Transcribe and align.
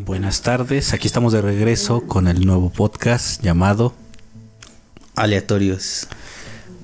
Buenas 0.00 0.42
tardes, 0.42 0.92
aquí 0.92 1.06
estamos 1.06 1.32
de 1.32 1.40
regreso 1.40 2.00
con 2.00 2.26
el 2.26 2.44
nuevo 2.44 2.68
podcast 2.70 3.40
llamado 3.42 3.94
Aleatorios. 5.14 6.08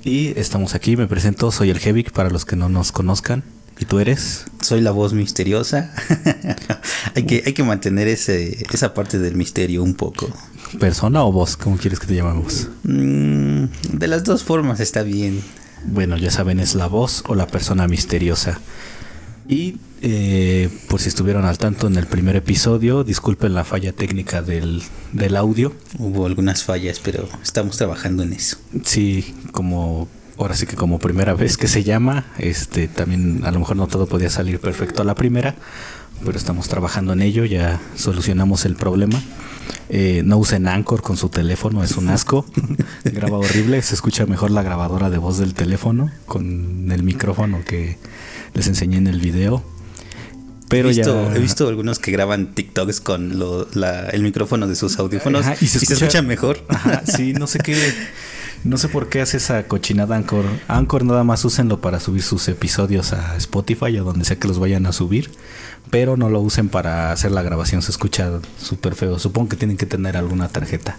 Y 0.04 0.38
estamos 0.38 0.76
aquí, 0.76 0.96
me 0.96 1.08
presento, 1.08 1.50
soy 1.50 1.70
el 1.70 1.80
Hevic 1.84 2.12
para 2.12 2.30
los 2.30 2.44
que 2.44 2.54
no 2.54 2.68
nos 2.68 2.92
conozcan. 2.92 3.42
¿Y 3.80 3.86
tú 3.86 3.98
eres? 3.98 4.44
Soy 4.60 4.80
la 4.80 4.92
voz 4.92 5.12
misteriosa. 5.12 5.92
hay, 7.16 7.24
que, 7.24 7.42
hay 7.44 7.52
que 7.52 7.64
mantener 7.64 8.06
ese, 8.06 8.64
esa 8.72 8.94
parte 8.94 9.18
del 9.18 9.34
misterio 9.34 9.82
un 9.82 9.94
poco. 9.94 10.30
¿Persona 10.78 11.24
o 11.24 11.32
voz? 11.32 11.56
¿Cómo 11.56 11.78
quieres 11.78 11.98
que 11.98 12.06
te 12.06 12.14
llamemos? 12.14 12.68
Mm, 12.84 13.64
de 13.92 14.06
las 14.06 14.22
dos 14.22 14.44
formas 14.44 14.78
está 14.78 15.02
bien. 15.02 15.42
Bueno, 15.84 16.16
ya 16.16 16.30
saben, 16.30 16.60
es 16.60 16.76
la 16.76 16.86
voz 16.86 17.24
o 17.26 17.34
la 17.34 17.48
persona 17.48 17.88
misteriosa. 17.88 18.60
Y 19.50 19.78
eh, 20.00 20.70
por 20.88 21.00
si 21.00 21.08
estuvieron 21.08 21.44
al 21.44 21.58
tanto 21.58 21.88
en 21.88 21.96
el 21.96 22.06
primer 22.06 22.36
episodio, 22.36 23.02
disculpen 23.02 23.52
la 23.52 23.64
falla 23.64 23.92
técnica 23.92 24.42
del, 24.42 24.80
del 25.12 25.36
audio. 25.36 25.74
Hubo 25.98 26.24
algunas 26.26 26.62
fallas, 26.62 27.00
pero 27.02 27.28
estamos 27.42 27.76
trabajando 27.76 28.22
en 28.22 28.32
eso. 28.32 28.58
Sí, 28.84 29.34
como 29.50 30.08
ahora 30.38 30.54
sí 30.54 30.66
que 30.66 30.76
como 30.76 31.00
primera 31.00 31.34
vez 31.34 31.56
que 31.56 31.66
se 31.66 31.82
llama, 31.82 32.26
este 32.38 32.86
también 32.86 33.40
a 33.44 33.50
lo 33.50 33.58
mejor 33.58 33.76
no 33.76 33.88
todo 33.88 34.06
podía 34.06 34.30
salir 34.30 34.60
perfecto 34.60 35.02
a 35.02 35.04
la 35.04 35.16
primera, 35.16 35.56
pero 36.24 36.38
estamos 36.38 36.68
trabajando 36.68 37.12
en 37.12 37.22
ello, 37.22 37.44
ya 37.44 37.80
solucionamos 37.96 38.64
el 38.66 38.76
problema. 38.76 39.20
Eh, 39.88 40.22
no 40.24 40.38
usen 40.38 40.68
Anchor 40.68 41.02
con 41.02 41.16
su 41.16 41.28
teléfono, 41.28 41.82
es 41.82 41.96
un 41.96 42.08
asco. 42.08 42.46
Graba 43.04 43.38
horrible, 43.38 43.80
se 43.82 43.94
escucha 43.94 44.26
mejor 44.26 44.50
la 44.50 44.62
grabadora 44.62 45.10
de 45.10 45.18
voz 45.18 45.38
del 45.38 45.54
teléfono 45.54 46.10
con 46.26 46.90
el 46.92 47.02
micrófono 47.02 47.62
que 47.64 47.98
les 48.54 48.66
enseñé 48.66 48.98
en 48.98 49.06
el 49.06 49.20
video. 49.20 49.64
Pero 50.68 50.88
he 50.88 50.92
visto, 50.92 51.28
ya... 51.28 51.36
he 51.36 51.40
visto 51.40 51.66
algunos 51.66 51.98
que 51.98 52.12
graban 52.12 52.54
TikToks 52.54 53.00
con 53.00 53.32
el 54.12 54.22
micrófono 54.22 54.68
de 54.68 54.76
sus 54.76 54.98
audífonos 55.00 55.44
y, 55.60 55.66
se, 55.66 55.78
escucha, 55.78 56.22
mejor. 56.22 56.64
sí, 57.04 57.32
no 57.32 57.48
sé 57.48 57.58
qué. 57.58 57.76
No 58.62 58.76
sé 58.76 58.88
por 58.88 59.08
qué 59.08 59.22
hace 59.22 59.38
esa 59.38 59.66
cochinada 59.66 60.16
Anchor. 60.16 60.44
Anchor 60.68 61.04
nada 61.04 61.24
más 61.24 61.44
úsenlo 61.44 61.80
para 61.80 61.98
subir 61.98 62.22
sus 62.22 62.46
episodios 62.46 63.12
a 63.14 63.36
Spotify 63.38 63.98
o 63.98 64.04
donde 64.04 64.24
sea 64.24 64.38
que 64.38 64.46
los 64.46 64.58
vayan 64.58 64.86
a 64.86 64.92
subir. 64.92 65.30
Pero 65.90 66.16
no 66.16 66.28
lo 66.28 66.40
usen 66.40 66.68
para 66.68 67.10
hacer 67.12 67.32
la 67.32 67.42
grabación. 67.42 67.82
Se 67.82 67.90
escucha 67.90 68.40
súper 68.60 68.94
feo. 68.94 69.18
Supongo 69.18 69.48
que 69.48 69.56
tienen 69.56 69.76
que 69.76 69.86
tener 69.86 70.16
alguna 70.16 70.48
tarjeta. 70.48 70.98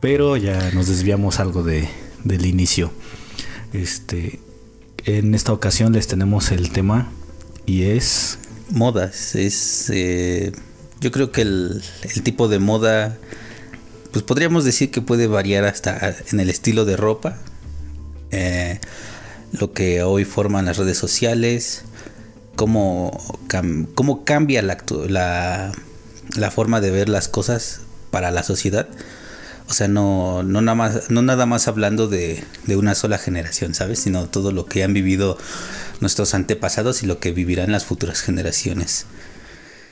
Pero 0.00 0.36
ya 0.36 0.70
nos 0.72 0.86
desviamos 0.86 1.40
algo 1.40 1.62
de, 1.62 1.88
del 2.24 2.46
inicio. 2.46 2.92
Este. 3.72 4.40
En 5.04 5.34
esta 5.34 5.52
ocasión 5.52 5.92
les 5.92 6.06
tenemos 6.06 6.52
el 6.52 6.70
tema. 6.70 7.10
Y 7.66 7.82
es. 7.84 8.38
Modas. 8.70 9.34
Es. 9.34 9.90
Eh, 9.90 10.52
yo 11.00 11.10
creo 11.12 11.30
que 11.30 11.42
el, 11.42 11.82
tipo 12.22 12.48
de 12.48 12.58
moda 12.58 13.16
pues 14.12 14.24
podríamos 14.24 14.64
decir 14.64 14.90
que 14.90 15.00
puede 15.00 15.26
variar 15.26 15.64
hasta 15.64 16.16
en 16.32 16.40
el 16.40 16.50
estilo 16.50 16.84
de 16.84 16.96
ropa, 16.96 17.38
eh, 18.30 18.80
lo 19.52 19.72
que 19.72 20.02
hoy 20.02 20.24
forman 20.24 20.64
las 20.64 20.78
redes 20.78 20.98
sociales, 20.98 21.84
cómo, 22.58 23.16
cómo 23.94 24.24
cambia 24.24 24.62
la, 24.62 24.78
la, 25.08 26.50
forma 26.50 26.80
de 26.80 26.90
ver 26.90 27.08
las 27.08 27.28
cosas 27.28 27.82
para 28.10 28.32
la 28.32 28.42
sociedad. 28.42 28.88
O 29.68 29.74
sea, 29.74 29.86
no, 29.86 30.42
no, 30.42 30.60
nada, 30.60 30.74
más, 30.74 31.08
no 31.08 31.22
nada 31.22 31.46
más 31.46 31.68
hablando 31.68 32.08
de, 32.08 32.42
de 32.66 32.76
una 32.76 32.96
sola 32.96 33.16
generación, 33.16 33.74
¿sabes? 33.74 34.00
Sino 34.00 34.28
todo 34.28 34.50
lo 34.50 34.66
que 34.66 34.82
han 34.82 34.92
vivido 34.92 35.38
nuestros 36.00 36.34
antepasados 36.34 37.04
y 37.04 37.06
lo 37.06 37.20
que 37.20 37.30
vivirán 37.30 37.70
las 37.70 37.84
futuras 37.84 38.22
generaciones. 38.22 39.06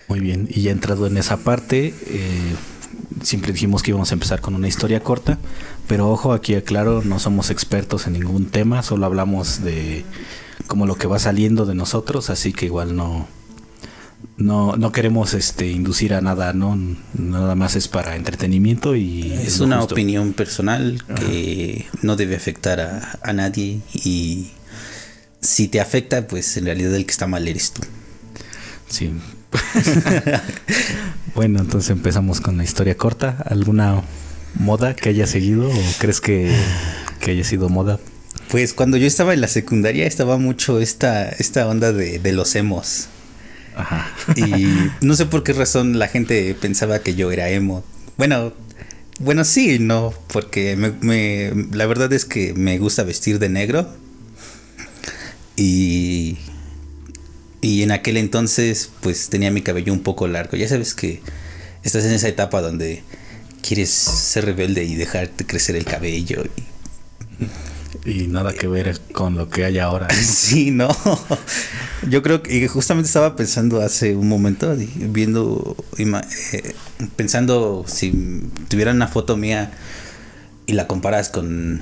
Muy 0.09 0.19
bien, 0.19 0.49
y 0.51 0.63
ya 0.63 0.73
entrado 0.73 1.07
en 1.07 1.19
esa 1.19 1.37
parte, 1.37 1.95
eh, 2.09 2.55
siempre 3.23 3.53
dijimos 3.53 3.85
que 3.85 3.93
íbamos 3.93 4.11
a 4.11 4.15
empezar 4.15 4.41
con 4.41 4.57
una 4.57 4.67
historia 4.67 5.05
corta, 5.05 5.39
pero 5.87 6.11
ojo, 6.11 6.33
aquí 6.33 6.57
aclaro, 6.57 7.03
no 7.05 7.21
somos 7.21 7.51
expertos 7.51 8.09
en 8.09 8.15
ningún 8.15 8.47
tema, 8.47 8.83
solo 8.83 9.07
hablamos 9.07 9.63
de 9.63 10.05
como 10.67 10.87
lo 10.87 10.97
que 10.97 11.07
va 11.07 11.19
saliendo 11.19 11.67
de 11.67 11.75
nosotros, 11.75 12.31
así 12.31 12.53
que 12.53 12.67
igual 12.67 12.97
no 12.97 13.27
no, 14.39 14.77
no 14.77 14.93
queremos 14.93 15.35
este 15.35 15.71
inducir 15.71 16.13
a 16.15 16.21
nada, 16.21 16.53
no 16.53 16.79
nada 17.15 17.55
más 17.55 17.77
es 17.77 17.89
para 17.89 18.17
entretenimiento 18.17 18.97
y 18.97 19.33
es, 19.33 19.61
una 19.61 19.83
opinión 19.83 20.33
personal 20.33 21.03
que 21.15 21.87
no 22.03 22.17
debe 22.17 22.37
afectar 22.37 22.81
a, 22.81 23.19
a 23.23 23.33
nadie 23.33 23.81
y 23.95 24.51
si 25.41 25.69
te 25.69 25.81
afecta, 25.81 26.27
pues 26.27 26.57
en 26.57 26.67
realidad 26.67 26.95
el 26.95 27.07
que 27.07 27.13
está 27.13 27.27
mal 27.27 27.47
eres 27.47 27.73
tú. 27.73 27.83
Sí, 28.89 29.13
bueno, 31.35 31.61
entonces 31.61 31.91
empezamos 31.91 32.41
con 32.41 32.57
la 32.57 32.65
historia 32.65 32.97
corta. 32.97 33.43
¿Alguna 33.47 34.03
moda 34.55 34.95
que 34.95 35.09
haya 35.09 35.27
seguido 35.27 35.69
o 35.69 35.83
crees 35.99 36.21
que, 36.21 36.55
haya 37.27 37.45
sido 37.45 37.69
moda? 37.69 37.99
Pues 38.57 38.73
cuando 38.73 38.97
yo 38.97 39.07
estaba 39.07 39.35
en 39.35 39.43
la 39.43 39.49
secundaria 39.49 40.07
estaba 40.07 40.39
mucho 40.39 40.81
esta, 40.81 41.29
esta 41.29 41.69
onda 41.69 41.93
de, 41.93 42.33
los 42.33 42.57
emos. 42.57 43.09
Ajá. 43.75 44.11
Y 44.35 44.65
no 45.03 45.15
sé 45.15 45.27
por 45.27 45.43
qué 45.43 45.53
razón 45.53 45.99
la 45.99 46.09
gente 46.09 46.57
pensaba 46.59 47.01
que 47.01 47.15
yo 47.15 47.31
era 47.31 47.51
emo. 47.51 47.85
Bueno, 48.17 48.55
bueno, 49.19 49.45
sí, 49.45 49.79
no, 49.79 50.15
porque 50.29 50.75
me, 50.75 51.53
la 51.71 51.85
verdad 51.85 52.11
es 52.15 52.25
que 52.25 52.55
me 52.55 52.79
gusta 52.79 53.03
vestir 53.03 53.39
de 53.39 53.51
negro. 53.51 53.95
Y 55.57 56.39
y 57.61 57.83
en 57.83 57.91
aquel 57.91 58.17
entonces, 58.17 58.89
pues 59.03 59.29
tenía 59.29 59.51
mi 59.51 59.61
cabello 59.61 59.93
un 59.93 60.03
poco 60.03 60.29
largo. 60.29 60.57
Ya 60.57 60.67
sabes 60.67 60.95
que 60.95 61.21
estás 61.85 62.07
en 62.07 62.13
esa 62.13 62.29
etapa 62.29 62.63
donde 62.63 63.03
quieres 63.61 63.91
ser 63.91 64.47
rebelde 64.47 64.85
y 64.85 64.95
dejarte 64.95 65.45
crecer 65.45 65.77
el 65.77 65.85
cabello. 65.85 66.43
Y, 66.43 67.47
nada 68.29 68.53
que 68.53 68.67
ver 68.67 69.01
con 69.13 69.37
lo 69.37 69.49
que 69.49 69.65
hay 69.65 69.79
ahora. 69.79 70.09
Sí, 70.15 70.71
no. 70.71 70.89
Yo 72.09 72.23
creo 72.23 72.43
que 72.43 72.69
justamente 72.69 73.07
estaba 73.07 73.37
pensando 73.37 73.81
hace 73.81 74.15
un 74.17 74.29
momento, 74.29 74.77
viendo, 74.97 75.77
eh, 75.99 76.75
pensando 77.17 77.85
si 77.87 78.43
tuviera 78.69 78.93
una 78.93 79.09
foto 79.09 79.37
mía 79.37 79.73
y 80.67 80.73
la 80.73 80.87
comparas 80.87 81.29
con, 81.29 81.81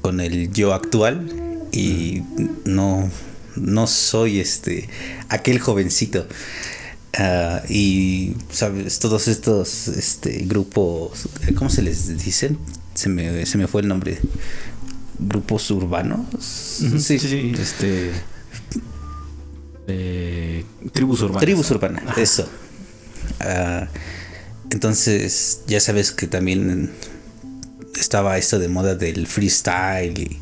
con 0.00 0.20
el 0.20 0.52
yo 0.52 0.74
actual 0.74 1.28
y 1.72 2.22
no 2.64 3.10
no 3.56 3.86
soy 3.86 4.40
este 4.40 4.88
aquel 5.28 5.58
jovencito. 5.58 6.26
Ah, 7.18 7.62
y 7.68 8.34
sabes, 8.50 8.98
todos 9.00 9.28
estos 9.28 9.88
este 9.88 10.44
grupos, 10.44 11.28
¿cómo 11.56 11.70
se 11.70 11.82
les 11.82 12.16
dicen? 12.18 12.58
Se 12.94 13.08
me, 13.08 13.44
se 13.46 13.58
me 13.58 13.66
fue 13.66 13.82
el 13.82 13.88
nombre. 13.88 14.18
Grupos 15.20 15.70
urbanos. 15.70 16.26
sí, 16.32 17.18
sí, 17.18 17.52
este 17.58 18.10
eh, 19.86 20.64
tribus 20.92 21.20
urbanas. 21.22 21.42
Tribus 21.42 21.70
urbanas, 21.70 22.18
eso. 22.18 22.48
Ah, 23.40 23.86
entonces, 24.70 25.62
ya 25.66 25.80
sabes 25.80 26.12
que 26.12 26.26
también 26.26 26.90
estaba 27.98 28.38
esto 28.38 28.58
de 28.58 28.68
moda 28.68 28.94
del 28.94 29.26
freestyle 29.26 30.18
y 30.18 30.40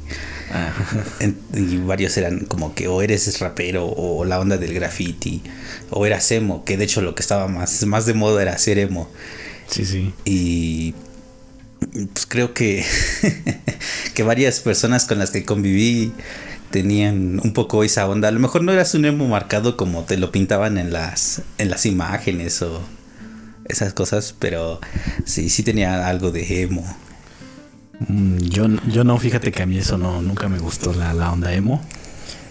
y 1.55 1.77
varios 1.79 2.17
eran 2.17 2.41
como 2.47 2.75
que 2.75 2.89
o 2.89 3.03
eres 3.03 3.39
rapero 3.41 3.87
o 3.87 4.25
la 4.25 4.41
onda 4.41 4.57
del 4.57 4.73
graffiti 4.75 5.43
o 5.91 6.07
eras 6.07 6.31
emo, 6.33 6.65
que 6.65 6.77
de 6.77 6.85
hecho 6.85 7.03
lo 7.03 7.15
que 7.15 7.23
estaba 7.23 7.49
más, 7.49 7.85
más 7.87 8.07
de 8.07 8.15
moda 8.15 8.43
era 8.43 8.57
ser 8.59 8.79
emo. 8.79 9.11
Sí, 9.69 9.85
sí. 9.85 10.15
Y 10.25 10.95
pues 11.79 12.27
creo 12.27 12.55
que, 12.55 12.85
que 14.15 14.23
varias 14.23 14.61
personas 14.61 15.05
con 15.05 15.19
las 15.19 15.31
que 15.31 15.45
conviví 15.45 16.13
tenían 16.71 17.41
un 17.43 17.53
poco 17.53 17.85
esa 17.85 18.09
onda. 18.09 18.29
A 18.29 18.31
lo 18.31 18.41
mejor 18.41 18.63
no 18.63 18.73
eras 18.73 18.95
un 18.95 19.05
emo 19.05 19.27
marcado 19.27 19.77
como 19.77 20.05
te 20.05 20.17
lo 20.17 20.31
pintaban 20.33 20.79
en 20.79 20.93
las, 20.93 21.43
en 21.59 21.71
las 21.71 21.87
imágenes 21.87 22.63
o 22.63 22.81
esas 23.65 23.93
cosas, 23.93 24.35
pero 24.39 24.81
sí, 25.25 25.49
sí 25.51 25.63
tenía 25.63 26.09
algo 26.09 26.31
de 26.31 26.63
emo. 26.63 26.85
Mm, 28.01 28.39
yo, 28.39 28.67
yo 28.89 29.05
no, 29.05 29.19
fíjate 29.19 29.53
que 29.53 29.63
a 29.63 29.67
mí 29.67 29.79
eso 29.79 29.99
no, 29.99 30.23
nunca 30.23 30.49
me 30.49 30.59
gustó 30.59 30.93
la, 30.93 31.15
la 31.15 31.33
onda 31.33 31.53
emo. 31.53 31.83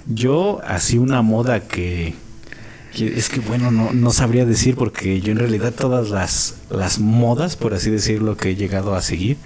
Yo 0.08 0.62
así 0.66 0.98
una 0.98 1.22
moda 1.22 1.62
que, 1.62 2.16
es 3.06 3.30
que 3.30 3.40
bueno, 3.40 3.72
no, 3.72 3.94
no, 3.94 4.12
sabría 4.12 4.46
decir 4.46 4.76
porque 4.76 5.22
yo 5.22 5.32
en 5.32 5.40
realidad 5.40 5.74
todas 5.74 6.10
las, 6.10 6.56
las 6.70 7.00
modas, 7.00 7.56
por 7.56 7.74
así 7.74 7.90
decirlo, 7.90 8.38
que 8.38 8.52
he 8.52 8.56
llegado 8.56 8.96
a 8.96 9.02
seguir, 9.02 9.38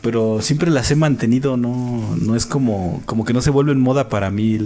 pero 0.00 0.40
siempre 0.42 0.70
las 0.70 0.90
he 0.90 0.96
mantenido, 0.96 1.56
no, 1.56 2.16
no 2.20 2.36
es 2.36 2.46
como, 2.46 3.02
como 3.06 3.24
que 3.24 3.32
no 3.32 3.42
se 3.42 3.50
vuelven 3.50 3.80
moda 3.80 4.08
para 4.08 4.30
mí 4.30 4.58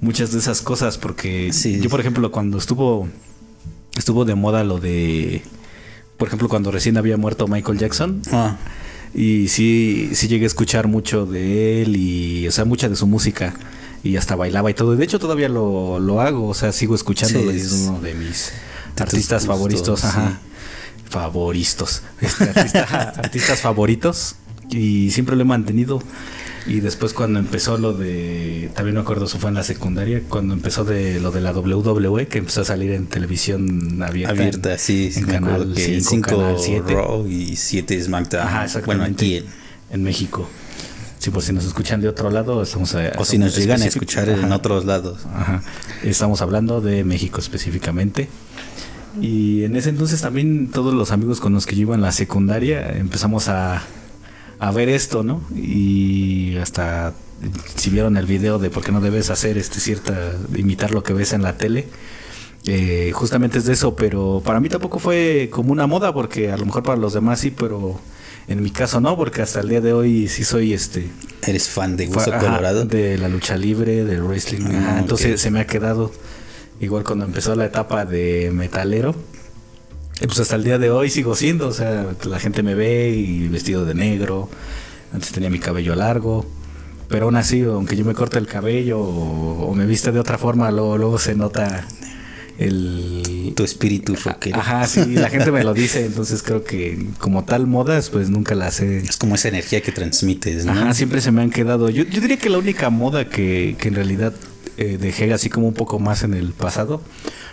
muchas 0.00 0.32
de 0.32 0.38
esas 0.38 0.62
cosas, 0.62 0.98
porque 0.98 1.50
yo 1.50 1.90
por 1.90 2.00
ejemplo 2.00 2.30
cuando 2.32 2.58
estuvo, 2.58 3.08
estuvo 3.96 4.24
de 4.24 4.34
moda 4.34 4.64
lo 4.64 4.78
de, 4.78 5.42
por 6.16 6.28
ejemplo 6.28 6.48
cuando 6.48 6.70
recién 6.70 6.96
había 6.96 7.16
muerto 7.16 7.46
Michael 7.48 7.78
Jackson, 7.78 8.22
ah. 8.32 8.56
Y 9.14 9.48
sí, 9.48 10.10
sí 10.12 10.28
llegué 10.28 10.44
a 10.44 10.46
escuchar 10.46 10.86
mucho 10.86 11.26
de 11.26 11.82
él 11.82 11.96
y, 11.96 12.46
o 12.46 12.52
sea, 12.52 12.64
mucha 12.64 12.88
de 12.88 12.96
su 12.96 13.06
música. 13.06 13.54
Y 14.02 14.16
hasta 14.16 14.36
bailaba 14.36 14.70
y 14.70 14.74
todo. 14.74 14.96
De 14.96 15.04
hecho, 15.04 15.18
todavía 15.18 15.48
lo, 15.48 16.20
hago. 16.20 16.48
O 16.48 16.54
sea, 16.54 16.72
sigo 16.72 16.94
escuchando. 16.94 17.38
es 17.50 17.72
uno 17.72 18.00
de 18.00 18.14
mis 18.14 18.52
artistas 18.98 19.46
favoritos, 19.46 20.04
ajá. 20.04 20.40
Favoritos. 21.08 22.02
Este, 22.20 22.44
artistas 22.78 23.60
favoritos. 23.60 24.36
Y 24.70 25.10
siempre 25.10 25.36
lo 25.36 25.42
he 25.42 25.44
mantenido. 25.44 26.00
Y 26.66 26.80
después 26.80 27.14
cuando 27.14 27.38
empezó 27.38 27.78
lo 27.78 27.94
de, 27.94 28.70
también 28.74 28.94
me 28.94 29.00
acuerdo, 29.00 29.24
eso 29.24 29.38
fue 29.38 29.48
en 29.48 29.56
la 29.56 29.62
secundaria, 29.62 30.22
cuando 30.28 30.52
empezó 30.52 30.84
de 30.84 31.18
lo 31.18 31.30
de 31.30 31.40
la 31.40 31.52
WWE, 31.52 32.28
que 32.28 32.38
empezó 32.38 32.60
a 32.60 32.64
salir 32.64 32.92
en 32.92 33.06
televisión 33.06 34.02
abierta. 34.02 34.32
Abierta, 34.32 34.78
sí, 34.78 35.10
en 35.16 35.24
canal 35.24 35.74
5, 35.76 36.56
7 36.58 36.96
y 37.28 37.56
7 37.56 38.04
SmackDown. 38.04 38.46
Ajá, 38.46 38.66
Bueno, 38.84 39.04
aquí 39.04 39.42
en, 39.90 40.02
México. 40.02 40.48
Sí, 41.20 41.30
por 41.30 41.42
si 41.42 41.52
nos 41.52 41.66
escuchan 41.66 42.00
de 42.00 42.08
otro 42.08 42.30
lado, 42.30 42.62
estamos 42.62 42.96
O 43.18 43.26
si 43.26 43.36
nos 43.36 43.54
llegan 43.54 43.82
a 43.82 43.84
escuchar 43.84 44.30
en 44.30 44.50
otros 44.52 44.86
lados. 44.86 45.26
Ajá. 45.34 45.62
Estamos 46.02 46.40
hablando 46.40 46.80
de 46.80 47.04
México 47.04 47.40
específicamente. 47.40 48.30
Y 49.20 49.64
en 49.64 49.76
ese 49.76 49.90
entonces 49.90 50.22
también 50.22 50.70
todos 50.70 50.94
los 50.94 51.10
amigos 51.10 51.38
con 51.38 51.52
los 51.52 51.66
que 51.66 51.76
yo 51.76 51.82
iba 51.82 51.94
en 51.94 52.00
la 52.00 52.12
secundaria 52.12 52.96
empezamos 52.96 53.48
a, 53.48 53.82
a 54.58 54.70
ver 54.70 54.88
esto, 54.88 55.22
¿no? 55.22 55.42
Y 55.54 56.56
hasta 56.56 57.12
si 57.74 57.90
vieron 57.90 58.16
el 58.16 58.24
video 58.24 58.58
de 58.58 58.70
por 58.70 58.82
qué 58.82 58.90
no 58.90 59.02
debes 59.02 59.28
hacer 59.28 59.58
este 59.58 59.78
cierta, 59.78 60.32
imitar 60.56 60.92
lo 60.92 61.02
que 61.02 61.12
ves 61.12 61.34
en 61.34 61.42
la 61.42 61.58
tele, 61.58 61.86
eh, 62.64 63.10
justamente 63.12 63.58
es 63.58 63.66
de 63.66 63.74
eso, 63.74 63.94
pero 63.94 64.40
para 64.42 64.58
mí 64.58 64.70
tampoco 64.70 64.98
fue 64.98 65.50
como 65.52 65.70
una 65.70 65.86
moda, 65.86 66.14
porque 66.14 66.50
a 66.50 66.56
lo 66.56 66.64
mejor 66.64 66.82
para 66.82 66.96
los 66.96 67.12
demás 67.12 67.40
sí, 67.40 67.50
pero 67.50 68.00
en 68.50 68.62
mi 68.62 68.70
caso 68.70 69.00
no, 69.00 69.16
porque 69.16 69.40
hasta 69.40 69.60
el 69.60 69.68
día 69.70 69.80
de 69.80 69.94
hoy 69.94 70.28
sí 70.28 70.44
soy 70.44 70.74
este. 70.74 71.08
¿Eres 71.46 71.68
fan 71.70 71.96
de 71.96 72.06
Hueso 72.06 72.32
Colorado? 72.32 72.84
De 72.84 73.16
la 73.16 73.28
lucha 73.28 73.56
libre, 73.56 74.04
del 74.04 74.22
wrestling. 74.22 74.66
Ah, 74.66 74.98
entonces 74.98 75.40
se 75.40 75.50
me 75.50 75.60
ha 75.60 75.66
quedado, 75.66 76.12
igual 76.80 77.04
cuando 77.04 77.24
empezó 77.24 77.54
la 77.54 77.64
etapa 77.64 78.04
de 78.04 78.50
metalero 78.52 79.14
pues 80.26 80.38
hasta 80.38 80.56
el 80.56 80.64
día 80.64 80.78
de 80.78 80.90
hoy 80.90 81.08
sigo 81.08 81.34
siendo, 81.34 81.68
o 81.68 81.72
sea, 81.72 82.14
la 82.24 82.38
gente 82.38 82.62
me 82.62 82.74
ve 82.74 83.10
y 83.10 83.48
vestido 83.48 83.84
de 83.84 83.94
negro. 83.94 84.48
Antes 85.12 85.32
tenía 85.32 85.50
mi 85.50 85.58
cabello 85.58 85.94
largo. 85.94 86.46
Pero 87.08 87.24
aún 87.24 87.36
así, 87.36 87.62
aunque 87.62 87.96
yo 87.96 88.04
me 88.04 88.14
corte 88.14 88.38
el 88.38 88.46
cabello 88.46 89.00
o, 89.00 89.74
me 89.74 89.86
viste 89.86 90.12
de 90.12 90.20
otra 90.20 90.38
forma, 90.38 90.70
luego, 90.70 90.96
luego 90.96 91.18
se 91.18 91.34
nota 91.34 91.86
el... 92.60 93.52
Tu 93.56 93.64
espíritu 93.64 94.14
rockero. 94.14 94.60
Ajá, 94.60 94.86
sí, 94.86 95.14
la 95.14 95.28
gente 95.28 95.50
me 95.50 95.64
lo 95.64 95.74
dice, 95.74 96.04
entonces 96.06 96.42
creo 96.42 96.62
que 96.62 97.06
como 97.18 97.44
tal 97.44 97.66
modas, 97.66 98.10
pues 98.10 98.30
nunca 98.30 98.54
las 98.54 98.80
he... 98.80 98.98
Es 98.98 99.16
como 99.16 99.34
esa 99.34 99.48
energía 99.48 99.80
que 99.80 99.92
transmites, 99.92 100.66
¿no? 100.66 100.72
Ajá, 100.72 100.94
siempre 100.94 101.20
se 101.20 101.32
me 101.32 101.42
han 101.42 101.50
quedado. 101.50 101.88
Yo, 101.88 102.04
yo 102.04 102.20
diría 102.20 102.38
que 102.38 102.50
la 102.50 102.58
única 102.58 102.90
moda 102.90 103.28
que, 103.28 103.76
que 103.78 103.88
en 103.88 103.94
realidad 103.94 104.34
eh, 104.76 104.98
dejé 105.00 105.32
así 105.32 105.48
como 105.48 105.66
un 105.66 105.74
poco 105.74 105.98
más 105.98 106.22
en 106.22 106.34
el 106.34 106.52
pasado 106.52 107.02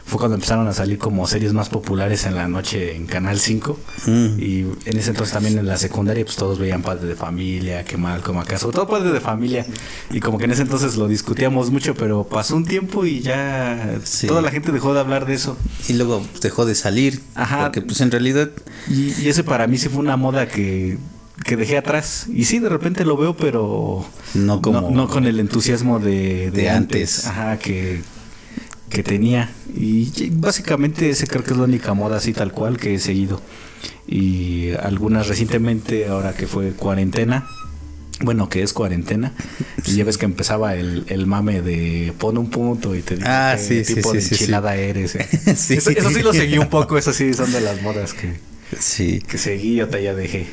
fue 0.07 0.19
cuando 0.19 0.35
empezaron 0.35 0.67
a 0.67 0.73
salir 0.73 0.97
como 0.97 1.27
series 1.27 1.51
más 1.51 1.67
populares 1.67 2.25
en 2.25 2.35
la 2.35 2.47
noche 2.47 2.95
en 2.95 3.07
Canal 3.07 3.39
5. 3.39 3.77
Mm. 4.05 4.25
Y 4.39 4.59
en 4.85 4.97
ese 4.97 5.09
entonces 5.09 5.33
también 5.33 5.59
en 5.59 5.67
la 5.67 5.75
secundaria, 5.75 6.23
pues 6.23 6.37
todos 6.37 6.59
veían 6.59 6.81
Padre 6.81 7.07
de 7.07 7.15
Familia, 7.15 7.83
qué 7.83 7.97
mal, 7.97 8.21
como 8.21 8.39
acá, 8.39 8.57
sobre 8.57 8.75
todo 8.75 8.87
Padre 8.87 9.11
de 9.11 9.19
Familia. 9.19 9.65
Y 10.09 10.21
como 10.21 10.37
que 10.37 10.45
en 10.45 10.51
ese 10.51 10.61
entonces 10.61 10.95
lo 10.95 11.09
discutíamos 11.09 11.71
mucho, 11.71 11.93
pero 11.93 12.23
pasó 12.23 12.55
un 12.55 12.63
tiempo 12.63 13.05
y 13.05 13.19
ya 13.19 13.99
toda 14.27 14.41
la 14.41 14.49
gente 14.49 14.71
dejó 14.71 14.93
de 14.93 15.01
hablar 15.01 15.25
de 15.25 15.33
eso. 15.33 15.57
Y 15.89 15.93
luego 15.93 16.25
dejó 16.41 16.65
de 16.65 16.75
salir. 16.75 17.21
Ajá. 17.35 17.63
Porque 17.63 17.81
pues 17.81 17.99
en 17.99 18.09
realidad... 18.09 18.49
Y, 18.89 19.13
y 19.21 19.27
ese 19.27 19.43
para 19.43 19.67
mí 19.67 19.77
sí 19.77 19.89
fue 19.89 19.99
una 19.99 20.15
moda 20.15 20.47
que 20.47 20.97
que 21.43 21.55
dejé 21.55 21.77
atrás. 21.77 22.27
Y 22.33 22.45
sí, 22.45 22.59
de 22.59 22.69
repente 22.69 23.05
lo 23.05 23.15
veo, 23.15 23.35
pero 23.35 24.05
no, 24.33 24.61
como, 24.61 24.89
no, 24.91 25.07
con 25.07 25.25
el 25.25 25.39
entusiasmo 25.39 25.99
de, 25.99 26.51
de, 26.51 26.69
antes, 26.69 27.25
Ajá, 27.25 27.57
que, 27.57 28.01
que 28.89 29.03
tenía. 29.03 29.51
Y 29.75 30.29
básicamente 30.31 31.09
ese 31.09 31.27
creo 31.27 31.43
que 31.43 31.51
es 31.51 31.57
la 31.57 31.63
única 31.63 31.93
moda 31.93 32.17
así 32.17 32.33
tal 32.33 32.51
cual 32.51 32.77
que 32.77 32.95
he 32.95 32.99
seguido. 32.99 33.41
Y 34.07 34.71
algunas 34.81 35.27
recientemente, 35.27 36.07
ahora 36.07 36.33
que 36.33 36.47
fue 36.47 36.71
cuarentena, 36.71 37.47
bueno, 38.21 38.49
que 38.49 38.63
es 38.63 38.73
cuarentena, 38.73 39.33
y 39.85 39.95
ya 39.95 40.03
ves 40.03 40.17
que 40.17 40.25
empezaba 40.25 40.75
el, 40.75 41.05
el 41.07 41.27
mame 41.27 41.61
de 41.61 42.13
pon 42.17 42.37
un 42.37 42.49
punto 42.49 42.95
y 42.95 43.01
te 43.01 43.15
digo 43.15 43.27
ah, 43.29 43.55
qué 43.55 43.83
tipo 43.83 44.13
de 44.13 44.19
enchilada 44.19 44.75
eres. 44.75 45.15
Eh. 45.15 45.27
eso, 45.45 45.91
eso, 45.91 46.09
sí 46.09 46.23
lo 46.23 46.33
seguí 46.33 46.57
un 46.57 46.69
poco, 46.69 46.97
eso 46.97 47.13
sí 47.13 47.33
son 47.33 47.51
de 47.51 47.61
las 47.61 47.81
modas 47.81 48.13
que, 48.13 48.33
Sí. 48.79 49.21
Que 49.21 49.37
seguí, 49.37 49.75
yo 49.75 49.87
te 49.87 50.03
ya 50.03 50.13
dejé. 50.13 50.47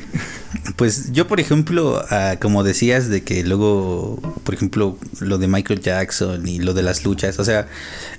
Pues 0.77 1.11
yo, 1.11 1.27
por 1.27 1.39
ejemplo, 1.39 2.03
ah, 2.09 2.37
como 2.39 2.63
decías, 2.63 3.09
de 3.09 3.23
que 3.23 3.43
luego, 3.43 4.19
por 4.43 4.53
ejemplo, 4.53 4.97
lo 5.19 5.37
de 5.37 5.47
Michael 5.47 5.81
Jackson 5.81 6.47
y 6.47 6.59
lo 6.59 6.73
de 6.73 6.83
las 6.83 7.03
luchas, 7.03 7.39
o 7.39 7.45
sea, 7.45 7.67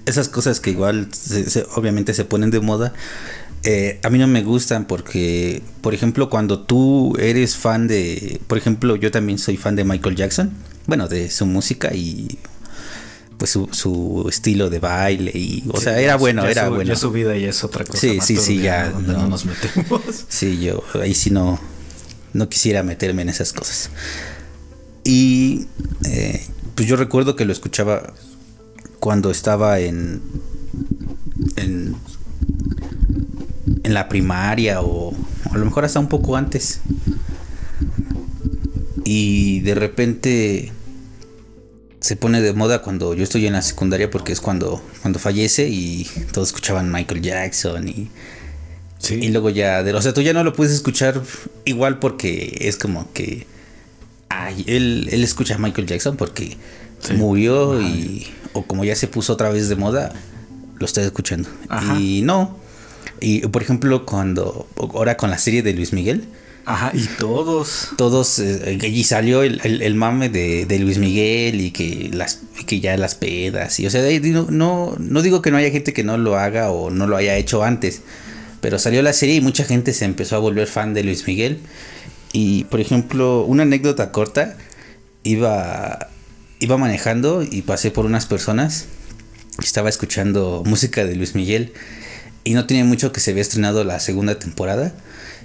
esas 0.04 0.28
cosas 0.28 0.60
que 0.60 0.70
igual 0.70 1.08
obviamente 1.75 2.14
se 2.14 2.25
ponen 2.25 2.50
de 2.50 2.60
moda, 2.60 2.93
eh, 3.64 3.98
a 4.04 4.10
mí 4.10 4.19
no 4.19 4.28
me 4.28 4.43
gustan 4.43 4.87
porque, 4.87 5.62
por 5.81 5.93
ejemplo, 5.93 6.31
cuando 6.31 6.60
tú 6.60 7.16
eres 7.19 7.56
fan 7.56 7.88
de, 7.88 8.40
por 8.46 8.58
ejemplo, 8.58 8.96
yo 8.96 9.10
también 9.10 9.38
soy 9.38 9.56
fan 9.56 9.76
de 9.76 9.84
Michael 9.84 10.14
Jackson, 10.14 10.52
bueno, 10.87 11.08
de 11.08 11.31
su 11.31 11.46
música 11.46 11.93
y 11.94 12.38
pues 13.38 13.50
su, 13.50 13.68
su, 13.72 14.26
estilo 14.28 14.70
de 14.70 14.78
baile 14.78 15.30
y 15.34 15.64
o 15.68 15.78
sea 15.78 16.00
era 16.00 16.16
bueno 16.16 16.46
era 16.46 16.68
bueno. 16.68 16.84
ya 16.84 16.96
su 16.96 17.10
vida 17.10 17.36
ya 17.36 17.50
es 17.50 17.64
otra 17.64 17.84
cosa 17.84 17.98
sí 17.98 18.18
sí 18.22 18.36
sí 18.36 18.58
ya 18.58 18.90
no, 18.90 19.26
nos 19.26 19.44
metemos. 19.44 20.00
Sí 20.28 20.58
yo 20.60 20.82
ahí 21.00 21.14
sí 21.14 21.30
no 21.30 21.60
no 22.32 22.48
quisiera 22.48 22.82
meterme 22.82 23.22
en 23.22 23.30
esas 23.30 23.52
cosas. 23.52 23.90
Y 25.04 25.66
eh, 26.04 26.46
pues 26.74 26.86
yo 26.86 26.96
recuerdo 26.96 27.34
que 27.34 27.44
lo 27.44 27.52
escuchaba 27.52 28.12
cuando 29.00 29.30
estaba 29.30 29.80
en 29.80 30.20
en 31.56 31.96
en 33.82 33.94
la 33.94 34.08
primaria 34.08 34.82
o 34.82 35.14
a 35.50 35.56
lo 35.56 35.64
mejor 35.64 35.84
hasta 35.84 35.98
un 36.00 36.08
poco 36.08 36.36
antes. 36.36 36.80
Y 39.04 39.60
de 39.60 39.74
repente 39.74 40.72
se 42.00 42.16
pone 42.16 42.40
de 42.40 42.52
moda 42.52 42.82
cuando 42.82 43.14
yo 43.14 43.25
estoy 43.25 43.46
en 43.46 43.54
la 43.54 43.62
secundaria 43.62 44.10
porque 44.10 44.32
es 44.32 44.40
cuando, 44.40 44.82
cuando 45.02 45.19
fallece 45.19 45.69
y 45.69 46.06
todos 46.32 46.48
escuchaban 46.48 46.93
Michael 46.93 47.22
Jackson 47.22 47.88
y, 47.88 48.10
y 49.10 49.28
luego 49.28 49.50
ya, 49.50 49.82
de, 49.82 49.94
o 49.94 50.02
sea, 50.02 50.12
tú 50.12 50.22
ya 50.22 50.32
no 50.32 50.44
lo 50.44 50.52
puedes 50.52 50.72
escuchar 50.72 51.22
igual 51.64 51.98
porque 51.98 52.58
es 52.60 52.76
como 52.76 53.12
que, 53.12 53.46
ay, 54.28 54.64
él, 54.66 55.08
él 55.10 55.25
escucha 55.25 55.54
a 55.54 55.58
Michael 55.58 55.87
Jackson 55.87 56.16
porque 56.16 56.56
murió 57.16 57.81
y, 57.81 58.26
o 58.52 58.62
como 58.62 58.84
ya 58.84 58.94
se 58.96 59.08
puso 59.08 59.32
otra 59.32 59.50
vez 59.50 59.69
de 59.69 59.76
moda, 59.76 60.12
lo 60.78 60.87
está 60.87 61.02
escuchando. 61.02 61.48
Y 61.98 62.22
no, 62.22 62.56
y 63.20 63.46
por 63.48 63.62
ejemplo, 63.62 64.05
cuando, 64.05 64.69
ahora 64.76 65.17
con 65.17 65.31
la 65.31 65.38
serie 65.38 65.62
de 65.62 65.72
Luis 65.72 65.93
Miguel, 65.93 66.24
Ajá, 66.67 66.91
y 66.93 67.06
todos. 67.06 67.91
Todos, 67.96 68.41
eh, 68.41 68.77
y 68.82 69.05
salió 69.05 69.44
el, 69.44 69.61
el, 69.63 69.94
mame 69.94 70.29
de, 70.29 70.67
de, 70.67 70.81
Luis 70.81 70.99
Miguel 70.99 71.61
y 71.61 71.70
que 71.70 72.11
las 72.13 72.41
que 72.67 72.81
ya 72.81 72.96
las 72.96 73.15
pedas. 73.15 73.79
Y 73.79 73.87
o 73.87 73.91
sea, 73.91 74.03
no, 74.51 74.96
no, 74.99 75.23
digo 75.23 75.43
que 75.43 75.53
no 75.53 75.58
haya 75.58 75.70
gente 75.70 75.93
que 75.93 76.03
no 76.03 76.19
lo 76.19 76.37
haga 76.37 76.73
o 76.73 76.91
no 76.91 77.06
lo 77.06 77.17
haya 77.17 77.37
hecho 77.37 77.63
antes. 77.63 78.03
Pero 78.61 78.81
salió 78.81 79.01
la 79.03 79.13
serie 79.13 79.37
y 79.37 79.41
mucha 79.41 79.65
gente 79.65 79.93
se 79.93 80.06
empezó 80.06 80.35
a 80.35 80.41
volver 80.41 80.67
fan 80.67 80.93
de 80.93 81.05
Luis 81.05 81.29
Miguel. 81.29 81.61
Y 82.32 82.65
por 82.65 82.81
ejemplo, 82.81 83.44
una 83.44 83.63
anécdota 83.63 84.11
corta, 84.11 84.56
iba, 85.23 86.08
iba 86.58 86.77
manejando 86.77 87.44
y 87.49 87.63
pasé 87.63 87.93
por 87.93 88.06
unas 88.06 88.27
personas. 88.27 88.87
Estaba 89.63 89.89
escuchando 89.89 90.65
música 90.67 91.05
de 91.05 91.15
Luis 91.15 91.37
Miguel. 91.37 91.73
Y 92.43 92.55
no 92.55 92.67
tenía 92.67 92.85
mucho 92.85 93.13
que 93.13 93.20
se 93.20 93.31
había 93.31 93.43
estrenado 93.43 93.85
la 93.85 94.01
segunda 94.01 94.37
temporada 94.37 94.93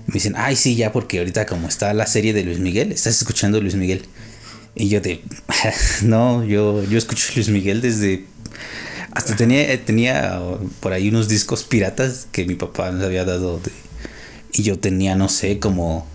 me 0.08 0.14
dicen, 0.14 0.34
ay, 0.38 0.56
sí, 0.56 0.76
ya, 0.76 0.92
porque 0.92 1.20
ahorita 1.20 1.46
como 1.46 1.68
está 1.68 1.94
la 1.94 2.08
serie 2.08 2.34
de 2.34 2.44
Luis 2.44 2.60
Miguel, 2.60 2.92
estás 2.92 3.18
escuchando 3.18 3.62
Luis 3.62 3.76
Miguel. 3.76 4.06
Y 4.76 4.90
yo 4.90 5.02
de, 5.02 5.22
no, 6.04 6.44
yo, 6.44 6.84
yo 6.84 6.98
escucho 6.98 7.28
Luis 7.36 7.50
Miguel 7.50 7.82
desde... 7.82 8.26
Hasta 9.12 9.36
tenía, 9.36 9.84
tenía 9.84 10.42
por 10.80 10.94
ahí 10.94 11.10
unos 11.10 11.28
discos 11.28 11.64
piratas 11.64 12.28
que 12.32 12.46
mi 12.46 12.56
papá 12.56 12.92
nos 12.92 13.04
había 13.04 13.26
dado. 13.26 13.60
De, 13.60 13.72
y 14.54 14.64
yo 14.64 14.80
tenía, 14.80 15.16
no 15.16 15.28
sé, 15.28 15.60
como 15.60 16.08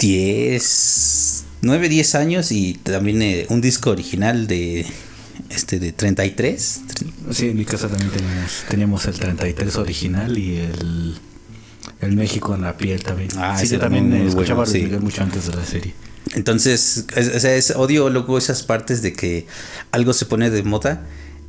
10, 0.00 1.44
9, 1.62 1.88
10 1.88 2.14
años 2.16 2.52
y 2.52 2.74
también 2.74 3.22
eh, 3.22 3.46
un 3.50 3.60
disco 3.60 3.90
original 3.90 4.46
de 4.46 4.84
este 5.50 5.78
de 5.78 5.92
33. 5.92 6.80
Sí, 7.30 7.48
en 7.48 7.56
mi 7.56 7.64
casa 7.64 7.88
también 7.88 8.10
teníamos, 8.10 8.64
teníamos 8.68 9.06
el 9.06 9.14
33 9.14 9.76
original 9.76 10.38
y 10.38 10.56
el 10.58 11.18
el 12.00 12.16
México 12.16 12.54
en 12.54 12.62
la 12.62 12.76
piel 12.76 13.02
también. 13.02 13.30
Ah, 13.36 13.56
sí, 13.58 13.68
yo 13.68 13.78
también 13.78 14.12
escuchaba 14.12 14.64
mucho 15.00 15.22
antes 15.22 15.46
de 15.46 15.56
la 15.56 15.64
serie. 15.64 15.94
Entonces, 16.34 17.06
o 17.16 17.40
sea, 17.40 17.54
es, 17.54 17.70
odio 17.70 18.10
luego 18.10 18.36
esas 18.36 18.62
partes 18.62 19.02
de 19.02 19.12
que 19.12 19.46
algo 19.92 20.12
se 20.12 20.26
pone 20.26 20.50
de 20.50 20.62
moda 20.62 21.06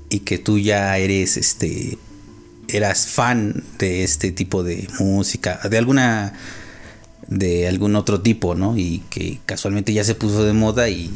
y 0.09 0.19
que 0.19 0.37
tú 0.37 0.59
ya 0.59 0.97
eres 0.97 1.37
este 1.37 1.97
eras 2.69 3.07
fan 3.07 3.63
de 3.79 4.03
este 4.03 4.31
tipo 4.31 4.63
de 4.63 4.87
música, 4.99 5.59
de 5.69 5.77
alguna 5.77 6.33
de 7.27 7.67
algún 7.67 7.95
otro 7.95 8.21
tipo, 8.21 8.55
¿no? 8.55 8.77
Y 8.77 9.03
que 9.09 9.39
casualmente 9.45 9.93
ya 9.93 10.03
se 10.03 10.15
puso 10.15 10.45
de 10.45 10.53
moda 10.53 10.89
y 10.89 11.11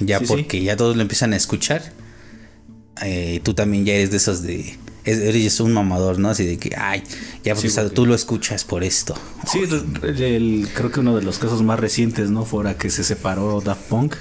ya 0.00 0.20
porque 0.20 0.62
ya 0.62 0.76
todos 0.76 0.96
lo 0.96 1.02
empiezan 1.02 1.32
a 1.32 1.36
escuchar, 1.36 1.92
eh, 3.02 3.40
tú 3.42 3.54
también 3.54 3.84
ya 3.84 3.94
eres 3.94 4.10
de 4.10 4.16
esos 4.18 4.42
de 4.42 4.76
eres 5.04 5.60
un 5.60 5.72
mamador, 5.72 6.18
¿no? 6.18 6.30
Así 6.30 6.44
de 6.44 6.58
que, 6.58 6.74
ay, 6.76 7.02
ya 7.44 7.54
porque 7.54 7.70
tú 7.94 8.06
lo 8.06 8.14
escuchas 8.14 8.64
por 8.64 8.84
esto. 8.84 9.14
Sí, 9.50 9.60
creo 10.74 10.90
que 10.90 11.00
uno 11.00 11.16
de 11.16 11.22
los 11.22 11.38
casos 11.38 11.62
más 11.62 11.80
recientes, 11.80 12.30
¿no? 12.30 12.44
Fuera 12.44 12.76
que 12.76 12.90
se 12.90 13.04
separó 13.04 13.60
Daft 13.60 13.88
Punk. 13.88 14.16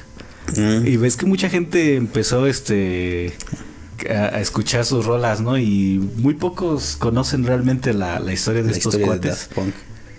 Mm. 0.56 0.88
Y 0.88 0.98
ves 0.98 1.16
que 1.16 1.26
mucha 1.26 1.50
gente 1.50 1.96
empezó 1.96 2.48
este 2.48 3.34
a, 4.08 4.40
escuchar 4.40 4.86
sus 4.86 5.06
rolas, 5.06 5.42
¿no? 5.42 5.58
Y 5.58 6.00
muy 6.18 6.36
pocos 6.36 6.96
conocen 6.98 7.46
realmente 7.46 7.94
la, 7.94 8.22
historia 8.32 8.64
de 8.64 8.72
estos 8.72 8.98
cuates. 8.98 9.50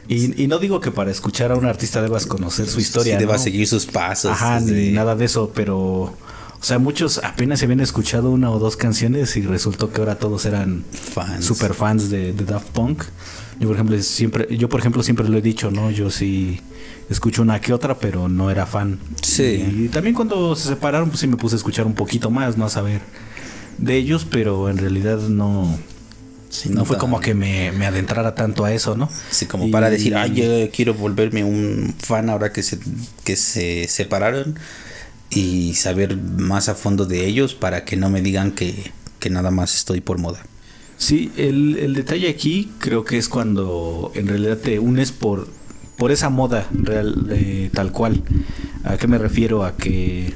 Y, 0.08 0.48
no 0.48 0.58
digo 0.58 0.80
que 0.80 0.90
para 0.90 1.10
escuchar 1.10 1.52
a 1.52 1.54
un 1.54 1.66
artista 1.66 2.02
debas 2.02 2.26
conocer 2.26 2.66
su 2.66 2.80
historia. 2.80 3.14
Sí, 3.14 3.20
debas 3.20 3.44
seguir 3.44 3.66
sus 3.68 3.86
pasos. 3.86 4.32
Ajá, 4.32 4.58
ni 4.58 4.90
nada 4.90 5.14
de 5.14 5.24
eso, 5.24 5.52
pero 5.54 6.16
o 6.60 6.64
sea, 6.64 6.78
muchos 6.78 7.18
apenas 7.24 7.58
se 7.58 7.64
habían 7.64 7.80
escuchado 7.80 8.30
una 8.30 8.50
o 8.50 8.58
dos 8.58 8.76
canciones 8.76 9.34
y 9.36 9.42
resultó 9.42 9.90
que 9.90 10.00
ahora 10.00 10.16
todos 10.16 10.44
eran 10.44 10.84
fans. 10.92 11.46
super 11.46 11.72
fans 11.72 12.10
de, 12.10 12.34
Daft 12.34 12.68
Punk. 12.68 13.04
Yo 13.58 13.66
por 13.66 13.76
ejemplo 13.76 14.02
siempre, 14.02 14.56
yo 14.56 14.68
por 14.68 14.80
ejemplo 14.80 15.02
siempre 15.02 15.26
lo 15.26 15.38
he 15.38 15.42
dicho, 15.42 15.70
¿no? 15.70 15.90
Yo 15.90 16.10
sí 16.10 16.60
escucho 17.08 17.40
una 17.40 17.60
que 17.62 17.72
otra, 17.72 17.98
pero 17.98 18.28
no 18.28 18.50
era 18.50 18.66
fan. 18.66 18.98
Sí. 19.22 19.84
Y, 19.84 19.88
también 19.88 20.14
cuando 20.14 20.54
se 20.54 20.68
separaron, 20.68 21.08
pues 21.08 21.20
sí 21.20 21.26
me 21.26 21.38
puse 21.38 21.56
a 21.56 21.58
escuchar 21.58 21.86
un 21.86 21.94
poquito 21.94 22.30
más, 22.30 22.58
¿no? 22.58 22.66
A 22.66 22.68
saber 22.68 23.00
de 23.78 23.96
ellos, 23.96 24.26
pero 24.30 24.68
en 24.68 24.76
realidad 24.76 25.18
no. 25.18 25.78
no 26.68 26.84
fue 26.84 26.98
como 26.98 27.20
que 27.20 27.32
me, 27.32 27.68
adentrara 27.86 28.34
tanto 28.34 28.66
a 28.66 28.72
eso, 28.74 28.98
¿no? 28.98 29.08
Sí, 29.30 29.46
como 29.46 29.70
para 29.70 29.88
decir, 29.88 30.14
ay, 30.14 30.34
yo 30.34 30.70
quiero 30.70 30.92
volverme 30.92 31.42
un 31.42 31.94
fan 31.98 32.28
ahora 32.28 32.52
que 32.52 32.62
se, 32.62 32.78
que 33.24 33.36
se 33.36 33.88
separaron 33.88 34.58
y 35.30 35.74
saber 35.74 36.16
más 36.16 36.68
a 36.68 36.74
fondo 36.74 37.06
de 37.06 37.26
ellos 37.26 37.54
para 37.54 37.84
que 37.84 37.96
no 37.96 38.10
me 38.10 38.20
digan 38.20 38.52
que, 38.52 38.92
nada 39.30 39.50
más 39.50 39.74
estoy 39.76 40.00
por 40.00 40.18
moda. 40.18 40.40
Sí, 40.98 41.30
el, 41.36 41.94
detalle 41.94 42.28
aquí 42.28 42.72
creo 42.78 43.04
que 43.04 43.16
es 43.16 43.28
cuando 43.28 44.12
en 44.14 44.26
realidad 44.26 44.58
te 44.58 44.78
unes 44.78 45.12
por, 45.12 45.48
por 45.96 46.10
esa 46.10 46.30
moda 46.30 46.68
real, 46.72 47.70
tal 47.72 47.92
cual. 47.92 48.22
¿A 48.84 48.96
qué 48.96 49.06
me 49.06 49.18
refiero? 49.18 49.64
A 49.64 49.76
que, 49.76 50.34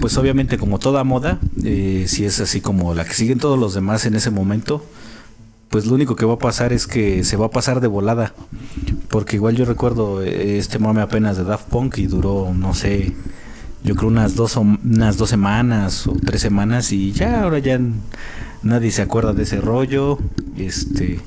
pues 0.00 0.16
obviamente 0.16 0.56
como 0.56 0.78
toda 0.78 1.04
moda, 1.04 1.40
eh, 1.64 2.06
si 2.08 2.24
es 2.24 2.40
así 2.40 2.60
como 2.60 2.94
la 2.94 3.04
que 3.04 3.14
siguen 3.14 3.38
todos 3.38 3.58
los 3.58 3.74
demás 3.74 4.06
en 4.06 4.14
ese 4.14 4.30
momento, 4.30 4.84
pues 5.68 5.86
lo 5.86 5.94
único 5.94 6.16
que 6.16 6.24
va 6.24 6.34
a 6.34 6.38
pasar 6.38 6.72
es 6.72 6.86
que 6.86 7.24
se 7.24 7.36
va 7.36 7.46
a 7.46 7.50
pasar 7.50 7.80
de 7.80 7.88
volada. 7.88 8.34
Porque 9.08 9.36
igual 9.36 9.56
yo 9.56 9.64
recuerdo 9.64 10.22
eh, 10.22 10.58
este 10.58 10.78
mame 10.78 11.00
apenas 11.00 11.36
de 11.36 11.44
Daft 11.44 11.68
Punk 11.68 11.98
y 11.98 12.06
duró, 12.06 12.52
no 12.54 12.74
sé, 12.74 13.14
yo 13.86 13.94
creo 13.94 14.08
unas 14.08 14.34
dos, 14.34 14.56
unas 14.56 15.16
dos 15.16 15.30
semanas 15.30 16.08
o 16.08 16.16
tres 16.24 16.40
semanas 16.40 16.90
y 16.90 17.12
ya 17.12 17.42
ahora 17.42 17.60
ya 17.60 17.78
nadie 18.64 18.90
se 18.90 19.00
acuerda 19.00 19.32
de 19.32 19.44
ese 19.44 19.60
rollo. 19.60 20.18
Este. 20.58 21.20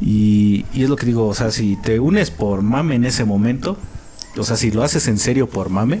Y, 0.00 0.66
y, 0.74 0.82
es 0.82 0.90
lo 0.90 0.96
que 0.96 1.06
digo, 1.06 1.28
o 1.28 1.34
sea, 1.34 1.52
si 1.52 1.76
te 1.76 2.00
unes 2.00 2.32
por 2.32 2.62
mame 2.62 2.96
en 2.96 3.04
ese 3.04 3.24
momento, 3.24 3.78
o 4.36 4.42
sea, 4.42 4.56
si 4.56 4.72
lo 4.72 4.82
haces 4.82 5.06
en 5.06 5.20
serio 5.20 5.48
por 5.48 5.70
mame, 5.70 6.00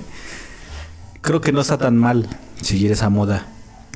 creo 1.20 1.40
que 1.40 1.52
no 1.52 1.60
está 1.60 1.78
tan 1.78 1.96
mal 1.96 2.26
seguir 2.60 2.90
esa 2.90 3.08
moda. 3.08 3.46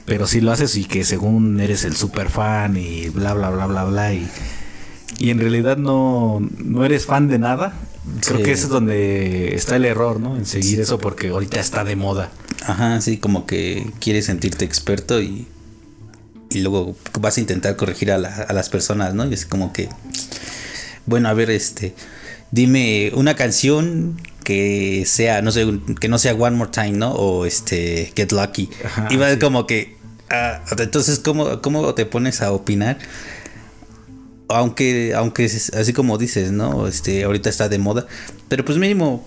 Pero 0.04 0.28
si 0.28 0.40
lo 0.40 0.52
haces 0.52 0.76
y 0.76 0.84
que 0.84 1.02
según 1.02 1.58
eres 1.58 1.84
el 1.84 1.96
super 1.96 2.30
fan 2.30 2.76
y 2.76 3.08
bla, 3.08 3.34
bla, 3.34 3.50
bla, 3.50 3.66
bla, 3.66 3.82
bla, 3.82 4.14
y, 4.14 4.28
y 5.18 5.30
en 5.30 5.40
realidad 5.40 5.78
no, 5.78 6.38
no 6.64 6.84
eres 6.84 7.06
fan 7.06 7.26
de 7.26 7.40
nada, 7.40 7.72
Creo 8.20 8.42
que 8.42 8.52
ese 8.52 8.64
es 8.64 8.68
donde 8.68 9.54
está 9.54 9.76
el 9.76 9.84
error, 9.84 10.20
¿no? 10.20 10.36
En 10.36 10.46
seguir 10.46 10.80
eso 10.80 10.98
porque 10.98 11.28
ahorita 11.28 11.60
está 11.60 11.84
de 11.84 11.96
moda. 11.96 12.30
Ajá, 12.64 13.00
sí, 13.00 13.18
como 13.18 13.46
que 13.46 13.90
quieres 14.00 14.26
sentirte 14.26 14.64
experto 14.64 15.20
y, 15.20 15.46
y 16.50 16.60
luego 16.60 16.96
vas 17.20 17.36
a 17.36 17.40
intentar 17.40 17.76
corregir 17.76 18.12
a, 18.12 18.18
las 18.18 18.68
personas, 18.68 19.14
¿no? 19.14 19.26
Y 19.26 19.34
es 19.34 19.44
como 19.44 19.72
que, 19.72 19.88
bueno, 21.06 21.28
a 21.28 21.34
ver, 21.34 21.50
este, 21.50 21.94
dime 22.50 23.10
una 23.14 23.34
canción 23.34 24.20
que 24.44 25.04
sea, 25.06 25.42
no 25.42 25.50
sé, 25.50 25.66
que 26.00 26.08
no 26.08 26.18
sea 26.18 26.34
One 26.34 26.56
More 26.56 26.70
Time, 26.70 26.92
¿no? 26.92 27.12
O 27.12 27.44
este, 27.44 28.12
Get 28.14 28.32
Lucky. 28.32 28.70
y 29.10 29.16
va 29.16 29.36
como 29.38 29.66
que, 29.66 29.96
ah, 30.30 30.62
entonces, 30.78 31.18
¿cómo, 31.18 31.60
¿cómo 31.60 31.94
te 31.94 32.06
pones 32.06 32.40
a 32.40 32.52
opinar? 32.52 32.98
Aunque, 34.48 35.14
aunque 35.14 35.44
así 35.44 35.92
como 35.92 36.18
dices, 36.18 36.52
¿no? 36.52 36.86
Este, 36.86 37.24
ahorita 37.24 37.50
está 37.50 37.68
de 37.68 37.78
moda, 37.78 38.06
pero 38.48 38.64
pues 38.64 38.78
mínimo, 38.78 39.26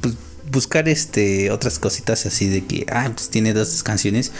pues 0.00 0.14
buscar 0.50 0.88
este 0.88 1.50
otras 1.50 1.78
cositas 1.78 2.26
así 2.26 2.48
de 2.48 2.64
que, 2.64 2.86
ah, 2.90 3.10
pues 3.12 3.28
tiene 3.30 3.52
dos 3.52 3.82
canciones, 3.82 4.32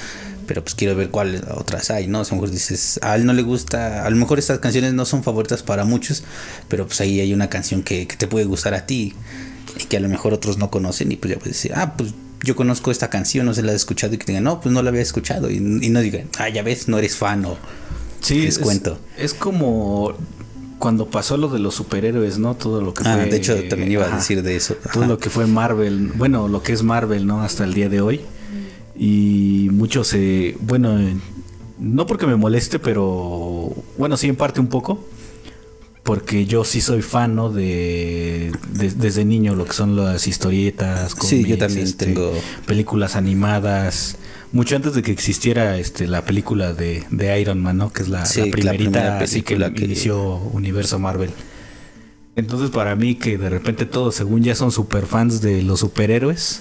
pero 0.46 0.62
pues 0.62 0.74
quiero 0.74 0.94
ver 0.94 1.10
cuáles 1.10 1.42
otras 1.42 1.90
hay, 1.90 2.06
¿no? 2.06 2.20
a 2.20 2.24
lo 2.24 2.30
mejor 2.32 2.50
dices, 2.50 3.00
a 3.02 3.16
él 3.16 3.26
no 3.26 3.32
le 3.32 3.42
gusta, 3.42 4.04
a 4.06 4.10
lo 4.10 4.16
mejor 4.16 4.38
estas 4.38 4.60
canciones 4.60 4.94
no 4.94 5.04
son 5.04 5.24
favoritas 5.24 5.62
para 5.62 5.84
muchos, 5.84 6.22
pero 6.68 6.86
pues 6.86 7.00
ahí 7.00 7.20
hay 7.20 7.34
una 7.34 7.50
canción 7.50 7.82
que, 7.82 8.06
te 8.06 8.26
puede 8.28 8.44
gustar 8.44 8.74
a 8.74 8.86
ti 8.86 9.14
y 9.78 9.84
que 9.84 9.96
a 9.96 10.00
lo 10.00 10.08
mejor 10.08 10.32
otros 10.32 10.58
no 10.58 10.70
conocen 10.70 11.10
y 11.12 11.16
pues 11.16 11.34
ya 11.34 11.38
puedes 11.38 11.56
decir, 11.56 11.72
ah, 11.74 11.96
pues 11.96 12.14
yo 12.42 12.54
conozco 12.54 12.92
esta 12.92 13.10
canción, 13.10 13.46
no 13.46 13.54
se 13.54 13.62
la 13.62 13.72
he 13.72 13.74
escuchado 13.74 14.14
y 14.14 14.18
que 14.18 14.26
digan, 14.26 14.44
no, 14.44 14.60
pues 14.60 14.72
no 14.72 14.82
la 14.82 14.90
había 14.90 15.02
escuchado 15.02 15.50
y, 15.50 15.56
y 15.56 15.90
no 15.90 16.00
digan, 16.00 16.28
ah, 16.38 16.48
ya 16.48 16.62
ves, 16.62 16.86
no 16.86 16.98
eres 16.98 17.16
fan 17.16 17.44
o 17.44 17.58
Sí, 18.26 18.40
les 18.40 18.58
cuento. 18.58 18.98
Es 19.16 19.34
como 19.34 20.14
cuando 20.78 21.06
pasó 21.06 21.36
lo 21.36 21.48
de 21.48 21.58
los 21.58 21.74
superhéroes, 21.74 22.38
¿no? 22.38 22.54
Todo 22.56 22.80
lo 22.80 22.92
que 22.92 23.02
ah, 23.06 23.16
de 23.16 23.36
hecho 23.36 23.56
también 23.68 23.92
iba 23.92 24.04
a 24.04 24.16
decir 24.16 24.42
de 24.42 24.56
eso. 24.56 24.76
Todo 24.92 25.06
lo 25.06 25.18
que 25.18 25.30
fue 25.30 25.46
Marvel, 25.46 26.12
bueno, 26.16 26.48
lo 26.48 26.62
que 26.62 26.72
es 26.72 26.82
Marvel, 26.82 27.26
¿no? 27.26 27.42
Hasta 27.42 27.64
el 27.64 27.72
día 27.72 27.88
de 27.88 28.00
hoy. 28.00 28.20
Y 28.96 29.68
muchos 29.72 30.08
se, 30.08 30.56
bueno, 30.60 30.98
no 31.78 32.06
porque 32.06 32.26
me 32.26 32.36
moleste, 32.36 32.78
pero 32.78 33.72
bueno, 33.96 34.16
sí 34.16 34.28
en 34.28 34.36
parte 34.36 34.60
un 34.60 34.68
poco. 34.68 35.04
Porque 36.02 36.46
yo 36.46 36.64
sí 36.64 36.80
soy 36.80 37.02
fan, 37.02 37.34
¿no? 37.34 37.50
De, 37.50 38.52
desde 38.72 39.24
niño 39.24 39.54
lo 39.54 39.64
que 39.64 39.72
son 39.72 39.96
las 39.96 40.26
historietas, 40.26 41.14
sí, 41.20 41.44
yo 41.44 41.58
también 41.58 41.84
este, 41.84 42.06
tengo 42.06 42.32
películas 42.66 43.16
animadas 43.16 44.16
mucho 44.52 44.76
antes 44.76 44.94
de 44.94 45.02
que 45.02 45.12
existiera 45.12 45.78
este 45.78 46.06
la 46.06 46.24
película 46.24 46.72
de, 46.72 47.04
Iron 47.40 47.60
Man, 47.60 47.78
¿no? 47.78 47.92
Que 47.92 48.02
es 48.02 48.08
la, 48.08 48.24
primerita 48.50 49.18
así 49.18 49.42
que, 49.42 49.56
que 49.74 49.84
inició 49.84 50.36
Universo 50.36 50.98
Marvel. 50.98 51.30
Entonces 52.36 52.70
para 52.70 52.96
mí 52.96 53.14
que 53.14 53.38
de 53.38 53.48
repente 53.48 53.86
todos 53.86 54.14
según 54.14 54.42
ya 54.42 54.54
son 54.54 54.70
super 54.70 55.06
fans 55.06 55.40
de 55.40 55.62
los 55.62 55.80
superhéroes 55.80 56.60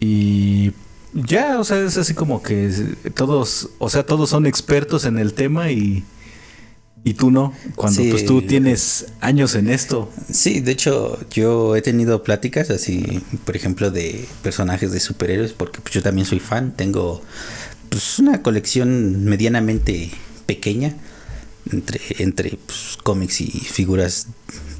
y 0.00 0.72
ya, 1.14 1.60
o 1.60 1.64
sea, 1.64 1.78
es 1.80 1.96
así 1.96 2.12
como 2.12 2.42
que 2.42 2.70
todos, 3.14 3.70
o 3.78 3.88
sea, 3.88 4.04
todos 4.04 4.30
son 4.30 4.46
expertos 4.46 5.04
en 5.04 5.18
el 5.18 5.32
tema 5.32 5.70
y 5.70 6.04
y 7.06 7.14
tú 7.14 7.30
no, 7.30 7.52
cuando 7.74 8.02
pues 8.10 8.24
tú 8.24 8.40
tienes 8.40 9.06
años 9.20 9.54
en 9.56 9.68
esto. 9.68 10.10
Sí, 10.32 10.60
de 10.60 10.72
hecho 10.72 11.20
yo 11.30 11.76
he 11.76 11.82
tenido 11.82 12.22
pláticas 12.22 12.70
así, 12.70 13.22
por 13.44 13.54
ejemplo, 13.54 13.90
de 13.90 14.26
personajes 14.42 14.90
de 14.90 15.00
superhéroes, 15.00 15.52
porque 15.52 15.80
pues, 15.82 15.92
yo 15.92 16.02
también 16.02 16.26
soy 16.26 16.40
fan, 16.40 16.72
tengo 16.74 17.20
pues 17.90 18.18
una 18.18 18.40
colección 18.40 19.22
medianamente 19.26 20.10
pequeña 20.46 20.96
entre, 21.70 22.00
entre 22.20 22.58
pues, 22.66 22.96
cómics 23.02 23.42
y 23.42 23.50
figuras, 23.50 24.28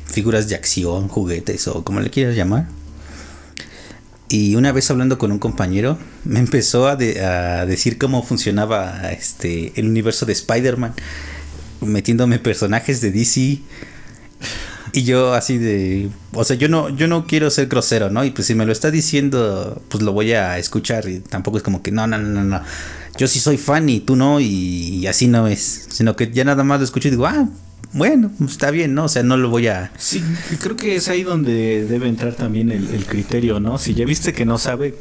figuras 0.07 0.49
de 0.49 0.55
acción, 0.55 1.09
juguetes 1.09 1.69
o 1.69 1.85
como 1.85 2.01
le 2.01 2.09
quieras 2.09 2.37
llamar. 2.37 2.69
Y 4.31 4.57
una 4.57 4.73
vez 4.73 4.91
hablando 4.91 5.19
con 5.19 5.31
un 5.31 5.39
compañero, 5.39 5.99
me 6.25 6.41
empezó 6.41 6.89
a, 6.89 6.93
a 6.93 7.67
decir 7.67 7.99
cómo 7.99 8.23
funcionaba 8.23 9.13
este, 9.13 9.75
el 9.77 9.87
universo 9.87 10.25
de 10.25 10.33
Spider-Man 10.33 10.95
metiéndome 11.81 12.39
personajes 12.39 13.01
de 13.01 13.11
DC. 13.11 13.61
Y 14.93 15.03
yo 15.03 15.35
así 15.35 15.59
de, 15.59 16.09
o 16.33 16.45
sea, 16.45 16.57
yo 16.57 16.69
no, 16.69 16.89
yo 16.89 17.09
no 17.09 17.27
quiero 17.27 17.51
ser 17.51 17.67
grosero, 17.67 18.11
¿no? 18.11 18.25
Y 18.25 18.31
pues 18.31 18.47
si 18.47 18.55
me 18.55 18.65
lo 18.65 18.71
está 18.71 18.93
diciendo, 18.93 19.83
pues 19.89 20.05
lo 20.05 20.13
voy 20.13 20.33
a 20.33 20.57
escuchar. 20.59 21.09
Y 21.09 21.19
tampoco 21.19 21.57
es 21.57 21.65
como 21.65 21.83
que, 21.83 21.91
no, 21.91 22.07
no, 22.07 22.19
no, 22.19 22.45
no. 22.45 22.61
Yo 23.17 23.27
sí 23.27 23.41
soy 23.41 23.57
fan 23.57 23.89
y 23.89 24.01
tú 24.01 24.15
no, 24.15 24.39
y, 24.41 25.07
así 25.09 25.27
no 25.27 25.49
es. 25.49 25.89
Sino 25.91 26.15
que 26.15 26.31
ya 26.31 26.45
nada 26.45 26.63
más 26.63 26.79
lo 26.79 26.85
escucho 26.85 27.09
y 27.09 27.11
digo, 27.11 27.27
ah, 27.27 27.49
bueno, 27.93 28.31
está 28.47 28.71
bien, 28.71 28.95
¿no? 28.95 29.05
O 29.05 29.09
sea, 29.09 29.25
no 29.25 29.37
lo 29.37 29.51
voy 29.51 29.67
a... 29.67 29.91
Sí, 29.99 30.23
creo 30.61 30.77
que 30.77 30.97
es 30.97 31.09
ahí 31.09 31.25
donde 31.25 31.87
debe 31.87 32.09
entrar 32.09 32.35
también 32.35 32.71
el, 32.71 32.89
el 32.95 33.05
criterio, 33.05 33.59
¿no? 33.59 33.79
Si 33.79 33.95
ya 33.95 34.05
viste 34.05 34.33
que 34.33 34.45
no 34.45 34.59
sabe, 34.59 34.95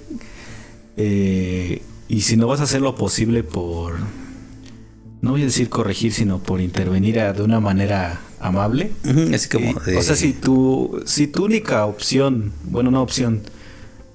eh, 0.97 1.81
y 2.07 2.21
si 2.21 2.37
no 2.37 2.47
vas 2.47 2.59
a 2.59 2.63
hacer 2.63 2.81
lo 2.81 2.95
posible 2.95 3.43
por 3.43 3.95
no 5.23 5.31
voy 5.31 5.43
a 5.43 5.45
decir 5.45 5.69
corregir, 5.69 6.13
sino 6.13 6.39
por 6.39 6.59
intervenir 6.59 7.15
de 7.15 7.41
una 7.41 7.61
manera 7.61 8.19
amable. 8.41 8.91
como 9.49 9.71
O 9.97 10.01
sea, 10.01 10.17
si 10.17 10.33
tu, 10.33 11.01
si 11.05 11.27
tu 11.27 11.45
única 11.45 11.85
opción, 11.85 12.51
bueno, 12.65 12.89
una 12.89 12.99
opción, 12.99 13.41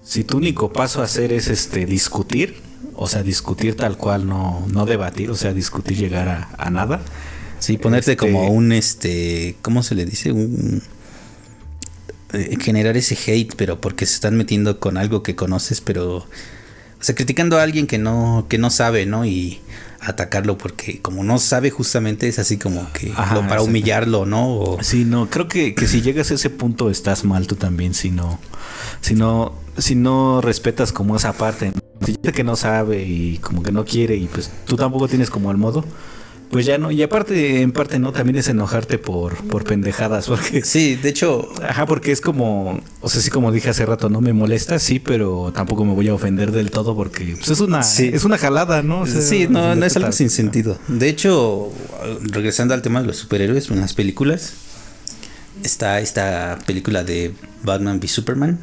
si 0.04 0.22
tu 0.22 0.36
único 0.36 0.70
paso 0.70 1.00
a 1.00 1.04
hacer 1.04 1.32
es 1.32 1.48
este 1.48 1.86
discutir, 1.86 2.56
o 2.94 3.08
sea, 3.08 3.22
discutir 3.22 3.74
tal 3.74 3.96
cual, 3.96 4.26
no, 4.26 4.66
no 4.70 4.84
debatir, 4.84 5.30
o 5.30 5.34
sea, 5.34 5.54
discutir 5.54 5.96
llegar 5.96 6.50
a, 6.58 6.70
nada. 6.70 7.00
Sí, 7.58 7.78
ponerte 7.78 8.12
este, 8.12 8.16
como 8.18 8.50
un, 8.50 8.72
este, 8.72 9.56
¿cómo 9.62 9.82
se 9.82 9.94
le 9.94 10.04
dice? 10.04 10.32
Un 10.32 10.82
eh, 12.34 12.58
generar 12.60 12.98
ese 12.98 13.16
hate, 13.16 13.54
pero 13.56 13.80
porque 13.80 14.04
se 14.04 14.12
están 14.12 14.36
metiendo 14.36 14.78
con 14.78 14.98
algo 14.98 15.22
que 15.22 15.34
conoces, 15.34 15.80
pero 15.80 16.16
o 16.16 16.26
sea, 17.00 17.14
criticando 17.14 17.56
a 17.58 17.62
alguien 17.62 17.86
que 17.86 17.96
no 17.96 18.44
que 18.50 18.58
no 18.58 18.68
sabe, 18.68 19.06
¿no? 19.06 19.24
Y 19.24 19.62
atacarlo 20.00 20.56
porque 20.56 21.00
como 21.00 21.24
no 21.24 21.38
sabe 21.38 21.70
justamente 21.70 22.28
es 22.28 22.38
así 22.38 22.56
como 22.56 22.90
que 22.92 23.12
para 23.12 23.62
humillarlo, 23.62 24.26
¿no? 24.26 24.76
Sí, 24.80 25.04
no, 25.04 25.28
creo 25.28 25.48
que, 25.48 25.74
que 25.74 25.86
si 25.86 26.02
llegas 26.02 26.30
a 26.30 26.34
ese 26.34 26.50
punto 26.50 26.90
estás 26.90 27.24
mal 27.24 27.46
tú 27.46 27.56
también, 27.56 27.94
si 27.94 28.10
no, 28.10 28.38
si 29.00 29.14
no, 29.14 29.54
si 29.76 29.94
no 29.94 30.40
respetas 30.40 30.92
como 30.92 31.16
esa 31.16 31.32
parte, 31.32 31.72
si 32.04 32.14
que 32.16 32.44
no 32.44 32.56
sabe 32.56 33.02
y 33.02 33.38
como 33.38 33.62
que 33.62 33.72
no 33.72 33.84
quiere 33.84 34.16
y 34.16 34.26
pues 34.26 34.50
tú 34.66 34.76
tampoco 34.76 35.08
tienes 35.08 35.30
como 35.30 35.50
el 35.50 35.56
modo, 35.56 35.84
pues 36.50 36.64
ya 36.64 36.78
no, 36.78 36.90
y 36.90 37.02
aparte, 37.02 37.60
en 37.60 37.72
parte 37.72 37.98
no, 37.98 38.12
también 38.12 38.36
es 38.36 38.48
enojarte 38.48 38.98
por, 38.98 39.36
por 39.48 39.64
pendejadas, 39.64 40.26
porque... 40.28 40.62
Sí, 40.62 40.96
de 40.96 41.10
hecho... 41.10 41.48
Ajá, 41.62 41.86
porque 41.86 42.10
es 42.10 42.20
como, 42.20 42.80
o 43.00 43.08
sea, 43.08 43.20
sí 43.20 43.30
como 43.30 43.52
dije 43.52 43.68
hace 43.68 43.84
rato, 43.84 44.08
no 44.08 44.20
me 44.20 44.32
molesta, 44.32 44.78
sí, 44.78 44.98
pero 44.98 45.52
tampoco 45.54 45.84
me 45.84 45.92
voy 45.92 46.08
a 46.08 46.14
ofender 46.14 46.52
del 46.52 46.70
todo 46.70 46.96
porque 46.96 47.36
pues, 47.36 47.50
es 47.50 47.60
una 47.60 47.80
es 47.80 48.24
una 48.24 48.38
jalada, 48.38 48.82
¿no? 48.82 49.06
sí, 49.06 49.46
no, 49.48 49.74
no 49.74 49.84
es 49.84 49.96
algo 49.96 50.12
sin 50.12 50.30
sentido. 50.30 50.78
De 50.88 51.08
hecho, 51.08 51.70
regresando 52.22 52.74
al 52.74 52.82
tema 52.82 53.02
de 53.02 53.08
los 53.08 53.18
superhéroes 53.18 53.70
en 53.70 53.80
las 53.80 53.92
películas, 53.92 54.54
está 55.62 56.00
esta 56.00 56.58
película 56.66 57.04
de 57.04 57.34
Batman 57.62 57.98
v 57.98 58.08
Superman. 58.08 58.58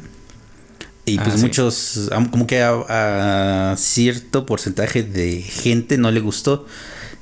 Y 1.04 1.18
pues 1.18 1.34
ah, 1.34 1.38
muchos, 1.38 2.10
como 2.32 2.48
que 2.48 2.62
a 2.62 3.76
cierto 3.78 4.44
porcentaje 4.44 5.04
de 5.04 5.40
gente 5.40 5.98
no 5.98 6.10
le 6.10 6.18
gustó 6.18 6.66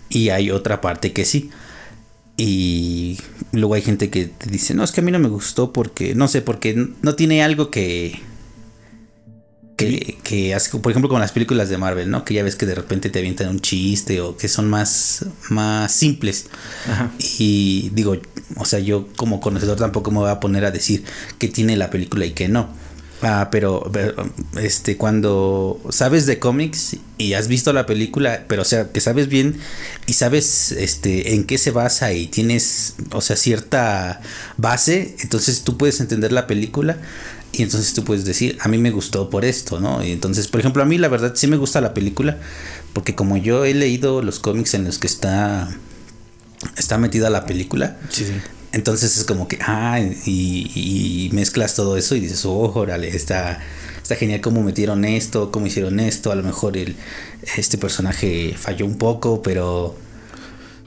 y 0.08 0.28
hay 0.30 0.50
otra 0.50 0.80
parte 0.80 1.12
que 1.12 1.24
sí. 1.24 1.50
Y 2.36 3.18
luego 3.52 3.74
hay 3.74 3.82
gente 3.82 4.10
que 4.10 4.26
te 4.26 4.50
dice, 4.50 4.74
no, 4.74 4.82
es 4.82 4.90
que 4.90 5.00
a 5.00 5.04
mí 5.04 5.12
no 5.12 5.18
me 5.18 5.28
gustó 5.28 5.72
porque, 5.72 6.14
no 6.14 6.26
sé, 6.28 6.42
porque 6.42 6.88
no 7.02 7.14
tiene 7.14 7.42
algo 7.42 7.70
que... 7.70 8.20
Que, 9.76 10.18
que 10.22 10.54
hace, 10.54 10.78
por 10.78 10.92
ejemplo, 10.92 11.08
con 11.08 11.20
las 11.20 11.32
películas 11.32 11.68
de 11.68 11.78
Marvel, 11.78 12.08
¿no? 12.08 12.24
Que 12.24 12.34
ya 12.34 12.44
ves 12.44 12.54
que 12.54 12.64
de 12.64 12.76
repente 12.76 13.10
te 13.10 13.18
avientan 13.18 13.48
un 13.48 13.58
chiste 13.58 14.20
o 14.20 14.36
que 14.36 14.46
son 14.46 14.70
más, 14.70 15.26
más 15.50 15.90
simples. 15.90 16.46
Y 17.40 17.90
digo, 17.92 18.16
o 18.56 18.64
sea, 18.66 18.78
yo 18.78 19.08
como 19.16 19.40
conocedor 19.40 19.76
tampoco 19.76 20.12
me 20.12 20.18
voy 20.18 20.30
a 20.30 20.38
poner 20.38 20.64
a 20.64 20.70
decir 20.70 21.02
que 21.38 21.48
tiene 21.48 21.76
la 21.76 21.90
película 21.90 22.24
y 22.24 22.30
que 22.30 22.48
no. 22.48 22.68
Ah, 23.22 23.48
pero, 23.50 23.90
este, 24.60 24.96
cuando 24.96 25.80
sabes 25.90 26.26
de 26.26 26.38
cómics 26.38 26.96
y 27.16 27.34
has 27.34 27.48
visto 27.48 27.72
la 27.72 27.86
película, 27.86 28.44
pero 28.48 28.62
o 28.62 28.64
sea, 28.64 28.90
que 28.92 29.00
sabes 29.00 29.28
bien 29.28 29.58
y 30.06 30.14
sabes 30.14 30.72
este 30.72 31.34
en 31.34 31.44
qué 31.44 31.56
se 31.56 31.70
basa 31.70 32.12
y 32.12 32.26
tienes, 32.26 32.96
o 33.12 33.20
sea, 33.20 33.36
cierta 33.36 34.20
base, 34.56 35.16
entonces 35.20 35.62
tú 35.62 35.78
puedes 35.78 36.00
entender 36.00 36.32
la 36.32 36.46
película 36.46 36.98
y 37.52 37.62
entonces 37.62 37.94
tú 37.94 38.04
puedes 38.04 38.24
decir, 38.24 38.58
a 38.60 38.68
mí 38.68 38.78
me 38.78 38.90
gustó 38.90 39.30
por 39.30 39.44
esto, 39.44 39.80
¿no? 39.80 40.04
Y 40.04 40.10
entonces, 40.10 40.48
por 40.48 40.60
ejemplo, 40.60 40.82
a 40.82 40.86
mí 40.86 40.98
la 40.98 41.08
verdad 41.08 41.32
sí 41.34 41.46
me 41.46 41.56
gusta 41.56 41.80
la 41.80 41.94
película 41.94 42.38
porque 42.92 43.14
como 43.14 43.36
yo 43.36 43.64
he 43.64 43.74
leído 43.74 44.22
los 44.22 44.40
cómics 44.40 44.74
en 44.74 44.84
los 44.84 44.98
que 44.98 45.06
está 45.06 45.68
está 46.76 46.98
metida 46.98 47.30
la 47.30 47.46
película, 47.46 47.96
sí, 48.10 48.24
sí. 48.24 48.32
Entonces 48.74 49.16
es 49.16 49.24
como 49.24 49.46
que, 49.46 49.56
ah, 49.62 50.00
y, 50.00 51.30
mezclas 51.32 51.76
todo 51.76 51.96
eso 51.96 52.16
y 52.16 52.20
dices, 52.20 52.44
oh, 52.44 52.72
órale, 52.74 53.08
está, 53.08 53.60
está 54.02 54.16
genial 54.16 54.40
cómo 54.40 54.64
metieron 54.64 55.04
esto, 55.04 55.52
cómo 55.52 55.66
hicieron 55.66 56.00
esto, 56.00 56.32
a 56.32 56.34
lo 56.34 56.42
mejor 56.42 56.76
el, 56.76 56.96
este 57.56 57.78
personaje 57.78 58.54
falló 58.58 58.84
un 58.84 58.98
poco, 58.98 59.42
pero... 59.42 59.94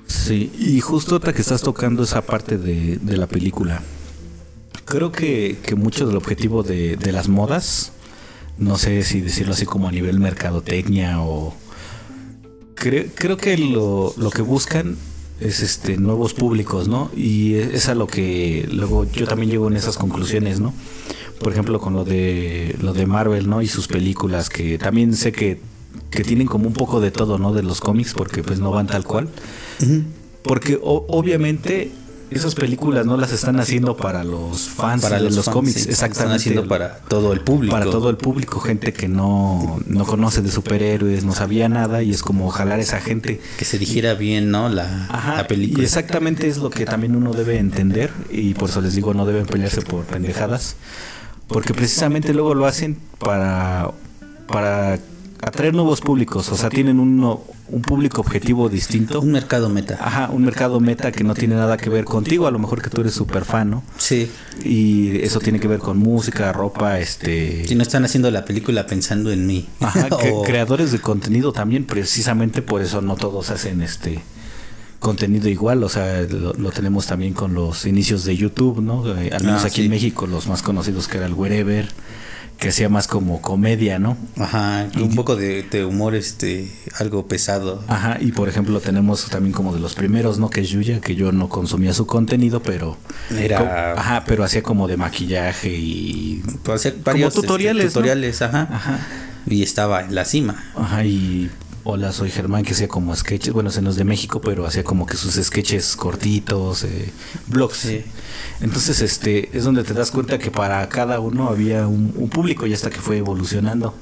Sí, 0.06 0.52
y 0.60 0.82
justo 0.82 1.16
ahora 1.16 1.32
que 1.32 1.42
estás 1.42 1.62
tocando 1.62 2.04
esa 2.04 2.22
parte 2.26 2.58
de, 2.58 3.00
la 3.18 3.28
película, 3.28 3.82
creo 4.84 5.14
que, 5.14 5.58
mucho 5.78 6.06
del 6.06 6.18
objetivo 6.18 6.64
de, 6.64 6.98
las 7.14 7.30
modas, 7.30 7.94
no 8.58 8.78
sé 8.78 9.02
si 9.04 9.22
decirlo 9.22 9.54
así 9.54 9.66
como 9.66 9.88
a 9.88 9.92
nivel 9.94 10.20
mercadotecnia 10.20 11.22
o... 11.22 11.56
Creo, 12.76 13.06
creo 13.16 13.38
que 13.38 13.58
lo, 13.58 14.14
lo 14.18 14.30
que 14.30 14.42
buscan 14.42 14.98
es 15.40 15.62
este 15.62 15.98
nuevos 15.98 16.34
públicos, 16.34 16.88
¿no? 16.88 17.10
Y 17.16 17.56
es 17.56 17.90
a 17.90 17.96
lo 17.96 18.08
que 18.08 18.68
luego 18.72 19.06
yo 19.06 19.28
también 19.28 19.52
llego 19.52 19.68
en 19.68 19.76
esas 19.76 19.98
conclusiones, 19.98 20.60
¿no? 20.60 20.74
Por 21.40 21.52
ejemplo, 21.52 21.80
con 21.80 21.94
lo 21.94 22.04
de 22.04 22.76
lo 22.82 22.94
de 22.94 23.06
Marvel, 23.06 23.50
¿no? 23.50 23.62
Y 23.62 23.68
sus 23.68 23.88
películas 23.88 24.50
que 24.50 24.78
también 24.78 25.14
sé 25.14 25.32
que, 25.32 25.60
que 26.10 26.24
tienen 26.24 26.48
como 26.48 26.68
un 26.68 26.74
poco 26.74 27.00
de 27.00 27.12
todo, 27.12 27.38
¿no? 27.38 27.54
De 27.54 27.64
los 27.64 27.80
cómics 27.80 28.14
porque 28.14 28.44
pues 28.44 28.60
no 28.60 28.72
van 28.72 28.88
tal 28.88 29.04
cual. 29.04 29.30
Porque 30.42 30.80
obviamente 30.82 31.92
esas 32.30 32.56
películas 32.56 33.06
no 33.06 33.18
las 33.18 33.32
están 33.32 33.60
haciendo 33.60 33.96
para 33.96 34.24
los 34.24 34.70
fans 34.70 35.02
para 35.02 35.22
de 35.22 35.30
los, 35.32 35.48
cómics, 35.48 35.88
exactamente. 35.88 36.20
Están 36.20 36.32
haciendo 36.32 36.68
para 36.68 36.98
todo 37.00 37.34
el 37.34 37.42
público. 37.42 37.72
Para 37.72 37.86
todo 37.86 38.10
el 38.10 38.18
público, 38.18 38.60
gente 38.60 38.94
que 38.94 39.08
no, 39.08 39.80
no 39.86 40.06
conoce 40.06 40.42
de 40.42 40.52
superhéroes, 40.52 41.24
no 41.24 41.34
sabía 41.34 41.70
nada 41.70 42.04
y 42.04 42.12
es 42.12 42.22
como 42.22 42.50
jalar 42.50 42.80
a 42.80 42.82
esa 42.82 43.00
gente. 43.00 43.40
Que 43.58 43.66
se 43.66 43.78
dijera 43.78 44.14
bien, 44.14 44.52
¿no? 44.52 44.70
La, 44.70 45.46
película. 45.48 45.84
Y 45.84 45.86
exactamente 45.86 46.48
es 46.48 46.58
lo 46.58 46.70
que 46.70 46.86
también 46.86 47.16
uno 47.16 47.34
debe 47.34 47.60
entender 47.60 48.12
y 48.30 48.54
por 48.54 48.70
eso 48.70 48.82
les 48.82 48.96
digo, 48.96 49.14
no 49.14 49.26
deben 49.26 49.46
pelearse 49.46 49.82
por 49.82 50.04
pendejadas. 50.04 50.76
Porque 51.48 51.74
precisamente 51.74 52.34
luego 52.34 52.54
lo 52.54 52.66
hacen 52.66 52.98
para, 53.20 53.92
para 54.48 55.00
atraer 55.42 55.74
nuevos 55.74 56.02
públicos, 56.02 56.52
o 56.52 56.58
sea, 56.58 56.70
tienen 56.70 57.00
un, 57.00 57.40
un 57.70 57.82
público 57.82 58.22
objetivo 58.22 58.70
distinto. 58.70 59.22
Un 59.22 59.32
mercado 59.32 59.70
meta. 59.70 59.98
Ajá, 60.02 60.30
un 60.32 60.44
mercado 60.44 60.80
meta 60.80 61.12
que 61.12 61.24
no 61.24 61.34
tiene 61.36 61.56
nada 61.56 61.78
que 61.78 61.90
ver 61.90 62.06
contigo, 62.06 62.48
a 62.48 62.52
lo 62.52 62.60
mejor 62.60 62.82
que 62.82 62.90
tú 62.90 63.02
eres 63.02 63.14
súper 63.14 63.46
fan, 63.46 63.70
¿no? 63.70 63.84
Sí. 63.98 64.30
Y 64.64 65.20
eso 65.22 65.40
tiene 65.40 65.60
que 65.60 65.68
ver 65.68 65.80
con 65.80 65.98
música, 65.98 66.52
ropa, 66.54 67.00
este... 67.00 67.66
Si 67.68 67.76
no 67.76 67.84
están 67.84 68.06
haciendo 68.06 68.32
la 68.32 68.46
película 68.46 68.88
pensando 68.88 69.32
en 69.32 69.46
mí. 69.46 69.68
Ajá, 69.80 70.10
creadores 70.46 70.92
de 70.92 71.00
contenido 71.00 71.52
también, 71.52 71.86
precisamente 71.86 72.62
por 72.62 72.82
eso 72.82 73.02
no 73.02 73.16
todos 73.16 73.50
hacen 73.50 73.82
este 73.82 74.22
contenido 75.00 75.48
igual, 75.48 75.84
o 75.84 75.90
sea, 75.90 76.24
lo, 76.24 76.72
tenemos 76.72 77.06
también 77.06 77.34
con 77.34 77.54
los 77.54 77.86
inicios 77.86 78.26
de 78.26 78.36
YouTube, 78.36 78.82
¿no? 78.82 79.08
Eh, 79.18 79.30
al 79.32 79.44
menos 79.44 79.64
ah, 79.64 79.68
aquí 79.68 79.84
en 79.84 79.90
México, 79.90 80.26
los 80.28 80.48
más 80.48 80.64
conocidos 80.64 81.08
que 81.08 81.18
era 81.18 81.28
el 81.28 81.34
Wherever, 81.34 81.88
que 82.58 82.70
hacía 82.70 82.90
más 82.90 83.08
como 83.08 83.42
comedia, 83.42 84.00
¿no? 84.00 84.18
Ajá, 84.38 84.88
y 84.96 85.02
un 85.02 85.16
poco 85.16 85.36
de, 85.36 85.86
humor, 85.86 86.16
este, 86.16 86.72
algo 87.00 87.28
pesado. 87.28 87.84
Ajá, 87.88 88.18
y 88.20 88.32
por 88.32 88.50
ejemplo 88.50 88.80
tenemos 88.80 89.30
también 89.30 89.54
como 89.54 89.74
de 89.74 89.80
los 89.80 89.94
primeros, 89.94 90.40
¿no? 90.40 90.50
Que 90.50 90.62
es 90.62 90.70
Yuya, 90.70 91.00
que 91.00 91.16
yo 91.16 91.32
no 91.32 91.50
consumía 91.50 91.94
su 91.94 92.08
contenido, 92.08 92.62
pero... 92.62 92.98
Era... 93.38 93.94
Ajá, 93.94 94.24
pero 94.26 94.44
hacía 94.44 94.64
como 94.64 94.88
de 94.88 94.98
maquillaje 94.98 95.70
y... 95.70 96.44
Pues 96.64 96.86
hacía 96.86 97.00
varios 97.04 97.34
como 97.34 97.44
tutoriales, 97.44 97.86
este, 97.86 97.94
tutoriales, 97.94 98.42
ajá. 98.42 98.68
Ajá. 98.72 99.00
Y 99.46 99.62
estaba 99.64 100.02
en 100.02 100.16
la 100.16 100.26
cima. 100.26 100.64
Ajá, 100.76 101.06
y 101.06 101.50
Hola, 101.90 102.12
soy 102.12 102.30
Germán, 102.30 102.66
que 102.66 102.74
hacía 102.74 102.90
como 102.90 103.16
sketches, 103.16 103.54
bueno, 103.54 103.72
se 103.72 103.82
nos 103.82 103.96
de 103.96 104.04
México, 104.04 104.42
pero 104.42 104.66
hacía 104.66 104.84
como 104.84 105.06
que 105.06 105.16
sus 105.16 105.36
sketches 105.36 105.96
cortitos, 105.96 106.84
eh, 106.84 107.14
blogs. 107.48 107.88
Entonces, 108.60 109.00
este, 109.00 109.58
es 109.58 109.64
donde 109.64 109.86
te 109.86 109.94
das 109.94 110.12
cuenta 110.12 110.38
que 110.38 110.52
para 110.52 110.90
cada 110.90 111.22
uno 111.22 111.48
había 111.48 111.88
un, 111.88 112.12
público 112.30 112.68
y 112.68 112.74
hasta 112.74 112.90
que 112.90 113.00
fue 113.00 113.20
evolucionando. 113.20 113.96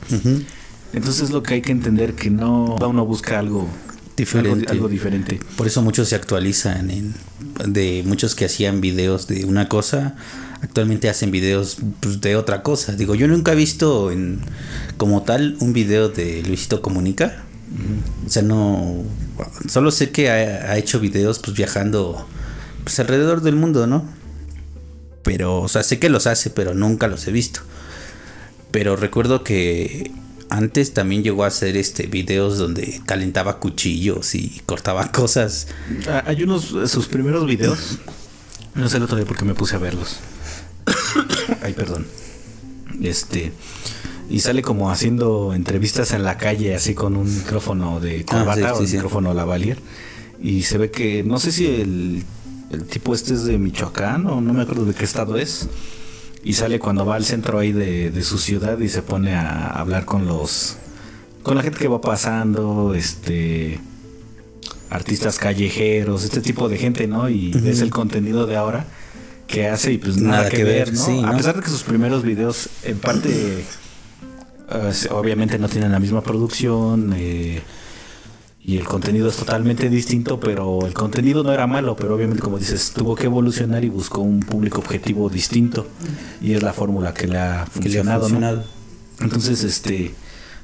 Entonces, 0.93 1.29
lo 1.29 1.43
que 1.43 1.53
hay 1.53 1.61
que 1.61 1.71
entender 1.71 2.15
que 2.15 2.31
no 2.31 2.75
uno 2.75 3.05
busca 3.05 3.37
algo 3.37 3.69
diferente. 4.17 4.65
Algo, 4.71 4.89
diferente. 4.89 5.39
Por 5.55 5.67
eso 5.67 5.83
muchos 5.83 6.09
se 6.09 6.15
actualizan 6.15 6.89
en, 6.89 7.13
de 7.67 8.01
muchos 8.03 8.33
que 8.33 8.45
hacían 8.45 8.81
videos 8.81 9.27
de 9.27 9.45
una 9.45 9.69
cosa, 9.69 10.15
actualmente 10.63 11.07
hacen 11.07 11.29
videos 11.29 11.77
pues, 11.99 12.19
de 12.19 12.35
otra 12.35 12.63
cosa. 12.63 12.93
Digo, 12.93 13.13
yo 13.13 13.27
nunca 13.27 13.51
he 13.51 13.55
visto 13.55 14.09
en, 14.09 14.39
como 14.97 15.21
tal 15.21 15.55
un 15.59 15.71
video 15.71 16.09
de 16.09 16.41
Luisito 16.41 16.81
Comunica 16.81 17.43
o 18.25 18.29
sea, 18.29 18.41
no. 18.41 19.03
Solo 19.67 19.91
sé 19.91 20.11
que 20.11 20.29
ha, 20.29 20.77
hecho 20.77 20.99
videos 20.99 21.39
pues 21.39 21.55
viajando 21.55 22.27
pues 22.83 22.99
alrededor 22.99 23.41
del 23.41 23.55
mundo, 23.55 23.87
¿no? 23.87 24.05
Pero, 25.23 25.61
o 25.61 25.67
sea, 25.67 25.83
sé 25.83 25.99
que 25.99 26.09
los 26.09 26.27
hace, 26.27 26.49
pero 26.51 26.73
nunca 26.73 27.07
los 27.07 27.27
he 27.27 27.31
visto. 27.31 27.61
Pero 28.71 28.95
recuerdo 28.95 29.43
que 29.43 30.11
antes 30.49 30.93
también 30.93 31.23
llegó 31.23 31.43
a 31.43 31.47
hacer 31.47 31.75
este 31.77 32.05
videos 32.05 32.59
donde 32.59 33.01
calentaba 33.05 33.59
cuchillos 33.59 34.35
y 34.35 34.61
cortaba 34.65 35.11
cosas. 35.11 35.67
Ah, 36.07 36.23
hay 36.27 36.43
unos 36.43 36.75
sus 36.89 37.07
primeros 37.07 37.45
videos. 37.45 37.99
No 38.75 38.89
sé 38.89 38.97
el 38.97 39.03
otro 39.03 39.15
día 39.15 39.25
porque 39.25 39.45
me 39.45 39.53
puse 39.53 39.77
a 39.77 39.79
verlos. 39.79 40.17
Ay, 41.61 41.71
perdón. 41.71 42.05
Este 43.01 43.53
y 44.29 44.39
sale 44.39 44.61
como 44.61 44.89
haciendo 44.89 45.53
entrevistas 45.53 46.11
en 46.11 46.23
la 46.23 46.37
calle, 46.37 46.75
así 46.75 46.95
con 46.95 47.15
un 47.15 47.33
micrófono 47.33 47.99
de 47.99 48.25
ah, 48.27 48.31
corbata 48.31 48.73
o 48.73 48.79
un 48.79 48.91
micrófono 48.91 49.33
lavalier. 49.33 49.77
Y 50.41 50.63
se 50.63 50.77
ve 50.77 50.91
que, 50.91 51.23
no 51.23 51.39
sé 51.39 51.51
si 51.51 51.67
el, 51.67 52.23
tipo 52.89 53.13
este 53.13 53.33
es 53.33 53.45
de 53.45 53.57
Michoacán 53.57 54.25
o 54.27 54.41
no 54.41 54.53
me 54.53 54.63
acuerdo 54.63 54.85
de 54.85 54.93
qué 54.93 55.03
estado 55.03 55.37
es. 55.37 55.69
Y 56.43 56.53
sale 56.53 56.79
cuando 56.79 57.05
va 57.05 57.15
al 57.15 57.25
centro 57.25 57.59
ahí 57.59 57.71
de, 57.71 58.21
su 58.23 58.37
ciudad 58.37 58.79
y 58.79 58.89
se 58.89 59.01
pone 59.01 59.35
a 59.35 59.67
hablar 59.67 60.05
con 60.05 60.27
los. 60.27 60.77
con 61.43 61.55
la 61.55 61.63
gente 61.63 61.79
que 61.79 61.87
va 61.87 62.01
pasando, 62.01 62.93
este. 62.93 63.79
artistas 64.89 65.37
callejeros, 65.37 66.23
este 66.23 66.41
tipo 66.41 66.69
de 66.69 66.77
gente, 66.77 67.07
¿no? 67.07 67.29
Y 67.29 67.51
ves 67.51 67.81
el 67.81 67.89
contenido 67.89 68.45
de 68.45 68.57
ahora 68.57 68.85
que 69.47 69.67
hace 69.67 69.93
y 69.93 69.97
pues 69.97 70.17
nada, 70.17 70.49
que, 70.49 70.63
ver, 70.63 70.91
¿no? 70.93 71.27
A 71.27 71.37
pesar 71.37 71.55
de 71.55 71.61
que 71.61 71.69
sus 71.69 71.83
primeros 71.83 72.23
videos 72.23 72.69
en 72.83 72.97
parte 72.97 73.63
obviamente 75.11 75.57
no 75.57 75.69
tienen 75.69 75.91
la 75.91 75.99
misma 75.99 76.21
producción. 76.21 77.13
Eh, 77.15 77.61
y 78.67 78.77
el 78.77 78.85
contenido 78.85 79.29
es 79.29 79.37
totalmente 79.37 79.89
distinto, 79.89 80.39
pero 80.39 80.87
el 80.87 80.93
contenido 80.93 81.43
no 81.43 81.53
era 81.53 81.67
malo, 81.67 81.95
pero 81.95 82.15
obviamente 82.15 82.41
como 82.41 82.57
dices, 82.57 82.93
tuvo 82.95 83.15
que 83.15 83.25
evolucionar 83.25 83.83
y 83.83 83.89
buscó 83.89 84.21
un 84.21 84.39
público 84.39 84.79
objetivo 84.79 85.29
distinto 85.29 85.85
y 86.41 86.53
es 86.53 86.63
la 86.63 86.73
fórmula 86.73 87.13
que 87.13 87.27
le 87.27 87.37
ha 87.37 87.67
funcionado. 87.67 88.27
¿no? 88.27 88.63
Entonces, 89.19 89.63
este, 89.63 90.15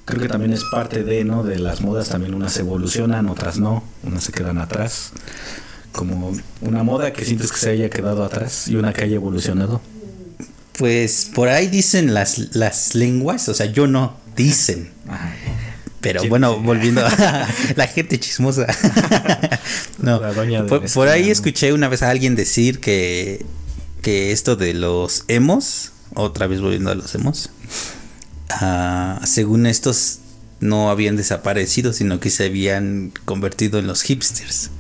creo 0.06 0.20
que 0.20 0.28
también 0.28 0.52
es 0.52 0.64
parte 0.72 1.04
de, 1.04 1.24
¿no? 1.24 1.44
De 1.44 1.60
las 1.60 1.82
modas 1.82 2.10
también 2.10 2.34
unas 2.34 2.58
evolucionan, 2.58 3.30
otras 3.30 3.60
no, 3.60 3.84
unas 4.04 4.24
se 4.24 4.32
quedan 4.32 4.58
atrás. 4.58 5.12
Como 5.92 6.32
una 6.62 6.84
moda 6.84 7.14
que 7.14 7.24
sientes 7.24 7.52
que 7.52 7.60
se 7.60 7.70
haya 7.70 7.90
quedado 7.92 8.24
atrás 8.24 8.68
y 8.68 8.78
una 8.78 8.94
que 8.94 9.04
haya 9.04 9.16
evolucionado. 9.16 9.80
Pues 10.82 11.30
por 11.34 11.48
ahí 11.48 11.68
dicen 11.68 12.14
las, 12.14 12.56
las 12.56 12.96
lenguas, 12.96 13.48
o 13.50 13.54
sea, 13.54 13.68
yo 13.68 13.88
no, 13.88 14.18
dicen. 14.36 14.92
Ajá 15.08 15.34
pero 16.02 16.24
bueno, 16.28 16.60
volviendo 16.60 17.06
a 17.06 17.48
la 17.76 17.88
gente 17.88 18.20
chismosa. 18.20 18.66
no, 20.00 20.20
por, 20.94 21.08
ahí 21.08 21.30
escuché 21.30 21.74
una 21.74 21.88
vez 21.88 22.02
a 22.02 22.10
alguien 22.10 22.36
decir 22.36 22.80
que, 22.80 23.46
que 24.02 24.32
esto 24.32 24.56
de 24.56 24.74
los 24.74 25.24
emos, 25.28 25.92
otra 26.16 26.48
vez 26.48 26.60
volviendo 26.60 26.92
a 26.92 26.96
los 26.96 27.14
emos, 27.14 27.52
ah, 28.50 29.22
según 29.26 29.68
estos 29.68 30.18
no 30.60 30.90
habían 30.90 31.16
desaparecido, 31.16 31.94
sino 31.94 32.20
que 32.20 32.32
se 32.32 32.46
habían 32.46 33.14
convertido 33.26 33.80
en 33.80 33.88
los 33.88 34.02
hipsters. 34.02 34.72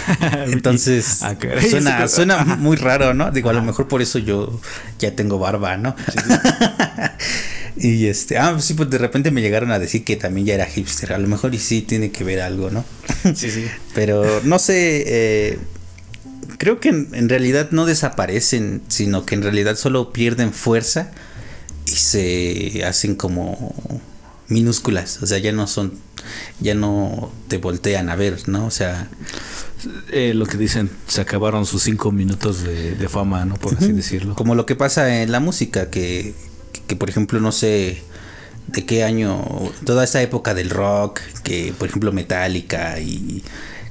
Entonces, 0.46 1.22
ah, 1.22 1.36
suena, 1.68 2.08
suena 2.08 2.44
muy 2.44 2.76
raro, 2.76 3.14
¿no? 3.14 3.30
Digo, 3.30 3.50
a 3.50 3.52
lo 3.52 3.62
mejor 3.62 3.88
por 3.88 4.02
eso 4.02 4.18
yo 4.18 4.60
ya 4.98 5.14
tengo 5.14 5.38
barba, 5.38 5.76
¿no? 5.76 5.94
Y 7.76 8.06
este, 8.06 8.38
ah, 8.38 8.60
sí, 8.60 8.74
pues 8.74 8.90
de 8.90 8.98
repente 8.98 9.30
me 9.30 9.40
llegaron 9.40 9.70
a 9.70 9.78
decir 9.78 10.04
que 10.04 10.16
también 10.16 10.46
ya 10.46 10.54
era 10.54 10.66
hipster. 10.66 11.12
A 11.14 11.18
lo 11.18 11.26
mejor 11.26 11.54
y 11.54 11.58
sí 11.58 11.82
tiene 11.82 12.10
que 12.10 12.24
ver 12.24 12.40
algo, 12.40 12.70
¿no? 12.70 12.84
Sí, 13.34 13.50
sí. 13.50 13.66
Pero 13.94 14.40
no 14.44 14.58
sé, 14.58 15.04
eh, 15.06 15.58
creo 16.58 16.80
que 16.80 16.90
en, 16.90 17.28
realidad 17.28 17.70
no 17.70 17.86
desaparecen, 17.86 18.82
sino 18.88 19.24
que 19.24 19.34
en 19.34 19.42
realidad 19.42 19.76
solo 19.76 20.12
pierden 20.12 20.52
fuerza 20.52 21.10
y 21.86 21.90
se 21.90 22.84
hacen 22.84 23.14
como 23.14 23.74
minúsculas. 24.48 25.22
O 25.22 25.26
sea, 25.26 25.38
ya 25.38 25.52
no 25.52 25.66
son, 25.66 25.94
ya 26.60 26.74
no 26.74 27.32
te 27.48 27.58
voltean 27.58 28.10
a 28.10 28.16
ver, 28.16 28.48
¿no? 28.48 28.66
O 28.66 28.70
sea. 28.70 29.08
Eh, 30.10 30.32
lo 30.34 30.46
que 30.46 30.56
dicen, 30.56 30.90
se 31.06 31.20
acabaron 31.20 31.66
sus 31.66 31.82
cinco 31.82 32.12
minutos 32.12 32.62
de, 32.62 33.08
fama, 33.08 33.44
¿no? 33.44 33.56
Por 33.56 33.74
así 33.74 33.92
decirlo. 33.92 34.34
Como 34.34 34.54
lo 34.54 34.66
que 34.66 34.76
pasa 34.76 35.22
en 35.22 35.32
la 35.32 35.40
música, 35.40 35.90
que 35.90 36.34
que 36.86 36.96
por 36.96 37.08
ejemplo 37.08 37.40
no 37.40 37.52
sé 37.52 38.02
de 38.68 38.86
qué 38.86 39.04
año, 39.04 39.42
toda 39.84 40.04
esta 40.04 40.22
época 40.22 40.54
del 40.54 40.70
rock, 40.70 41.20
que 41.42 41.74
por 41.76 41.88
ejemplo 41.88 42.12
Metallica 42.12 43.00
y 43.00 43.42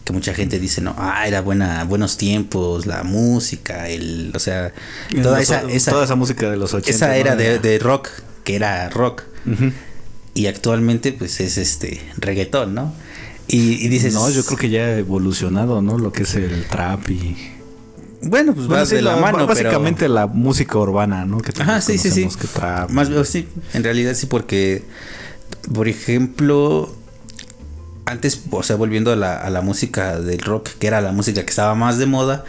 que 0.03 0.13
mucha 0.13 0.33
gente 0.33 0.59
dice, 0.59 0.81
no, 0.81 0.95
ah, 0.97 1.27
era 1.27 1.41
buena, 1.41 1.83
buenos 1.83 2.17
tiempos, 2.17 2.85
la 2.85 3.03
música, 3.03 3.89
el, 3.89 4.31
o 4.33 4.39
sea, 4.39 4.73
toda, 5.21 5.41
esa, 5.41 5.63
toda 5.89 6.05
esa 6.05 6.15
música 6.15 6.49
de 6.49 6.57
los 6.57 6.73
80. 6.73 6.89
Esa 6.89 7.17
era 7.17 7.35
de, 7.35 7.79
rock, 7.79 8.09
que 8.43 8.55
era 8.55 8.89
rock. 8.89 9.23
Y 10.33 10.47
actualmente 10.47 11.11
pues 11.11 11.41
es 11.41 11.57
este 11.57 12.01
reggaetón, 12.17 12.73
¿no? 12.73 12.93
Y, 13.51 13.85
y, 13.85 13.89
dices... 13.89 14.13
No, 14.13 14.29
yo 14.29 14.45
creo 14.45 14.57
que 14.57 14.69
ya 14.69 14.81
ha 14.81 14.97
evolucionado, 14.97 15.81
¿no? 15.81 15.97
Lo 15.97 16.13
que 16.13 16.23
es 16.23 16.35
el 16.35 16.65
trap 16.67 17.09
y... 17.09 17.35
Bueno, 18.23 18.53
pues 18.53 18.71
va 18.71 18.85
de 18.85 19.01
la, 19.01 19.17
mano. 19.17 19.45
Básicamente 19.45 20.07
la 20.07 20.27
música 20.27 20.77
urbana, 20.77 21.25
¿no? 21.25 21.39
Que 21.39 21.51
Ajá, 21.61 21.81
sí, 21.81 21.97
sí, 21.97 22.11
sí. 22.11 22.29
Más 22.89 23.09
sí, 23.27 23.47
en 23.73 23.83
realidad 23.83 24.13
sí, 24.13 24.27
porque, 24.27 24.83
por 25.73 25.87
ejemplo, 25.87 26.95
antes, 28.05 28.43
o 28.51 28.63
sea, 28.63 28.75
volviendo 28.75 29.11
a 29.11 29.15
la, 29.15 29.37
a 29.37 29.49
la 29.49 29.61
música 29.61 30.19
del 30.19 30.39
rock, 30.39 30.69
que 30.77 30.87
era 30.87 31.01
la 31.01 31.11
música 31.11 31.43
que 31.43 31.49
estaba 31.49 31.73
más 31.73 31.97
de 31.97 32.05
moda, 32.05 32.45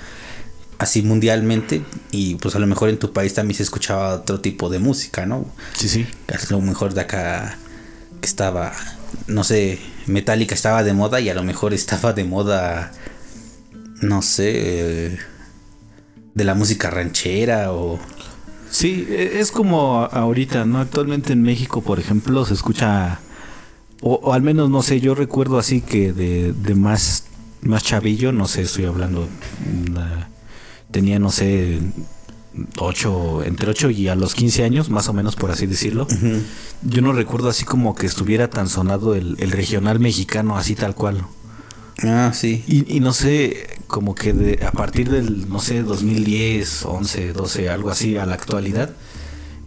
así 0.78 1.02
mundialmente, 1.02 1.82
y 2.10 2.34
pues 2.36 2.54
a 2.54 2.58
lo 2.58 2.66
mejor 2.66 2.90
en 2.90 2.98
tu 2.98 3.12
país 3.12 3.32
también 3.32 3.56
se 3.56 3.62
escuchaba 3.62 4.16
otro 4.16 4.40
tipo 4.40 4.68
de 4.68 4.78
música, 4.78 5.24
¿no? 5.24 5.46
Sí, 5.76 5.88
sí. 5.88 6.06
A 6.28 6.52
lo 6.52 6.60
mejor 6.60 6.92
de 6.92 7.00
acá 7.00 7.58
que 8.20 8.26
estaba, 8.26 8.72
no 9.26 9.42
sé, 9.42 9.78
Metallica 10.06 10.54
estaba 10.54 10.82
de 10.82 10.94
moda 10.94 11.20
y 11.20 11.28
a 11.28 11.34
lo 11.34 11.42
mejor 11.42 11.74
estaba 11.74 12.12
de 12.12 12.24
moda, 12.24 12.92
no 14.00 14.22
sé. 14.22 14.52
Eh, 14.54 15.18
de 16.34 16.44
la 16.44 16.54
música 16.54 16.90
ranchera 16.90 17.72
o... 17.72 17.98
Sí, 18.70 19.06
e, 19.08 19.40
es 19.40 19.52
como 19.52 20.04
ahorita, 20.04 20.64
¿no? 20.64 20.80
Actualmente 20.80 21.32
en 21.32 21.42
México, 21.42 21.82
por 21.82 21.98
ejemplo, 21.98 22.44
se 22.46 22.54
escucha, 22.54 23.20
o, 24.00 24.32
al 24.32 24.42
menos, 24.42 24.70
no 24.70 24.82
sé, 24.82 25.00
yo 25.00 25.14
recuerdo 25.14 25.58
así 25.58 25.80
que 25.82 26.12
de, 26.12 26.52
de 26.52 26.74
más, 26.74 27.24
más 27.60 27.84
chavillo, 27.84 28.32
no 28.32 28.46
sé, 28.48 28.62
estoy 28.62 28.86
hablando, 28.86 29.28
tenía, 30.90 31.18
no 31.18 31.30
sé, 31.30 31.80
ocho, 32.78 33.42
entre 33.44 33.70
8 33.70 33.90
y 33.90 34.08
a 34.08 34.14
los 34.14 34.34
15 34.34 34.64
años, 34.64 34.90
más 34.90 35.08
o 35.08 35.12
menos 35.12 35.36
por 35.36 35.50
así 35.50 35.66
decirlo. 35.66 36.06
Yo 36.82 37.02
no 37.02 37.12
recuerdo 37.12 37.48
así 37.48 37.64
como 37.64 37.94
que 37.94 38.06
estuviera 38.06 38.48
tan 38.48 38.68
sonado 38.68 39.14
el, 39.14 39.36
el 39.38 39.50
regional 39.50 40.00
mexicano, 40.00 40.56
así 40.56 40.74
tal 40.74 40.94
cual. 40.94 41.24
Ah, 42.02 42.32
sí. 42.34 42.64
Y, 42.66 42.96
y 42.96 43.00
no 43.00 43.12
sé, 43.12 43.78
como 43.86 44.14
que 44.14 44.32
de, 44.32 44.64
a 44.64 44.72
partir 44.72 45.10
del, 45.10 45.48
no 45.48 45.60
sé, 45.60 45.82
2010, 45.82 46.84
11, 46.84 47.32
12, 47.32 47.68
algo 47.68 47.90
así, 47.90 48.16
a 48.16 48.26
la 48.26 48.34
actualidad. 48.34 48.90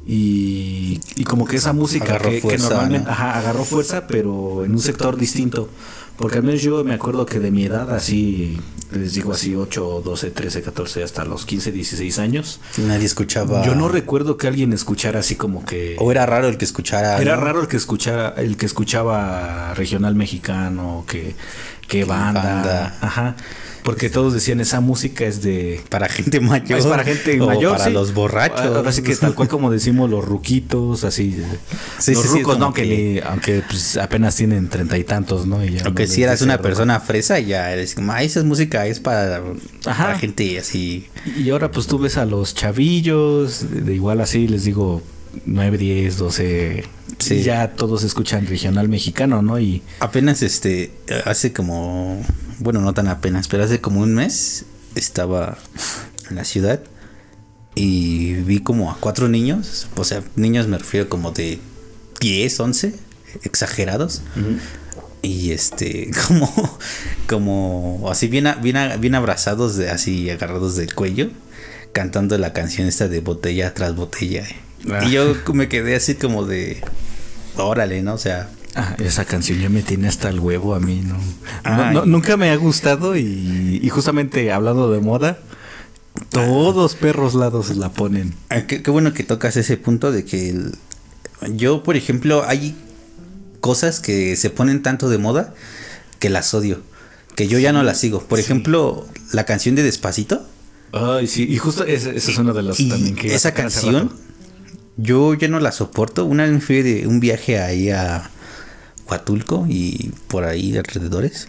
Y, 0.07 0.99
y 1.15 1.23
como 1.23 1.45
que 1.45 1.55
esa 1.57 1.73
música 1.73 2.19
que, 2.19 2.57
normalmente 2.57 3.09
agarró 3.09 3.63
fuerza, 3.63 4.05
pero 4.07 4.63
en 4.63 4.71
un 4.71 4.79
sector 4.79 5.17
distinto. 5.17 5.69
Porque 6.17 6.37
al 6.37 6.43
menos 6.43 6.61
yo 6.61 6.83
me 6.83 6.93
acuerdo 6.93 7.25
que 7.25 7.39
de 7.39 7.51
mi 7.51 7.65
edad, 7.65 7.93
así, 7.93 8.57
les 8.91 9.13
digo 9.13 9.33
así, 9.33 9.53
8, 9.53 10.01
12, 10.05 10.31
13, 10.31 10.61
14, 10.61 11.03
hasta 11.03 11.25
los 11.25 11.45
15, 11.45 11.71
16 11.73 12.19
años. 12.19 12.61
Nadie 12.77 13.05
escuchaba. 13.05 13.65
Yo 13.65 13.75
no 13.75 13.89
recuerdo 13.89 14.37
que 14.37 14.47
alguien 14.47 14.71
escuchara 14.71 15.19
así 15.19 15.35
como 15.35 15.65
que. 15.65 15.97
O 15.99 16.11
era 16.11 16.25
raro 16.25 16.47
el 16.47 16.57
que 16.57 16.65
escuchara. 16.65 17.19
Era 17.21 17.35
raro 17.35 17.61
el 17.61 17.67
que 17.67 17.75
escuchara, 17.75 18.33
el 18.37 18.55
que 18.55 18.65
escuchaba 18.65 19.73
regional 19.73 20.15
mexicano, 20.15 21.03
que, 21.05 21.35
que 21.87 22.05
banda. 22.05 22.41
banda. 22.41 22.97
Ajá. 23.01 23.35
Porque 23.85 24.09
todos 24.09 24.33
decían 24.33 24.59
esa 24.61 24.79
música 24.81 25.25
es 25.25 25.43
de. 25.43 25.79
Para 25.89 26.09
gente 26.09 26.39
mayor. 26.39 26.79
Es 26.79 26.87
para 26.87 27.03
gente 27.03 27.37
mayor. 27.37 27.77
Para 27.77 27.91
los 27.91 28.15
borrachos. 28.15 28.59
Ahora 28.59 28.91
sí 28.91 29.03
que 29.03 29.15
tal 29.15 29.35
cual 29.35 29.47
como 29.47 29.69
decimos 29.69 30.09
los 30.09 30.25
ruquitos, 30.25 31.03
así. 31.03 31.37
los 32.07 32.25
rucos, 32.25 32.57
no, 32.57 32.65
aunque, 32.65 33.21
aunque 33.23 33.61
pues, 33.61 33.97
apenas 33.97 34.35
tienen 34.35 34.69
treinta 34.69 34.97
y 34.97 35.03
tantos, 35.03 35.45
¿no? 35.45 35.59
aunque 35.85 36.07
si 36.07 36.23
eras 36.23 36.41
una 36.41 36.57
persona 36.57 36.99
fresa, 36.99 37.39
ya 37.39 37.71
eres 37.71 37.95
esa 37.95 38.43
música 38.43 38.87
es 38.87 38.99
para, 38.99 39.43
para, 39.83 40.17
gente 40.17 40.57
así. 40.57 41.07
Y 41.37 41.51
ahora 41.51 41.69
pues 41.69 41.85
tú 41.85 41.99
ves 41.99 42.17
a 42.17 42.25
los 42.25 42.55
chavillos, 42.55 43.67
de, 43.69 43.93
igual 43.93 44.19
así, 44.19 44.47
les 44.47 44.63
digo, 44.63 45.03
9, 45.45 45.77
10, 45.77 46.17
12. 46.17 46.83
Sí. 47.19 47.43
Ya 47.43 47.71
todos 47.71 48.03
escuchan 48.03 48.45
regional 48.45 48.89
mexicano, 48.89 49.41
¿no? 49.41 49.59
Y 49.59 49.81
apenas 49.99 50.41
este 50.41 50.91
hace 51.25 51.53
como 51.53 52.21
bueno, 52.59 52.81
no 52.81 52.93
tan 52.93 53.07
apenas, 53.07 53.47
pero 53.47 53.63
hace 53.63 53.81
como 53.81 54.01
un 54.01 54.13
mes 54.13 54.65
estaba 54.95 55.57
en 56.29 56.35
la 56.35 56.45
ciudad 56.45 56.81
y 57.75 58.33
vi 58.33 58.59
como 58.59 58.91
a 58.91 58.97
cuatro 58.99 59.27
niños, 59.27 59.87
o 59.95 60.03
sea, 60.03 60.23
niños 60.35 60.67
me 60.67 60.77
refiero 60.77 61.09
como 61.09 61.31
de 61.31 61.59
10, 62.21 62.59
11, 62.59 62.95
exagerados. 63.43 64.21
Y 65.21 65.51
este, 65.51 66.11
como, 66.27 66.79
como 67.27 68.09
así 68.09 68.27
bien, 68.27 68.47
bien, 68.61 68.77
bien 68.99 69.15
abrazados, 69.15 69.75
de, 69.75 69.89
así 69.89 70.29
agarrados 70.29 70.77
del 70.77 70.95
cuello, 70.95 71.29
cantando 71.91 72.37
la 72.37 72.53
canción 72.53 72.87
esta 72.87 73.09
de 73.09 73.19
botella 73.19 73.73
tras 73.73 73.95
botella. 73.95 74.45
Ah. 74.89 75.03
Y 75.05 75.11
yo 75.11 75.35
me 75.53 75.67
quedé 75.67 75.95
así 75.95 76.15
como 76.15 76.45
de, 76.45 76.81
órale, 77.57 78.01
¿no? 78.01 78.13
O 78.13 78.17
sea, 78.17 78.49
Ah, 78.77 78.93
esa 78.99 79.23
canción 79.23 79.59
ya 79.59 79.69
me 79.69 79.81
tiene 79.81 80.09
hasta 80.09 80.27
el 80.27 80.41
huevo 80.41 80.75
a 80.75 80.81
mí, 80.81 81.01
¿no? 81.01 82.05
nunca 82.05 82.35
me 82.35 82.49
ha 82.49 82.55
gustado 82.57 83.15
y, 83.15 83.87
justamente 83.89 84.51
hablando 84.51 84.91
de 84.91 84.99
moda, 84.99 85.39
todos 86.29 86.95
perros 86.95 87.35
lados 87.35 87.73
la 87.77 87.93
ponen. 87.93 88.35
Ah, 88.49 88.63
qué, 88.67 88.79
bueno 88.91 89.13
que 89.13 89.23
tocas 89.23 89.55
ese 89.55 89.77
punto 89.77 90.11
de 90.11 90.25
que 90.25 90.53
yo, 91.53 91.83
por 91.83 91.95
ejemplo, 91.95 92.43
hay 92.45 92.75
cosas 93.61 94.01
que 94.01 94.35
se 94.35 94.49
ponen 94.49 94.83
tanto 94.83 95.07
de 95.07 95.19
moda 95.19 95.53
que 96.19 96.29
las 96.29 96.53
odio, 96.53 96.81
que 97.35 97.47
yo 97.47 97.59
ya 97.59 97.71
no 97.71 97.81
las 97.81 97.97
sigo. 97.97 98.23
Por 98.23 98.41
ejemplo, 98.41 99.07
la 99.31 99.45
canción 99.45 99.75
de 99.75 99.83
Despacito. 99.83 100.45
Ay, 100.91 101.27
sí, 101.27 101.47
y 101.49 101.57
justo 101.59 101.85
esa, 101.85 102.11
es 102.11 102.37
una 102.37 102.51
de 102.51 102.61
las 102.61 102.75
también 102.75 103.15
que... 103.15 103.33
Esa 103.33 103.53
canción, 103.53 104.11
yo 104.97 105.33
ya 105.33 105.47
no 105.47 105.59
la 105.59 105.71
soporto. 105.71 106.25
Una 106.25 106.45
vez 106.45 106.63
fui 106.63 106.81
de 106.81 107.07
un 107.07 107.19
viaje 107.19 107.59
ahí 107.59 107.89
a 107.89 108.29
Huatulco 109.07 109.65
y 109.69 110.11
por 110.27 110.45
ahí 110.45 110.77
alrededores. 110.77 111.47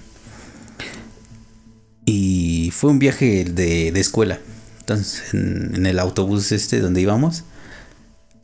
Y 2.05 2.71
fue 2.73 2.91
un 2.91 2.99
viaje 2.99 3.45
de, 3.45 3.89
escuela. 3.99 4.39
Entonces, 4.81 5.35
en, 5.35 5.87
el 5.87 5.99
autobús 5.99 6.53
este 6.53 6.81
donde 6.81 7.01
íbamos, 7.01 7.45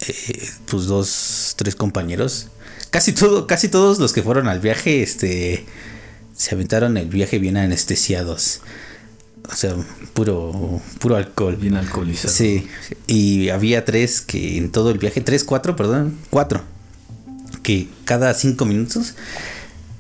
eh, 0.01 0.49
pues 0.67 0.87
dos, 0.87 1.55
tres 1.57 1.77
compañeros, 1.77 2.49
casi 2.91 3.13
todo, 3.13 3.47
casi 3.47 3.69
todos 3.69 4.01
los 4.01 4.13
que 4.13 4.23
fueron 4.23 4.49
al 4.49 4.59
viaje, 4.59 5.03
este, 5.03 5.65
se 6.35 6.55
aventaron 6.55 6.97
el 6.97 7.09
viaje 7.09 7.39
bien 7.39 7.57
anestesiados. 7.57 8.61
O 9.51 9.55
sea, 9.55 9.75
puro, 10.15 10.81
puro 10.99 11.17
alcohol. 11.17 11.57
Bien 11.57 11.77
alcoholizado. 11.77 12.33
Sí, 12.33 12.67
y 13.07 13.49
había 13.51 13.85
tres 13.85 14.21
que 14.21 14.57
en 14.59 14.71
todo 14.71 14.91
el 14.91 14.99
viaje, 14.99 15.21
tres, 15.21 15.45
cuatro, 15.45 15.75
perdón, 15.77 16.17
cuatro, 16.31 16.63
que 17.63 17.89
cada 18.05 18.35
cinco 18.35 18.65
minutos 18.65 19.15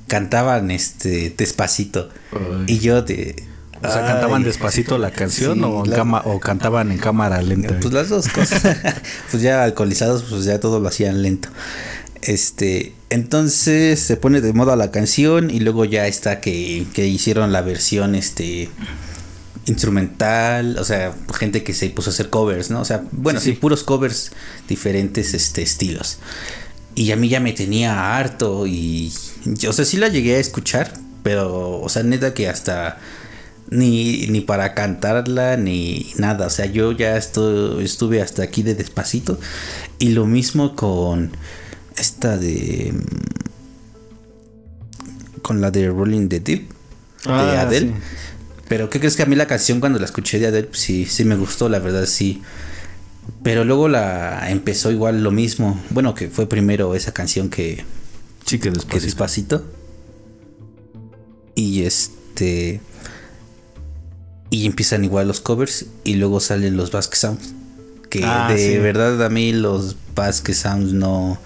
cantaban 0.06 0.70
este 0.70 1.34
despacito. 1.36 2.08
Ay. 2.32 2.64
Y 2.74 2.78
yo 2.78 3.02
de... 3.02 3.44
O 3.84 3.88
sea, 3.90 4.06
cantaban 4.06 4.42
ay, 4.42 4.44
despacito 4.44 4.96
la 4.96 5.10
canción 5.10 5.58
sí, 5.58 5.64
o, 5.64 5.84
en 5.84 5.90
la- 5.90 5.96
cama- 5.96 6.22
o 6.24 6.38
cantaban 6.38 6.92
en 6.92 6.98
cámara 6.98 7.42
lenta. 7.42 7.76
Pues 7.80 7.92
las 7.92 8.08
dos 8.10 8.28
cosas. 8.28 8.62
pues 9.30 9.42
ya 9.42 9.64
alcoholizados, 9.64 10.22
pues 10.30 10.44
ya 10.44 10.60
todo 10.60 10.78
lo 10.78 10.86
hacían 10.86 11.20
lento. 11.22 11.48
Este, 12.20 12.94
entonces 13.10 13.98
se 13.98 14.16
pone 14.16 14.40
de 14.40 14.52
moda 14.52 14.76
la 14.76 14.92
canción 14.92 15.50
y 15.50 15.58
luego 15.58 15.84
ya 15.84 16.06
está 16.06 16.40
que, 16.40 16.86
que 16.94 17.08
hicieron 17.08 17.50
la 17.50 17.60
versión 17.62 18.14
este 18.14 18.68
instrumental, 19.66 20.76
o 20.78 20.84
sea, 20.84 21.14
gente 21.34 21.62
que 21.62 21.74
se 21.74 21.88
puso 21.90 22.10
a 22.10 22.12
hacer 22.12 22.30
covers, 22.30 22.70
¿no? 22.70 22.80
O 22.80 22.84
sea, 22.84 23.04
bueno, 23.12 23.40
sí, 23.40 23.52
puros 23.52 23.84
covers 23.84 24.32
diferentes 24.68 25.34
este 25.34 25.62
estilos. 25.62 26.18
Y 26.94 27.10
a 27.12 27.16
mí 27.16 27.28
ya 27.28 27.40
me 27.40 27.52
tenía 27.52 28.16
harto 28.16 28.66
y 28.66 29.12
yo, 29.44 29.70
o 29.70 29.72
sea, 29.72 29.84
sí 29.84 29.96
la 29.96 30.08
llegué 30.08 30.36
a 30.36 30.40
escuchar, 30.40 30.92
pero 31.22 31.80
o 31.80 31.88
sea, 31.88 32.02
neta 32.02 32.34
que 32.34 32.48
hasta 32.48 32.98
ni, 33.70 34.26
ni 34.26 34.40
para 34.42 34.74
cantarla 34.74 35.56
ni 35.56 36.12
nada. 36.16 36.48
O 36.48 36.50
sea, 36.50 36.66
yo 36.66 36.92
ya 36.92 37.16
estu- 37.16 37.80
estuve 37.80 38.20
hasta 38.20 38.42
aquí 38.42 38.62
de 38.62 38.74
despacito. 38.74 39.38
Y 39.98 40.10
lo 40.10 40.26
mismo 40.26 40.76
con 40.76 41.30
esta 41.96 42.36
de. 42.36 42.92
mm, 42.92 43.02
Con 45.42 45.60
la 45.60 45.70
de 45.70 45.88
Rolling 45.88 46.28
the 46.28 46.40
Deep. 46.40 46.68
de 47.24 47.30
Ah, 47.32 47.62
Adele. 47.62 47.88
sí. 47.88 47.94
Pero 48.72 48.88
¿qué 48.88 49.00
crees 49.00 49.16
que 49.16 49.22
a 49.22 49.26
mí 49.26 49.36
la 49.36 49.46
canción 49.46 49.80
cuando 49.80 49.98
la 49.98 50.06
escuché 50.06 50.38
de 50.38 50.46
Adele? 50.46 50.68
pues, 50.68 50.80
sí, 50.80 51.04
sí 51.04 51.26
me 51.26 51.36
gustó, 51.36 51.68
la 51.68 51.78
verdad 51.78 52.06
sí. 52.06 52.40
Pero 53.42 53.64
luego 53.64 53.86
la 53.86 54.50
empezó 54.50 54.90
igual 54.90 55.22
lo 55.22 55.30
mismo. 55.30 55.78
Bueno, 55.90 56.14
que 56.14 56.30
fue 56.30 56.48
primero 56.48 56.94
esa 56.94 57.12
canción 57.12 57.50
que, 57.50 57.84
Sí, 58.46 58.56
que 58.58 58.68
que 58.68 58.70
después. 58.70 59.02
despacito. 59.02 59.62
Y 61.54 61.82
este. 61.82 62.80
Y 64.48 64.64
empiezan 64.64 65.04
igual 65.04 65.28
los 65.28 65.42
covers. 65.42 65.84
Y 66.04 66.14
luego 66.14 66.40
salen 66.40 66.74
los 66.78 66.90
Basque 66.92 67.16
Sounds. 67.16 67.52
Que 68.08 68.22
Ah, 68.24 68.50
de 68.50 68.56
sí. 68.72 68.78
verdad 68.78 69.22
a 69.22 69.28
mí 69.28 69.52
los 69.52 69.96
Basque 70.14 70.54
Sounds 70.54 70.94
no, 70.94 71.38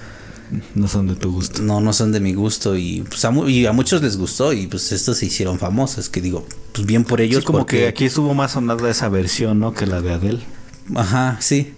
No 0.75 0.89
son 0.89 1.09
de 1.09 1.15
tu 1.17 1.33
gusto. 1.33 1.63
no, 1.63 1.81
no 1.81 1.93
son 1.93 2.13
de 2.13 2.21
mi 2.21 2.35
gusto. 2.35 2.77
Y, 2.77 3.03
pues, 3.09 3.25
a, 3.25 3.31
mu- 3.31 3.49
y 3.49 3.67
a 3.67 3.73
muchos 3.73 4.03
les 4.03 4.17
gustó. 4.17 4.53
Y 4.53 4.67
pues 4.67 4.93
estos 4.93 5.19
se 5.19 5.27
hicieron 5.27 5.59
famosos. 5.59 6.09
Que 6.09 6.21
digo, 6.21 6.47
pues 6.73 6.87
bien 6.87 7.05
por 7.05 7.21
ellos. 7.21 7.41
Sí, 7.41 7.47
como 7.47 7.59
porque- 7.61 7.79
que 7.81 7.89
aquí 7.89 8.05
estuvo 8.05 8.35
más 8.35 8.53
sonada 8.53 8.91
esa 8.91 9.09
versión, 9.09 9.59
¿no? 9.61 9.75
Que 9.75 9.87
la 9.87 10.01
de 10.01 10.13
Adele. 10.13 10.41
Ajá, 10.95 11.37
sí. 11.41 11.73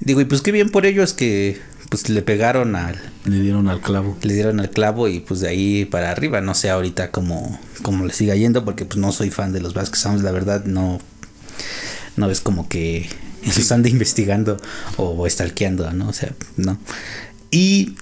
Digo, 0.00 0.20
y 0.20 0.24
pues 0.26 0.42
qué 0.42 0.52
bien 0.52 0.70
por 0.70 0.86
ellos 0.86 1.12
que 1.14 1.58
pues 1.88 2.08
le 2.08 2.20
pegaron 2.20 2.74
al, 2.76 3.00
Le 3.24 3.40
dieron 3.40 3.68
al 3.68 3.80
clavo. 3.80 4.16
le 4.22 4.34
dieron 4.34 4.58
al 4.60 4.70
clavo 4.70 5.06
y 5.08 5.20
pues 5.20 5.40
de 5.40 5.48
ahí 5.48 5.84
para 5.84 6.10
arriba. 6.10 6.40
No 6.40 6.54
sé 6.54 6.68
ahorita 6.70 7.10
cómo, 7.10 7.58
cómo 7.82 8.04
le 8.04 8.12
siga 8.12 8.34
yendo 8.34 8.64
porque 8.64 8.84
pues 8.84 8.98
no 8.98 9.10
soy 9.12 9.30
fan 9.30 9.52
de 9.52 9.60
los 9.60 9.72
Basque 9.72 9.96
Sounds, 9.96 10.22
la 10.22 10.32
verdad 10.32 10.64
no, 10.64 11.00
no 12.16 12.30
es 12.30 12.40
como 12.40 12.68
que 12.68 13.08
los 13.56 13.70
ande 13.72 13.88
investigando 13.88 14.56
o 14.96 15.28
stalkeando, 15.28 15.90
¿no? 15.92 16.08
O 16.08 16.12
sea, 16.12 16.32
no. 16.56 16.76
Y 17.50 17.94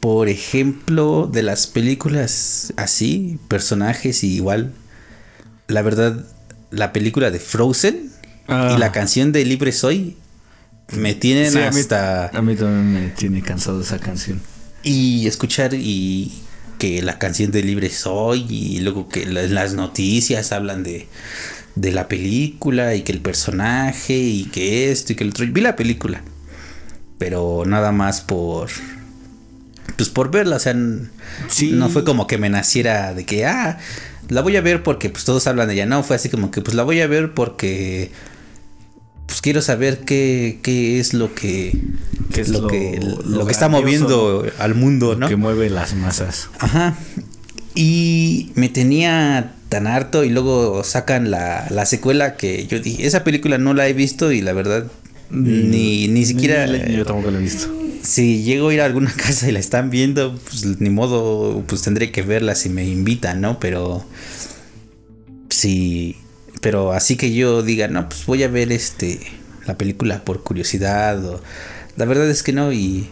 por 0.00 0.28
ejemplo, 0.28 1.28
de 1.30 1.42
las 1.42 1.66
películas 1.66 2.72
así, 2.76 3.38
personajes 3.48 4.24
y 4.24 4.34
igual, 4.34 4.72
la 5.68 5.82
verdad, 5.82 6.24
la 6.70 6.92
película 6.92 7.30
de 7.30 7.38
Frozen 7.38 8.10
Ah. 8.48 8.72
y 8.74 8.78
la 8.80 8.90
canción 8.92 9.30
de 9.30 9.44
Libre 9.44 9.70
Soy 9.72 10.16
me 10.96 11.14
tienen 11.14 11.52
Sí, 11.52 11.58
a 11.58 11.70
mí- 11.70 11.78
hasta 11.80 12.26
A 12.28 12.42
mí 12.42 12.56
también 12.56 12.92
me 12.92 13.08
tiene 13.10 13.42
cansado 13.42 13.80
esa 13.80 13.98
canción. 13.98 14.40
y 14.82 15.26
escuchar 15.26 15.74
y 15.74 16.32
que 16.78 17.02
la 17.02 17.18
canción 17.18 17.50
de 17.52 17.62
Libre 17.62 17.90
Soy 17.90 18.46
y 18.48 18.80
luego 18.80 19.08
que 19.08 19.26
la- 19.26 19.42
las 19.42 19.74
noticias 19.74 20.50
hablan 20.52 20.82
de, 20.82 21.06
de 21.76 21.92
la 21.92 22.08
película 22.08 22.94
y 22.94 23.02
que 23.02 23.12
el 23.12 23.20
personaje 23.20 24.16
y 24.18 24.44
que 24.46 24.90
esto 24.90 25.12
y 25.12 25.16
que 25.16 25.24
el 25.24 25.30
otro. 25.30 25.46
Vi 25.46 25.60
la 25.60 25.76
película, 25.76 26.22
pero 27.20 27.62
nada 27.66 27.92
más 27.92 28.22
por 28.22 28.68
pues 29.96 30.08
por 30.08 30.30
verla, 30.30 30.56
o 30.56 30.58
sea, 30.58 30.74
Sí. 31.48 31.72
no 31.72 31.88
fue 31.90 32.02
como 32.04 32.26
que 32.26 32.38
me 32.38 32.48
naciera 32.48 33.12
de 33.12 33.24
que 33.26 33.44
ah, 33.46 33.78
la 34.28 34.40
voy 34.40 34.56
a 34.56 34.60
ver 34.62 34.82
porque 34.82 35.10
pues 35.10 35.24
todos 35.24 35.46
hablan 35.46 35.68
de 35.68 35.74
ella, 35.74 35.84
no, 35.86 36.02
fue 36.02 36.16
así 36.16 36.28
como 36.30 36.50
que 36.50 36.62
pues 36.62 36.74
la 36.74 36.82
voy 36.84 37.00
a 37.00 37.06
ver 37.06 37.34
porque 37.34 38.10
pues 39.26 39.40
quiero 39.42 39.60
saber 39.62 40.00
qué, 40.00 40.58
qué 40.62 40.98
es 41.00 41.12
lo 41.12 41.34
que 41.34 41.78
¿Qué 42.32 42.40
es 42.40 42.48
lo, 42.48 42.62
lo- 42.62 42.68
que 42.68 42.98
lo, 43.02 43.22
lo 43.22 43.44
que 43.46 43.52
está 43.52 43.68
moviendo 43.68 44.46
al 44.58 44.74
mundo, 44.74 45.16
¿no? 45.16 45.28
Que 45.28 45.36
mueve 45.36 45.68
las 45.68 45.94
masas. 45.94 46.48
Ajá. 46.60 46.96
Y 47.74 48.52
me 48.54 48.68
tenía 48.68 49.52
tan 49.68 49.86
harto 49.86 50.24
y 50.24 50.30
luego 50.30 50.82
sacan 50.84 51.30
la, 51.30 51.66
la 51.70 51.86
secuela 51.86 52.36
que 52.36 52.66
yo 52.66 52.78
dije, 52.80 53.06
esa 53.06 53.22
película 53.24 53.58
no 53.58 53.74
la 53.74 53.86
he 53.88 53.92
visto 53.92 54.32
y 54.32 54.40
la 54.40 54.52
verdad 54.52 54.86
ni, 55.30 56.08
ni 56.08 56.24
siquiera... 56.24 56.66
Ni- 56.66 56.96
yo 56.96 57.04
tampoco 57.04 57.30
lo 57.30 57.38
he 57.38 57.42
visto. 57.42 57.72
Si 58.02 58.42
llego 58.42 58.68
a 58.68 58.74
ir 58.74 58.80
a 58.80 58.86
alguna 58.86 59.12
casa 59.16 59.48
y 59.48 59.52
la 59.52 59.58
están 59.58 59.90
viendo, 59.90 60.38
pues 60.38 60.64
ni 60.80 60.90
modo, 60.90 61.62
pues 61.66 61.82
tendré 61.82 62.10
que 62.10 62.22
verla 62.22 62.54
si 62.54 62.68
me 62.68 62.84
invitan, 62.84 63.40
¿no? 63.40 63.58
Pero... 63.60 64.04
Sí, 65.48 66.16
pero 66.60 66.92
así 66.92 67.16
que 67.16 67.32
yo 67.34 67.62
diga, 67.62 67.88
no, 67.88 68.08
pues 68.08 68.24
voy 68.26 68.42
a 68.42 68.48
ver 68.48 68.72
este 68.72 69.20
la 69.66 69.76
película 69.76 70.24
por 70.24 70.42
curiosidad 70.42 71.22
o 71.24 71.42
la 71.96 72.04
verdad 72.04 72.30
es 72.30 72.42
que 72.42 72.52
no 72.52 72.72
y 72.72 73.08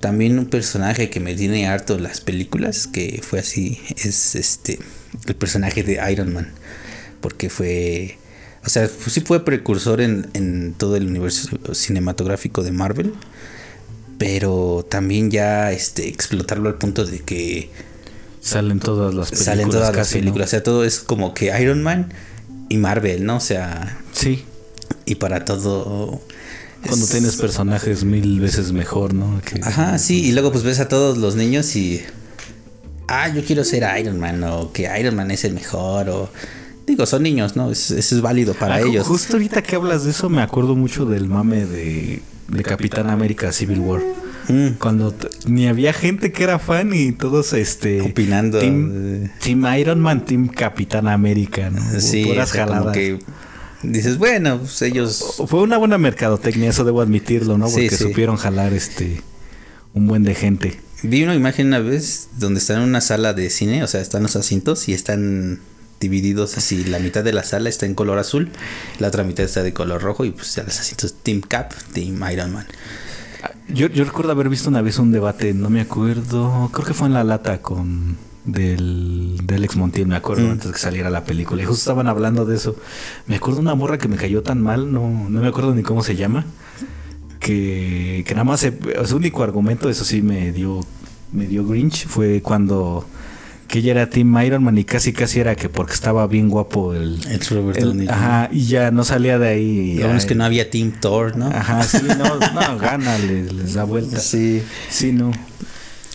también 0.00 0.38
un 0.38 0.46
personaje 0.46 1.08
que 1.08 1.20
me 1.20 1.34
tiene 1.34 1.66
harto 1.66 1.94
en 1.94 2.02
las 2.02 2.20
películas 2.20 2.86
que 2.86 3.20
fue 3.22 3.38
así 3.38 3.80
es 3.96 4.34
este 4.34 4.78
el 5.26 5.34
personaje 5.36 5.82
de 5.82 6.00
Iron 6.12 6.32
Man 6.32 6.52
porque 7.20 7.48
fue 7.48 8.18
o 8.64 8.68
sea 8.68 8.88
pues 8.88 9.12
sí 9.12 9.20
fue 9.20 9.44
precursor 9.44 10.00
en, 10.00 10.28
en 10.34 10.74
todo 10.76 10.96
el 10.96 11.06
universo 11.06 11.48
cinematográfico 11.74 12.62
de 12.62 12.72
Marvel 12.72 13.12
pero 14.18 14.86
también 14.88 15.30
ya 15.30 15.72
este 15.72 16.08
explotarlo 16.08 16.68
al 16.68 16.76
punto 16.76 17.04
de 17.04 17.20
que 17.20 17.70
Salen 18.40 18.78
todas 18.78 19.14
las 19.14 19.30
películas. 19.30 19.44
salen 19.44 19.70
todas 19.70 19.96
las 19.96 20.12
películas 20.12 20.48
o 20.48 20.50
sea 20.50 20.62
todo 20.62 20.84
es 20.84 21.00
como 21.00 21.34
que 21.34 21.46
Iron 21.60 21.82
Man 21.82 22.12
y 22.68 22.76
Marvel 22.76 23.24
no 23.24 23.36
o 23.36 23.40
sea 23.40 23.98
Sí. 24.12 24.44
y 25.06 25.16
para 25.16 25.44
todo 25.44 26.20
Cuando 26.86 27.04
es- 27.06 27.10
tienes 27.10 27.36
personajes 27.36 28.04
mil 28.04 28.40
veces 28.40 28.72
mejor, 28.72 29.14
¿no? 29.14 29.40
Que- 29.40 29.60
Ajá, 29.62 29.98
sí, 29.98 30.24
y 30.26 30.32
luego 30.32 30.52
pues 30.52 30.62
ves 30.64 30.80
a 30.80 30.88
todos 30.88 31.16
los 31.16 31.34
niños 31.34 31.74
y. 31.76 32.02
Ah, 33.08 33.28
yo 33.30 33.42
quiero 33.42 33.64
ser 33.64 33.84
Iron 33.98 34.18
Man, 34.20 34.44
o 34.44 34.70
que 34.70 34.90
Iron 35.00 35.16
Man 35.16 35.30
es 35.30 35.44
el 35.44 35.54
mejor, 35.54 36.10
o. 36.10 36.30
Digo, 36.86 37.06
son 37.06 37.22
niños, 37.22 37.56
¿no? 37.56 37.70
Es- 37.70 37.90
Eso 37.90 38.14
es 38.16 38.20
válido 38.20 38.54
para 38.54 38.74
Ah, 38.76 38.80
ellos. 38.82 39.06
Justo 39.06 39.34
ahorita 39.34 39.62
que 39.62 39.76
hablas 39.76 40.04
de 40.04 40.10
eso, 40.10 40.28
me 40.28 40.42
acuerdo 40.42 40.74
mucho 40.76 41.06
del 41.06 41.28
mame 41.28 41.64
de, 41.64 42.20
de 42.48 42.62
Capitán 42.62 43.08
América 43.10 43.52
Civil 43.52 43.78
War. 43.80 44.02
Mm, 44.48 44.74
Cuando 44.78 45.14
ni 45.46 45.66
había 45.68 45.94
gente 45.94 46.30
que 46.30 46.44
era 46.44 46.58
fan 46.58 46.92
y 46.92 47.12
todos 47.12 47.54
este 47.54 48.02
Opinando. 48.02 48.58
Team, 48.58 49.30
Team 49.42 49.64
Iron 49.78 50.00
Man, 50.00 50.26
Team 50.26 50.48
Capitán 50.48 51.08
América, 51.08 51.70
¿no? 51.70 51.80
sí, 52.00 52.26
Puras 52.26 52.50
sea, 52.50 52.64
como 52.66 52.76
jaladas. 52.76 52.94
que 52.94 53.18
dices, 53.82 54.18
bueno, 54.18 54.58
pues 54.58 54.82
ellos. 54.82 55.42
Fue 55.46 55.62
una 55.62 55.78
buena 55.78 55.96
mercadotecnia, 55.96 56.68
eso 56.68 56.84
debo 56.84 57.00
admitirlo, 57.00 57.56
¿no? 57.56 57.68
Sí, 57.68 57.74
Porque 57.82 57.96
sí. 57.96 58.04
supieron 58.04 58.36
jalar 58.36 58.74
este 58.74 59.22
un 59.94 60.06
buen 60.06 60.22
de 60.24 60.34
gente. 60.34 60.78
Vi 61.02 61.22
una 61.22 61.34
imagen 61.34 61.68
una 61.68 61.78
vez 61.78 62.28
donde 62.38 62.60
están 62.60 62.82
en 62.82 62.88
una 62.88 63.00
sala 63.00 63.32
de 63.32 63.48
cine, 63.48 63.82
o 63.82 63.86
sea, 63.86 64.02
están 64.02 64.22
los 64.22 64.36
asientos 64.36 64.88
y 64.88 64.92
están 64.92 65.60
divididos 66.00 66.56
así. 66.58 66.84
La 66.84 66.98
mitad 66.98 67.24
de 67.24 67.32
la 67.32 67.42
sala 67.42 67.68
está 67.68 67.86
en 67.86 67.94
color 67.94 68.18
azul, 68.18 68.50
la 68.98 69.08
otra 69.08 69.24
mitad 69.24 69.44
está 69.44 69.62
de 69.62 69.72
color 69.72 70.02
rojo 70.02 70.24
y 70.24 70.30
pues 70.30 70.54
ya 70.54 70.62
los 70.62 70.78
asientos 70.78 71.14
Team 71.22 71.40
Cap, 71.40 71.72
Team 71.92 72.22
Iron 72.32 72.52
Man. 72.52 72.66
Yo, 73.68 73.88
yo 73.88 74.04
recuerdo 74.04 74.32
haber 74.32 74.48
visto 74.48 74.68
una 74.68 74.82
vez 74.82 74.98
un 74.98 75.12
debate, 75.12 75.52
no 75.54 75.70
me 75.70 75.80
acuerdo, 75.80 76.70
creo 76.72 76.86
que 76.86 76.94
fue 76.94 77.08
en 77.08 77.14
La 77.14 77.24
Lata 77.24 77.60
con 77.62 78.16
del, 78.44 79.38
del 79.44 79.56
Alex 79.58 79.76
Montiel, 79.76 80.06
me 80.06 80.16
acuerdo, 80.16 80.46
Mm. 80.46 80.50
antes 80.50 80.66
de 80.66 80.72
que 80.74 80.78
saliera 80.78 81.08
la 81.10 81.24
película. 81.24 81.62
Y 81.62 81.64
justo 81.66 81.80
estaban 81.80 82.06
hablando 82.08 82.44
de 82.44 82.56
eso. 82.56 82.76
Me 83.26 83.36
acuerdo 83.36 83.60
una 83.60 83.74
morra 83.74 83.96
que 83.98 84.08
me 84.08 84.16
cayó 84.16 84.42
tan 84.42 84.60
mal, 84.62 84.92
no, 84.92 85.28
no 85.30 85.40
me 85.40 85.48
acuerdo 85.48 85.74
ni 85.74 85.82
cómo 85.82 86.02
se 86.02 86.14
llama, 86.16 86.44
que, 87.40 88.24
que 88.26 88.34
nada 88.34 88.44
más 88.44 88.60
se- 88.60 88.78
su 89.06 89.16
único 89.16 89.42
argumento, 89.42 89.88
eso 89.88 90.04
sí 90.04 90.22
me 90.22 90.52
dio, 90.52 90.80
me 91.32 91.46
dio 91.46 91.66
Grinch, 91.66 92.06
fue 92.06 92.40
cuando 92.42 93.06
que 93.74 93.80
ella 93.80 93.90
era 93.90 94.08
Team 94.08 94.40
Iron 94.40 94.62
Man 94.62 94.78
y 94.78 94.84
casi 94.84 95.12
casi 95.12 95.40
era 95.40 95.56
que 95.56 95.68
porque 95.68 95.94
estaba 95.94 96.28
bien 96.28 96.48
guapo 96.48 96.94
el... 96.94 97.18
El 97.26 97.40
Robert 97.40 97.76
el- 97.76 97.84
Downey 97.86 98.06
ajá, 98.08 98.48
y 98.52 98.66
ya 98.66 98.92
no 98.92 99.02
salía 99.02 99.36
de 99.36 99.48
ahí. 99.48 99.94
Lo 99.96 100.04
bueno 100.04 100.16
es 100.16 100.26
que 100.26 100.36
no 100.36 100.44
había 100.44 100.70
Team 100.70 100.92
Thor, 101.00 101.36
¿no? 101.36 101.48
Ajá, 101.48 101.82
sí, 101.82 101.98
no, 102.06 102.38
no, 102.38 102.78
gana, 102.78 103.18
les, 103.18 103.52
les 103.52 103.74
da 103.74 103.82
vuelta. 103.82 104.20
Sí. 104.20 104.62
Sí, 104.88 105.10
no. 105.10 105.32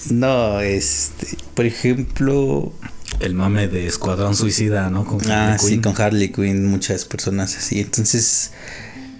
No, 0.09 0.61
este, 0.61 1.35
por 1.53 1.65
ejemplo, 1.65 2.71
el 3.19 3.33
mame 3.33 3.67
de 3.67 3.87
Escuadrón 3.87 4.37
Suicida, 4.37 4.89
¿no? 4.89 5.03
Con 5.03 5.19
ah, 5.29 5.57
sí, 5.59 5.81
con 5.81 6.01
Harley 6.01 6.31
Quinn, 6.31 6.65
muchas 6.65 7.03
personas 7.03 7.57
así. 7.57 7.81
Entonces, 7.81 8.51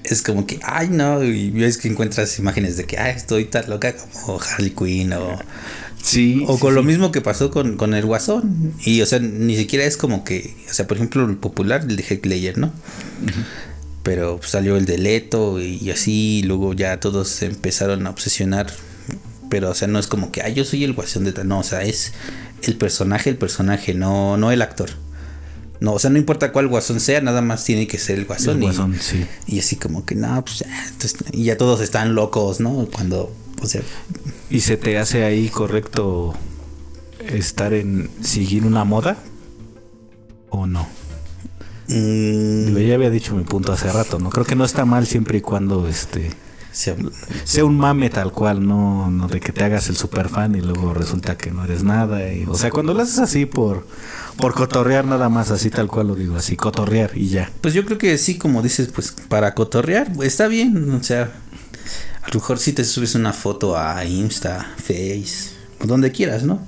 es 0.05 0.21
como 0.21 0.47
que, 0.47 0.61
ay, 0.63 0.87
no, 0.87 1.21
y 1.25 1.51
ves 1.51 1.77
que 1.77 1.89
encuentras 1.89 2.39
imágenes 2.39 2.77
de 2.77 2.85
que, 2.85 2.97
ay, 2.99 3.15
estoy 3.17 3.45
tan 3.45 3.69
loca 3.69 3.93
como 3.97 4.39
Harley 4.39 4.71
Quinn 4.71 5.11
o... 5.11 5.37
Sí. 6.01 6.43
O 6.47 6.57
con 6.59 6.75
lo 6.75 6.83
mismo 6.83 7.11
que 7.11 7.21
pasó 7.21 7.51
con, 7.51 7.77
con, 7.77 7.93
el 7.93 8.05
Guasón. 8.05 8.73
Y, 8.85 9.01
o 9.01 9.05
sea, 9.05 9.19
ni 9.19 9.55
siquiera 9.55 9.85
es 9.85 9.97
como 9.97 10.23
que, 10.23 10.55
o 10.69 10.73
sea, 10.73 10.87
por 10.87 10.97
ejemplo, 10.97 11.25
el 11.25 11.37
popular, 11.37 11.85
el 11.87 11.95
de 11.95 12.03
Heckleyer, 12.03 12.57
¿no? 12.57 12.71
Pero 14.03 14.37
pues, 14.37 14.51
salió 14.51 14.77
el 14.77 14.85
de 14.85 14.97
Leto 14.97 15.61
y 15.61 15.91
así, 15.91 16.39
y 16.39 16.43
luego 16.43 16.73
ya 16.73 16.99
todos 16.99 17.27
se 17.27 17.47
empezaron 17.47 18.07
a 18.07 18.09
obsesionar. 18.09 18.67
Pero, 19.49 19.71
o 19.71 19.75
sea, 19.75 19.87
no 19.87 19.99
es 19.99 20.07
como 20.07 20.31
que, 20.31 20.41
ay, 20.41 20.53
yo 20.53 20.63
soy 20.63 20.83
el 20.83 20.93
Guasón 20.93 21.25
de 21.25 21.33
tal. 21.33 21.47
No, 21.47 21.59
o 21.59 21.63
sea, 21.63 21.83
es 21.83 22.13
el 22.61 22.75
personaje, 22.75 23.29
el 23.29 23.37
personaje, 23.37 23.93
no, 23.93 24.37
no 24.37 24.51
el 24.51 24.61
actor. 24.61 24.89
No, 25.79 25.93
o 25.93 25.99
sea, 25.99 26.09
no 26.09 26.17
importa 26.17 26.51
cuál 26.51 26.67
guasón 26.67 26.99
sea, 26.99 27.21
nada 27.21 27.41
más 27.41 27.63
tiene 27.63 27.87
que 27.87 27.97
ser 27.97 28.19
el 28.19 28.25
guasón. 28.25 28.61
y, 28.61 28.69
sí. 28.99 29.25
y 29.47 29.59
así 29.59 29.77
como 29.77 30.05
que, 30.05 30.13
no, 30.15 30.43
pues 30.43 30.59
ya, 30.59 30.93
y 31.31 31.45
ya 31.45 31.57
todos 31.57 31.79
están 31.79 32.15
locos, 32.15 32.59
¿no? 32.59 32.85
Cuando, 32.91 33.33
o 33.61 33.67
sea... 33.67 33.81
¿Y 34.49 34.61
se 34.61 34.77
te 34.77 34.97
hace 34.97 35.23
ahí 35.25 35.49
correcto 35.49 36.33
estar 37.19 37.73
en 37.73 38.09
seguir 38.21 38.65
una 38.65 38.83
moda 38.83 39.17
o 40.49 40.65
no? 40.65 40.87
Mm. 41.87 42.77
ya 42.77 42.95
había 42.95 43.09
dicho 43.09 43.35
mi 43.35 43.43
punto 43.43 43.71
hace 43.71 43.91
rato, 43.91 44.19
¿no? 44.19 44.29
Creo 44.29 44.45
que 44.45 44.55
no 44.55 44.63
está 44.63 44.85
mal 44.85 45.07
siempre 45.07 45.39
y 45.39 45.41
cuando 45.41 45.87
este 45.87 46.29
sea, 46.79 47.65
un 47.65 47.77
mame 47.77 48.09
tal 48.09 48.31
cual, 48.31 48.65
no, 48.65 49.11
no 49.11 49.27
de 49.27 49.39
que 49.39 49.51
te 49.51 49.63
hagas 49.63 49.89
el 49.89 49.97
super 49.97 50.29
fan 50.29 50.55
y 50.55 50.61
luego 50.61 50.93
resulta 50.93 51.37
que 51.37 51.51
no 51.51 51.65
eres 51.65 51.83
nada. 51.83 52.31
Y, 52.31 52.45
o 52.45 52.55
sea, 52.55 52.71
cuando 52.71 52.93
lo 52.93 53.01
haces 53.01 53.19
así 53.19 53.45
por, 53.45 53.85
por 54.37 54.53
cotorrear 54.53 55.05
nada 55.05 55.29
más, 55.29 55.51
así 55.51 55.69
tal 55.69 55.87
cual 55.87 56.07
lo 56.07 56.15
digo, 56.15 56.37
así 56.37 56.55
cotorrear 56.55 57.11
y 57.15 57.29
ya. 57.29 57.51
Pues 57.61 57.73
yo 57.73 57.85
creo 57.85 57.97
que 57.97 58.17
sí, 58.17 58.37
como 58.37 58.61
dices, 58.61 58.89
pues 58.93 59.13
para 59.27 59.53
cotorrear 59.53 60.11
está 60.21 60.47
bien, 60.47 60.91
o 60.91 61.03
sea, 61.03 61.31
a 62.29 62.33
lo 62.33 62.39
mejor 62.39 62.59
si 62.59 62.73
te 62.73 62.83
subes 62.83 63.15
una 63.15 63.33
foto 63.33 63.77
a 63.77 64.05
Insta, 64.05 64.75
Face, 64.77 65.51
donde 65.83 66.11
quieras, 66.11 66.43
¿no? 66.43 66.65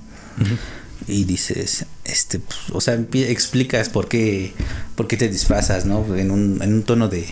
Y 1.08 1.26
dices, 1.26 1.86
este, 2.04 2.39
pues, 2.39 2.58
o 2.71 2.82
sea, 2.82 2.95
explicas 3.13 3.89
por 3.89 4.08
qué, 4.08 4.54
por 4.95 5.08
qué 5.08 5.17
te 5.17 5.30
disfrazas, 5.30 5.86
¿no? 5.86 6.15
En 6.15 6.32
un, 6.32 6.62
en 6.62 6.74
un 6.74 6.84
tono 6.84 7.08
de, 7.08 7.28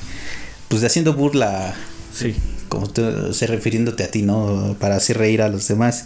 pues 0.67 0.81
de 0.81 0.87
haciendo 0.87 1.13
burla. 1.13 1.75
Sí 2.13 2.35
como 2.69 2.87
te, 2.87 3.33
sé, 3.33 3.47
refiriéndote 3.47 4.03
a 4.03 4.11
ti, 4.11 4.21
¿no? 4.21 4.77
Para 4.79 4.95
hacer 4.95 5.17
reír 5.17 5.41
a 5.41 5.49
los 5.49 5.67
demás. 5.67 6.05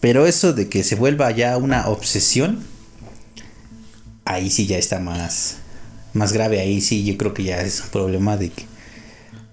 Pero 0.00 0.26
eso 0.26 0.54
de 0.54 0.68
que 0.68 0.82
se 0.82 0.94
vuelva 0.94 1.30
ya 1.32 1.58
una 1.58 1.88
obsesión, 1.88 2.64
ahí 4.24 4.48
sí 4.50 4.66
ya 4.66 4.78
está 4.78 5.00
más, 5.00 5.56
más 6.14 6.32
grave. 6.32 6.60
Ahí 6.60 6.80
sí 6.80 7.04
yo 7.04 7.18
creo 7.18 7.34
que 7.34 7.44
ya 7.44 7.60
es 7.60 7.82
un 7.82 7.90
problema 7.90 8.38
de 8.38 8.50
que, 8.50 8.64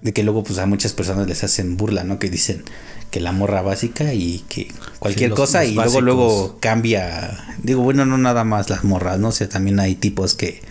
de 0.07 0.13
que 0.13 0.23
luego 0.23 0.41
pues 0.41 0.57
a 0.59 0.65
muchas 0.65 0.93
personas 0.93 1.27
les 1.27 1.43
hacen 1.43 1.75
burla, 1.75 2.05
¿no? 2.05 2.17
Que 2.17 2.29
dicen 2.29 2.63
que 3.11 3.19
la 3.19 3.33
morra 3.33 3.61
básica 3.61 4.13
y 4.13 4.45
que 4.47 4.71
cualquier 4.99 5.31
cosa 5.31 5.65
y 5.65 5.73
luego 5.73 5.99
luego 5.99 6.57
cambia. 6.61 7.57
Digo, 7.61 7.81
bueno, 7.81 8.05
no 8.05 8.17
nada 8.17 8.45
más 8.45 8.69
las 8.69 8.85
morras, 8.85 9.19
¿no? 9.19 9.27
O 9.27 9.31
sea, 9.33 9.49
también 9.49 9.81
hay 9.81 9.95
tipos 9.95 10.33
que 10.33 10.61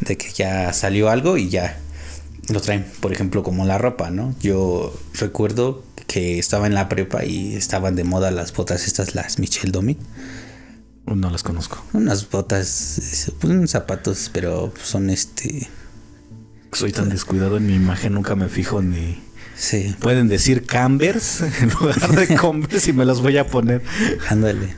de 0.00 0.16
que 0.16 0.32
ya 0.32 0.72
salió 0.72 1.10
algo 1.10 1.36
y 1.36 1.48
ya 1.48 1.78
lo 2.48 2.60
traen, 2.60 2.86
por 2.98 3.12
ejemplo, 3.12 3.44
como 3.44 3.64
la 3.64 3.78
ropa, 3.78 4.10
¿no? 4.10 4.34
Yo 4.40 4.98
recuerdo 5.14 5.84
que 6.08 6.40
estaba 6.40 6.66
en 6.66 6.74
la 6.74 6.88
prepa 6.88 7.24
y 7.24 7.54
estaban 7.54 7.94
de 7.94 8.02
moda 8.02 8.32
las 8.32 8.52
botas 8.52 8.88
estas, 8.88 9.14
las 9.14 9.38
Michel 9.38 9.70
Domi. 9.70 9.96
No 11.06 11.30
las 11.30 11.44
conozco. 11.44 11.84
Unas 11.92 12.28
botas, 12.28 13.30
pues 13.38 13.70
zapatos, 13.70 14.28
pero 14.32 14.74
son 14.82 15.08
este... 15.08 15.68
Soy 16.72 16.92
tan 16.92 17.08
descuidado 17.08 17.56
en 17.56 17.66
mi 17.66 17.74
imagen, 17.74 18.14
nunca 18.14 18.34
me 18.36 18.48
fijo 18.48 18.82
ni... 18.82 19.18
Sí. 19.56 19.94
Pueden 20.00 20.28
decir 20.28 20.64
Cambers 20.64 21.42
en 21.60 21.70
lugar 21.70 22.10
de 22.12 22.34
Converse 22.36 22.90
y 22.90 22.92
me 22.94 23.04
los 23.04 23.20
voy 23.20 23.36
a 23.36 23.46
poner. 23.46 23.82
Ándale. 24.28 24.74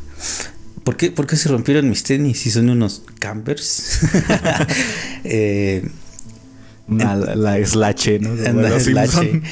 ¿Por 0.83 0.97
qué, 0.97 1.13
¿Por 1.13 1.27
qué 1.27 1.37
se 1.37 1.49
rompieron 1.49 1.89
mis 1.89 2.03
tenis 2.03 2.41
si 2.41 2.51
son 2.51 2.69
unos 2.69 3.05
Cambers? 3.21 4.01
eh, 5.25 5.89
la 6.89 7.65
slache, 7.65 8.19
¿no? 8.19 8.35
La 8.35 8.81
slache. 8.81 9.43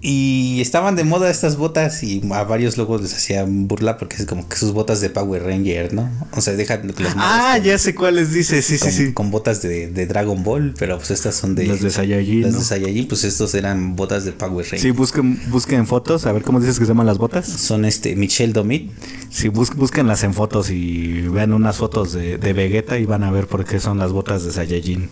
Y 0.00 0.60
estaban 0.60 0.94
de 0.94 1.02
moda 1.02 1.28
estas 1.28 1.56
botas 1.56 2.04
y 2.04 2.22
a 2.32 2.44
varios 2.44 2.76
luego 2.76 2.98
les 2.98 3.12
hacían 3.14 3.66
burla 3.66 3.98
porque 3.98 4.16
es 4.16 4.26
como 4.26 4.48
que 4.48 4.56
sus 4.56 4.72
botas 4.72 5.00
de 5.00 5.10
Power 5.10 5.42
Ranger, 5.42 5.92
¿no? 5.92 6.08
O 6.32 6.40
sea, 6.40 6.54
dejan 6.54 6.86
los 6.86 6.94
Ah, 7.16 7.58
ya 7.58 7.76
sé 7.78 7.96
cuáles 7.96 8.32
dices, 8.32 8.64
sí, 8.64 8.78
sí, 8.78 8.92
sí. 8.92 9.12
Con 9.12 9.32
botas 9.32 9.60
de, 9.60 9.88
Dragon 10.06 10.44
Ball, 10.44 10.72
pero 10.78 10.98
pues 10.98 11.10
estas 11.10 11.34
son 11.34 11.56
de... 11.56 11.66
Las 11.66 11.80
de 11.80 11.90
Saiyajin, 11.90 12.42
Las 12.42 12.54
de 12.54 12.64
Saiyajin, 12.64 13.08
pues 13.08 13.24
estos 13.24 13.54
eran 13.54 13.96
botas 13.96 14.24
de 14.24 14.30
Power 14.30 14.64
Ranger. 14.64 14.80
Sí, 14.80 14.92
busquen, 14.92 15.40
busquen 15.50 15.84
fotos, 15.86 16.26
a 16.26 16.32
ver 16.32 16.42
cómo 16.42 16.60
dices 16.60 16.78
que 16.78 16.84
se 16.84 16.90
llaman 16.90 17.06
las 17.06 17.18
botas. 17.18 17.48
Son 17.48 17.84
este, 17.84 18.14
Michelle 18.14 18.52
Domit. 18.52 18.92
Sí, 19.30 19.48
bus, 19.48 19.74
búsquenlas 19.74 20.22
en 20.22 20.32
fotos 20.32 20.70
y 20.70 21.22
vean 21.22 21.52
unas 21.52 21.76
fotos 21.76 22.12
de, 22.12 22.38
de 22.38 22.52
Vegeta 22.52 22.98
y 22.98 23.04
van 23.04 23.24
a 23.24 23.32
ver 23.32 23.48
por 23.48 23.64
qué 23.64 23.80
son 23.80 23.98
las 23.98 24.12
botas 24.12 24.44
de 24.44 24.52
Saiyajin. 24.52 25.10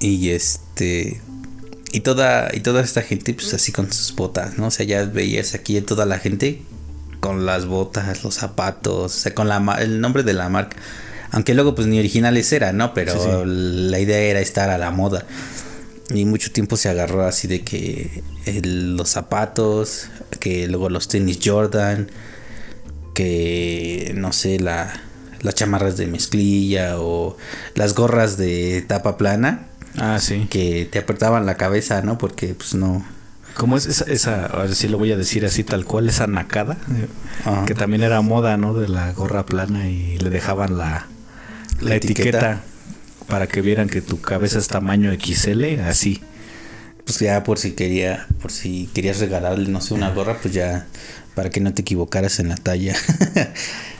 Y 0.00 0.30
este. 0.30 1.20
Y 1.90 2.00
toda, 2.00 2.50
y 2.52 2.60
toda 2.60 2.82
esta 2.82 3.02
gente, 3.02 3.32
pues 3.32 3.54
así 3.54 3.72
con 3.72 3.90
sus 3.90 4.14
botas, 4.14 4.58
¿no? 4.58 4.66
O 4.66 4.70
sea, 4.70 4.84
ya 4.84 5.04
veías 5.04 5.54
aquí 5.54 5.80
toda 5.80 6.04
la 6.04 6.18
gente 6.18 6.62
con 7.20 7.46
las 7.46 7.66
botas, 7.66 8.22
los 8.24 8.34
zapatos, 8.34 9.16
o 9.16 9.18
sea, 9.18 9.34
con 9.34 9.48
la, 9.48 9.78
el 9.80 10.00
nombre 10.00 10.22
de 10.22 10.34
la 10.34 10.48
marca. 10.48 10.76
Aunque 11.30 11.54
luego, 11.54 11.74
pues 11.74 11.86
ni 11.86 11.98
originales 11.98 12.52
era, 12.52 12.72
¿no? 12.72 12.94
Pero 12.94 13.44
la 13.44 13.98
idea 13.98 14.18
era 14.18 14.40
estar 14.40 14.70
a 14.70 14.78
la 14.78 14.90
moda. 14.90 15.26
Y 16.10 16.24
mucho 16.24 16.50
tiempo 16.52 16.76
se 16.76 16.88
agarró 16.88 17.26
así 17.26 17.48
de 17.48 17.62
que 17.62 18.22
los 18.64 19.10
zapatos, 19.10 20.08
que 20.40 20.66
luego 20.68 20.88
los 20.88 21.08
tenis 21.08 21.38
Jordan, 21.42 22.10
que 23.14 24.12
no 24.14 24.32
sé, 24.32 24.58
la, 24.58 25.02
las 25.42 25.54
chamarras 25.54 25.96
de 25.96 26.06
mezclilla 26.06 26.98
o 26.98 27.36
las 27.74 27.94
gorras 27.94 28.38
de 28.38 28.82
tapa 28.86 29.18
plana 29.18 29.68
Ah, 30.00 30.18
sí. 30.20 30.46
Que 30.50 30.88
te 30.90 30.98
apretaban 30.98 31.46
la 31.46 31.56
cabeza, 31.56 32.02
¿no? 32.02 32.18
Porque 32.18 32.54
pues 32.54 32.74
no... 32.74 33.04
¿Cómo 33.56 33.76
es 33.76 33.86
esa, 33.86 34.04
esa, 34.04 34.46
a 34.46 34.62
ver 34.62 34.74
si 34.76 34.86
lo 34.86 34.98
voy 34.98 35.10
a 35.10 35.16
decir 35.16 35.44
así 35.44 35.64
tal 35.64 35.84
cual, 35.84 36.08
esa 36.08 36.28
nacada? 36.28 36.76
Que 37.66 37.74
también 37.74 38.04
era 38.04 38.20
moda, 38.20 38.56
¿no? 38.56 38.72
De 38.72 38.88
la 38.88 39.12
gorra 39.12 39.44
plana 39.46 39.88
y 39.88 40.16
le 40.18 40.30
dejaban 40.30 40.78
la, 40.78 41.08
la, 41.80 41.96
etiqueta. 41.96 42.60
para 43.26 43.48
que 43.48 43.60
vieran 43.60 43.88
que 43.88 44.00
tu 44.00 44.20
cabeza 44.20 44.60
es 44.60 44.68
tamaño 44.68 45.10
XL, 45.12 45.80
así. 45.80 46.22
Pues 47.04 47.18
ya 47.18 47.42
por 47.42 47.58
si 47.58 47.72
quería, 47.72 48.28
por 48.40 48.52
si 48.52 48.88
querías 48.94 49.18
regalarle, 49.18 49.68
no 49.68 49.80
sé, 49.80 49.94
una 49.94 50.10
gorra, 50.10 50.36
pues 50.40 50.54
ya 50.54 50.86
para 51.38 51.50
que 51.50 51.60
no 51.60 51.72
te 51.72 51.82
equivocaras 51.82 52.40
en 52.40 52.48
la 52.48 52.56
talla. 52.56 52.96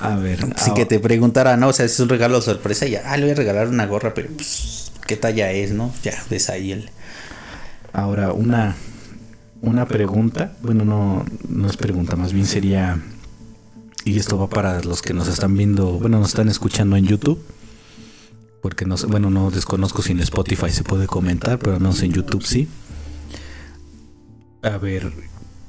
a 0.00 0.16
ver. 0.16 0.44
Así 0.56 0.74
que 0.74 0.86
te 0.86 0.98
preguntara, 0.98 1.56
no, 1.56 1.68
o 1.68 1.72
sea, 1.72 1.86
es 1.86 2.00
un 2.00 2.08
regalo 2.08 2.42
sorpresa 2.42 2.86
ya, 2.86 3.02
ah, 3.06 3.16
le 3.16 3.22
voy 3.22 3.30
a 3.30 3.34
regalar 3.36 3.68
una 3.68 3.86
gorra, 3.86 4.12
pero 4.12 4.28
pues 4.30 4.87
qué 5.08 5.16
talla 5.16 5.50
es, 5.50 5.72
¿no? 5.72 5.92
Ya, 6.04 6.22
ves 6.30 6.50
ahí 6.50 6.70
el... 6.70 6.90
Ahora, 7.92 8.32
una, 8.32 8.76
una 9.62 9.88
pregunta, 9.88 10.56
bueno, 10.62 10.84
no, 10.84 11.24
no 11.48 11.68
es 11.68 11.76
pregunta, 11.78 12.14
más 12.14 12.34
bien 12.34 12.46
sería, 12.46 13.02
y 14.04 14.18
esto 14.18 14.38
va 14.38 14.48
para 14.48 14.80
los 14.82 15.00
que 15.00 15.14
nos 15.14 15.26
están 15.26 15.56
viendo, 15.56 15.98
bueno, 15.98 16.20
nos 16.20 16.28
están 16.28 16.48
escuchando 16.48 16.96
en 16.96 17.06
YouTube, 17.06 17.42
porque 18.60 18.84
no 18.84 18.96
bueno, 19.08 19.30
no 19.30 19.50
desconozco 19.50 20.02
si 20.02 20.12
en 20.12 20.20
Spotify 20.20 20.70
se 20.70 20.84
puede 20.84 21.06
comentar, 21.06 21.58
pero 21.58 21.80
no 21.80 21.92
sé 21.92 22.04
en 22.04 22.12
YouTube 22.12 22.44
sí. 22.44 22.68
A 24.62 24.76
ver, 24.76 25.10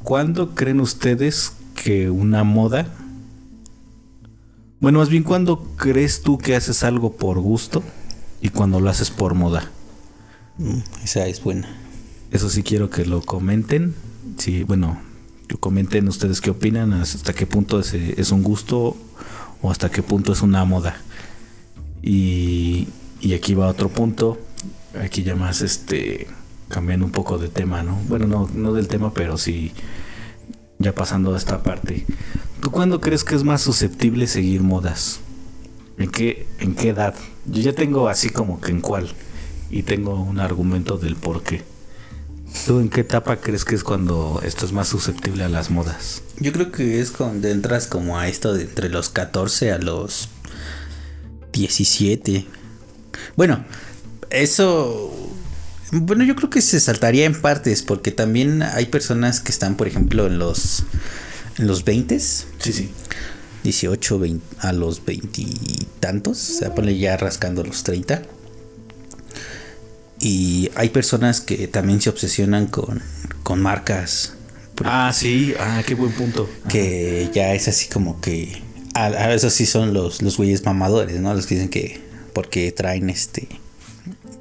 ¿cuándo 0.04 0.54
creen 0.54 0.82
ustedes 0.82 1.54
que 1.82 2.10
una 2.10 2.44
moda... 2.44 2.94
Bueno, 4.82 5.00
más 5.00 5.10
bien, 5.10 5.24
¿cuándo 5.24 5.64
crees 5.78 6.22
tú 6.22 6.38
que 6.38 6.56
haces 6.56 6.84
algo 6.84 7.14
por 7.16 7.40
gusto 7.40 7.84
y 8.42 8.50
cuando 8.50 8.80
lo 8.80 8.90
haces 8.90 9.12
por 9.12 9.34
moda. 9.34 9.70
Mm, 10.58 10.80
esa 11.04 11.28
es 11.28 11.44
buena. 11.44 11.70
Eso 12.32 12.50
sí 12.50 12.64
quiero 12.64 12.90
que 12.90 13.06
lo 13.06 13.22
comenten. 13.22 13.96
Sí, 14.38 14.64
bueno, 14.64 15.00
comenten 15.60 16.08
ustedes 16.08 16.42
qué 16.42 16.52
opinan, 16.52 16.94
hasta 16.94 17.34
qué 17.34 17.48
punto 17.48 17.80
es, 17.80 17.94
es 17.94 18.32
un 18.32 18.44
gusto 18.44 18.96
o 19.62 19.72
hasta 19.72 19.90
qué 19.90 20.04
punto 20.04 20.34
es 20.34 20.42
una 20.42 20.64
moda. 20.66 21.02
Y, 22.02 22.88
y 23.22 23.34
aquí 23.34 23.54
va 23.54 23.68
otro 23.68 23.90
punto. 23.90 24.40
Aquí 25.02 25.24
ya 25.24 25.36
más 25.36 25.62
este 25.62 26.28
cambiando 26.68 27.06
un 27.06 27.12
poco 27.12 27.38
de 27.38 27.50
tema, 27.50 27.82
¿no? 27.84 28.00
Bueno, 28.08 28.28
no, 28.28 28.50
no 28.54 28.74
del 28.74 28.88
tema, 28.88 29.14
pero 29.14 29.38
sí 29.38 29.74
ya 30.78 30.94
pasando 30.94 31.34
a 31.34 31.38
esta 31.38 31.62
parte. 31.62 32.06
¿Tú 32.62 32.72
cuándo 32.72 33.02
crees 33.02 33.24
que 33.24 33.36
es 33.36 33.44
más 33.44 33.62
susceptible 33.62 34.28
seguir 34.28 34.62
modas? 34.62 35.20
¿En 35.98 36.10
qué, 36.10 36.48
¿En 36.60 36.76
qué 36.76 36.90
edad? 36.90 37.16
Yo 37.52 37.62
ya 37.62 37.74
tengo 37.74 38.10
así 38.10 38.30
como 38.30 38.62
que 38.62 38.72
en 38.72 38.82
cuál. 38.82 39.10
Y 39.70 39.84
tengo 39.84 40.22
un 40.22 40.40
argumento 40.40 40.98
del 40.98 41.16
por 41.16 41.44
qué. 41.44 41.64
¿Tú 42.66 42.80
en 42.80 42.90
qué 42.90 43.02
etapa 43.02 43.38
crees 43.38 43.64
que 43.64 43.76
es 43.76 43.84
cuando 43.84 44.42
estás 44.44 44.72
más 44.72 44.88
susceptible 44.88 45.44
a 45.44 45.50
las 45.50 45.70
modas? 45.70 46.24
Yo 46.40 46.52
creo 46.52 46.72
que 46.72 47.00
es 47.00 47.12
cuando 47.12 47.48
entras 47.48 47.86
como 47.86 48.18
a 48.18 48.28
esto 48.28 48.54
de 48.54 48.64
entre 48.64 48.90
los 48.90 49.10
14 49.10 49.72
a 49.72 49.78
los 49.78 50.30
17. 51.54 52.46
Bueno, 53.36 53.66
eso... 54.30 55.14
Bueno, 55.92 56.24
yo 56.24 56.36
creo 56.36 56.50
que 56.50 56.62
se 56.62 56.80
saltaría 56.80 57.26
en 57.26 57.40
partes 57.40 57.82
porque 57.82 58.12
también 58.12 58.62
hay 58.62 58.86
personas 58.86 59.40
que 59.40 59.52
están, 59.52 59.76
por 59.76 59.88
ejemplo, 59.88 60.28
en 60.28 60.38
los 60.38 60.84
en 61.60 61.68
los 61.68 61.84
20 61.84 62.20
Sí, 62.20 62.48
sí. 62.64 62.92
18 63.64 64.20
20, 64.20 64.46
a 64.60 64.74
los 64.74 65.06
20 65.06 65.42
y 65.42 65.88
tantos, 66.00 66.38
o 66.50 66.54
sea, 66.60 66.76
ponle 66.76 66.98
ya 66.98 67.18
rascando 67.18 67.64
los 67.64 67.84
30. 67.84 68.22
Y 70.20 70.70
hay 70.76 70.90
personas 70.90 71.40
que 71.42 71.68
también 71.68 72.02
se 72.02 72.10
obsesionan 72.10 72.68
con, 72.68 73.02
con 73.44 73.62
marcas. 73.62 74.34
Ah, 74.84 75.12
sí, 75.14 75.54
ah, 75.60 75.82
qué 75.86 75.96
buen 75.96 76.12
punto. 76.12 76.50
Que 76.68 77.30
ya 77.34 77.54
es 77.54 77.68
así 77.68 77.88
como 77.90 78.20
que. 78.22 78.62
A, 78.94 79.06
a 79.06 79.34
esos 79.34 79.54
sí 79.54 79.66
son 79.66 79.94
los, 79.94 80.22
los 80.22 80.38
güeyes 80.38 80.66
mamadores, 80.66 81.20
¿no? 81.20 81.34
Los 81.34 81.46
que 81.46 81.56
dicen 81.56 81.70
que. 81.70 82.02
Porque 82.34 82.72
traen 82.72 83.10
este. 83.10 83.48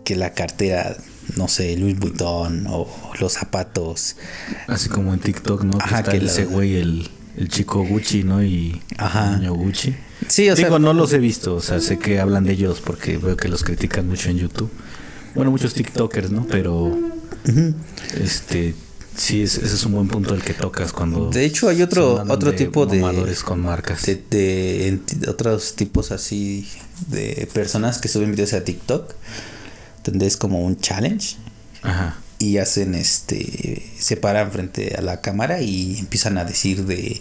Que 0.05 0.17
la 0.17 0.33
cartera, 0.35 0.97
no 1.37 1.49
sé, 1.49 1.77
Louis 1.77 1.99
Vuitton 1.99 2.67
o 2.69 2.89
los 3.21 3.35
zapatos. 3.35 4.17
Así 4.67 4.89
como 4.89 5.13
en 5.15 5.21
TikTok, 5.21 5.63
¿no? 5.63 5.79
Ajá, 5.81 6.03
que 6.03 6.19
que 6.19 6.27
ese 6.27 6.45
güey, 6.45 6.77
el, 6.77 7.09
el 7.39 7.49
chico 7.49 7.85
Gucci, 7.85 8.25
¿no? 8.25 8.43
Y 8.43 8.81
Ajá. 8.97 9.35
el 9.35 9.41
niño 9.41 9.55
Gucci. 9.55 9.95
Sí, 10.27 10.51
o 10.51 10.57
sea. 10.57 10.65
Digo, 10.67 10.79
no 10.79 10.93
los 10.93 11.13
he 11.13 11.19
visto, 11.19 11.55
o 11.55 11.61
sea, 11.61 11.81
sé 11.81 11.99
que 11.99 12.19
hablan 12.21 12.45
de 12.45 12.53
ellos 12.53 12.81
porque 12.85 13.17
veo 13.19 13.37
que 13.37 13.49
los 13.49 13.63
critican 13.65 14.07
mucho 14.09 14.29
en 14.31 14.39
YouTube. 14.39 14.71
Bueno, 15.35 15.51
muchos 15.51 15.75
TikTokers, 15.75 16.31
¿no? 16.33 16.47
Pero, 16.51 16.99
este, 18.21 18.75
sí, 19.17 19.43
es- 19.43 19.57
ese 19.59 19.75
es 19.75 19.85
un 19.87 19.93
buen 19.93 20.09
punto 20.09 20.35
el 20.35 20.43
que 20.43 20.55
tocas 20.55 20.93
cuando... 20.93 21.31
De 21.31 21.45
hecho, 21.45 21.69
hay 21.69 21.83
otro- 21.83 22.25
otro 22.29 22.55
tipo 22.55 22.87
de- 22.87 23.01
con 23.45 23.61
marcas. 23.61 24.05
de, 24.07 24.17
de 24.31 25.01
otros 25.31 25.75
tipos 25.75 26.11
así 26.13 26.67
de 27.09 27.49
personas 27.53 27.99
que 27.99 28.09
suben 28.09 28.33
videos 28.33 28.53
a 28.55 28.65
TikTok 28.65 29.13
donde 30.05 30.27
es 30.27 30.37
como 30.37 30.61
un 30.65 30.77
challenge 30.81 31.37
Ajá. 31.83 32.17
Y 32.39 32.59
hacen 32.59 32.95
este 32.95 33.83
se 33.99 34.17
paran 34.17 34.53
frente 34.53 34.95
a 34.97 35.03
la 35.03 35.21
cámara 35.21 35.61
y 35.61 35.99
empiezan 35.99 36.39
a 36.39 36.45
decir 36.45 36.85
de 36.85 37.21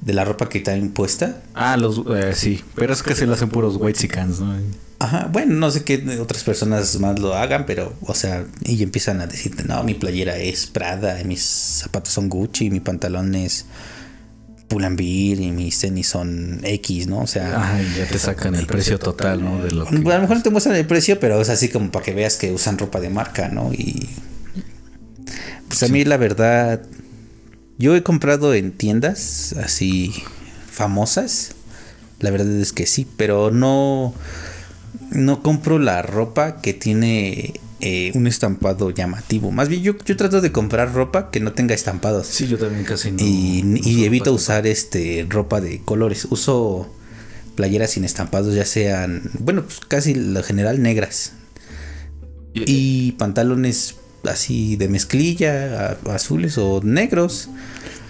de 0.00 0.12
la 0.12 0.24
ropa 0.24 0.48
que 0.48 0.58
traen 0.60 0.90
puesta 0.90 1.42
Ah, 1.54 1.76
los, 1.76 2.02
eh, 2.16 2.32
sí, 2.34 2.60
pero 2.74 2.92
es 2.92 3.04
que 3.04 3.14
se 3.14 3.24
lo 3.24 3.34
hacen 3.34 3.48
puros 3.50 3.76
whitesicans, 3.76 4.40
¿no? 4.40 4.56
ajá 4.98 5.28
bueno 5.32 5.54
no 5.54 5.70
sé 5.70 5.82
qué 5.82 6.18
otras 6.20 6.44
personas 6.44 6.98
más 7.00 7.18
lo 7.18 7.34
hagan 7.34 7.66
pero 7.66 7.92
o 8.02 8.14
sea 8.14 8.44
y 8.64 8.82
empiezan 8.82 9.20
a 9.20 9.26
decirte 9.26 9.64
no 9.64 9.82
mi 9.82 9.94
playera 9.94 10.36
es 10.36 10.66
Prada 10.66 11.20
y 11.20 11.24
mis 11.24 11.42
zapatos 11.42 12.12
son 12.12 12.28
Gucci 12.28 12.70
mi 12.70 12.78
pantalón 12.80 13.34
es 13.34 13.66
Pull&Bear 14.68 15.40
y 15.40 15.50
mis 15.50 15.78
tenis 15.80 16.08
son 16.08 16.60
X 16.62 17.08
no 17.08 17.18
o 17.18 17.26
sea 17.26 17.60
Ajá, 17.60 17.82
y 17.82 17.98
ya 17.98 18.06
te 18.06 18.18
sacan 18.18 18.54
el 18.54 18.66
precio 18.66 18.98
total, 18.98 19.44
¿no? 19.44 19.62
De 19.62 19.70
lo 19.72 19.84
que... 19.86 19.96
A 19.96 20.16
lo 20.16 20.20
mejor 20.20 20.40
te 20.42 20.50
muestran 20.50 20.76
el 20.76 20.86
precio, 20.86 21.20
pero 21.20 21.40
es 21.40 21.50
así 21.50 21.68
como 21.68 21.90
para 21.90 22.04
que 22.04 22.14
veas 22.14 22.36
que 22.36 22.52
usan 22.52 22.78
ropa 22.78 22.98
de 23.00 23.10
marca, 23.10 23.48
¿no? 23.48 23.70
Y 23.74 24.08
pues 25.78 25.82
a 25.90 25.92
mí 25.92 26.04
la 26.04 26.16
verdad, 26.16 26.82
yo 27.78 27.96
he 27.96 28.02
comprado 28.02 28.54
en 28.54 28.72
tiendas 28.72 29.54
así 29.54 30.12
famosas. 30.70 31.52
La 32.20 32.30
verdad 32.30 32.50
es 32.60 32.72
que 32.72 32.86
sí, 32.86 33.06
pero 33.16 33.50
no 33.50 34.14
no 35.10 35.42
compro 35.42 35.78
la 35.78 36.02
ropa 36.02 36.60
que 36.62 36.72
tiene 36.72 37.54
eh, 37.80 38.12
un 38.14 38.26
estampado 38.26 38.90
llamativo. 38.90 39.50
Más 39.50 39.68
bien 39.68 39.82
yo, 39.82 39.94
yo 40.04 40.16
trato 40.16 40.40
de 40.40 40.52
comprar 40.52 40.94
ropa 40.94 41.30
que 41.30 41.40
no 41.40 41.52
tenga 41.52 41.74
estampados. 41.74 42.26
Sí, 42.28 42.46
yo 42.46 42.56
también 42.58 42.84
casi 42.84 43.10
no... 43.10 43.18
Y, 43.20 44.04
evito 44.04 44.26
ropa 44.30 44.36
usar 44.36 44.66
este 44.66 45.26
ropa 45.28 45.60
de 45.60 45.80
colores. 45.82 46.26
Uso 46.30 46.88
playeras 47.56 47.90
sin 47.90 48.04
estampados, 48.04 48.54
ya 48.54 48.64
sean, 48.64 49.30
bueno, 49.38 49.62
pues 49.64 49.80
casi 49.80 50.14
lo 50.14 50.42
general 50.42 50.80
negras. 50.80 51.32
Y- 52.54 52.62
Y 52.66 53.12
pantalones 53.12 53.96
así 54.24 54.76
de 54.76 54.88
mezclilla, 54.88 55.98
a- 56.06 56.14
azules 56.14 56.58
o 56.58 56.80
negros. 56.82 57.48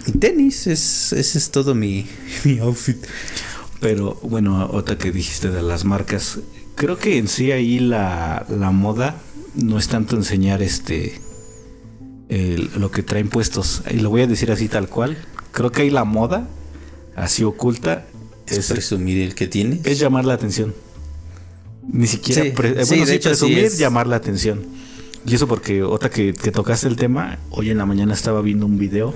Y 0.05 0.11
tenis, 0.13 0.67
es, 0.67 1.13
ese 1.13 1.37
es 1.37 1.49
todo 1.51 1.75
mi, 1.75 2.07
mi 2.43 2.59
outfit. 2.59 2.97
Pero 3.79 4.15
bueno, 4.23 4.69
otra 4.71 4.97
que 4.97 5.11
dijiste 5.11 5.49
de 5.49 5.61
las 5.61 5.83
marcas, 5.85 6.39
creo 6.75 6.97
que 6.97 7.17
en 7.17 7.27
sí 7.27 7.51
ahí 7.51 7.79
la, 7.79 8.45
la 8.49 8.71
moda 8.71 9.17
no 9.55 9.77
es 9.77 9.87
tanto 9.87 10.15
enseñar 10.15 10.61
este 10.61 11.19
el- 12.29 12.69
lo 12.77 12.91
que 12.91 13.03
traen 13.03 13.29
puestos. 13.29 13.81
Y 13.91 13.97
lo 13.99 14.09
voy 14.09 14.21
a 14.21 14.27
decir 14.27 14.51
así 14.51 14.67
tal 14.67 14.87
cual. 14.89 15.17
Creo 15.51 15.71
que 15.71 15.83
ahí 15.83 15.89
la 15.89 16.03
moda, 16.03 16.47
así 17.15 17.43
oculta, 17.43 18.05
Es 18.47 18.57
es, 18.57 18.67
presumir 18.71 19.19
el 19.21 19.35
que 19.35 19.47
tienes. 19.47 19.85
es 19.85 19.99
llamar 19.99 20.25
la 20.25 20.33
atención. 20.33 20.73
Ni 21.91 22.07
siquiera 22.07 22.43
Sí, 22.43 22.49
pre- 22.51 22.69
eh, 22.81 22.85
sí, 22.85 22.89
bueno, 22.89 23.05
de 23.05 23.11
sí, 23.11 23.17
hecho, 23.17 23.29
presumir, 23.29 23.59
es. 23.65 23.77
llamar 23.77 24.07
la 24.07 24.15
atención. 24.15 24.63
Y 25.25 25.35
eso 25.35 25.47
porque 25.47 25.83
otra 25.83 26.09
que, 26.09 26.33
que 26.33 26.51
tocaste 26.51 26.87
el 26.87 26.95
tema, 26.95 27.37
hoy 27.49 27.69
en 27.69 27.77
la 27.77 27.85
mañana 27.85 28.13
estaba 28.13 28.41
viendo 28.41 28.65
un 28.65 28.77
video. 28.77 29.13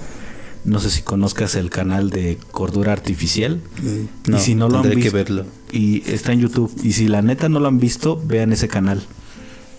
No 0.63 0.79
sé 0.79 0.89
si 0.89 1.01
conozcas 1.01 1.55
el 1.55 1.69
canal 1.69 2.09
de 2.09 2.37
Cordura 2.51 2.91
Artificial. 2.93 3.61
Mm, 3.81 4.31
No, 4.31 4.37
y 4.37 4.39
si 4.41 4.55
no 4.55 4.67
lo 4.69 4.77
han 4.77 4.83
tendré 4.83 4.99
que 5.01 5.09
visto, 5.09 5.15
verlo. 5.17 5.45
y 5.71 6.09
está 6.09 6.33
en 6.33 6.39
YouTube. 6.41 6.71
Y 6.83 6.93
si 6.93 7.07
la 7.07 7.21
neta 7.21 7.47
no 7.49 7.59
lo 7.59 7.67
han 7.67 7.79
visto, 7.79 8.21
vean 8.25 8.51
ese 8.53 8.67
canal. 8.67 9.01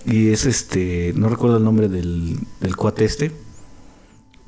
Y 0.07 0.29
es 0.29 0.47
este, 0.47 1.13
no 1.17 1.29
recuerdo 1.29 1.59
el 1.59 1.65
nombre 1.65 1.89
del, 1.89 2.39
del 2.61 2.77
cuate 2.77 3.05
este. 3.05 3.33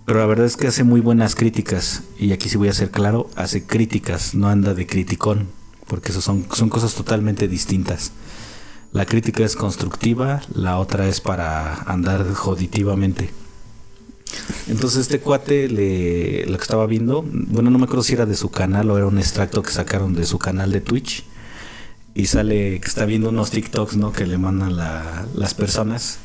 Pero 0.07 0.21
la 0.21 0.27
verdad 0.27 0.47
es 0.47 0.57
que 0.57 0.67
hace 0.67 0.83
muy 0.85 1.01
buenas 1.01 1.35
críticas. 1.35 2.03
Y 2.19 2.33
aquí 2.33 2.49
sí 2.49 2.57
voy 2.57 2.69
a 2.69 2.73
ser 2.75 2.91
claro, 2.91 3.29
hace 3.37 3.65
críticas, 3.65 4.35
no 4.35 4.49
anda 4.49 4.73
de 4.75 4.87
criticón. 4.87 5.49
Porque 5.87 6.13
eso 6.13 6.21
son, 6.21 6.47
son 6.55 6.69
cosas 6.71 6.95
totalmente 6.95 7.49
distintas. 7.49 8.13
La 8.93 9.07
crítica 9.07 9.45
es 9.45 9.55
constructiva, 9.55 10.43
la 10.55 10.79
otra 10.79 11.07
es 11.09 11.21
para 11.21 11.75
andar 11.83 12.33
joditivamente. 12.33 13.31
Entonces 14.69 15.01
este 15.03 15.21
cuate 15.21 15.69
le, 15.69 16.47
lo 16.47 16.57
que 16.57 16.63
estaba 16.63 16.87
viendo, 16.87 17.23
bueno 17.25 17.71
no 17.71 17.79
me 17.79 17.85
acuerdo 17.85 18.03
si 18.03 18.15
era 18.15 18.27
de 18.27 18.37
su 18.37 18.51
canal 18.51 18.91
o 18.91 18.97
era 18.97 19.07
un 19.07 19.19
extracto 19.19 19.63
que 19.63 19.71
sacaron 19.73 20.15
de 20.15 20.25
su 20.25 20.39
canal 20.39 20.71
de 20.71 20.81
Twitch 20.81 21.25
y 22.15 22.27
sale 22.27 22.81
que 22.81 22.87
está 22.89 23.05
viendo 23.07 23.29
unos 23.31 23.51
TikToks, 23.51 23.97
¿no? 23.97 24.13
Que 24.13 24.27
le 24.27 24.39
mandan 24.39 24.77
la- 24.77 25.27
las 25.35 25.55
personas 25.55 26.19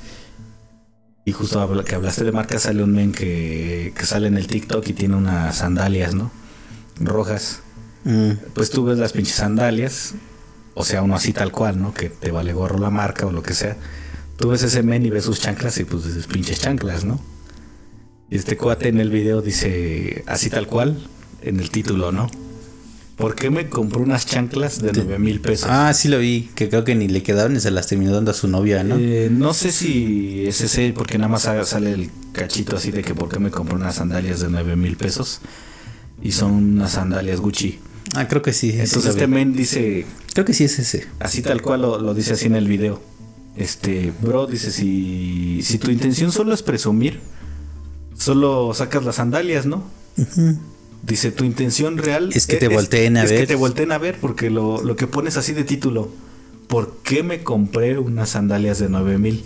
y 1.23 1.31
justo 1.31 1.59
habla- 1.59 1.83
que 1.83 1.95
hablaste 1.95 2.23
de 2.23 2.31
marca 2.31 2.59
sale 2.59 2.83
un 2.83 2.93
men 2.93 3.11
que, 3.11 3.93
que 3.97 4.05
sale 4.05 4.27
en 4.27 4.37
el 4.37 4.47
TikTok 4.47 4.87
y 4.87 4.93
tiene 4.93 5.15
unas 5.15 5.57
sandalias, 5.57 6.13
¿no? 6.15 6.31
Rojas. 6.99 7.61
Mm, 8.03 8.31
Pues 8.53 8.69
tú 8.69 8.85
ves 8.85 8.99
las 8.99 9.13
pinches 9.13 9.35
sandalias, 9.35 10.13
o 10.75 10.83
sea, 10.85 11.01
uno 11.01 11.15
así 11.15 11.33
tal 11.33 11.51
cual, 11.51 11.81
¿no? 11.81 11.93
Que 11.93 12.09
te 12.09 12.31
vale 12.31 12.53
gorro 12.53 12.77
la 12.77 12.89
marca 12.89 13.25
o 13.25 13.31
lo 13.31 13.41
que 13.41 13.53
sea. 13.53 13.77
Tú 14.37 14.49
ves 14.49 14.61
ese 14.61 14.83
men 14.83 15.05
y 15.05 15.09
ves 15.09 15.23
sus 15.23 15.39
chanclas 15.39 15.77
y 15.79 15.85
pues 15.85 16.05
dices 16.05 16.27
pinches 16.27 16.59
chanclas, 16.59 17.05
¿no? 17.05 17.19
Y 18.29 18.35
este 18.35 18.57
cuate 18.57 18.89
en 18.89 18.99
el 18.99 19.09
video 19.09 19.41
dice 19.41 20.23
así 20.27 20.49
tal 20.49 20.67
cual, 20.67 21.07
en 21.41 21.59
el 21.59 21.69
título, 21.69 22.11
¿no? 22.11 22.29
¿Por 23.15 23.35
qué 23.35 23.49
me 23.49 23.69
compró 23.69 24.01
unas 24.01 24.25
chanclas 24.25 24.81
de 24.81 24.91
9 24.91 25.19
mil 25.19 25.39
pesos? 25.39 25.69
Ah, 25.71 25.93
sí 25.93 26.09
lo 26.09 26.19
vi, 26.19 26.49
que 26.53 26.67
creo 26.67 26.83
que 26.83 26.95
ni 26.95 27.07
le 27.07 27.23
quedaron 27.23 27.55
y 27.55 27.61
se 27.61 27.71
las 27.71 27.87
terminó 27.87 28.13
dando 28.13 28.31
a 28.31 28.33
su 28.33 28.49
novia, 28.49 28.83
¿no? 28.83 28.97
Eh, 28.99 29.29
no 29.31 29.53
sé 29.53 29.71
si 29.71 30.45
es 30.45 30.59
ese, 30.59 30.91
porque 30.91 31.17
nada 31.17 31.29
más 31.29 31.43
sale 31.43 31.93
el 31.93 32.09
cachito 32.33 32.75
así 32.75 32.91
de 32.91 33.03
que 33.03 33.15
por 33.15 33.29
qué 33.29 33.39
me 33.39 33.51
compró 33.51 33.77
unas 33.77 33.95
sandalias 33.95 34.41
de 34.41 34.49
9 34.49 34.75
mil 34.75 34.97
pesos. 34.97 35.39
Y 36.21 36.33
son 36.33 36.51
unas 36.51 36.91
sandalias 36.93 37.39
Gucci. 37.39 37.79
Ah, 38.15 38.27
creo 38.27 38.41
que 38.41 38.51
sí. 38.51 38.71
Entonces 38.71 39.05
este 39.05 39.27
men 39.27 39.53
dice, 39.53 40.05
Creo 40.35 40.45
que 40.45 40.53
sí 40.53 40.65
es 40.65 40.77
ese. 40.79 41.07
así 41.19 41.41
tal 41.41 41.61
cual 41.63 41.81
lo, 41.81 41.97
lo 41.99 42.13
dice 42.13 42.33
así 42.33 42.45
en 42.45 42.55
el 42.55 42.67
video. 42.67 43.01
Este, 43.55 44.11
bro, 44.21 44.47
dice, 44.47 44.69
si, 44.69 45.61
si 45.63 45.77
tu 45.77 45.89
intención 45.89 46.31
solo 46.33 46.53
es 46.53 46.61
presumir, 46.61 47.21
solo 48.17 48.73
sacas 48.73 49.05
las 49.05 49.15
sandalias, 49.15 49.65
¿no? 49.65 49.83
Dice, 51.03 51.31
tu 51.31 51.45
intención 51.45 51.97
real 51.97 52.31
Es 52.33 52.47
que 52.47 52.57
te 52.57 52.67
volteen 52.67 53.15
a 53.15 53.23
es 53.23 53.31
ver. 53.31 53.39
que 53.39 53.47
te 53.47 53.55
volteen 53.55 53.93
a 53.93 53.97
ver, 53.97 54.19
porque 54.19 54.49
lo, 54.49 54.83
lo 54.83 54.97
que 54.97 55.07
pones 55.07 55.37
así 55.37 55.53
de 55.53 55.63
título, 55.63 56.11
¿por 56.67 56.97
qué 57.03 57.23
me 57.23 57.43
compré 57.43 57.97
unas 57.97 58.31
sandalias 58.31 58.77
de 58.79 58.89
9 58.89 59.17
mil? 59.19 59.45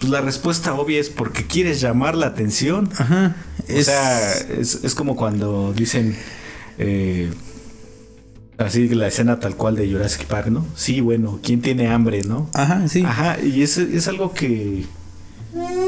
Pues 0.00 0.10
la 0.10 0.22
respuesta 0.22 0.72
obvia 0.72 0.98
es 0.98 1.10
porque 1.10 1.46
quieres 1.46 1.82
llamar 1.82 2.16
la 2.16 2.26
atención. 2.28 2.88
Ajá. 2.96 3.36
O 3.68 3.82
sea, 3.82 4.32
es, 4.32 4.80
es 4.82 4.94
como 4.94 5.16
cuando 5.16 5.74
dicen 5.76 6.16
eh, 6.78 7.30
así 8.58 8.88
la 8.88 9.08
escena 9.08 9.40
tal 9.40 9.56
cual 9.56 9.76
de 9.76 9.90
Jurassic 9.90 10.26
Park, 10.26 10.48
¿no? 10.48 10.64
Sí, 10.76 11.00
bueno, 11.00 11.40
¿quién 11.42 11.60
tiene 11.60 11.88
hambre, 11.88 12.22
no? 12.22 12.48
Ajá, 12.54 12.88
sí. 12.88 13.02
Ajá, 13.04 13.38
y 13.40 13.62
es, 13.62 13.78
es 13.78 14.08
algo 14.08 14.32
que, 14.32 14.84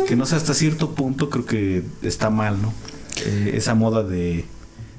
que 0.08 0.16
no 0.16 0.26
sé, 0.26 0.36
hasta 0.36 0.54
cierto 0.54 0.94
punto 0.94 1.30
creo 1.30 1.46
que 1.46 1.82
está 2.02 2.30
mal, 2.30 2.60
¿no? 2.60 2.72
Eh, 3.24 3.52
esa 3.54 3.74
moda 3.74 4.02
de, 4.02 4.44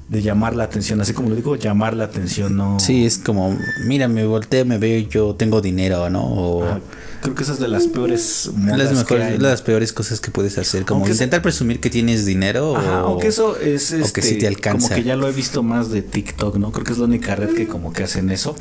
de 0.08 0.22
llamar 0.22 0.56
la 0.56 0.64
atención, 0.64 1.00
así 1.00 1.12
como 1.12 1.28
lo 1.28 1.36
digo, 1.36 1.56
llamar 1.56 1.94
la 1.94 2.04
atención, 2.04 2.56
no. 2.56 2.80
Sí, 2.80 3.04
es 3.04 3.18
como, 3.18 3.56
mira, 3.86 4.08
me 4.08 4.26
volteo, 4.26 4.64
me 4.64 4.78
veo 4.78 4.98
y 4.98 5.06
yo 5.06 5.34
tengo 5.34 5.60
dinero, 5.60 6.08
¿no? 6.08 6.24
O, 6.24 6.80
creo 7.20 7.34
que 7.34 7.42
esa 7.42 7.52
es 7.52 7.58
de 7.58 7.68
las 7.68 7.88
peores 7.88 8.50
las, 8.64 8.92
mejores, 8.92 9.42
las 9.42 9.60
peores 9.60 9.92
cosas 9.92 10.20
que 10.20 10.30
puedes 10.30 10.56
hacer, 10.56 10.86
como 10.86 11.06
intentar 11.06 11.42
presumir 11.42 11.80
que 11.80 11.90
tienes 11.90 12.24
dinero 12.24 12.76
Ajá, 12.76 13.04
o, 13.04 13.18
que 13.18 13.26
eso 13.26 13.58
es 13.58 13.92
o 13.92 14.12
que 14.12 14.22
sí 14.22 14.28
este, 14.28 14.40
te 14.40 14.46
alcanza. 14.46 14.88
Como 14.88 14.94
que 14.96 15.04
ya 15.04 15.16
lo 15.16 15.28
he 15.28 15.32
visto 15.32 15.62
más 15.62 15.90
de 15.90 16.00
TikTok, 16.00 16.56
¿no? 16.56 16.72
Creo 16.72 16.84
que 16.84 16.92
es 16.92 16.98
la 16.98 17.04
única 17.04 17.36
red 17.36 17.54
que 17.54 17.68
como 17.68 17.92
que 17.92 18.04
hacen 18.04 18.30
eso. 18.30 18.56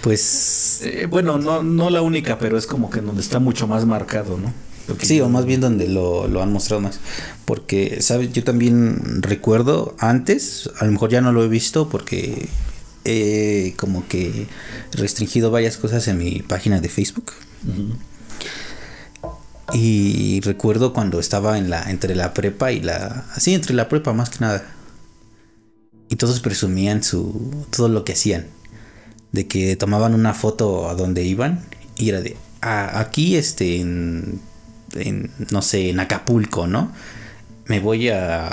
Pues 0.00 0.80
eh, 0.82 1.06
bueno, 1.10 1.36
no 1.36 1.62
no 1.62 1.90
la 1.90 2.00
única, 2.00 2.38
pero 2.38 2.56
es 2.56 2.66
como 2.66 2.88
que 2.88 3.02
donde 3.02 3.20
está 3.20 3.38
mucho 3.38 3.66
más 3.66 3.84
marcado, 3.84 4.38
¿no? 4.38 4.52
Sí, 5.00 5.20
o 5.20 5.28
más 5.28 5.44
bien 5.44 5.60
donde 5.60 5.88
lo, 5.88 6.28
lo, 6.28 6.42
han 6.42 6.52
mostrado 6.52 6.80
más. 6.80 7.00
Porque, 7.44 7.98
¿sabes? 8.00 8.32
Yo 8.32 8.44
también 8.44 9.22
recuerdo 9.22 9.96
antes, 9.98 10.70
a 10.78 10.84
lo 10.84 10.92
mejor 10.92 11.10
ya 11.10 11.20
no 11.20 11.32
lo 11.32 11.44
he 11.44 11.48
visto 11.48 11.88
porque 11.88 12.48
he 13.04 13.74
como 13.76 14.06
que 14.08 14.48
restringido 14.92 15.50
varias 15.50 15.76
cosas 15.76 16.06
en 16.08 16.18
mi 16.18 16.42
página 16.42 16.80
de 16.80 16.88
Facebook. 16.88 17.32
Y 19.72 20.40
recuerdo 20.42 20.92
cuando 20.92 21.18
estaba 21.18 21.58
en 21.58 21.70
la 21.70 21.90
entre 21.90 22.14
la 22.14 22.34
prepa 22.34 22.72
y 22.72 22.80
la 22.80 23.26
así 23.34 23.54
entre 23.54 23.74
la 23.74 23.88
prepa 23.88 24.12
más 24.12 24.30
que 24.30 24.38
nada. 24.40 24.64
Y 26.08 26.16
todos 26.16 26.38
presumían 26.40 27.02
su 27.02 27.66
todo 27.70 27.88
lo 27.88 28.04
que 28.04 28.12
hacían. 28.12 28.46
De 29.32 29.46
que 29.46 29.76
tomaban 29.76 30.14
una 30.14 30.34
foto 30.34 30.88
a 30.88 30.94
donde 30.94 31.24
iban 31.24 31.64
y 31.96 32.08
era 32.08 32.20
de 32.20 32.36
ah, 32.62 33.00
aquí 33.00 33.36
este 33.36 33.80
en, 33.80 34.40
en 34.96 35.30
no 35.50 35.62
sé, 35.62 35.90
en 35.90 36.00
Acapulco, 36.00 36.66
¿no? 36.66 36.92
Me 37.66 37.80
voy 37.80 38.08
a 38.08 38.50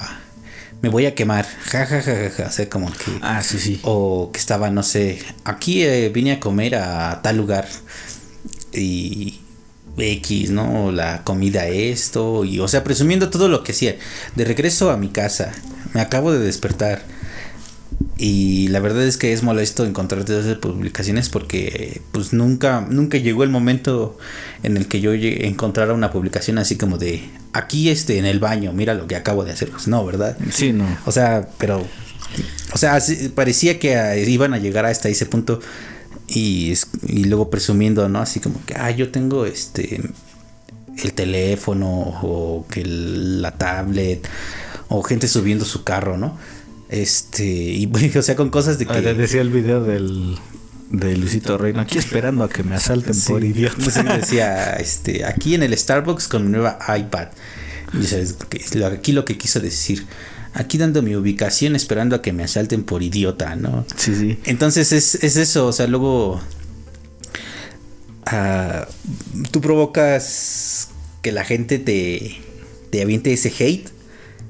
me 0.84 0.90
voy 0.90 1.06
a 1.06 1.16
quemar. 1.16 1.46
Ja, 1.72 1.86
ja, 1.86 2.02
ja, 2.02 2.30
ja, 2.30 2.48
O 2.48 2.52
sea, 2.52 2.70
como 2.70 2.92
que. 2.92 3.18
Ah, 3.22 3.42
sí, 3.42 3.58
sí. 3.58 3.80
O 3.84 4.32
que 4.34 4.40
estaba, 4.40 4.70
no 4.70 4.84
sé. 4.84 5.24
Aquí 5.46 5.82
eh, 5.84 6.10
vine 6.10 6.34
a 6.34 6.40
comer 6.42 6.76
a 6.76 7.22
tal 7.22 7.38
lugar. 7.38 7.70
Y. 8.74 9.40
X, 9.98 10.50
¿no? 10.50 10.92
La 10.92 11.24
comida 11.24 11.68
esto. 11.68 12.44
Y, 12.44 12.60
o 12.60 12.68
sea, 12.68 12.84
presumiendo 12.84 13.30
todo 13.30 13.48
lo 13.48 13.64
que 13.64 13.72
hacía. 13.72 13.96
De 14.36 14.44
regreso 14.44 14.92
a 14.92 14.98
mi 14.98 15.08
casa. 15.08 15.54
Me 15.94 16.02
acabo 16.02 16.34
de 16.34 16.40
despertar. 16.40 17.02
Y 18.18 18.68
la 18.68 18.80
verdad 18.80 19.04
es 19.04 19.18
que 19.18 19.34
es 19.34 19.42
molesto 19.42 19.86
encontrar 19.86 20.24
todas 20.24 20.46
esas 20.46 20.60
publicaciones 20.60 21.30
porque 21.30 22.02
pues 22.12 22.32
nunca, 22.32 22.86
nunca 22.88 23.18
llegó 23.18 23.44
el 23.44 23.50
momento 23.50 24.18
en 24.62 24.78
el 24.78 24.88
que 24.88 25.02
yo 25.02 25.14
encontrara 25.14 25.94
una 25.94 26.12
publicación 26.12 26.60
así 26.60 26.78
como 26.78 26.98
de 26.98 27.24
aquí 27.54 27.90
este 27.90 28.20
en 28.20 28.26
el 28.26 28.40
baño, 28.40 28.72
mira 28.72 28.94
lo 28.94 29.08
que 29.08 29.16
acabo 29.16 29.44
de 29.44 29.52
hacer. 29.52 29.70
Pues 29.70 29.88
no, 29.88 30.06
¿verdad? 30.06 30.38
Sí, 30.52 30.74
no. 30.74 30.86
O 31.06 31.12
sea, 31.12 31.50
pero 31.58 31.84
o 32.74 32.78
sea, 32.78 33.00
parecía 33.36 33.80
que 33.80 34.26
iban 34.28 34.54
a 34.54 34.58
llegar 34.58 34.86
hasta 34.86 35.10
ese 35.10 35.26
punto 35.26 35.60
y, 36.28 36.74
y 37.08 37.26
luego 37.26 37.50
presumiendo, 37.50 38.08
¿no? 38.10 38.20
Así 38.20 38.40
como 38.40 38.64
que, 38.66 38.76
ah, 38.76 38.92
yo 38.92 39.12
tengo 39.12 39.46
este 39.46 40.02
el 41.04 41.14
teléfono 41.14 41.90
o 42.22 42.66
que 42.70 42.84
la 42.86 43.52
tablet 43.58 44.28
o 44.90 45.02
gente 45.02 45.28
subiendo 45.28 45.66
su 45.66 45.84
carro, 45.84 46.18
¿no? 46.18 46.38
Este, 46.94 47.44
y 47.44 47.92
o 48.16 48.22
sea, 48.22 48.36
con 48.36 48.52
cosas 48.52 48.78
de 48.78 48.86
que. 48.86 49.02
decía 49.02 49.42
el 49.42 49.50
video 49.50 49.84
del. 49.84 50.38
De 50.92 51.18
Luisito 51.18 51.58
Reino, 51.58 51.82
aquí 51.82 51.98
esperando 51.98 52.44
a 52.44 52.50
que 52.50 52.62
me 52.62 52.76
asalten 52.76 53.20
por 53.22 53.44
idiota. 53.44 53.78
Pues 53.84 53.96
decía, 53.96 54.76
este, 54.76 55.26
aquí 55.26 55.56
en 55.56 55.64
el 55.64 55.76
Starbucks 55.76 56.28
con 56.28 56.44
mi 56.46 56.52
nueva 56.52 56.78
iPad. 56.96 57.30
Y 58.00 58.04
sabes, 58.06 58.38
aquí 58.86 59.12
lo 59.12 59.26
que 59.26 59.36
quiso 59.36 59.60
decir, 59.60 60.06
aquí 60.54 60.78
dando 60.78 61.02
mi 61.02 61.16
ubicación 61.16 61.76
esperando 61.76 62.16
a 62.16 62.22
que 62.22 62.32
me 62.32 62.44
asalten 62.44 62.84
por 62.84 63.02
idiota, 63.02 63.56
¿no? 63.56 63.88
Sí, 63.96 64.14
sí. 64.14 64.38
Entonces 64.46 64.92
es, 64.92 65.16
es 65.16 65.36
eso, 65.36 65.66
o 65.66 65.74
sea, 65.74 65.88
luego 65.88 66.40
uh, 68.32 69.50
tú 69.50 69.62
provocas 69.62 70.90
que 71.24 71.32
la 71.32 71.44
gente 71.44 71.80
te, 71.80 72.38
te 72.92 73.02
aviente 73.02 73.34
ese 73.34 73.52
hate 73.58 73.90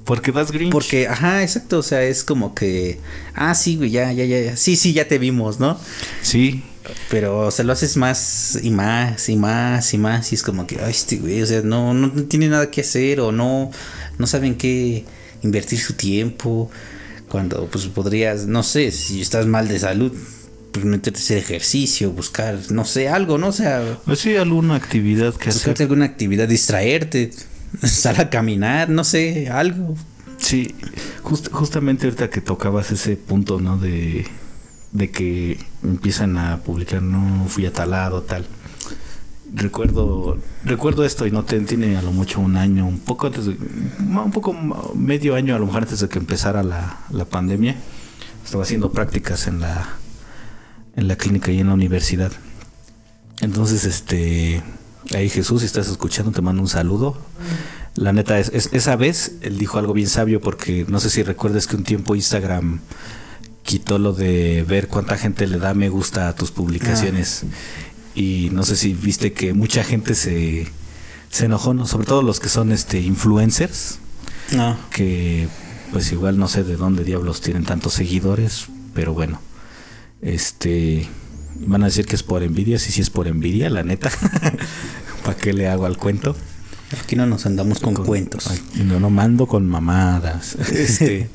porque 0.06 0.32
vas 0.32 0.52
Grinch. 0.52 0.72
Porque, 0.72 1.08
ajá, 1.08 1.44
exacto. 1.44 1.80
O 1.80 1.84
sea, 1.84 2.04
es 2.04 2.24
como 2.24 2.54
que. 2.54 3.00
Ah, 3.36 3.56
sí, 3.56 3.78
güey, 3.78 3.92
ya, 3.92 4.12
ya, 4.12 4.26
ya. 4.26 4.58
Sí, 4.58 4.76
sí, 4.76 4.94
ya 4.94 5.08
te 5.08 5.18
vimos, 5.18 5.60
¿no? 5.60 5.80
Sí. 6.22 6.64
Pero, 7.10 7.48
o 7.48 7.52
sea, 7.52 7.64
lo 7.64 7.72
haces 7.72 7.96
más 7.96 8.60
y 8.62 8.70
más 8.70 9.30
y 9.30 9.38
más 9.38 9.94
y 9.94 9.98
más. 9.98 10.32
Y 10.32 10.36
es 10.36 10.44
como 10.44 10.68
que, 10.68 10.80
ay, 10.82 10.92
este 10.92 11.18
güey, 11.18 11.42
o 11.42 11.46
sea, 11.46 11.62
no, 11.62 11.94
no 11.94 12.24
tiene 12.24 12.50
nada 12.50 12.70
que 12.70 12.82
hacer 12.82 13.22
o 13.22 13.32
no, 13.32 13.72
no 14.18 14.28
saben 14.28 14.56
qué 14.56 15.06
invertir 15.42 15.80
su 15.80 15.94
tiempo. 15.94 16.70
Cuando, 17.30 17.68
pues, 17.68 17.86
podrías, 17.88 18.46
no 18.46 18.62
sé, 18.62 18.92
si 18.92 19.22
estás 19.22 19.46
mal 19.46 19.68
de 19.68 19.80
salud, 19.80 20.12
pues 20.74 20.86
meterte 20.86 21.20
a 21.20 21.24
hacer 21.24 21.38
ejercicio, 21.38 22.12
buscar, 22.12 22.60
no 22.70 22.84
sé, 22.84 23.08
algo, 23.08 23.38
¿no? 23.38 23.48
O 23.48 23.54
sea. 23.54 24.00
Pues 24.06 24.20
sí, 24.20 24.36
alguna 24.36 24.76
actividad 24.76 25.34
que 25.36 25.50
hacer. 25.50 25.82
alguna 25.82 26.06
actividad, 26.06 26.48
distraerte 26.48 27.32
Sal 27.84 28.20
a 28.20 28.30
caminar, 28.30 28.90
no 28.90 29.04
sé, 29.04 29.50
algo. 29.50 29.96
Sí, 30.38 30.76
justamente 31.22 32.06
ahorita 32.06 32.30
que 32.30 32.42
tocabas 32.42 32.92
ese 32.92 33.16
punto, 33.16 33.60
¿no? 33.60 33.78
De, 33.78 34.28
de 34.92 35.10
que 35.10 35.58
empiezan 35.84 36.38
a 36.38 36.58
publicar, 36.58 37.02
no 37.02 37.46
fui 37.48 37.66
a 37.66 37.74
tal 37.74 37.92
lado, 37.92 38.22
tal. 38.24 38.46
Recuerdo, 39.56 40.38
recuerdo 40.66 41.06
esto 41.06 41.28
y 41.28 41.32
no 41.32 41.44
te, 41.44 41.60
tiene 41.62 41.96
a 41.96 42.02
lo 42.02 42.12
mucho 42.12 42.40
un 42.40 42.58
año, 42.58 42.88
un 42.88 43.00
poco 43.00 43.28
antes 43.28 43.46
de, 43.46 43.56
un 44.00 44.32
poco 44.32 44.54
medio 44.96 45.36
año 45.36 45.56
a 45.56 45.60
lo 45.60 45.68
mejor 45.68 45.84
antes 45.84 46.00
de 46.00 46.10
que 46.10 46.20
empezara 46.20 46.64
la, 46.64 47.00
la 47.10 47.26
pandemia. 47.26 47.76
Estaba 48.44 48.64
haciendo 48.64 48.92
prácticas 48.92 49.48
en 49.48 49.62
la, 49.62 49.88
en 50.96 51.08
la 51.08 51.16
clínica 51.16 51.52
y 51.52 51.60
en 51.60 51.68
la 51.68 51.74
universidad. 51.74 52.32
Entonces, 53.42 53.86
este, 53.86 54.62
Ahí 55.14 55.30
Jesús, 55.30 55.62
si 55.62 55.66
estás 55.66 55.88
escuchando, 55.88 56.32
te 56.32 56.42
mando 56.42 56.62
un 56.62 56.70
saludo. 56.70 57.18
La 57.96 58.14
neta, 58.14 58.40
es, 58.40 58.70
esa 58.72 58.96
vez 58.96 59.34
él 59.42 59.58
dijo 59.58 59.78
algo 59.78 59.94
bien 59.94 60.08
sabio 60.08 60.42
porque 60.42 60.86
no 60.88 61.00
sé 61.00 61.10
si 61.10 61.22
recuerdas 61.24 61.68
que 61.68 61.76
un 61.76 61.84
tiempo 61.84 62.16
Instagram 62.16 62.80
quitó 63.64 64.00
lo 64.00 64.14
de 64.14 64.66
ver 64.68 64.88
cuánta 64.88 65.18
gente 65.18 65.48
le 65.48 65.60
da 65.60 65.74
me 65.74 65.90
gusta 65.90 66.28
a 66.28 66.36
tus 66.36 66.52
publicaciones. 66.52 67.44
Y 68.16 68.50
no 68.52 68.64
sé 68.64 68.76
si 68.76 68.94
viste 68.94 69.34
que 69.34 69.54
mucha 69.54 69.84
gente 69.84 70.16
se, 70.16 70.68
se 71.30 71.46
enojó, 71.46 71.74
¿no? 71.74 71.86
sobre 71.86 72.06
todo 72.06 72.22
los 72.22 72.40
que 72.40 72.50
son 72.50 72.72
este 72.72 73.00
influencers. 73.02 74.00
No. 74.52 74.78
Que 74.92 75.48
pues 75.92 76.12
igual 76.12 76.38
no 76.38 76.48
sé 76.48 76.64
de 76.64 76.76
dónde 76.76 77.04
diablos 77.04 77.42
tienen 77.42 77.66
tantos 77.66 77.94
seguidores, 77.94 78.68
pero 78.94 79.14
bueno. 79.14 79.40
Este 80.22 81.08
Van 81.66 81.84
a 81.84 81.88
decir 81.88 82.06
que 82.06 82.16
es 82.16 82.24
por 82.24 82.44
envidia, 82.44 82.80
sí, 82.80 82.92
sí 82.92 83.02
es 83.02 83.10
por 83.10 83.28
envidia, 83.28 83.70
la 83.70 83.84
neta. 83.84 84.12
¿Para 85.24 85.38
qué 85.38 85.54
le 85.54 85.68
hago 85.68 85.86
al 85.86 85.98
cuento? 85.98 86.36
Aquí 87.02 87.16
no 87.16 87.26
nos 87.26 87.46
andamos 87.46 87.80
con, 87.80 87.96
cuentos. 87.96 88.50
No, 88.76 89.00
no 89.00 89.10
mando 89.10 89.48
con 89.48 89.68
mamadas. 89.68 90.58
Este, 90.72 91.30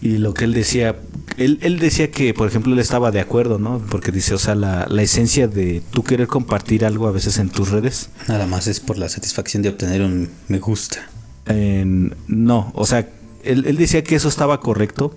y 0.00 0.18
lo 0.18 0.34
que 0.34 0.44
él 0.44 0.52
decía, 0.52 0.96
él, 1.36 1.58
él 1.62 1.78
decía 1.78 2.10
que, 2.10 2.34
por 2.34 2.48
ejemplo, 2.48 2.72
él 2.72 2.78
estaba 2.78 3.10
de 3.10 3.20
acuerdo, 3.20 3.58
¿no? 3.58 3.78
Porque 3.90 4.12
dice, 4.12 4.34
o 4.34 4.38
sea, 4.38 4.54
la, 4.54 4.86
la 4.88 5.02
esencia 5.02 5.48
de 5.48 5.82
tú 5.90 6.02
querer 6.02 6.26
compartir 6.26 6.84
algo 6.84 7.08
a 7.08 7.10
veces 7.10 7.38
en 7.38 7.48
tus 7.48 7.70
redes. 7.70 8.10
Nada 8.28 8.46
más 8.46 8.66
es 8.66 8.80
por 8.80 8.98
la 8.98 9.08
satisfacción 9.08 9.62
de 9.62 9.70
obtener 9.70 10.02
un 10.02 10.28
me 10.48 10.58
gusta. 10.58 11.08
no, 11.46 12.72
o 12.74 12.86
sea, 12.86 13.08
él, 13.42 13.64
él 13.66 13.76
decía 13.76 14.04
que 14.04 14.16
eso 14.16 14.28
estaba 14.28 14.60
correcto, 14.60 15.14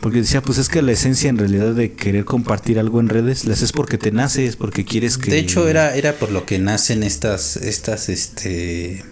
porque 0.00 0.18
decía, 0.18 0.42
pues 0.42 0.58
es 0.58 0.68
que 0.68 0.82
la 0.82 0.92
esencia 0.92 1.30
en 1.30 1.38
realidad 1.38 1.72
de 1.72 1.92
querer 1.92 2.24
compartir 2.24 2.78
algo 2.78 3.00
en 3.00 3.08
redes, 3.08 3.46
las 3.46 3.62
es 3.62 3.72
porque 3.72 3.98
te 3.98 4.12
nace, 4.12 4.46
es 4.46 4.56
porque 4.56 4.84
quieres 4.84 5.16
que... 5.18 5.30
De 5.30 5.38
hecho, 5.38 5.68
era, 5.68 5.94
era 5.94 6.14
por 6.14 6.30
lo 6.30 6.44
que 6.44 6.58
nacen 6.58 7.02
estas, 7.02 7.56
estas, 7.56 8.08
este 8.08 9.04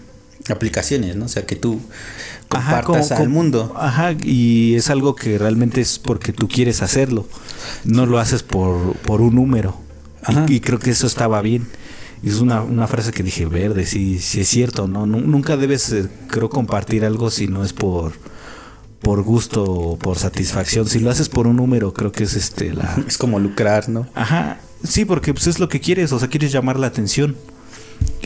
aplicaciones, 0.51 1.17
¿no? 1.17 1.27
O 1.27 1.29
sea, 1.29 1.47
que 1.47 1.57
tú 1.57 1.81
compartas 2.49 3.13
al 3.13 3.29
mundo. 3.29 3.73
Ajá, 3.77 4.13
y 4.23 4.75
es 4.75 4.91
algo 4.91 5.15
que 5.15 5.39
realmente 5.39 5.81
es 5.81 5.99
porque 5.99 6.33
tú 6.33 6.49
quieres 6.49 6.83
hacerlo. 6.83 7.27
No 7.85 8.07
lo 8.07 8.19
haces 8.19 8.43
por, 8.43 8.95
por 8.97 9.21
un 9.21 9.35
número. 9.37 9.79
Ajá. 10.23 10.47
Y, 10.49 10.61
creo 10.61 10.79
que 10.79 10.91
eso 10.91 11.07
estaba 11.07 11.41
bien. 11.43 11.67
Y 12.23 12.29
es 12.29 12.41
una, 12.41 12.63
una 12.63 12.87
frase 12.87 13.11
que 13.13 13.23
dije, 13.23 13.47
verde, 13.47 13.85
sí, 13.85 14.19
sí 14.19 14.41
es 14.41 14.49
cierto, 14.49 14.87
¿no? 14.87 15.07
Nunca 15.07 15.57
debes, 15.57 15.93
eh, 15.93 16.09
creo, 16.29 16.49
compartir 16.49 17.05
algo 17.05 17.31
si 17.31 17.49
no 17.49 17.65
es 17.65 17.73
por 17.73 18.13
por 19.03 19.23
gusto 19.23 19.65
o 19.65 19.99
por 19.99 20.19
satisfacción. 20.19 20.89
Si 20.89 21.01
lo 21.01 21.11
haces 21.11 21.29
por 21.29 21.47
un 21.47 21.57
número, 21.57 21.93
creo 21.93 22.13
que 22.13 22.25
es 22.25 22.35
este 22.35 22.73
la. 22.73 22.97
Es 23.07 23.19
como 23.19 23.39
lucrar, 23.39 23.89
¿no? 23.89 24.07
Ajá. 24.15 24.61
Sí, 24.85 25.05
porque 25.05 25.35
pues 25.35 25.47
es 25.47 25.59
lo 25.59 25.69
que 25.69 25.81
quieres, 25.81 26.13
o 26.13 26.19
sea, 26.19 26.29
quieres 26.29 26.53
llamar 26.53 26.79
la 26.79 26.87
atención. 26.87 27.37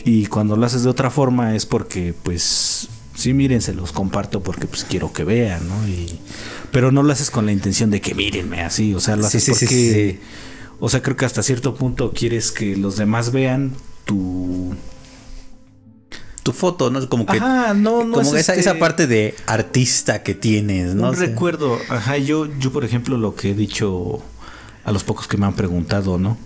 Y 0.03 0.27
cuando 0.27 0.55
lo 0.55 0.65
haces 0.65 0.83
de 0.83 0.89
otra 0.89 1.11
forma 1.11 1.55
es 1.55 1.65
porque, 1.65 2.13
pues, 2.23 2.87
sí, 3.15 3.33
miren, 3.33 3.61
se 3.61 3.73
los 3.73 3.91
comparto 3.91 4.41
porque 4.41 4.65
pues 4.65 4.85
quiero 4.85 5.11
que 5.11 5.23
vean, 5.23 5.67
¿no? 5.67 5.87
Y, 5.87 6.19
pero 6.71 6.91
no 6.91 7.03
lo 7.03 7.11
haces 7.11 7.29
con 7.29 7.45
la 7.45 7.51
intención 7.51 7.91
de 7.91 8.01
que 8.01 8.15
mírenme 8.15 8.61
así, 8.61 8.93
o 8.93 8.99
sea, 8.99 9.15
lo 9.15 9.27
haces 9.27 9.45
porque, 9.47 10.19
o 10.79 10.89
sea, 10.89 11.01
creo 11.01 11.15
que 11.15 11.25
hasta 11.25 11.43
cierto 11.43 11.75
punto 11.75 12.11
quieres 12.11 12.51
que 12.51 12.75
los 12.75 12.97
demás 12.97 13.31
vean 13.31 13.73
tu 14.05 14.73
tu 16.47 16.53
foto, 16.53 16.89
¿no? 16.89 17.07
Como 17.09 17.25
que. 17.25 17.37
Ajá, 17.37 17.73
no, 17.73 18.05
no 18.05 18.13
como 18.13 18.21
es 18.21 18.27
esa, 18.41 18.53
este- 18.53 18.61
esa 18.61 18.79
parte 18.79 19.05
de 19.05 19.35
artista 19.47 20.23
que 20.23 20.33
tienes, 20.33 20.95
¿no? 20.95 21.03
Un 21.03 21.09
O 21.09 21.13
sea, 21.15 21.25
recuerdo, 21.27 21.77
ajá, 21.89 22.17
yo, 22.17 22.45
yo 22.57 22.71
por 22.71 22.85
ejemplo 22.85 23.17
lo 23.17 23.35
que 23.35 23.51
he 23.51 23.53
dicho 23.53 24.21
a 24.85 24.91
los 24.93 25.03
pocos 25.03 25.27
que 25.27 25.35
me 25.35 25.45
han 25.45 25.53
preguntado, 25.55 26.17
¿no? 26.17 26.37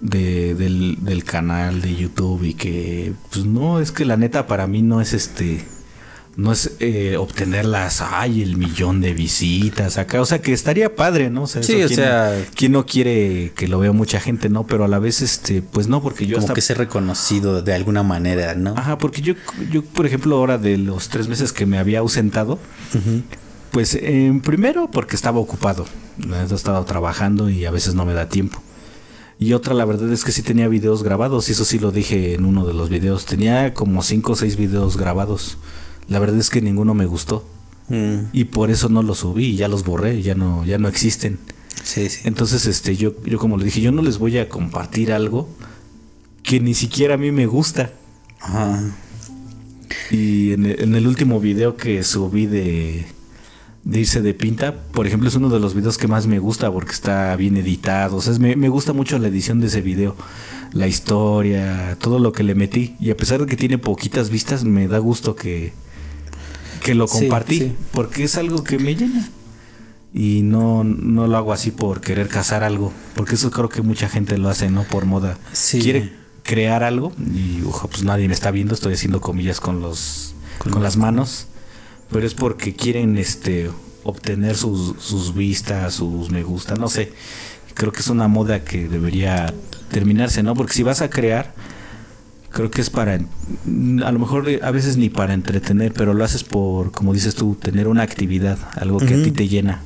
De, 0.00 0.54
del, 0.56 0.98
del 1.02 1.22
canal 1.24 1.80
de 1.82 1.94
YouTube 1.94 2.42
y 2.44 2.54
que, 2.54 3.12
pues 3.30 3.44
no, 3.46 3.80
es 3.80 3.92
que 3.92 4.04
la 4.04 4.16
neta 4.16 4.46
para 4.48 4.66
mí 4.66 4.82
no 4.82 5.00
es 5.00 5.12
este, 5.12 5.64
no 6.38 6.52
es 6.52 6.70
eh, 6.78 7.16
obtener 7.18 7.64
las, 7.64 8.00
ay, 8.00 8.42
el 8.42 8.56
millón 8.56 9.00
de 9.00 9.12
visitas 9.12 9.98
acá, 9.98 10.20
o 10.20 10.24
sea 10.24 10.40
que 10.40 10.52
estaría 10.52 10.94
padre, 10.94 11.30
¿no? 11.30 11.42
O 11.42 11.46
sea, 11.48 11.64
Sí, 11.64 11.72
eso 11.74 11.86
o 11.86 11.88
quién- 11.88 11.98
sea- 11.98 12.44
¿quién 12.54 12.70
no 12.72 12.86
quiere 12.86 13.52
que 13.56 13.66
lo 13.66 13.80
vea 13.80 13.90
mucha 13.90 14.20
gente, 14.20 14.48
no? 14.48 14.64
Pero 14.64 14.84
a 14.84 14.88
la 14.88 15.00
vez, 15.00 15.20
este, 15.20 15.62
pues 15.62 15.88
no, 15.88 16.00
porque 16.00 16.26
yo 16.28 16.36
como 16.36 16.44
hasta 16.46 16.54
que 16.54 16.60
ser 16.60 16.78
reconocido 16.78 17.60
de 17.60 17.74
alguna 17.74 18.04
manera, 18.04 18.54
¿no? 18.54 18.74
Ajá, 18.76 18.98
porque 18.98 19.20
yo, 19.20 19.34
yo, 19.72 19.82
por 19.82 20.06
ejemplo, 20.06 20.36
ahora 20.36 20.58
de 20.58 20.78
los 20.78 21.08
tres 21.08 21.26
meses 21.26 21.52
que 21.52 21.66
me 21.66 21.76
había 21.76 21.98
ausentado, 21.98 22.60
pues 23.72 23.94
eh, 24.00 24.40
primero 24.44 24.88
porque 24.92 25.16
estaba 25.16 25.40
ocupado, 25.40 25.86
he 26.50 26.54
estado 26.54 26.84
trabajando 26.84 27.50
y 27.50 27.64
a 27.64 27.70
veces 27.72 27.94
no 27.96 28.04
me 28.06 28.14
da 28.14 28.28
tiempo. 28.28 28.62
Y 29.40 29.54
otra, 29.54 29.74
la 29.74 29.84
verdad 29.84 30.12
es 30.12 30.24
que 30.24 30.32
sí 30.32 30.42
tenía 30.42 30.66
videos 30.68 31.02
grabados, 31.02 31.48
y 31.48 31.52
eso 31.52 31.64
sí 31.64 31.78
lo 31.78 31.90
dije 31.92 32.34
en 32.34 32.44
uno 32.44 32.64
de 32.66 32.74
los 32.74 32.88
videos. 32.90 33.24
Tenía 33.24 33.72
como 33.74 34.02
cinco 34.02 34.32
o 34.32 34.36
seis 34.36 34.56
videos 34.56 34.96
grabados. 34.96 35.58
La 36.08 36.18
verdad 36.18 36.38
es 36.38 36.50
que 36.50 36.60
ninguno 36.60 36.94
me 36.94 37.06
gustó. 37.06 37.44
Mm, 37.88 38.26
Y 38.32 38.44
por 38.44 38.70
eso 38.70 38.88
no 38.88 39.02
los 39.02 39.18
subí, 39.18 39.56
ya 39.56 39.68
los 39.68 39.84
borré, 39.84 40.22
ya 40.22 40.34
no, 40.34 40.64
ya 40.64 40.78
no 40.78 40.88
existen. 40.88 41.38
sí, 41.82 42.08
sí. 42.08 42.20
Entonces, 42.24 42.66
este, 42.66 42.96
yo, 42.96 43.14
yo 43.24 43.38
como 43.38 43.56
le 43.56 43.64
dije, 43.64 43.80
yo 43.80 43.92
no 43.92 44.02
les 44.02 44.18
voy 44.18 44.36
a 44.38 44.48
compartir 44.48 45.12
algo 45.12 45.48
que 46.42 46.60
ni 46.60 46.74
siquiera 46.74 47.14
a 47.14 47.18
mí 47.18 47.30
me 47.32 47.46
gusta. 47.46 47.92
Ajá. 48.40 48.94
Y 50.10 50.52
en 50.52 50.66
el, 50.66 50.80
en 50.82 50.94
el 50.94 51.06
último 51.06 51.40
video 51.40 51.76
que 51.76 52.02
subí 52.04 52.46
de, 52.46 53.06
de 53.84 54.00
irse 54.00 54.20
de 54.22 54.34
pinta, 54.34 54.74
por 54.92 55.06
ejemplo, 55.06 55.28
es 55.28 55.34
uno 55.34 55.48
de 55.50 55.60
los 55.60 55.74
videos 55.74 55.98
que 55.98 56.08
más 56.08 56.26
me 56.26 56.38
gusta 56.38 56.70
porque 56.72 56.92
está 56.92 57.34
bien 57.36 57.56
editado. 57.56 58.16
O 58.16 58.20
sea, 58.22 58.32
es- 58.32 58.38
me, 58.38 58.56
me 58.56 58.68
gusta 58.68 58.92
mucho 58.92 59.18
la 59.18 59.28
edición 59.28 59.60
de 59.60 59.66
ese 59.68 59.80
video, 59.82 60.14
la 60.72 60.86
historia, 60.88 61.96
todo 62.00 62.18
lo 62.18 62.32
que 62.32 62.42
le 62.42 62.54
metí. 62.54 62.96
Y 63.00 63.10
a 63.10 63.16
pesar 63.16 63.40
de 63.40 63.46
que 63.46 63.56
tiene 63.56 63.78
poquitas 63.78 64.30
vistas, 64.30 64.64
me 64.64 64.88
da 64.88 64.98
gusto 64.98 65.34
que, 65.36 65.72
que 66.78 66.94
lo 66.94 67.06
compartí 67.06 67.58
sí. 67.58 67.76
porque 67.92 68.24
es 68.24 68.36
algo 68.36 68.64
que 68.64 68.78
me 68.78 68.94
llena. 68.94 69.28
Y 70.14 70.40
no, 70.42 70.84
no 70.84 71.26
lo 71.26 71.36
hago 71.36 71.52
así 71.52 71.70
por 71.70 72.00
querer 72.00 72.28
cazar 72.28 72.64
algo, 72.64 72.92
porque 73.14 73.34
eso 73.34 73.50
creo 73.50 73.68
que 73.68 73.82
mucha 73.82 74.08
gente 74.08 74.38
lo 74.38 74.48
hace, 74.48 74.70
¿no? 74.70 74.84
Por 74.84 75.04
moda. 75.04 75.38
Sí. 75.52 75.80
Quiere 75.80 76.12
crear 76.48 76.82
algo 76.82 77.12
y 77.18 77.62
ojo, 77.66 77.88
pues 77.88 78.04
nadie 78.04 78.26
me 78.26 78.32
está 78.32 78.50
viendo, 78.50 78.72
estoy 78.74 78.94
haciendo 78.94 79.20
comillas 79.20 79.60
con 79.60 79.82
los 79.82 80.34
con, 80.58 80.82
las 80.82 80.96
manos, 80.96 81.46
pero 82.10 82.26
es 82.26 82.32
porque 82.32 82.74
quieren 82.74 83.18
este 83.18 83.70
obtener 84.02 84.56
sus, 84.56 84.96
sus 84.98 85.34
vistas, 85.34 85.94
sus 85.94 86.30
me 86.30 86.42
gusta, 86.42 86.74
no 86.74 86.88
sé. 86.88 87.12
Creo 87.74 87.92
que 87.92 88.00
es 88.00 88.08
una 88.08 88.28
moda 88.28 88.64
que 88.64 88.88
debería 88.88 89.52
terminarse, 89.90 90.42
¿no? 90.42 90.54
Porque 90.54 90.72
si 90.72 90.82
vas 90.82 91.02
a 91.02 91.10
crear, 91.10 91.54
creo 92.50 92.70
que 92.70 92.80
es 92.80 92.90
para, 92.90 93.14
a 93.14 94.12
lo 94.12 94.18
mejor 94.18 94.48
eh, 94.48 94.60
a 94.62 94.70
veces 94.70 94.96
ni 94.96 95.08
para 95.10 95.34
entretener, 95.34 95.92
pero 95.92 96.14
lo 96.14 96.24
haces 96.24 96.44
por, 96.44 96.90
como 96.92 97.12
dices 97.14 97.34
tú, 97.34 97.54
tener 97.54 97.88
una 97.88 98.02
actividad, 98.02 98.58
algo 98.76 98.98
que 98.98 99.14
a 99.14 99.22
ti 99.24 99.30
te 99.32 99.48
llena. 99.48 99.82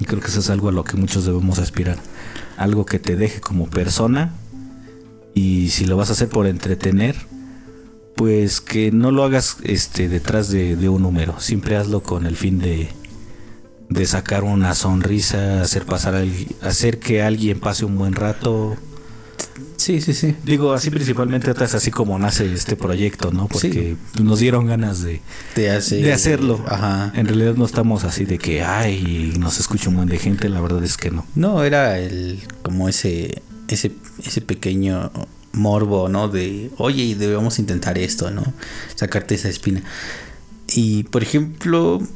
Y 0.00 0.04
creo 0.04 0.20
que 0.20 0.28
eso 0.28 0.40
es 0.40 0.50
algo 0.50 0.68
a 0.68 0.72
lo 0.72 0.84
que 0.84 0.96
muchos 0.96 1.24
debemos 1.24 1.58
aspirar. 1.58 1.98
Algo 2.56 2.86
que 2.86 2.98
te 3.00 3.16
deje 3.16 3.40
como 3.40 3.68
persona. 3.68 4.32
Y 5.34 5.70
si 5.70 5.86
lo 5.86 5.96
vas 5.96 6.08
a 6.10 6.12
hacer 6.12 6.28
por 6.28 6.46
entretener, 6.46 7.16
pues 8.16 8.60
que 8.60 8.90
no 8.92 9.10
lo 9.10 9.24
hagas 9.24 9.56
este 9.62 10.08
detrás 10.08 10.50
de, 10.50 10.76
de 10.76 10.88
un 10.88 11.02
número. 11.02 11.40
Siempre 11.40 11.76
hazlo 11.76 12.02
con 12.02 12.26
el 12.26 12.36
fin 12.36 12.58
de, 12.58 12.88
de 13.88 14.06
sacar 14.06 14.44
una 14.44 14.74
sonrisa, 14.74 15.62
hacer 15.62 15.84
pasar 15.84 16.14
al- 16.14 16.32
hacer 16.62 16.98
que 17.00 17.22
alguien 17.22 17.58
pase 17.60 17.84
un 17.84 17.96
buen 17.98 18.14
rato. 18.14 18.76
Sí, 19.88 20.02
sí, 20.02 20.12
sí. 20.12 20.36
Digo, 20.44 20.74
así 20.74 20.90
principalmente 20.90 21.50
es 21.50 21.74
así 21.74 21.90
como 21.90 22.18
nace 22.18 22.52
este 22.52 22.76
proyecto, 22.76 23.32
¿no? 23.32 23.48
Porque 23.48 23.96
nos 24.22 24.38
dieron 24.38 24.66
ganas 24.66 25.00
de, 25.00 25.22
de 25.56 26.12
hacerlo. 26.12 26.62
Ajá. 26.68 27.10
En 27.16 27.26
realidad 27.26 27.54
no 27.54 27.64
estamos 27.64 28.04
así 28.04 28.26
de 28.26 28.36
que, 28.36 28.62
ay, 28.62 29.32
nos 29.38 29.58
escucha 29.58 29.88
un 29.88 29.96
buen 29.96 30.08
de 30.10 30.18
gente, 30.18 30.50
la 30.50 30.60
verdad 30.60 30.84
es 30.84 30.98
que 30.98 31.10
no. 31.10 31.24
No, 31.34 31.64
era 31.64 31.98
el 31.98 32.38
como 32.60 32.90
ese 32.90 33.40
ese 33.68 33.92
ese 34.22 34.42
pequeño 34.42 35.10
morbo, 35.52 36.10
¿no? 36.10 36.28
De, 36.28 36.70
oye, 36.76 37.14
debemos 37.14 37.58
intentar 37.58 37.96
esto, 37.96 38.30
¿no? 38.30 38.44
Sacarte 38.94 39.36
esa 39.36 39.48
espina. 39.48 39.82
Y 40.74 41.04
por 41.04 41.22
ejemplo, 41.22 42.06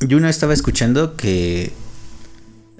yo 0.00 0.16
una 0.16 0.26
vez 0.26 0.34
estaba 0.34 0.52
escuchando 0.52 1.14
que 1.14 1.70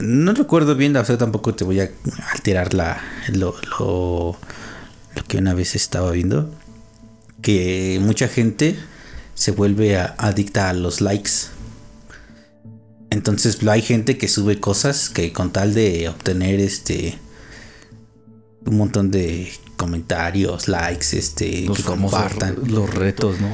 no 0.02 0.32
recuerdo 0.34 0.74
bien, 0.76 0.96
o 0.96 1.04
sea, 1.04 1.16
tampoco 1.18 1.54
te 1.54 1.64
voy 1.64 1.80
a 1.80 1.90
alterar 2.32 2.74
la 2.74 3.00
lo, 3.32 3.54
lo, 3.78 4.36
lo 5.16 5.24
que 5.28 5.38
una 5.38 5.54
vez 5.54 5.74
estaba 5.74 6.10
viendo 6.12 6.50
que 7.42 7.98
mucha 8.02 8.28
gente 8.28 8.76
se 9.34 9.50
vuelve 9.52 9.96
a- 9.96 10.14
adicta 10.18 10.68
a 10.68 10.72
los 10.74 11.00
likes. 11.00 11.30
Entonces 13.10 13.58
hay 13.66 13.82
gente 13.82 14.18
que 14.18 14.28
sube 14.28 14.60
cosas 14.60 15.08
que 15.10 15.32
con 15.32 15.52
tal 15.52 15.74
de 15.74 16.08
obtener 16.08 16.60
este 16.60 17.18
un 18.66 18.76
montón 18.76 19.10
de 19.10 19.50
comentarios, 19.76 20.68
likes, 20.68 21.16
este, 21.18 21.62
Los 21.62 21.78
que 21.78 21.82
compartan. 21.84 22.56
los 22.66 22.92
retos, 22.92 23.40
¿no? 23.40 23.48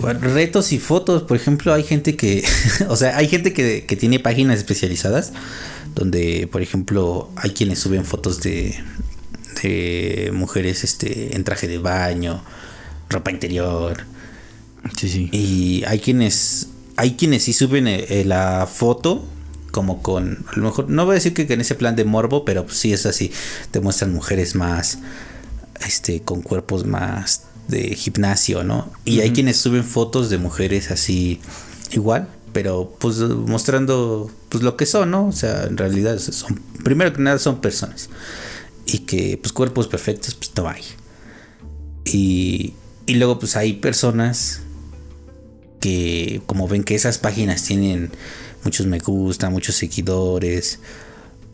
Bueno, 0.00 0.20
retos 0.20 0.72
y 0.72 0.78
fotos, 0.78 1.24
por 1.24 1.36
ejemplo, 1.36 1.74
hay 1.74 1.82
gente 1.84 2.16
que, 2.16 2.42
o 2.88 2.96
sea, 2.96 3.18
hay 3.18 3.28
gente 3.28 3.52
que, 3.52 3.84
que 3.84 3.94
tiene 3.96 4.18
páginas 4.18 4.56
especializadas 4.56 5.32
donde, 5.96 6.46
por 6.46 6.62
ejemplo, 6.62 7.30
hay 7.36 7.50
quienes 7.50 7.80
suben 7.80 8.04
fotos 8.04 8.40
de, 8.42 8.76
de 9.62 10.30
mujeres 10.32 10.84
este, 10.84 11.34
en 11.34 11.42
traje 11.42 11.66
de 11.66 11.78
baño, 11.78 12.44
ropa 13.08 13.32
interior, 13.32 14.04
Sí, 14.96 15.08
sí. 15.08 15.28
y 15.32 15.82
hay 15.84 15.98
quienes, 15.98 16.68
hay 16.96 17.14
quienes 17.16 17.42
sí 17.44 17.52
suben 17.52 17.88
eh, 17.88 18.06
eh, 18.08 18.24
la 18.24 18.68
foto 18.72 19.24
como 19.72 20.00
con, 20.02 20.44
a 20.52 20.56
lo 20.56 20.62
mejor, 20.64 20.88
no 20.88 21.04
voy 21.04 21.12
a 21.12 21.14
decir 21.14 21.34
que, 21.34 21.46
que 21.46 21.54
en 21.54 21.60
ese 21.60 21.74
plan 21.74 21.96
de 21.96 22.04
morbo, 22.04 22.44
pero 22.44 22.64
pues 22.64 22.78
sí 22.78 22.92
es 22.92 23.04
así, 23.04 23.32
te 23.72 23.80
muestran 23.80 24.12
mujeres 24.14 24.54
más, 24.54 24.98
este, 25.86 26.20
con 26.22 26.40
cuerpos 26.42 26.86
más 26.86 27.42
de 27.68 27.94
gimnasio, 27.96 28.62
¿no? 28.64 28.90
Y 29.04 29.20
hay 29.20 29.32
quienes 29.32 29.56
suben 29.56 29.82
fotos 29.82 30.30
de 30.30 30.38
mujeres 30.38 30.90
así, 30.90 31.40
igual, 31.90 32.28
pero 32.56 32.96
pues 32.98 33.18
mostrando 33.18 34.30
pues 34.48 34.64
lo 34.64 34.78
que 34.78 34.86
son, 34.86 35.10
¿no? 35.10 35.26
O 35.26 35.32
sea, 35.32 35.64
en 35.64 35.76
realidad 35.76 36.18
son, 36.18 36.58
primero 36.82 37.12
que 37.12 37.20
nada 37.20 37.38
son 37.38 37.60
personas. 37.60 38.08
Y 38.86 39.00
que 39.00 39.36
pues 39.36 39.52
cuerpos 39.52 39.88
perfectos 39.88 40.34
pues 40.34 40.52
no 40.56 40.66
hay. 40.66 40.80
Y, 42.06 42.72
y 43.04 43.16
luego 43.16 43.38
pues 43.38 43.56
hay 43.56 43.74
personas 43.74 44.62
que 45.80 46.40
como 46.46 46.66
ven 46.66 46.82
que 46.82 46.94
esas 46.94 47.18
páginas 47.18 47.62
tienen 47.62 48.10
muchos 48.64 48.86
me 48.86 49.00
gusta, 49.00 49.50
muchos 49.50 49.74
seguidores. 49.74 50.78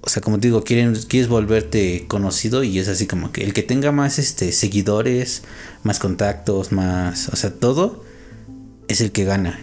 O 0.03 0.09
sea, 0.09 0.23
como 0.23 0.39
te 0.39 0.47
digo, 0.47 0.63
quieren, 0.63 0.95
quieres 1.09 1.29
volverte 1.29 2.05
conocido 2.07 2.63
y 2.63 2.79
es 2.79 2.87
así 2.87 3.09
como 3.09 3.33
que 3.33 3.43
el 3.43 3.55
que 3.55 3.65
tenga 3.65 3.91
más 3.91 4.21
este, 4.21 4.53
seguidores, 4.53 5.43
más 5.83 5.99
contactos, 5.99 6.71
más, 6.71 7.29
o 7.31 7.35
sea, 7.35 7.53
todo 7.53 8.05
es 8.87 9.01
el 9.01 9.11
que 9.11 9.25
gana. 9.25 9.59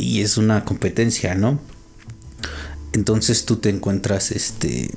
Y 0.00 0.22
es 0.22 0.36
una 0.38 0.64
competencia, 0.64 1.34
¿no? 1.34 1.60
Entonces 2.92 3.44
tú 3.44 3.56
te 3.56 3.68
encuentras, 3.68 4.32
este, 4.32 4.90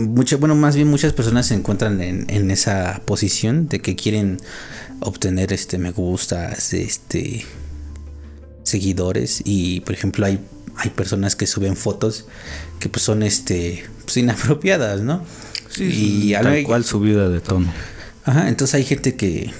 mucha, 0.00 0.36
bueno, 0.36 0.54
más 0.54 0.74
bien 0.74 0.88
muchas 0.88 1.12
personas 1.12 1.46
se 1.46 1.54
encuentran 1.54 2.00
en, 2.00 2.24
en 2.28 2.50
esa 2.50 3.02
posición 3.04 3.68
de 3.68 3.80
que 3.80 3.94
quieren 3.94 4.40
obtener 5.00 5.52
este 5.52 5.78
me 5.78 5.90
gustas, 5.92 6.72
este 6.74 7.44
seguidores 8.64 9.42
y 9.44 9.80
por 9.80 9.94
ejemplo 9.94 10.24
hay 10.26 10.38
hay 10.76 10.90
personas 10.90 11.34
que 11.36 11.46
suben 11.46 11.76
fotos 11.76 12.26
que 12.78 12.88
pues 12.88 13.02
son 13.04 13.22
este 13.22 13.84
pues, 14.04 14.16
inapropiadas, 14.16 15.00
¿no? 15.02 15.24
y 15.78 16.34
a 16.34 16.42
tal 16.42 16.60
lo- 16.60 16.66
cual 16.66 16.84
subida 16.84 17.28
de 17.28 17.40
tono. 17.40 17.72
Ajá, 18.24 18.48
entonces 18.48 18.74
hay 18.76 18.84
gente 18.84 19.14
que, 19.16 19.50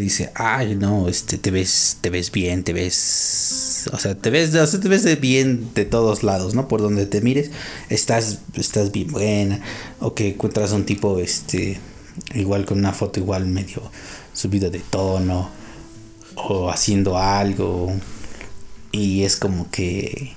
dice, 0.00 0.30
ay 0.34 0.74
no, 0.74 1.08
este 1.08 1.38
te 1.38 1.50
ves, 1.50 1.98
te 2.00 2.10
ves 2.10 2.30
bien, 2.30 2.64
te 2.64 2.72
ves. 2.72 3.88
O 3.92 3.98
sea, 3.98 4.14
te 4.14 4.30
ves, 4.30 4.52
te 4.52 4.88
ves 4.88 5.20
bien 5.20 5.70
de 5.74 5.84
todos 5.84 6.22
lados, 6.22 6.54
¿no? 6.54 6.68
Por 6.68 6.82
donde 6.82 7.06
te 7.06 7.20
mires, 7.20 7.50
estás, 7.88 8.38
estás 8.54 8.92
bien 8.92 9.08
buena. 9.08 9.60
O 10.00 10.14
que 10.14 10.30
encuentras 10.30 10.72
un 10.72 10.84
tipo, 10.84 11.18
este, 11.18 11.78
igual 12.34 12.64
con 12.64 12.78
una 12.78 12.92
foto 12.92 13.20
igual 13.20 13.46
medio 13.46 13.82
subida 14.32 14.70
de 14.70 14.80
tono. 14.80 15.50
O 16.36 16.70
haciendo 16.70 17.18
algo. 17.18 17.92
Y 18.92 19.24
es 19.24 19.36
como 19.36 19.70
que. 19.70 20.35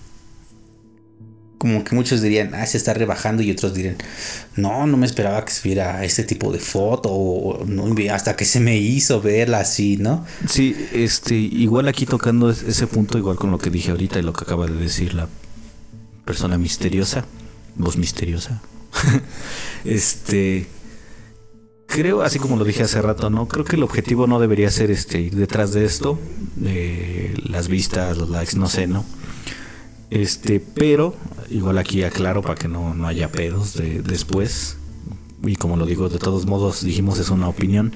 Como 1.60 1.84
que 1.84 1.94
muchos 1.94 2.22
dirían, 2.22 2.56
ah, 2.56 2.66
se 2.66 2.78
está 2.78 2.94
rebajando 2.94 3.44
y 3.44 3.52
otros 3.52 3.74
dirían, 3.74 3.98
no, 4.56 4.88
no 4.88 4.96
me 4.96 5.06
esperaba 5.06 5.44
que 5.44 5.52
subiera 5.52 6.04
este 6.06 6.24
tipo 6.24 6.52
de 6.54 6.60
foto 6.60 7.10
o, 7.12 7.66
no, 7.66 7.94
hasta 8.12 8.36
que 8.38 8.46
se 8.46 8.62
me 8.62 8.78
hizo 8.78 9.22
verla 9.22 9.60
así, 9.60 9.98
¿no? 9.98 10.26
Sí, 10.48 10.74
este, 10.94 11.36
igual 11.36 11.90
aquí 11.90 12.06
tocando 12.06 12.50
ese 12.50 12.88
punto, 12.88 13.18
igual 13.18 13.36
con 13.36 13.52
lo 13.52 13.58
que 13.58 13.70
dije 13.70 13.92
ahorita 13.92 14.20
y 14.20 14.22
lo 14.22 14.32
que 14.32 14.46
acaba 14.46 14.68
de 14.68 14.76
decir 14.76 15.14
la 15.14 15.28
persona 16.24 16.58
misteriosa, 16.58 17.26
voz 17.76 17.98
misteriosa, 17.98 18.62
este, 19.84 20.66
creo, 21.88 22.22
así 22.22 22.40
como 22.40 22.56
lo 22.56 22.64
dije 22.64 22.84
hace 22.84 23.02
rato, 23.02 23.30
¿no? 23.30 23.50
Creo 23.50 23.66
que 23.66 23.76
el 23.76 23.84
objetivo 23.84 24.28
no 24.28 24.40
debería 24.40 24.72
ser 24.72 24.92
este, 24.92 25.20
ir 25.20 25.36
detrás 25.36 25.74
de 25.74 25.84
esto, 25.84 26.18
eh, 26.64 27.36
las 27.44 27.68
vistas, 27.68 28.18
los 28.18 28.30
likes, 28.30 28.58
no 28.58 28.70
sé, 28.70 28.88
¿no? 28.88 29.04
Este, 30.10 30.60
pero 30.60 31.16
igual 31.50 31.78
aquí 31.78 32.04
aclaro 32.04 32.42
para 32.42 32.56
que 32.56 32.68
no, 32.68 32.94
no 32.94 33.08
haya 33.08 33.32
pedos 33.32 33.74
de, 33.74 34.02
después. 34.02 34.78
Y 35.44 35.56
como 35.56 35.78
lo 35.78 35.86
digo, 35.86 36.10
de 36.10 36.20
todos 36.20 36.46
modos 36.46 36.84
dijimos 36.84 37.20
es 37.20 37.30
una 37.30 37.48
opinión. 37.48 37.94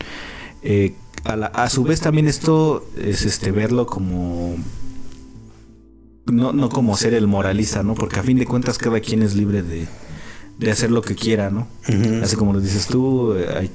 Eh, 0.62 0.96
a, 1.26 1.34
a, 1.34 1.70
su 1.70 1.84
vez 1.84 2.02
también 2.02 2.28
esto 2.28 2.86
es 2.98 3.26
este 3.26 3.52
verlo 3.52 3.86
como 3.86 4.56
no, 6.26 6.54
no 6.54 6.70
como 6.70 6.96
ser 6.96 7.14
el 7.14 7.28
moralista, 7.28 7.84
¿no? 7.84 7.96
Porque 7.96 8.20
a 8.20 8.24
fin 8.24 8.38
de 8.38 8.46
cuentas 8.46 8.78
cada 8.78 9.00
quien 9.00 9.24
es 9.24 9.36
libre 9.36 9.62
de, 9.64 9.88
de 10.58 10.72
hacer 10.72 10.92
lo 10.92 11.02
que 11.02 11.16
quiera, 11.16 11.50
¿no? 11.50 11.68
Así 12.24 12.36
como 12.36 12.54
lo 12.54 12.62
dices 12.62 12.88
tú, 12.88 13.34
eh, 13.36 13.70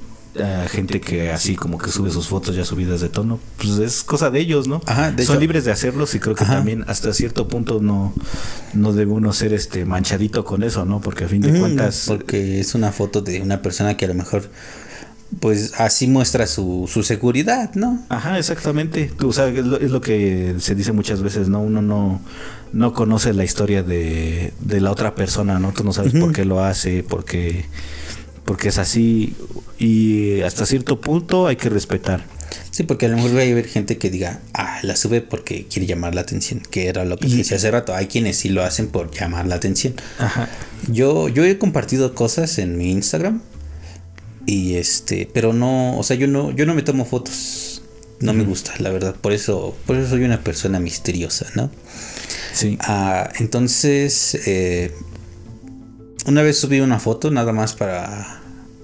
gente 0.69 1.01
que 1.01 1.31
así 1.31 1.55
como 1.55 1.77
que 1.77 1.91
sube 1.91 2.11
sus 2.11 2.27
fotos 2.27 2.55
ya 2.55 2.63
subidas 2.63 3.01
de 3.01 3.09
tono, 3.09 3.39
pues 3.57 3.79
es 3.79 4.03
cosa 4.03 4.29
de 4.29 4.39
ellos, 4.39 4.67
¿no? 4.67 4.81
Son 5.25 5.39
libres 5.39 5.65
de 5.65 5.71
hacerlos 5.71 6.13
y 6.15 6.19
creo 6.19 6.35
que 6.35 6.45
también 6.45 6.85
hasta 6.87 7.13
cierto 7.13 7.47
punto 7.47 7.79
no, 7.81 8.13
no 8.73 8.93
debe 8.93 9.11
uno 9.11 9.33
ser 9.33 9.53
este 9.53 9.85
manchadito 9.85 10.45
con 10.45 10.63
eso, 10.63 10.85
¿no? 10.85 11.01
Porque 11.01 11.25
a 11.25 11.27
fin 11.27 11.41
de 11.41 11.59
cuentas... 11.59 12.05
Porque 12.07 12.59
es 12.59 12.75
una 12.75 12.91
foto 12.91 13.21
de 13.21 13.41
una 13.41 13.61
persona 13.61 13.97
que 13.97 14.05
a 14.05 14.07
lo 14.09 14.13
mejor 14.13 14.49
pues 15.39 15.73
así 15.77 16.07
muestra 16.07 16.47
su, 16.47 16.89
su 16.91 17.03
seguridad, 17.03 17.73
¿no? 17.75 18.03
Ajá, 18.09 18.39
exactamente. 18.39 19.11
Tú, 19.17 19.31
sabes 19.31 19.59
es, 19.59 19.91
lo, 19.91 20.01
que 20.01 20.55
se 20.59 20.73
dice 20.73 20.91
muchas 20.91 21.21
veces, 21.21 21.49
¿no? 21.49 21.61
Uno 21.61 21.81
no, 21.81 22.19
no 22.73 22.93
conoce 22.93 23.33
la 23.33 23.43
historia 23.43 23.83
de, 23.83 24.53
de 24.59 24.81
la 24.81 24.91
otra 24.91 25.13
persona, 25.13 25.59
¿no? 25.59 25.71
Tú 25.71 25.83
no 25.83 25.93
sabes 25.93 26.13
por 26.13 26.33
qué 26.33 26.45
lo 26.45 26.63
hace, 26.63 27.03
porque 27.03 27.65
porque 28.49 28.69
es 28.69 28.79
así 28.79 29.35
y 29.77 30.41
hasta 30.41 30.65
cierto 30.65 30.99
punto 30.99 31.45
hay 31.45 31.55
que 31.55 31.69
respetar. 31.69 32.25
Sí, 32.71 32.81
porque 32.81 33.05
a 33.05 33.09
lo 33.09 33.17
mejor 33.17 33.37
va 33.37 33.41
a 33.41 33.43
haber 33.43 33.67
gente 33.67 33.99
que 33.99 34.09
diga, 34.09 34.41
ah, 34.55 34.79
la 34.81 34.95
sube 34.95 35.21
porque 35.21 35.67
quiere 35.67 35.85
llamar 35.85 36.15
la 36.15 36.21
atención, 36.21 36.63
que 36.71 36.87
era 36.87 37.05
lo 37.05 37.17
que 37.17 37.27
decía 37.27 37.57
hace 37.57 37.69
rato. 37.69 37.93
Hay 37.93 38.07
quienes 38.07 38.37
sí 38.37 38.49
lo 38.49 38.63
hacen 38.63 38.87
por 38.87 39.11
llamar 39.11 39.45
la 39.45 39.53
atención. 39.53 39.93
Ajá. 40.17 40.49
Yo, 40.87 41.29
yo 41.29 41.45
he 41.45 41.59
compartido 41.59 42.15
cosas 42.15 42.57
en 42.57 42.75
mi 42.75 42.89
Instagram 42.89 43.43
y 44.47 44.77
este, 44.77 45.29
pero 45.31 45.53
no, 45.53 45.99
o 45.99 46.01
sea, 46.01 46.17
yo 46.17 46.25
no, 46.25 46.49
yo 46.49 46.65
no 46.65 46.73
me 46.73 46.81
tomo 46.81 47.05
fotos. 47.05 47.83
No 48.19 48.33
me 48.33 48.45
gusta, 48.45 48.73
la 48.79 48.89
verdad. 48.89 49.13
Por 49.13 49.31
eso, 49.31 49.77
por 49.85 49.95
eso 49.95 50.09
soy 50.09 50.23
una 50.23 50.41
persona 50.41 50.79
misteriosa, 50.79 51.45
¿no? 51.53 51.69
Sí. 52.51 52.79
Ah, 52.81 53.29
entonces, 53.37 54.35
eh, 54.47 54.91
una 56.25 56.41
vez 56.41 56.57
subí 56.57 56.79
una 56.79 56.99
foto 56.99 57.29
nada 57.29 57.53
más 57.53 57.75
para 57.75 58.38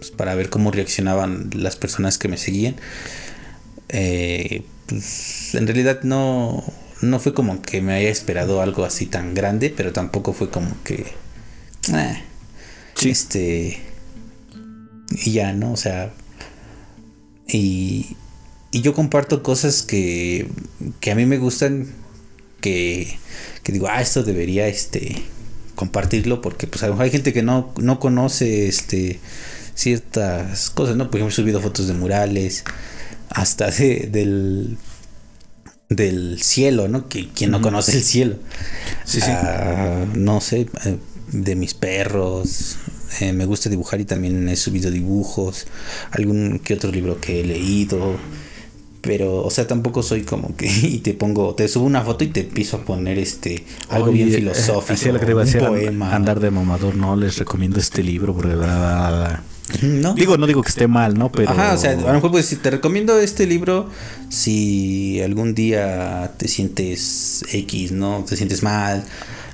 pues, 0.05 0.15
para 0.15 0.35
ver 0.35 0.49
cómo 0.49 0.71
reaccionaban 0.71 1.49
las 1.53 1.75
personas 1.75 2.17
que 2.17 2.27
me 2.27 2.37
seguían. 2.37 2.75
Eh, 3.89 4.63
pues, 4.85 5.55
en 5.55 5.65
realidad 5.65 6.01
no, 6.03 6.63
no 7.01 7.19
fue 7.19 7.33
como 7.33 7.61
que 7.61 7.81
me 7.81 7.93
haya 7.93 8.09
esperado 8.09 8.61
algo 8.61 8.85
así 8.85 9.07
tan 9.07 9.33
grande, 9.33 9.73
pero 9.75 9.93
tampoco 9.93 10.33
fue 10.33 10.49
como 10.49 10.75
que... 10.83 11.05
Eh, 11.93 12.21
este... 13.03 13.81
Y 15.09 15.31
ya, 15.31 15.53
¿no? 15.53 15.71
O 15.71 15.77
sea... 15.77 16.13
Y, 17.47 18.15
y 18.71 18.81
yo 18.81 18.93
comparto 18.93 19.41
cosas 19.41 19.81
que, 19.81 20.47
que 20.99 21.11
a 21.11 21.15
mí 21.15 21.25
me 21.25 21.37
gustan, 21.37 21.87
que, 22.61 23.17
que 23.63 23.71
digo, 23.71 23.87
ah, 23.87 24.01
esto 24.01 24.23
debería 24.23 24.67
este, 24.67 25.15
compartirlo, 25.75 26.41
porque 26.41 26.67
pues 26.67 26.83
a 26.83 26.87
lo 26.87 26.93
mejor 26.93 27.05
hay 27.05 27.11
gente 27.11 27.33
que 27.33 27.43
no, 27.43 27.71
no 27.77 27.99
conoce 27.99 28.67
este 28.67 29.19
ciertas 29.75 30.69
cosas, 30.71 30.95
¿no? 30.95 31.11
Por 31.11 31.19
ejemplo, 31.19 31.33
he 31.33 31.35
subido 31.35 31.61
fotos 31.61 31.87
de 31.87 31.93
murales, 31.93 32.63
hasta 33.29 33.69
de, 33.69 34.09
del, 34.11 34.77
del 35.89 36.41
cielo, 36.41 36.87
¿no? 36.87 37.07
Que 37.07 37.27
quien 37.27 37.51
no 37.51 37.61
conoce 37.61 37.97
el 37.97 38.03
cielo. 38.03 38.37
Sí, 39.03 39.21
sí. 39.21 39.29
Ah, 39.29 40.05
no 40.15 40.41
sé, 40.41 40.67
eh, 40.85 40.97
de 41.31 41.55
mis 41.55 41.73
perros. 41.73 42.77
Eh, 43.21 43.33
me 43.33 43.45
gusta 43.45 43.69
dibujar 43.69 44.01
y 44.01 44.05
también 44.05 44.49
he 44.49 44.55
subido 44.55 44.89
dibujos. 44.89 45.67
Algún 46.11 46.59
que 46.59 46.73
otro 46.73 46.91
libro 46.91 47.19
que 47.19 47.41
he 47.41 47.45
leído. 47.45 48.17
Pero, 49.01 49.43
o 49.43 49.51
sea, 49.51 49.67
tampoco 49.67 50.01
soy 50.01 50.23
como 50.23 50.55
que 50.55 50.65
y 50.83 50.99
te 50.99 51.13
pongo, 51.13 51.53
te 51.53 51.67
subo 51.67 51.85
una 51.85 52.01
foto 52.01 52.23
y 52.23 52.27
te 52.27 52.39
empiezo 52.41 52.77
a 52.77 52.85
poner 52.85 53.19
este 53.19 53.63
algo 53.89 54.11
bien 54.11 54.29
eh, 54.29 54.31
filosófico. 54.37 55.11
lo 55.11 55.19
que 55.19 55.25
te 55.27 55.59
poema. 55.59 56.15
Andar 56.15 56.39
de 56.39 56.49
mamador, 56.49 56.95
no 56.95 57.15
les 57.15 57.37
recomiendo 57.37 57.79
este 57.79 58.01
libro 58.01 58.33
porque 58.33 58.55
no. 59.81 60.13
Digo, 60.13 60.37
no 60.37 60.47
digo 60.47 60.61
que 60.61 60.69
esté 60.69 60.87
mal, 60.87 61.17
¿no? 61.17 61.31
Pero. 61.31 61.49
Ajá, 61.49 61.73
o 61.73 61.77
sea, 61.77 61.91
a 61.91 61.95
lo 61.95 62.13
mejor 62.13 62.31
pues 62.31 62.45
si 62.45 62.55
te 62.57 62.69
recomiendo 62.69 63.19
este 63.19 63.47
libro 63.47 63.89
si 64.29 65.21
algún 65.21 65.55
día 65.55 66.33
te 66.37 66.47
sientes 66.47 67.43
X, 67.51 67.91
¿no? 67.91 68.23
Te 68.27 68.37
sientes 68.37 68.61
mal, 68.61 69.03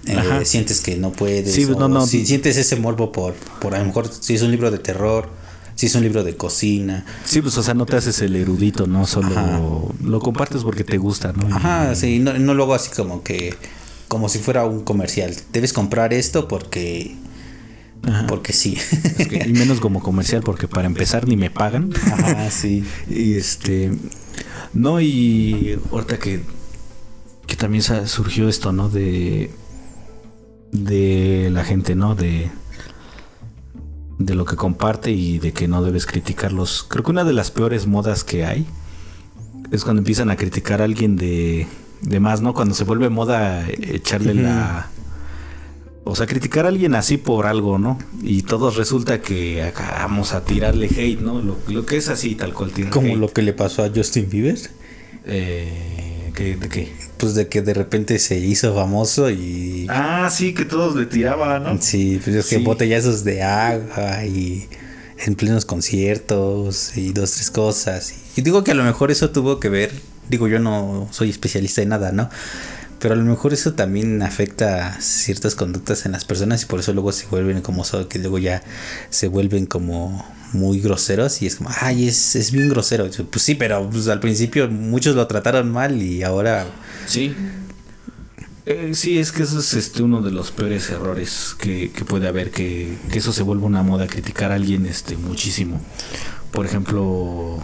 eh, 0.05 0.41
sientes 0.43 0.82
que 0.82 0.97
no 0.97 1.12
puedes. 1.12 1.53
Sí, 1.53 1.66
no, 1.66 1.88
no. 1.88 2.05
Si 2.05 2.26
sientes 2.26 2.57
ese 2.57 2.76
morbo 2.76 3.12
por, 3.12 3.34
por 3.34 3.74
a 3.74 3.80
lo 3.80 3.86
mejor 3.86 4.09
si 4.12 4.36
es 4.36 4.41
un 4.41 4.51
libro 4.51 4.70
de 4.70 4.80
terror, 4.80 5.30
si 5.76 5.86
es 5.86 5.95
un 5.95 6.03
libro 6.03 6.24
de 6.24 6.36
cocina. 6.36 7.05
Sí, 7.24 7.41
pues 7.41 7.57
o 7.57 7.64
sea, 7.64 7.74
no 7.74 7.86
te 7.86 7.95
haces 7.95 8.22
el 8.22 8.36
erudito, 8.36 8.88
¿no? 8.88 9.07
Solo 9.07 9.93
lo 10.03 10.20
compartes 10.20 10.64
porque 10.64 10.84
te 10.84 10.97
gusta, 10.97 11.32
¿no? 11.32 11.55
Ajá, 11.55 11.95
sí, 11.95 12.20
no, 12.20 12.34
no 12.34 12.53
luego 12.53 12.74
así 12.74 12.91
como 12.91 13.24
que. 13.24 13.55
Como 14.09 14.28
si 14.28 14.39
fuera 14.39 14.66
un 14.66 14.84
comercial. 14.84 15.34
Debes 15.53 15.72
comprar 15.72 16.14
esto 16.14 16.49
porque 16.49 17.16
porque 18.28 18.54
sí. 18.54 18.78
y 19.45 19.54
menos 19.54 19.80
como 19.80 20.02
comercial, 20.02 20.41
porque 20.43 20.68
para 20.68 20.88
empezar 20.88 21.28
ni 21.28 21.38
me 21.38 21.49
pagan. 21.49 21.91
Ajá, 22.12 22.49
sí. 22.52 22.84
y 23.10 23.34
este. 23.34 23.91
No, 24.74 25.02
y 25.02 25.80
ahorita 25.91 26.20
que. 26.20 26.41
Que 27.47 27.56
también 27.56 27.84
surgió 28.08 28.49
esto, 28.49 28.72
¿no? 28.72 28.89
De. 28.89 29.52
De 30.72 31.49
la 31.52 31.64
gente, 31.64 31.95
¿no? 31.95 32.16
De. 32.16 32.49
De 34.18 34.36
lo 34.36 34.45
que 34.45 34.56
comparte 34.56 35.12
y 35.12 35.39
de 35.39 35.52
que 35.52 35.68
no 35.68 35.84
debes 35.84 36.06
criticarlos. 36.06 36.86
Creo 36.88 37.04
que 37.04 37.12
una 37.12 37.24
de 37.24 37.34
las 37.34 37.52
peores 37.52 37.88
modas 37.88 38.24
que 38.24 38.45
hay 38.45 38.68
es 39.72 39.84
cuando 39.84 39.99
empiezan 39.99 40.30
a 40.30 40.36
criticar 40.36 40.82
a 40.82 40.86
alguien 40.86 41.16
de, 41.16 41.68
de 42.02 42.20
más, 42.20 42.41
¿no? 42.41 42.54
Cuando 42.54 42.76
se 42.76 42.84
vuelve 42.84 43.10
moda 43.10 43.68
echarle 43.68 44.36
la 44.36 44.89
o 46.04 46.16
sea, 46.16 46.26
criticar 46.26 46.66
a 46.66 46.70
alguien 46.70 46.95
así 46.95 47.18
por 47.18 47.45
algo, 47.45 47.78
¿no? 47.78 47.99
Y 48.24 48.41
todos 48.43 48.76
resulta 48.76 49.22
que 49.22 49.64
acabamos 49.64 50.34
a 50.34 50.43
tirarle 50.43 50.88
hate, 50.88 51.20
¿no? 51.20 51.41
Lo, 51.41 51.86
que 51.86 51.97
es 51.97 52.10
así, 52.10 52.36
tal 52.36 52.54
cual. 52.54 52.72
Como 52.89 53.16
lo 53.16 53.32
que 53.32 53.41
le 53.41 53.54
pasó 53.54 53.84
a 53.84 53.91
Justin 53.93 54.30
Bieber. 54.30 54.58
Eh, 55.26 56.02
¿De 56.41 56.70
qué? 56.70 56.91
Pues 57.18 57.36
de 57.36 57.47
que 57.47 57.62
de 57.62 57.74
repente 57.74 58.18
se 58.18 58.39
hizo 58.39 58.74
famoso 58.74 59.30
y. 59.30 59.86
Ah, 59.89 60.30
sí, 60.32 60.54
que 60.54 60.66
todos 60.66 60.95
le 60.95 61.06
tiraban, 61.06 61.64
¿no? 61.64 61.82
Sí, 61.82 62.20
pues 62.24 62.36
es 62.36 62.47
que 62.47 62.58
botellazos 62.58 63.24
de 63.24 63.43
agua 63.43 64.26
y 64.26 64.68
en 65.20 65.36
plenos 65.36 65.66
conciertos 65.66 66.97
y 66.97 67.14
dos, 67.14 67.32
tres 67.34 67.52
cosas. 67.52 68.14
Y 68.36 68.41
digo 68.41 68.64
que 68.64 68.72
a 68.72 68.74
lo 68.74 68.84
mejor 68.84 69.12
eso 69.12 69.30
tuvo 69.30 69.60
que 69.60 69.70
ver. 69.70 69.91
Digo, 70.30 70.47
yo 70.47 70.60
no 70.60 71.08
soy 71.12 71.30
especialista 71.30 71.82
en 71.82 71.89
nada, 71.89 72.12
¿no? 72.12 72.30
Pero 73.02 73.16
a 73.16 73.18
lo 73.18 73.24
mejor 73.24 73.52
eso 73.52 73.74
también 73.74 74.22
afecta 74.22 74.95
ciertas 75.02 75.56
conductas 75.56 76.06
en 76.06 76.12
las 76.12 76.24
personas 76.24 76.62
y 76.62 76.66
por 76.68 76.82
eso 76.82 76.93
luego 76.93 77.12
se 77.12 77.26
vuelven 77.26 77.62
como 77.62 77.84
que 78.08 78.20
luego 78.20 78.38
ya 78.38 78.62
se 79.10 79.28
vuelven 79.28 79.66
como 79.66 80.24
muy 80.54 80.80
groseros 80.82 81.41
y 81.41 81.47
es 81.47 81.56
como, 81.56 81.72
ay, 81.80 82.08
es, 82.08 82.36
es 82.36 82.52
bien 82.52 82.70
grosero. 82.70 83.10
Pues 83.10 83.43
sí, 83.43 83.56
pero 83.56 83.89
pues, 83.89 84.08
al 84.08 84.20
principio 84.20 84.70
muchos 84.70 85.16
lo 85.16 85.26
trataron 85.26 85.72
mal 85.72 85.99
y 85.99 86.22
ahora... 86.22 86.68
Sí. 87.08 87.34
Eh, 88.68 88.91
sí, 88.93 89.18
es 89.18 89.32
que 89.32 89.43
eso 89.43 89.60
es 89.60 89.74
este, 89.74 90.04
uno 90.04 90.22
de 90.22 90.30
los 90.30 90.52
peores 90.52 90.88
errores 90.91 91.56
que, 91.58 91.91
puede 92.08 92.28
haber, 92.28 92.52
que, 92.52 92.99
eso 93.12 93.34
se 93.34 93.41
vuelva 93.41 93.66
una 93.66 93.82
moda, 93.82 94.06
criticar 94.06 94.52
a 94.52 94.56
alguien 94.56 94.86
este, 94.86 95.18
muchísimo. 95.18 95.82
Por 96.52 96.68
ejemplo, 96.68 97.58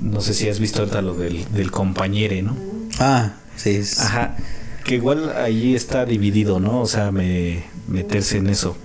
no 0.00 0.20
sé 0.22 0.32
si 0.32 0.48
has 0.48 0.58
visto 0.58 0.80
ahorita 0.80 1.02
lo 1.02 1.12
del, 1.14 1.44
del 1.52 1.70
compañero, 1.70 2.34
¿no? 2.42 2.56
Ah, 2.98 3.34
Sí. 3.62 3.80
Ajá. 4.00 4.36
Que 4.84 4.94
igual 4.96 5.32
ahí 5.36 5.74
está 5.74 6.04
dividido, 6.06 6.60
¿no? 6.60 6.80
O 6.80 6.86
sea, 6.86 7.12
me, 7.12 7.64
meterse 7.88 8.38
en 8.38 8.48
eso. 8.48 8.76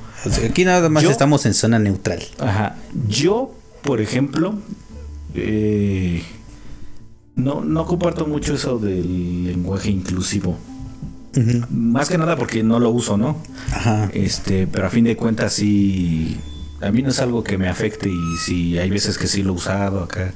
aquí 0.49 0.65
nada 0.65 0.89
más 0.89 1.03
estamos 1.03 1.45
en 1.45 1.53
zona 1.53 1.79
neutral. 1.79 2.21
Ajá. 2.39 2.75
Yo, 3.07 3.55
por 3.83 4.01
ejemplo, 4.01 4.55
eh, 5.33 6.23
no, 7.35 7.63
no 7.63 7.85
comparto 7.85 8.25
mucho 8.27 8.55
eso 8.55 8.77
del 8.79 9.45
lenguaje 9.45 9.89
inclusivo. 9.89 10.57
Más 11.69 12.07
que 12.07 12.17
nada 12.17 12.37
porque 12.37 12.63
no 12.63 12.79
lo 12.79 12.91
uso, 12.91 13.17
¿no? 13.17 13.37
Ajá. 13.71 14.09
Este, 14.13 14.67
pero 14.67 14.87
a 14.87 14.89
fin 14.89 15.03
de 15.03 15.17
cuentas 15.17 15.53
sí. 15.53 16.37
A 16.81 16.91
mí 16.91 17.01
no 17.01 17.09
es 17.09 17.19
algo 17.19 17.43
que 17.43 17.57
me 17.57 17.67
afecte 17.67 18.09
y 18.09 18.37
sí, 18.45 18.77
hay 18.77 18.89
veces 18.89 19.17
que 19.17 19.27
sí 19.27 19.43
lo 19.43 19.53
he 19.53 19.55
usado 19.55 20.03
acá. 20.03 20.33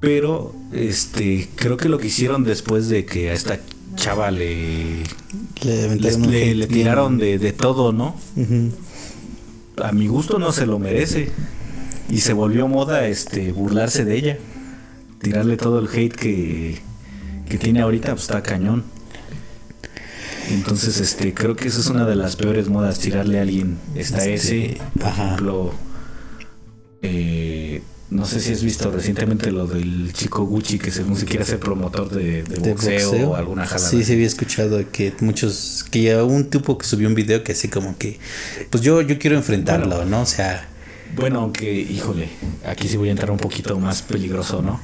Pero, 0.00 0.54
este, 0.72 1.48
creo 1.56 1.76
que 1.76 1.88
lo 1.88 1.98
que 1.98 2.06
hicieron 2.06 2.44
después 2.44 2.88
de 2.88 3.04
que 3.04 3.30
a 3.30 3.32
esta 3.32 3.58
chava 3.96 4.30
le. 4.30 5.02
Le, 5.62 5.96
le, 6.54 6.66
tiraron 6.68 7.18
de, 7.18 7.38
de 7.38 7.52
todo, 7.52 7.92
¿no? 7.92 8.16
A 9.82 9.92
mi 9.92 10.06
gusto 10.06 10.38
no 10.38 10.52
se 10.52 10.66
lo 10.66 10.78
merece. 10.78 11.30
Y 12.08 12.20
se 12.20 12.32
volvió 12.32 12.68
moda 12.68 13.06
este 13.06 13.52
burlarse 13.52 14.04
de 14.04 14.16
ella. 14.16 14.38
Tirarle 15.20 15.56
todo 15.56 15.80
el 15.80 15.88
hate 15.88 16.14
que, 16.14 16.78
que 17.48 17.58
tiene 17.58 17.80
ahorita, 17.80 18.12
pues 18.12 18.22
está 18.22 18.42
cañón. 18.42 18.84
Entonces, 20.50 21.00
este, 21.00 21.34
creo 21.34 21.56
que 21.56 21.68
esa 21.68 21.80
es 21.80 21.88
una 21.88 22.06
de 22.06 22.16
las 22.16 22.36
peores 22.36 22.68
modas, 22.68 22.98
tirarle 23.00 23.38
a 23.38 23.42
alguien. 23.42 23.78
Está 23.94 24.24
ese, 24.24 24.78
por 24.98 25.08
ejemplo, 25.08 25.74
eh, 27.02 27.82
no 28.10 28.24
sé 28.24 28.40
si 28.40 28.52
has 28.52 28.62
visto 28.62 28.90
recientemente 28.90 29.50
lo 29.50 29.66
del 29.66 30.12
chico 30.14 30.44
Gucci 30.44 30.78
que 30.78 30.90
según 30.90 31.16
se 31.16 31.26
quiere 31.26 31.42
hacer 31.42 31.58
promotor 31.60 32.08
de, 32.10 32.42
de 32.42 32.56
de 32.58 32.70
boxeo, 32.72 33.30
o 33.30 33.34
alguna 33.36 33.66
jalada. 33.66 33.90
Sí, 33.90 34.02
sí 34.04 34.14
había 34.14 34.26
escuchado 34.26 34.80
que 34.90 35.12
muchos, 35.20 35.84
que 35.90 36.02
ya 36.02 36.24
un 36.24 36.48
tipo 36.48 36.78
que 36.78 36.86
subió 36.86 37.06
un 37.08 37.14
video 37.14 37.44
que 37.44 37.52
así 37.52 37.68
como 37.68 37.98
que, 37.98 38.18
pues 38.70 38.82
yo, 38.82 39.02
yo 39.02 39.18
quiero 39.18 39.36
enfrentarlo, 39.36 39.96
Bueno. 39.96 40.10
¿no? 40.10 40.22
O 40.22 40.26
sea, 40.26 40.68
Bueno, 41.14 41.40
aunque, 41.40 41.70
híjole, 41.72 42.28
aquí 42.64 42.88
sí 42.88 42.96
voy 42.96 43.08
a 43.08 43.12
entrar 43.12 43.30
un 43.30 43.38
poquito 43.38 43.78
más 43.78 44.02
peligroso, 44.02 44.62
¿no? 44.62 44.80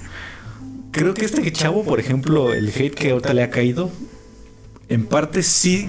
Creo 0.90 1.14
que 1.14 1.24
este 1.24 1.50
chavo, 1.52 1.82
por 1.84 2.00
ejemplo, 2.00 2.52
el 2.52 2.68
hate 2.68 2.94
que 2.94 3.10
ahorita 3.10 3.34
le 3.34 3.42
ha 3.42 3.50
caído, 3.50 3.90
en 4.88 5.06
parte 5.06 5.42
sí, 5.42 5.88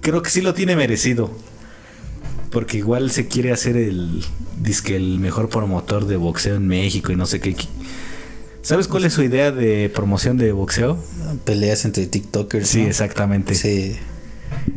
creo 0.00 0.22
que 0.22 0.30
sí 0.30 0.40
lo 0.40 0.54
tiene 0.54 0.76
merecido. 0.76 1.30
Porque 2.50 2.78
igual 2.78 3.10
se 3.10 3.28
quiere 3.28 3.52
hacer 3.52 3.76
el, 3.76 4.24
disque 4.62 4.96
el 4.96 5.18
mejor 5.18 5.48
promotor 5.50 6.06
de 6.06 6.16
boxeo 6.16 6.56
en 6.56 6.66
México 6.66 7.12
y 7.12 7.16
no 7.16 7.26
sé 7.26 7.40
qué. 7.40 7.54
¿Sabes 8.62 8.88
cuál 8.88 9.04
es 9.04 9.12
su 9.12 9.22
idea 9.22 9.50
de 9.52 9.90
promoción 9.94 10.36
de 10.38 10.52
boxeo? 10.52 10.98
peleas 11.44 11.84
entre 11.84 12.06
TikTokers. 12.06 12.68
Sí, 12.68 12.82
¿no? 12.82 12.88
exactamente. 12.88 13.54
Sí. 13.54 13.96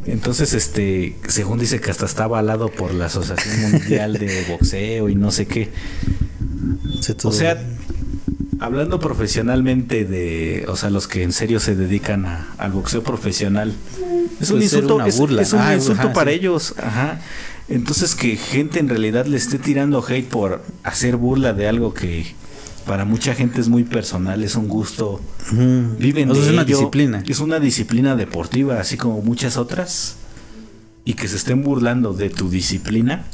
Entonces, 0.05 0.53
este, 0.53 1.15
según 1.27 1.59
dice 1.59 1.79
que 1.79 1.91
hasta 1.91 2.05
está 2.05 2.25
avalado 2.25 2.69
por 2.69 2.93
la 2.93 3.05
Asociación 3.05 3.71
Mundial 3.71 4.13
de 4.13 4.45
Boxeo 4.49 5.09
y 5.09 5.15
no 5.15 5.31
sé 5.31 5.45
qué. 5.47 5.69
O 7.23 7.31
sea, 7.31 7.61
hablando 8.59 8.99
profesionalmente 8.99 10.05
de, 10.05 10.65
o 10.67 10.75
sea, 10.75 10.89
los 10.89 11.07
que 11.07 11.23
en 11.23 11.31
serio 11.31 11.59
se 11.59 11.75
dedican 11.75 12.25
a- 12.25 12.47
al 12.57 12.71
boxeo 12.71 13.01
profesional, 13.03 13.73
es 14.39 14.49
un 14.51 14.61
insulto, 14.61 14.95
una 14.95 15.07
es, 15.07 15.17
burla. 15.17 15.41
es 15.41 15.53
un 15.53 15.59
Ah, 15.59 15.75
insulto 15.75 16.01
ajá, 16.03 16.13
para 16.13 16.31
sí. 16.31 16.37
ellos, 16.37 16.75
ajá. 16.77 17.19
Entonces 17.71 18.15
que 18.15 18.35
gente 18.35 18.79
en 18.79 18.89
realidad 18.89 19.25
le 19.25 19.37
esté 19.37 19.57
tirando 19.57 20.03
hate 20.05 20.27
por 20.27 20.61
hacer 20.83 21.15
burla 21.15 21.53
de 21.53 21.67
algo 21.67 21.93
que 21.93 22.35
para 22.85 23.05
mucha 23.05 23.33
gente 23.33 23.61
es 23.61 23.69
muy 23.69 23.83
personal, 23.83 24.43
es 24.43 24.55
un 24.55 24.67
gusto. 24.67 25.21
Viven 25.51 26.29
O 26.29 26.35
sea, 26.35 26.43
de 26.43 26.49
es 26.49 26.53
una 26.53 26.61
ello, 26.63 26.77
disciplina. 26.77 27.23
Es 27.27 27.39
una 27.39 27.59
disciplina 27.59 28.15
deportiva, 28.15 28.79
así 28.79 28.97
como 28.97 29.21
muchas 29.21 29.57
otras. 29.57 30.17
Y 31.05 31.13
que 31.13 31.27
se 31.27 31.37
estén 31.37 31.63
burlando 31.63 32.13
de 32.13 32.29
tu 32.29 32.49
disciplina, 32.49 33.25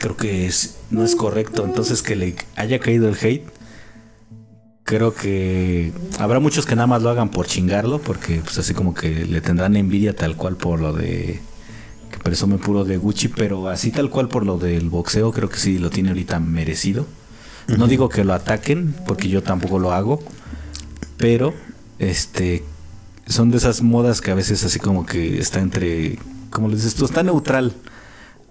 creo 0.00 0.16
que 0.16 0.46
es, 0.46 0.76
no 0.90 1.04
es 1.04 1.16
correcto. 1.16 1.64
Entonces 1.64 2.02
que 2.02 2.16
le 2.16 2.36
haya 2.56 2.78
caído 2.78 3.08
el 3.08 3.16
hate, 3.20 3.46
creo 4.84 5.14
que 5.14 5.92
habrá 6.18 6.40
muchos 6.40 6.64
que 6.64 6.76
nada 6.76 6.86
más 6.86 7.02
lo 7.02 7.10
hagan 7.10 7.30
por 7.30 7.46
chingarlo, 7.46 8.00
porque 8.00 8.40
pues 8.42 8.56
así 8.58 8.72
como 8.72 8.94
que 8.94 9.26
le 9.26 9.40
tendrán 9.40 9.76
envidia 9.76 10.14
tal 10.14 10.36
cual 10.36 10.56
por 10.56 10.80
lo 10.80 10.92
de 10.92 11.40
presume 12.22 12.58
puro 12.58 12.84
de 12.84 12.96
Gucci, 12.96 13.28
pero 13.28 13.68
así 13.68 13.90
tal 13.90 14.10
cual 14.10 14.28
por 14.28 14.44
lo 14.44 14.58
del 14.58 14.90
boxeo, 14.90 15.32
creo 15.32 15.48
que 15.48 15.58
sí 15.58 15.78
lo 15.78 15.90
tiene 15.90 16.10
ahorita 16.10 16.40
merecido. 16.40 17.06
No 17.68 17.86
digo 17.86 18.08
que 18.08 18.24
lo 18.24 18.32
ataquen, 18.32 18.94
porque 19.06 19.28
yo 19.28 19.42
tampoco 19.42 19.78
lo 19.78 19.92
hago, 19.92 20.22
pero 21.18 21.52
este 21.98 22.64
son 23.26 23.50
de 23.50 23.58
esas 23.58 23.82
modas 23.82 24.22
que 24.22 24.30
a 24.30 24.34
veces 24.34 24.64
así 24.64 24.78
como 24.78 25.04
que 25.04 25.38
está 25.38 25.60
entre, 25.60 26.18
como 26.50 26.68
le 26.68 26.76
dices 26.76 26.94
tú, 26.94 27.04
está 27.04 27.22
neutral. 27.22 27.74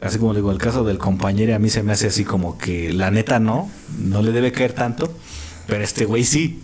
Así 0.01 0.19
como 0.19 0.33
le 0.33 0.39
digo, 0.39 0.51
el 0.51 0.59
caso 0.59 0.83
del 0.83 0.99
compañero 0.99 1.55
a 1.55 1.59
mí 1.59 1.71
se 1.71 1.81
me 1.81 1.93
hace 1.93 2.07
así 2.07 2.23
como 2.23 2.59
que 2.59 2.93
la 2.93 3.09
neta 3.09 3.39
no, 3.39 3.71
no 3.97 4.21
le 4.21 4.31
debe 4.31 4.51
caer 4.51 4.73
tanto, 4.73 5.11
pero 5.65 5.83
este 5.83 6.05
güey 6.05 6.23
sí. 6.23 6.61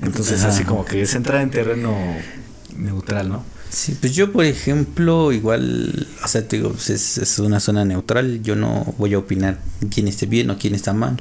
Entonces 0.00 0.44
así 0.44 0.62
como 0.62 0.84
que 0.84 1.02
es 1.02 1.14
entrar 1.16 1.40
en 1.40 1.50
terreno 1.50 1.96
neutral, 2.76 3.28
¿no? 3.30 3.42
Sí, 3.70 3.96
pues 4.00 4.14
yo, 4.14 4.32
por 4.32 4.44
ejemplo, 4.44 5.32
igual, 5.32 6.06
o 6.24 6.28
sea, 6.28 6.46
te 6.46 6.56
digo, 6.56 6.70
pues 6.72 6.88
es, 6.90 7.18
es 7.18 7.38
una 7.38 7.60
zona 7.60 7.84
neutral. 7.84 8.42
Yo 8.42 8.56
no 8.56 8.94
voy 8.98 9.14
a 9.14 9.18
opinar 9.18 9.58
quién 9.90 10.08
esté 10.08 10.26
bien 10.26 10.48
o 10.50 10.58
quién 10.58 10.74
está 10.74 10.92
mal. 10.92 11.16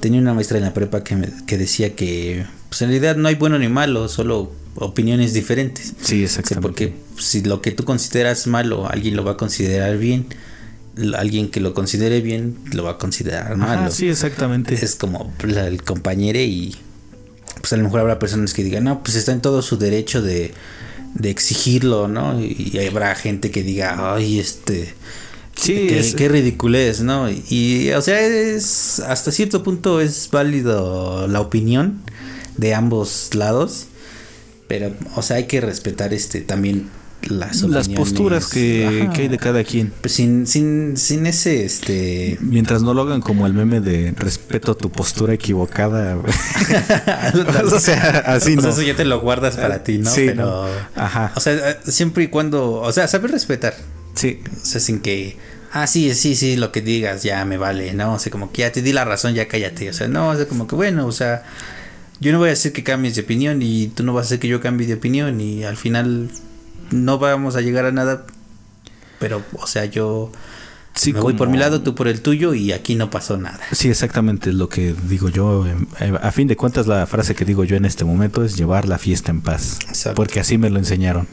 Tenía 0.00 0.20
una 0.20 0.32
maestra 0.32 0.58
en 0.58 0.64
la 0.64 0.72
prepa 0.72 1.02
que, 1.04 1.16
me, 1.16 1.28
que 1.46 1.58
decía 1.58 1.94
que, 1.94 2.46
pues 2.68 2.80
en 2.82 2.88
realidad 2.90 3.16
no 3.16 3.28
hay 3.28 3.34
bueno 3.34 3.58
ni 3.58 3.68
malo, 3.68 4.08
solo 4.08 4.52
opiniones 4.76 5.34
diferentes. 5.34 5.92
Sí, 6.00 6.26
sea, 6.28 6.42
porque 6.60 6.94
si 7.18 7.42
lo 7.42 7.60
que 7.60 7.72
tú 7.72 7.84
consideras 7.84 8.46
malo, 8.46 8.88
alguien 8.88 9.16
lo 9.16 9.24
va 9.24 9.32
a 9.32 9.36
considerar 9.36 9.98
bien. 9.98 10.26
Alguien 11.16 11.50
que 11.50 11.60
lo 11.60 11.72
considere 11.74 12.20
bien, 12.20 12.56
lo 12.72 12.84
va 12.84 12.92
a 12.92 12.98
considerar 12.98 13.56
malo. 13.56 13.90
Sí, 13.90 14.08
exactamente. 14.08 14.74
Es 14.74 14.94
como 14.94 15.32
la- 15.42 15.66
el 15.66 15.82
compañero 15.82 16.38
y 16.38 16.76
pues 17.60 17.72
a 17.72 17.76
lo 17.76 17.84
mejor 17.84 18.00
habrá 18.00 18.18
personas 18.18 18.54
que 18.54 18.64
digan, 18.64 18.84
no, 18.84 19.02
pues 19.02 19.16
está 19.16 19.32
en 19.32 19.40
todo 19.40 19.60
su 19.62 19.76
derecho 19.76 20.22
de, 20.22 20.52
de 21.14 21.30
exigirlo, 21.30 22.08
¿no? 22.08 22.40
Y, 22.40 22.70
y 22.72 22.86
habrá 22.86 23.14
gente 23.14 23.50
que 23.50 23.62
diga, 23.62 24.14
ay, 24.14 24.38
este, 24.38 24.94
Sí, 25.56 25.74
qué, 25.88 25.98
es- 26.00 26.14
qué 26.14 26.28
ridiculez, 26.28 27.00
¿no? 27.02 27.28
Y, 27.30 27.90
o 27.92 28.00
sea, 28.00 28.20
es 28.20 29.00
hasta 29.00 29.30
cierto 29.32 29.62
punto 29.62 30.00
es 30.00 30.28
válido 30.30 31.26
la 31.28 31.40
opinión 31.40 32.00
de 32.56 32.74
ambos 32.74 33.30
lados, 33.34 33.86
pero, 34.68 34.94
o 35.16 35.22
sea, 35.22 35.36
hay 35.36 35.44
que 35.46 35.60
respetar 35.60 36.14
este 36.14 36.40
también 36.40 36.88
las 37.28 37.88
posturas 37.88 38.46
que, 38.46 39.08
hay 39.12 39.28
de 39.28 39.38
cada 39.38 39.64
quien. 39.64 39.92
Pues 40.00 40.14
sin, 40.14 40.46
sin, 40.46 40.96
sin 40.96 41.26
ese, 41.26 41.64
este... 41.64 42.38
Mientras 42.40 42.82
no 42.82 42.94
lo 42.94 43.02
hagan 43.02 43.20
como 43.20 43.46
el 43.46 43.52
meme 43.52 43.80
de 43.80 44.12
respeto 44.16 44.76
tu 44.76 44.90
postura 44.90 45.34
equivocada. 45.34 46.16
o 47.72 47.80
sea, 47.80 48.24
así 48.26 48.52
O 48.52 48.56
no. 48.56 48.62
sea, 48.62 48.70
eso 48.70 48.82
ya 48.82 48.96
te 48.96 49.04
lo 49.04 49.20
guardas 49.20 49.56
para 49.56 49.82
ti, 49.82 49.98
¿no? 49.98 50.10
Sí, 50.10 50.26
Pero, 50.26 50.44
no. 50.44 50.66
Ajá. 50.96 51.32
o 51.36 51.40
sea, 51.40 51.80
siempre 51.84 52.24
y 52.24 52.28
cuando, 52.28 52.74
o 52.74 52.92
sea, 52.92 53.08
saber 53.08 53.30
respetar, 53.32 53.74
Sí. 54.14 54.40
o 54.50 54.64
sea, 54.64 54.80
sin 54.80 55.00
que, 55.00 55.36
ah, 55.72 55.86
sí, 55.86 56.14
sí, 56.14 56.34
sí, 56.34 56.56
lo 56.56 56.72
que 56.72 56.80
digas 56.80 57.22
ya 57.22 57.44
me 57.44 57.56
vale, 57.58 57.92
¿no? 57.94 58.14
O 58.14 58.18
sea, 58.18 58.32
como 58.32 58.50
que 58.52 58.62
ya 58.62 58.72
te 58.72 58.82
di 58.82 58.92
la 58.92 59.04
razón, 59.04 59.34
ya 59.34 59.46
cállate, 59.48 59.88
o 59.90 59.92
sea, 59.92 60.08
no, 60.08 60.30
o 60.30 60.36
sea, 60.36 60.46
como 60.48 60.66
que 60.66 60.74
bueno, 60.74 61.06
o 61.06 61.12
sea, 61.12 61.44
yo 62.20 62.32
no 62.32 62.38
voy 62.38 62.50
a 62.50 62.52
hacer 62.52 62.72
que 62.72 62.82
cambies 62.82 63.14
de 63.14 63.22
opinión 63.22 63.62
y 63.62 63.88
tú 63.88 64.02
no 64.02 64.12
vas 64.12 64.24
a 64.24 64.26
hacer 64.26 64.38
que 64.40 64.48
yo 64.48 64.60
cambie 64.60 64.86
de 64.86 64.94
opinión 64.94 65.40
y 65.40 65.64
al 65.64 65.76
final 65.76 66.30
no 66.90 67.18
vamos 67.18 67.56
a 67.56 67.60
llegar 67.60 67.84
a 67.86 67.92
nada, 67.92 68.26
pero, 69.18 69.42
o 69.54 69.66
sea, 69.66 69.84
yo 69.84 70.32
Sí, 70.94 71.12
me 71.12 71.20
voy 71.20 71.34
por 71.34 71.48
mi 71.48 71.56
lado, 71.56 71.82
tú 71.82 71.94
por 71.94 72.08
el 72.08 72.20
tuyo 72.20 72.52
y 72.52 72.72
aquí 72.72 72.94
no 72.94 73.10
pasó 73.10 73.36
nada. 73.36 73.60
Sí, 73.72 73.88
exactamente 73.88 74.50
es 74.50 74.56
lo 74.56 74.68
que 74.68 74.94
digo 75.08 75.28
yo. 75.28 75.66
em, 75.66 75.86
eh, 76.00 76.18
A 76.20 76.32
fin 76.32 76.48
de 76.48 76.56
cuentas, 76.56 76.86
la 76.86 77.06
frase 77.06 77.34
que 77.34 77.44
digo 77.44 77.64
yo 77.64 77.76
en 77.76 77.84
este 77.84 78.04
momento 78.04 78.44
es 78.44 78.56
llevar 78.56 78.88
la 78.88 78.98
fiesta 78.98 79.30
en 79.30 79.40
paz. 79.40 79.78
Exacto. 79.88 80.16
Porque 80.16 80.40
así 80.40 80.58
me 80.58 80.68
lo 80.68 80.78
enseñaron. 80.78 81.28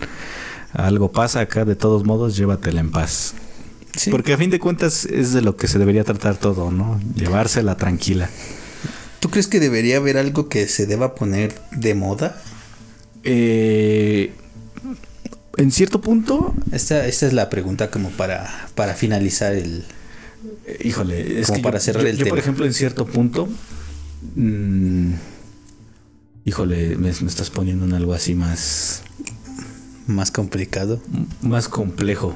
Algo 0.74 1.12
pasa 1.12 1.40
acá, 1.42 1.66
de 1.66 1.76
todos 1.76 2.06
modos, 2.06 2.38
llévatela 2.38 2.80
en 2.80 2.92
paz. 2.92 3.34
Sí. 3.96 4.12
Porque 4.12 4.34
a 4.34 4.38
fin 4.38 4.52
de 4.52 4.60
cuentas 4.60 5.06
es 5.06 5.34
de 5.34 5.42
lo 5.42 5.58
que 5.58 5.68
se 5.68 5.80
debería 5.80 6.04
tratar 6.04 6.38
todo, 6.38 6.72
¿no? 6.72 7.00
Llevársela 7.16 7.76
tranquila. 7.76 8.30
¿Tú 9.20 9.30
crees 9.32 9.48
que 9.48 9.60
debería 9.60 9.98
haber 9.98 10.18
algo 10.18 10.50
que 10.50 10.68
se 10.68 10.86
deba 10.86 11.16
poner 11.16 11.60
de 11.72 11.96
moda? 11.96 12.40
Eh, 13.24 14.34
en 15.58 15.72
cierto 15.72 16.02
punto, 16.02 16.54
Esta, 16.72 17.06
esta 17.08 17.28
es 17.28 17.34
la 17.34 17.50
pregunta 17.50 17.90
como 17.92 18.10
para, 18.12 18.70
para 18.76 18.94
finalizar 18.94 19.54
el... 19.54 19.84
híjole, 20.84 21.40
es 21.42 21.48
Como 21.48 21.58
que 21.58 21.64
para 21.64 21.80
yo- 21.80 21.84
cerrar 21.84 22.04
yo, 22.04 22.10
el 22.10 22.18
yo, 22.18 22.28
por 22.28 22.40
ejemplo, 22.40 22.66
en 22.66 22.74
cierto 22.74 23.06
punto, 23.06 23.48
mm, 24.36 25.12
híjole, 26.46 26.96
me, 26.98 27.12
me 27.12 27.28
estás 27.28 27.50
poniendo 27.50 27.86
en 27.86 27.94
algo 27.94 28.14
así 28.14 28.34
más, 28.36 29.02
más 30.08 30.32
complicado. 30.32 31.02
más 31.42 31.68
complejo. 31.68 32.34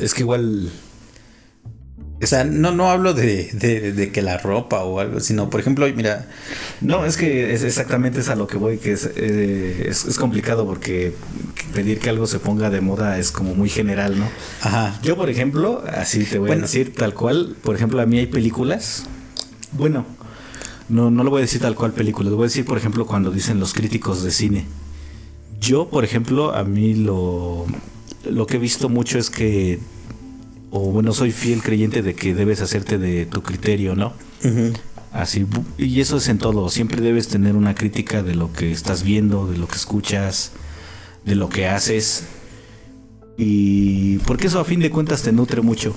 Es 0.00 0.14
que 0.14 0.22
igual, 0.22 0.70
O 2.24 2.26
sea, 2.26 2.44
no, 2.44 2.72
no 2.72 2.90
hablo 2.90 3.14
de, 3.14 3.50
de, 3.52 3.92
de 3.92 4.10
que 4.12 4.22
la 4.22 4.38
ropa 4.38 4.82
o 4.82 4.98
algo, 5.00 5.20
sino, 5.20 5.50
por 5.50 5.60
ejemplo, 5.60 5.86
mira, 5.94 6.26
no, 6.80 7.04
es 7.04 7.16
que 7.16 7.52
es 7.52 7.62
exactamente 7.62 8.20
es 8.20 8.28
a 8.28 8.34
lo 8.34 8.46
que 8.46 8.56
voy, 8.56 8.78
que 8.78 8.92
es, 8.92 9.10
eh, 9.16 9.86
es, 9.88 10.04
es 10.06 10.16
complicado 10.18 10.66
porque 10.66 11.14
pedir 11.74 11.98
que 11.98 12.08
algo 12.10 12.26
se 12.26 12.38
ponga 12.38 12.70
de 12.70 12.80
moda 12.80 13.18
es 13.18 13.30
como 13.30 13.54
muy 13.54 13.68
general, 13.68 14.18
¿no? 14.18 14.26
ajá, 14.62 14.98
Yo, 15.02 15.16
por 15.16 15.28
ejemplo, 15.30 15.82
así 15.86 16.24
te 16.24 16.38
voy 16.38 16.48
Bueno. 16.48 16.64
a 16.64 16.66
decir 16.66 16.94
tal 16.94 17.14
cual. 17.14 17.56
Por 17.62 17.74
ejemplo, 17.76 18.00
a 18.00 18.06
mí 18.06 18.18
hay 18.18 18.26
películas. 18.26 19.04
Bueno, 19.72 20.06
no, 20.88 21.10
no 21.10 21.24
lo 21.24 21.30
voy 21.30 21.40
a 21.40 21.42
decir 21.42 21.60
tal 21.60 21.74
cual 21.74 21.92
películas. 21.92 22.30
Lo 22.30 22.36
voy 22.36 22.44
a 22.44 22.48
decir, 22.48 22.64
por 22.64 22.78
ejemplo, 22.78 23.06
cuando 23.06 23.30
dicen 23.30 23.60
los 23.60 23.72
críticos 23.74 24.22
de 24.22 24.30
cine. 24.30 24.66
Yo, 25.60 25.88
por 25.88 26.04
ejemplo, 26.04 26.54
a 26.54 26.62
mí 26.64 26.94
lo, 26.94 27.66
lo 28.30 28.46
que 28.46 28.56
he 28.56 28.60
visto 28.60 28.88
mucho 28.88 29.18
es 29.18 29.30
que, 29.30 29.78
o 30.76 30.90
bueno, 30.90 31.12
soy 31.12 31.30
fiel 31.30 31.62
creyente 31.62 32.02
de 32.02 32.16
que 32.16 32.34
debes 32.34 32.60
hacerte 32.60 32.98
de 32.98 33.26
tu 33.26 33.44
criterio, 33.44 33.94
¿no? 33.94 34.12
Así, 35.12 35.46
y 35.78 36.00
eso 36.00 36.16
es 36.16 36.26
en 36.26 36.38
todo. 36.38 36.68
Siempre 36.68 37.00
debes 37.00 37.28
tener 37.28 37.54
una 37.54 37.76
crítica 37.76 38.24
de 38.24 38.34
lo 38.34 38.52
que 38.52 38.72
estás 38.72 39.04
viendo, 39.04 39.46
de 39.46 39.56
lo 39.56 39.68
que 39.68 39.76
escuchas, 39.76 40.50
de 41.24 41.36
lo 41.36 41.48
que 41.48 41.68
haces. 41.68 42.24
Y 43.36 44.18
porque 44.26 44.48
eso 44.48 44.58
a 44.58 44.64
fin 44.64 44.80
de 44.80 44.90
cuentas 44.90 45.22
te 45.22 45.30
nutre 45.30 45.60
mucho. 45.60 45.94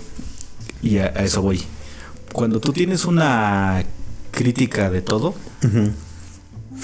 Y 0.84 1.00
a, 1.00 1.08
eso 1.08 1.42
voy. 1.42 1.64
Cuando 2.32 2.60
tú 2.60 2.72
tienes 2.72 3.06
una 3.06 3.84
crítica 4.30 4.92
de 4.92 5.02
todo, 5.02 5.34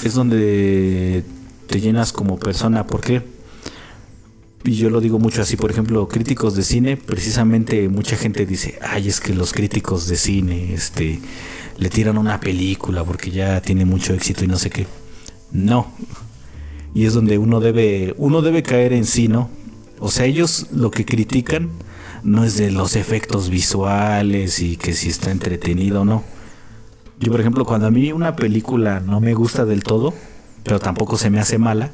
es 0.04 0.14
donde 0.16 1.24
te 1.68 1.80
llenas 1.80 2.12
como 2.12 2.40
persona. 2.40 2.88
¿Por 2.88 3.02
qué? 3.02 3.33
Y 4.66 4.76
yo 4.76 4.90
lo 4.90 5.02
digo 5.02 5.20
mucho 5.20 5.42
así, 5.42 5.58
por 5.58 5.72
ejemplo, 5.72 6.08
críticos 6.08 6.56
de 6.56 6.64
cine, 6.64 6.96
precisamente 6.96 7.90
mucha 7.90 8.16
gente 8.16 8.46
dice, 8.46 8.80
ay, 8.82 9.10
es 9.10 9.20
que 9.20 9.34
los 9.34 9.52
críticos 9.52 10.08
de 10.08 10.16
cine, 10.16 10.74
este, 10.74 11.20
le 11.78 11.90
tiran 11.90 12.18
una 12.18 12.40
película 12.40 13.04
porque 13.04 13.30
ya 13.30 13.62
tiene 13.62 13.84
mucho 13.84 14.14
éxito 14.14 14.46
y 14.46 14.48
no 14.48 14.58
sé 14.58 14.70
qué. 14.70 14.88
No. 15.52 15.92
Y 16.94 17.06
es 17.06 17.14
donde 17.14 17.38
uno 17.38 17.60
debe, 17.60 18.14
uno 18.18 18.42
debe 18.42 18.64
caer 18.64 18.94
en 18.94 19.06
sí, 19.06 19.28
¿no? 19.28 19.50
O 20.00 20.10
sea, 20.10 20.26
ellos 20.26 20.68
lo 20.72 20.92
que 20.92 21.06
critican 21.06 21.70
no 22.24 22.46
es 22.46 22.56
de 22.58 22.72
los 22.72 22.96
efectos 22.96 23.50
visuales 23.50 24.60
y 24.62 24.78
que 24.78 24.94
si 24.94 25.10
está 25.10 25.32
entretenido 25.32 26.02
o 26.02 26.06
no. 26.06 26.24
Yo, 27.20 27.32
por 27.32 27.42
ejemplo, 27.42 27.66
cuando 27.66 27.88
a 27.88 27.92
mí 27.92 28.12
una 28.12 28.36
película 28.36 29.02
no 29.02 29.20
me 29.20 29.34
gusta 29.34 29.66
del 29.66 29.84
todo, 29.84 30.14
pero 30.64 30.80
tampoco 30.80 31.18
se 31.18 31.30
me 31.30 31.40
hace 31.40 31.58
mala, 31.58 31.92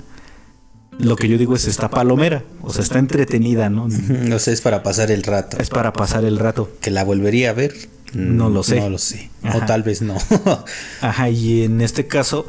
lo 1.00 1.16
que 1.16 1.30
yo 1.30 1.38
digo 1.38 1.56
es 1.56 1.66
está 1.66 1.90
palomera, 1.90 2.44
o 2.62 2.74
sea, 2.74 2.84
está 2.84 3.00
entretenida, 3.00 3.70
¿no? 3.70 3.88
No 3.88 4.38
sé, 4.38 4.52
es 4.52 4.60
para 4.60 4.84
pasar 4.84 5.12
el 5.12 5.24
rato. 5.24 5.58
Es 5.58 5.70
para 5.70 5.94
pasar 5.94 6.26
el 6.26 6.38
rato. 6.38 6.70
Que 6.82 6.92
la 6.92 7.06
volvería 7.06 7.52
a 7.52 7.54
ver. 7.54 7.74
No 8.14 8.50
lo 8.50 8.64
sé. 8.64 8.82
No 8.82 8.90
lo 8.90 8.98
sé. 8.98 9.30
O 9.56 9.66
tal 9.66 9.84
vez 9.84 10.02
no. 10.02 10.18
Ajá, 11.02 11.30
y 11.30 11.64
en 11.64 11.80
este 11.80 12.08
caso, 12.08 12.46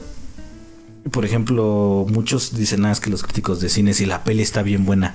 por 1.13 1.25
ejemplo, 1.25 2.07
muchos 2.11 2.57
dicen, 2.57 2.81
nada, 2.81 2.91
ah, 2.91 2.95
es 2.95 3.01
que 3.01 3.11
los 3.11 3.23
críticos 3.23 3.61
de 3.61 3.69
cine, 3.69 3.95
si 3.95 4.05
la 4.05 4.25
peli 4.25 4.43
está 4.43 4.63
bien 4.63 4.85
buena. 4.85 5.15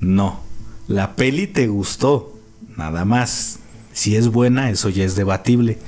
No, 0.00 0.42
la 0.86 1.16
peli 1.16 1.46
te 1.46 1.66
gustó, 1.66 2.38
nada 2.76 3.06
más. 3.06 3.58
Si 3.94 4.16
es 4.16 4.28
buena, 4.28 4.70
eso 4.70 4.90
ya 4.90 5.04
es 5.04 5.16
debatible. 5.16 5.78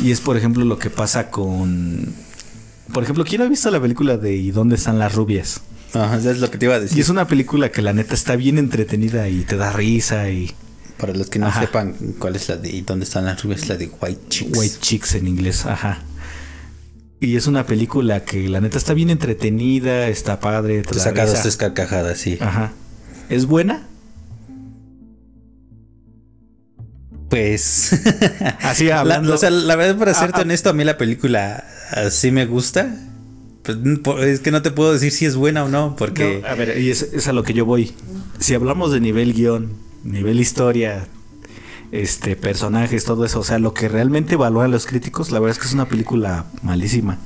Y 0.00 0.12
es, 0.12 0.20
por 0.20 0.36
ejemplo, 0.36 0.64
lo 0.64 0.78
que 0.78 0.90
pasa 0.90 1.30
con... 1.30 2.14
Por 2.92 3.02
ejemplo, 3.02 3.24
¿quién 3.24 3.42
ha 3.42 3.48
visto 3.48 3.70
la 3.70 3.80
película 3.80 4.16
de 4.16 4.36
¿Y 4.36 4.50
dónde 4.52 4.76
están 4.76 4.98
las 4.98 5.14
rubias? 5.14 5.60
Ajá, 5.94 6.16
es 6.16 6.38
lo 6.38 6.50
que 6.50 6.58
te 6.58 6.66
iba 6.66 6.74
a 6.74 6.80
decir. 6.80 6.98
Y 6.98 7.00
es 7.00 7.08
una 7.08 7.26
película 7.26 7.70
que 7.70 7.80
la 7.80 7.92
neta 7.92 8.14
está 8.14 8.36
bien 8.36 8.58
entretenida 8.58 9.28
y 9.28 9.42
te 9.42 9.56
da 9.56 9.72
risa 9.72 10.28
y... 10.28 10.52
Para 10.98 11.12
los 11.12 11.28
que 11.28 11.38
no 11.38 11.52
sepan 11.52 11.94
cuál 12.18 12.36
es 12.36 12.48
la 12.48 12.56
de... 12.56 12.70
¿Y 12.70 12.80
dónde 12.82 13.04
están 13.04 13.24
las 13.24 13.42
rubias? 13.42 13.68
La 13.68 13.76
de 13.76 13.90
White 14.00 14.22
Chicks. 14.28 14.58
White 14.58 14.76
Chicks 14.80 15.14
en 15.14 15.26
inglés, 15.26 15.66
ajá. 15.66 16.02
Y 17.20 17.36
es 17.36 17.46
una 17.46 17.66
película 17.66 18.24
que 18.24 18.48
la 18.48 18.60
neta 18.60 18.76
está 18.76 18.92
bien 18.92 19.10
entretenida, 19.10 20.08
está 20.08 20.40
padre. 20.40 20.82
Te, 20.82 20.98
saca 20.98 21.26
dos, 21.26 21.40
tres 21.42 21.56
carcajadas, 21.56 22.18
sí. 22.18 22.38
Ajá. 22.40 22.72
¿Es 23.28 23.46
buena? 23.46 23.86
Pues. 27.30 27.98
Así 28.60 28.90
hablando. 28.90 29.30
La, 29.30 29.34
o 29.36 29.38
sea, 29.38 29.50
la 29.50 29.74
verdad, 29.76 29.98
para 29.98 30.14
serte 30.14 30.42
honesto, 30.42 30.70
a 30.70 30.72
mí 30.74 30.84
la 30.84 30.98
película 30.98 31.64
así 31.92 32.30
me 32.30 32.46
gusta. 32.46 32.94
Pues, 33.64 34.26
es 34.26 34.40
que 34.40 34.50
no 34.50 34.60
te 34.60 34.70
puedo 34.70 34.92
decir 34.92 35.10
si 35.10 35.24
es 35.24 35.36
buena 35.36 35.64
o 35.64 35.68
no, 35.68 35.96
porque. 35.96 36.42
a 36.46 36.54
ver, 36.54 36.78
y 36.78 36.90
es, 36.90 37.26
a 37.26 37.32
lo 37.32 37.42
que 37.42 37.54
yo 37.54 37.64
voy. 37.64 37.92
Si 38.38 38.54
hablamos 38.54 38.92
de 38.92 39.00
nivel 39.00 39.32
guion, 39.32 39.70
nivel 40.04 40.38
historia, 40.38 41.08
este, 41.90 42.36
personajes, 42.36 43.04
todo 43.04 43.24
eso, 43.24 43.40
o 43.40 43.44
sea, 43.44 43.58
lo 43.58 43.72
que 43.72 43.88
realmente 43.88 44.34
evalúan 44.34 44.70
los 44.70 44.86
críticos, 44.86 45.30
la 45.30 45.38
verdad 45.38 45.56
es 45.56 45.58
que 45.58 45.66
es 45.66 45.72
una 45.72 45.88
película 45.88 46.44
malísima. 46.62 47.18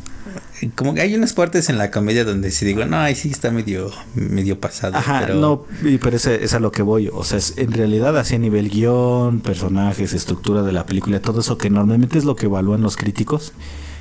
Como 0.74 0.94
que 0.94 1.00
hay 1.00 1.14
unas 1.14 1.32
partes 1.32 1.68
en 1.68 1.78
la 1.78 1.90
comedia 1.90 2.24
donde 2.24 2.50
si 2.50 2.64
digo, 2.64 2.84
no, 2.84 2.98
ahí 2.98 3.14
sí 3.14 3.30
está 3.30 3.50
medio, 3.50 3.90
medio 4.14 4.60
pasado. 4.60 4.96
Ajá, 4.96 5.22
pero... 5.22 5.40
no, 5.40 5.64
pero 6.00 6.16
es, 6.16 6.26
es 6.26 6.54
a 6.54 6.60
lo 6.60 6.70
que 6.70 6.82
voy. 6.82 7.10
O 7.12 7.24
sea, 7.24 7.38
es, 7.38 7.54
en 7.56 7.72
realidad, 7.72 8.16
así 8.16 8.36
a 8.36 8.38
nivel 8.38 8.68
guion, 8.68 9.40
personajes, 9.40 10.12
estructura 10.12 10.62
de 10.62 10.72
la 10.72 10.86
película, 10.86 11.20
todo 11.20 11.40
eso 11.40 11.58
que 11.58 11.70
normalmente 11.70 12.18
es 12.18 12.24
lo 12.24 12.36
que 12.36 12.46
evalúan 12.46 12.82
los 12.82 12.96
críticos 12.96 13.52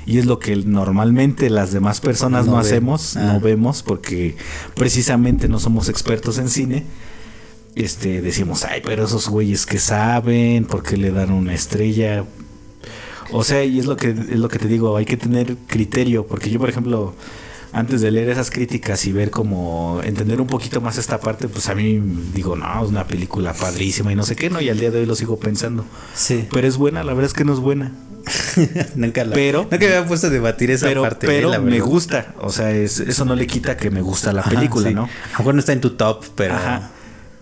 y 0.08 0.16
es 0.16 0.24
lo 0.24 0.38
que 0.38 0.56
normalmente 0.56 1.50
las 1.50 1.70
demás 1.70 2.00
personas 2.00 2.46
no, 2.46 2.58
hacemos, 2.58 3.14
no 3.14 3.32
ah. 3.32 3.38
vemos, 3.38 3.82
porque 3.82 4.36
precisamente 4.74 5.48
no 5.48 5.58
somos 5.60 5.90
expertos 5.90 6.38
en 6.38 6.48
cine. 6.48 6.86
Este, 7.74 8.22
decimos, 8.22 8.64
ay, 8.64 8.80
pero 8.82 9.04
esos 9.04 9.28
güeyes 9.28 9.66
que 9.66 9.78
saben, 9.78 10.64
¿por 10.64 10.82
qué 10.82 10.96
le 10.96 11.10
dan 11.10 11.30
una 11.30 11.52
estrella? 11.52 12.24
O 13.32 13.44
sea, 13.44 13.62
y 13.64 13.78
es 13.78 13.84
lo 13.84 13.98
que 13.98 14.08
es 14.08 14.38
lo 14.38 14.48
que 14.48 14.58
te 14.58 14.66
digo, 14.66 14.96
hay 14.96 15.04
que 15.04 15.18
tener 15.18 15.58
criterio, 15.66 16.26
porque 16.26 16.48
yo, 16.48 16.58
por 16.58 16.70
ejemplo, 16.70 17.12
antes 17.74 18.00
de 18.00 18.10
leer 18.10 18.30
esas 18.30 18.50
críticas 18.50 19.04
y 19.04 19.12
ver 19.12 19.30
como 19.30 20.00
entender 20.04 20.40
un 20.40 20.46
poquito 20.46 20.80
más 20.80 20.96
esta 20.96 21.20
parte, 21.20 21.48
pues 21.48 21.68
a 21.68 21.74
mí 21.74 22.00
digo, 22.32 22.56
no, 22.56 22.82
es 22.82 22.88
una 22.88 23.06
película 23.06 23.52
padrísima 23.52 24.10
y 24.10 24.16
no 24.16 24.22
sé 24.22 24.36
qué, 24.36 24.48
no, 24.48 24.62
y 24.62 24.70
al 24.70 24.80
día 24.80 24.90
de 24.90 25.00
hoy 25.00 25.06
lo 25.06 25.14
sigo 25.14 25.38
pensando. 25.38 25.84
Sí. 26.14 26.48
Pero 26.50 26.66
es 26.66 26.78
buena, 26.78 27.04
la 27.04 27.12
verdad 27.12 27.26
es 27.26 27.34
que 27.34 27.44
no 27.44 27.52
es 27.52 27.60
buena. 27.60 27.92
nunca 28.94 29.24
la, 29.24 29.34
pero 29.34 29.62
nunca 29.62 29.78
me 29.78 29.86
había 29.86 30.06
puesto 30.06 30.28
a 30.28 30.30
debatir 30.30 30.70
esa 30.70 30.92
parte. 30.94 31.26
¿eh? 31.26 31.30
Pero 31.30 31.62
me 31.62 31.80
gusta, 31.80 32.34
o 32.40 32.50
sea, 32.50 32.70
eso 32.70 33.24
no 33.24 33.34
le 33.34 33.46
quita 33.46 33.76
que 33.76 33.90
me 33.90 34.02
gusta 34.02 34.32
la 34.32 34.42
película, 34.42 34.90
¿no? 34.90 35.04
A 35.04 35.32
lo 35.32 35.38
mejor 35.38 35.54
no 35.54 35.60
está 35.60 35.72
en 35.72 35.80
tu 35.80 35.90
top, 35.90 36.24
pero. 36.34 36.54
Ajá. 36.54 36.90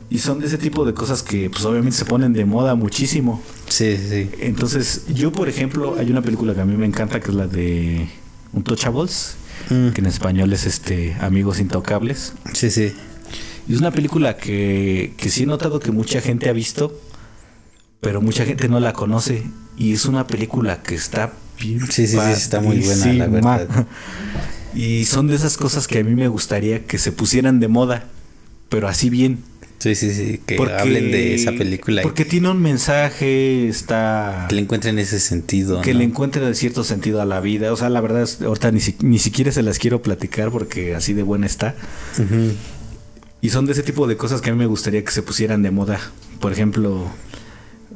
Y 0.08 0.18
son 0.18 0.38
de 0.38 0.46
ese 0.46 0.56
tipo 0.56 0.84
de 0.84 0.94
cosas 0.94 1.22
que, 1.22 1.50
pues, 1.50 1.64
obviamente 1.64 1.96
se 1.96 2.04
ponen 2.04 2.32
de 2.32 2.44
moda 2.44 2.76
muchísimo. 2.76 3.42
Sí, 3.68 3.96
sí. 3.96 4.30
Entonces, 4.38 5.02
yo, 5.12 5.32
por 5.32 5.48
ejemplo, 5.48 5.96
hay 5.98 6.10
una 6.10 6.22
película 6.22 6.54
que 6.54 6.60
a 6.60 6.64
mí 6.64 6.76
me 6.76 6.86
encanta 6.86 7.18
que 7.18 7.30
es 7.30 7.34
la 7.34 7.48
de 7.48 8.08
Untouchables, 8.52 9.36
mm. 9.68 9.88
que 9.90 10.00
en 10.00 10.06
español 10.06 10.52
es 10.52 10.64
este 10.64 11.16
Amigos 11.20 11.58
Intocables. 11.58 12.34
Sí, 12.52 12.70
sí. 12.70 12.94
Y 13.68 13.74
es 13.74 13.80
una 13.80 13.90
película 13.90 14.36
que, 14.36 15.14
que 15.16 15.28
sí 15.28 15.42
he 15.42 15.46
notado 15.46 15.80
que 15.80 15.90
mucha 15.90 16.20
gente 16.20 16.48
ha 16.48 16.52
visto, 16.52 16.96
pero 18.06 18.20
mucha 18.20 18.44
gente 18.44 18.68
no 18.68 18.78
la 18.78 18.92
conoce. 18.92 19.42
Y 19.76 19.92
es 19.92 20.04
una 20.04 20.28
película 20.28 20.80
que 20.80 20.94
está 20.94 21.32
bien. 21.58 21.80
Sí, 21.90 22.06
sí, 22.06 22.16
sí, 22.16 22.32
está 22.32 22.60
muy 22.60 22.78
buena, 22.78 23.12
la 23.12 23.26
verdad. 23.26 23.86
Y 24.76 25.06
son 25.06 25.26
de 25.26 25.34
esas 25.34 25.56
cosas 25.56 25.88
que 25.88 25.98
a 25.98 26.04
mí 26.04 26.14
me 26.14 26.28
gustaría 26.28 26.84
que 26.84 26.98
se 26.98 27.10
pusieran 27.10 27.58
de 27.58 27.66
moda, 27.66 28.04
pero 28.68 28.86
así 28.86 29.10
bien. 29.10 29.40
Sí, 29.80 29.96
sí, 29.96 30.14
sí, 30.14 30.40
que 30.46 30.56
hablen 30.78 31.10
de 31.10 31.34
esa 31.34 31.50
película. 31.50 32.02
Porque 32.02 32.24
tiene 32.24 32.48
un 32.48 32.62
mensaje, 32.62 33.66
está... 33.66 34.46
Que 34.48 34.54
le 34.54 34.62
encuentren 34.62 35.00
ese 35.00 35.18
sentido. 35.18 35.80
Que 35.80 35.92
le 35.92 36.04
encuentren 36.04 36.54
cierto 36.54 36.84
sentido 36.84 37.20
a 37.20 37.24
la 37.24 37.40
vida. 37.40 37.72
O 37.72 37.76
sea, 37.76 37.90
la 37.90 38.00
verdad, 38.00 38.28
ahorita 38.44 38.70
ni, 38.70 38.78
ni 39.00 39.18
siquiera 39.18 39.50
se 39.50 39.64
las 39.64 39.80
quiero 39.80 40.00
platicar 40.00 40.52
porque 40.52 40.94
así 40.94 41.12
de 41.12 41.24
buena 41.24 41.46
está. 41.46 41.74
Y 43.40 43.50
son 43.50 43.66
de 43.66 43.72
ese 43.72 43.82
tipo 43.82 44.06
de 44.06 44.16
cosas 44.16 44.42
que 44.42 44.50
a 44.50 44.52
mí 44.52 44.58
me 44.60 44.66
gustaría 44.66 45.02
que 45.02 45.10
se 45.10 45.22
pusieran 45.22 45.62
de 45.62 45.72
moda. 45.72 45.98
Por 46.38 46.52
ejemplo, 46.52 47.10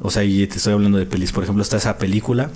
o 0.01 0.09
sea, 0.09 0.23
y 0.23 0.45
te 0.47 0.57
estoy 0.57 0.73
hablando 0.73 0.97
de 0.97 1.05
pelis. 1.05 1.31
Por 1.31 1.43
ejemplo, 1.43 1.63
está 1.63 1.77
esa 1.77 1.97
película. 1.97 2.51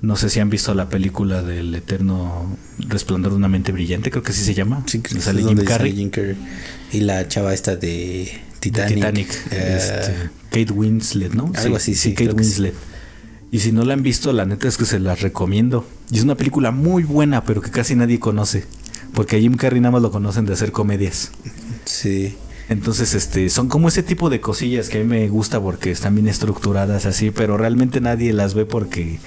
No 0.00 0.16
sé 0.16 0.30
si 0.30 0.40
han 0.40 0.50
visto 0.50 0.74
la 0.74 0.88
película 0.88 1.42
del 1.42 1.74
eterno 1.74 2.56
resplandor 2.78 3.32
de 3.32 3.36
una 3.38 3.48
mente 3.48 3.70
brillante, 3.70 4.10
creo 4.10 4.22
que 4.22 4.32
así 4.32 4.42
se 4.42 4.54
llama. 4.54 4.82
Sí, 4.86 5.00
que 5.00 5.20
sale 5.20 5.44
Jim 5.44 5.58
Carrey. 5.64 6.10
Y 6.92 7.00
la 7.00 7.28
chava 7.28 7.54
esta 7.54 7.76
de 7.76 8.28
Titanic. 8.58 8.94
Titanic. 8.96 9.28
Eh, 9.52 9.76
este, 9.76 10.30
Kate 10.50 10.72
Winslet, 10.72 11.34
¿no? 11.34 11.52
Algo 11.54 11.76
así, 11.76 11.94
sí. 11.94 12.14
Kate 12.14 12.32
Winslet. 12.32 12.74
Y 13.52 13.60
si 13.60 13.70
no 13.70 13.84
la 13.84 13.94
han 13.94 14.02
visto, 14.02 14.32
la 14.32 14.44
neta 14.44 14.66
es 14.66 14.76
que 14.76 14.86
se 14.86 14.98
la 14.98 15.14
recomiendo. 15.14 15.86
Y 16.10 16.18
es 16.18 16.24
una 16.24 16.36
película 16.36 16.70
muy 16.70 17.04
buena, 17.04 17.44
pero 17.44 17.60
que 17.60 17.70
casi 17.70 17.94
nadie 17.94 18.18
conoce. 18.18 18.64
Porque 19.14 19.36
a 19.36 19.38
Jim 19.38 19.56
Carrey 19.56 19.80
nada 19.80 19.92
más 19.92 20.02
lo 20.02 20.10
conocen 20.10 20.46
de 20.46 20.54
hacer 20.54 20.72
comedias. 20.72 21.30
Sí. 21.84 22.34
Entonces, 22.72 23.14
este, 23.14 23.50
son 23.50 23.68
como 23.68 23.88
ese 23.88 24.02
tipo 24.02 24.30
de 24.30 24.40
cosillas 24.40 24.88
que 24.88 24.98
a 24.98 25.00
mí 25.02 25.06
me 25.06 25.28
gusta 25.28 25.60
porque 25.60 25.90
están 25.90 26.14
bien 26.14 26.26
estructuradas 26.26 27.04
así, 27.06 27.30
pero 27.30 27.56
realmente 27.56 28.00
nadie 28.00 28.32
las 28.32 28.54
ve 28.54 28.64
porque, 28.64 29.18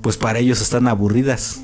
pues 0.00 0.16
para 0.16 0.38
ellos 0.38 0.62
están 0.62 0.88
aburridas. 0.88 1.60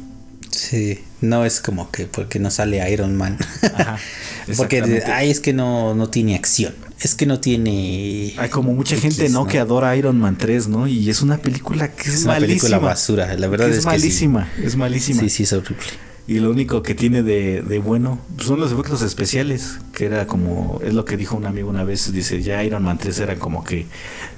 Sí, 0.50 1.00
no 1.20 1.44
es 1.46 1.60
como 1.60 1.90
que 1.90 2.04
porque 2.06 2.38
no 2.38 2.50
sale 2.50 2.92
Iron 2.92 3.16
Man. 3.16 3.38
Ajá, 3.74 3.98
porque, 4.56 5.02
ay, 5.06 5.30
es 5.30 5.40
que 5.40 5.52
no, 5.52 5.94
no 5.94 6.10
tiene 6.10 6.34
acción. 6.34 6.74
Es 7.00 7.14
que 7.14 7.24
no 7.24 7.40
tiene. 7.40 8.34
Hay 8.36 8.50
como 8.50 8.74
mucha 8.74 8.94
gente, 8.96 9.30
¿no? 9.30 9.46
Que 9.46 9.58
adora 9.58 9.96
Iron 9.96 10.20
Man 10.20 10.36
3, 10.36 10.68
¿no? 10.68 10.86
Y 10.86 11.08
es 11.08 11.22
una 11.22 11.38
película 11.38 11.90
que 11.92 12.10
es, 12.10 12.14
es 12.16 12.24
una 12.24 12.36
película 12.38 12.78
basura. 12.78 13.34
La 13.36 13.48
verdad 13.48 13.70
es, 13.70 13.78
es 13.78 13.84
malísima. 13.86 14.50
Es 14.62 14.76
malísima. 14.76 15.22
Sí, 15.22 15.30
sí, 15.30 15.42
es 15.44 15.52
horrible. 15.54 16.09
Y 16.30 16.38
lo 16.38 16.52
único 16.52 16.84
que 16.84 16.94
tiene 16.94 17.24
de, 17.24 17.60
de 17.60 17.80
bueno 17.80 18.20
pues 18.36 18.46
son 18.46 18.60
los 18.60 18.70
efectos 18.70 19.02
especiales, 19.02 19.80
que 19.92 20.04
era 20.04 20.28
como, 20.28 20.78
es 20.80 20.94
lo 20.94 21.04
que 21.04 21.16
dijo 21.16 21.36
un 21.36 21.44
amigo 21.44 21.68
una 21.68 21.82
vez, 21.82 22.12
dice, 22.12 22.40
ya 22.40 22.62
Iron 22.62 22.84
Man 22.84 22.98
3 22.98 23.18
eran 23.18 23.38
como 23.40 23.64
que 23.64 23.86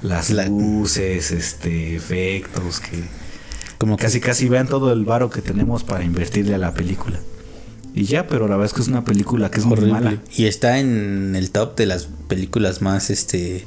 las 0.00 0.30
luces, 0.30 1.32
este, 1.32 1.94
efectos, 1.94 2.80
que 2.80 2.96
como 3.76 3.98
casi 3.98 4.20
casi 4.20 4.48
vean 4.48 4.68
todo 4.68 4.90
el 4.90 5.04
varo 5.04 5.28
que 5.28 5.42
tenemos 5.42 5.84
para 5.84 6.02
invertirle 6.02 6.54
a 6.54 6.58
la 6.58 6.72
película. 6.72 7.20
Y 7.94 8.04
ya, 8.04 8.26
pero 8.26 8.48
la 8.48 8.56
verdad 8.56 8.68
es 8.68 8.72
que 8.72 8.80
es 8.80 8.88
una 8.88 9.04
película 9.04 9.50
que 9.50 9.60
es 9.60 9.66
muy 9.66 9.78
mala. 9.82 10.16
Y 10.34 10.46
está 10.46 10.78
en 10.78 11.36
el 11.36 11.50
top 11.50 11.76
de 11.76 11.84
las 11.84 12.08
películas 12.26 12.80
más, 12.80 13.10
este... 13.10 13.66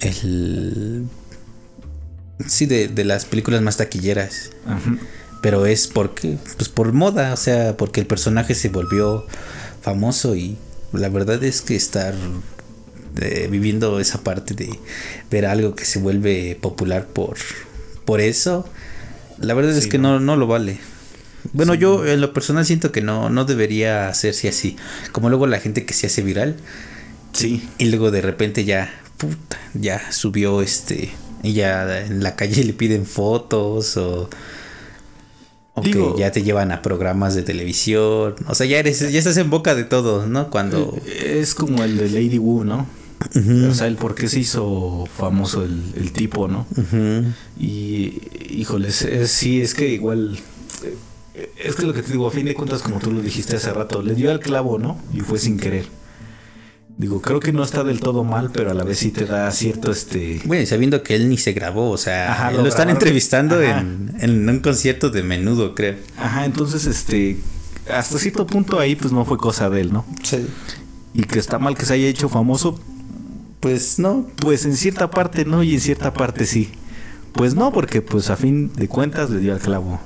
El... 0.00 1.04
Sí, 2.46 2.64
de, 2.64 2.88
de 2.88 3.04
las 3.04 3.26
películas 3.26 3.60
más 3.60 3.76
taquilleras. 3.76 4.52
Ajá. 4.64 4.96
Pero 5.42 5.66
es 5.66 5.86
porque, 5.86 6.38
pues 6.56 6.68
por 6.68 6.92
moda, 6.92 7.32
o 7.32 7.36
sea, 7.36 7.76
porque 7.76 8.00
el 8.00 8.06
personaje 8.06 8.54
se 8.54 8.68
volvió 8.68 9.26
famoso 9.82 10.34
y 10.34 10.56
la 10.92 11.08
verdad 11.08 11.42
es 11.44 11.60
que 11.60 11.76
estar 11.76 12.14
eh, 13.20 13.48
viviendo 13.50 14.00
esa 14.00 14.22
parte 14.22 14.54
de 14.54 14.78
ver 15.30 15.46
algo 15.46 15.74
que 15.74 15.84
se 15.84 15.98
vuelve 15.98 16.58
popular 16.60 17.06
por, 17.06 17.36
por 18.04 18.20
eso, 18.20 18.66
la 19.38 19.54
verdad 19.54 19.76
es 19.76 19.86
que 19.86 19.98
no. 19.98 20.20
no, 20.20 20.36
lo 20.36 20.46
vale. 20.46 20.78
Bueno, 21.52 21.74
yo 21.74 22.06
en 22.06 22.20
lo 22.20 22.32
personal 22.32 22.64
siento 22.66 22.92
que 22.92 23.02
no, 23.02 23.30
no 23.30 23.44
debería 23.44 24.08
hacerse 24.08 24.48
así. 24.48 24.76
Como 25.12 25.28
luego 25.28 25.46
la 25.46 25.60
gente 25.60 25.84
que 25.84 25.94
se 25.94 26.06
hace 26.06 26.22
viral. 26.22 26.56
Sí. 27.32 27.68
Y 27.78 27.86
luego 27.86 28.10
de 28.10 28.22
repente 28.22 28.64
ya, 28.64 28.92
puta, 29.18 29.58
ya 29.74 30.12
subió 30.12 30.62
este. 30.62 31.10
Y 31.42 31.52
ya 31.52 32.00
en 32.00 32.22
la 32.22 32.34
calle 32.36 32.64
le 32.64 32.72
piden 32.72 33.06
fotos 33.06 33.96
o. 33.96 34.30
O 35.76 35.82
que 35.82 36.14
ya 36.16 36.32
te 36.32 36.42
llevan 36.42 36.72
a 36.72 36.80
programas 36.80 37.34
de 37.34 37.42
televisión. 37.42 38.34
O 38.48 38.54
sea, 38.54 38.66
ya 38.66 38.78
eres, 38.78 39.00
ya 39.12 39.18
estás 39.18 39.36
en 39.36 39.50
boca 39.50 39.74
de 39.74 39.84
todos, 39.84 40.26
¿no? 40.26 40.50
Cuando. 40.50 40.98
Es 41.06 41.54
como 41.54 41.84
el 41.84 41.98
de 41.98 42.08
Lady 42.08 42.38
Wu, 42.38 42.64
¿no? 42.64 42.86
O 43.70 43.74
sea, 43.74 43.86
el 43.86 43.96
por 43.96 44.14
qué 44.14 44.28
se 44.28 44.40
hizo 44.40 45.06
famoso 45.14 45.64
el, 45.64 45.82
el 45.96 46.12
tipo, 46.12 46.48
¿no? 46.48 46.66
Y, 47.60 48.22
híjoles, 48.50 49.06
sí, 49.26 49.60
es 49.60 49.74
que 49.74 49.88
igual. 49.88 50.38
Es 51.62 51.76
que 51.76 51.82
lo 51.84 51.92
que 51.92 52.02
te 52.02 52.12
digo, 52.12 52.26
a 52.26 52.30
fin 52.30 52.46
de 52.46 52.54
cuentas, 52.54 52.80
como 52.80 52.98
tú 52.98 53.12
lo 53.12 53.20
dijiste 53.20 53.56
hace 53.56 53.70
rato, 53.70 54.00
le 54.00 54.14
dio 54.14 54.30
al 54.30 54.40
clavo, 54.40 54.78
¿no? 54.78 54.98
Y 55.12 55.20
fue 55.20 55.38
sin 55.38 55.58
querer. 55.58 55.84
Digo, 56.98 57.20
creo 57.20 57.40
que 57.40 57.52
no 57.52 57.62
está 57.62 57.84
del 57.84 58.00
todo 58.00 58.24
mal, 58.24 58.50
pero 58.52 58.70
a 58.70 58.74
la 58.74 58.82
vez 58.82 58.98
sí 58.98 59.10
te 59.10 59.26
da 59.26 59.50
cierto 59.50 59.90
este. 59.90 60.40
Bueno, 60.46 60.64
sabiendo 60.64 61.02
que 61.02 61.14
él 61.14 61.28
ni 61.28 61.36
se 61.36 61.52
grabó, 61.52 61.90
o 61.90 61.98
sea, 61.98 62.50
lo, 62.52 62.66
están 62.66 62.88
entrevistando 62.88 63.60
en, 63.60 64.14
en, 64.18 64.48
un 64.48 64.60
concierto 64.60 65.10
de 65.10 65.22
menudo, 65.22 65.74
creo. 65.74 65.96
Ajá, 66.16 66.46
entonces 66.46 66.86
este. 66.86 67.36
Hasta 67.92 68.18
cierto 68.18 68.46
punto 68.46 68.80
ahí, 68.80 68.96
pues 68.96 69.12
no 69.12 69.26
fue 69.26 69.36
cosa 69.36 69.68
de 69.68 69.82
él, 69.82 69.92
¿no? 69.92 70.06
Sí. 70.22 70.46
Y 71.12 71.24
que 71.24 71.38
está 71.38 71.58
mal 71.58 71.76
que 71.76 71.84
se 71.84 71.92
haya 71.92 72.06
hecho 72.06 72.30
famoso, 72.30 72.80
pues 73.60 73.98
no. 73.98 74.26
Pues 74.36 74.64
en 74.64 74.74
cierta 74.74 75.10
parte 75.10 75.44
no 75.44 75.62
y 75.62 75.74
en 75.74 75.80
cierta 75.80 76.14
parte 76.14 76.46
sí. 76.46 76.70
Pues 77.32 77.54
no, 77.54 77.72
porque 77.72 78.00
pues 78.00 78.30
a 78.30 78.36
fin 78.36 78.72
de 78.72 78.88
cuentas 78.88 79.28
le 79.28 79.40
dio 79.40 79.52
al 79.52 79.60
clavo. 79.60 80.00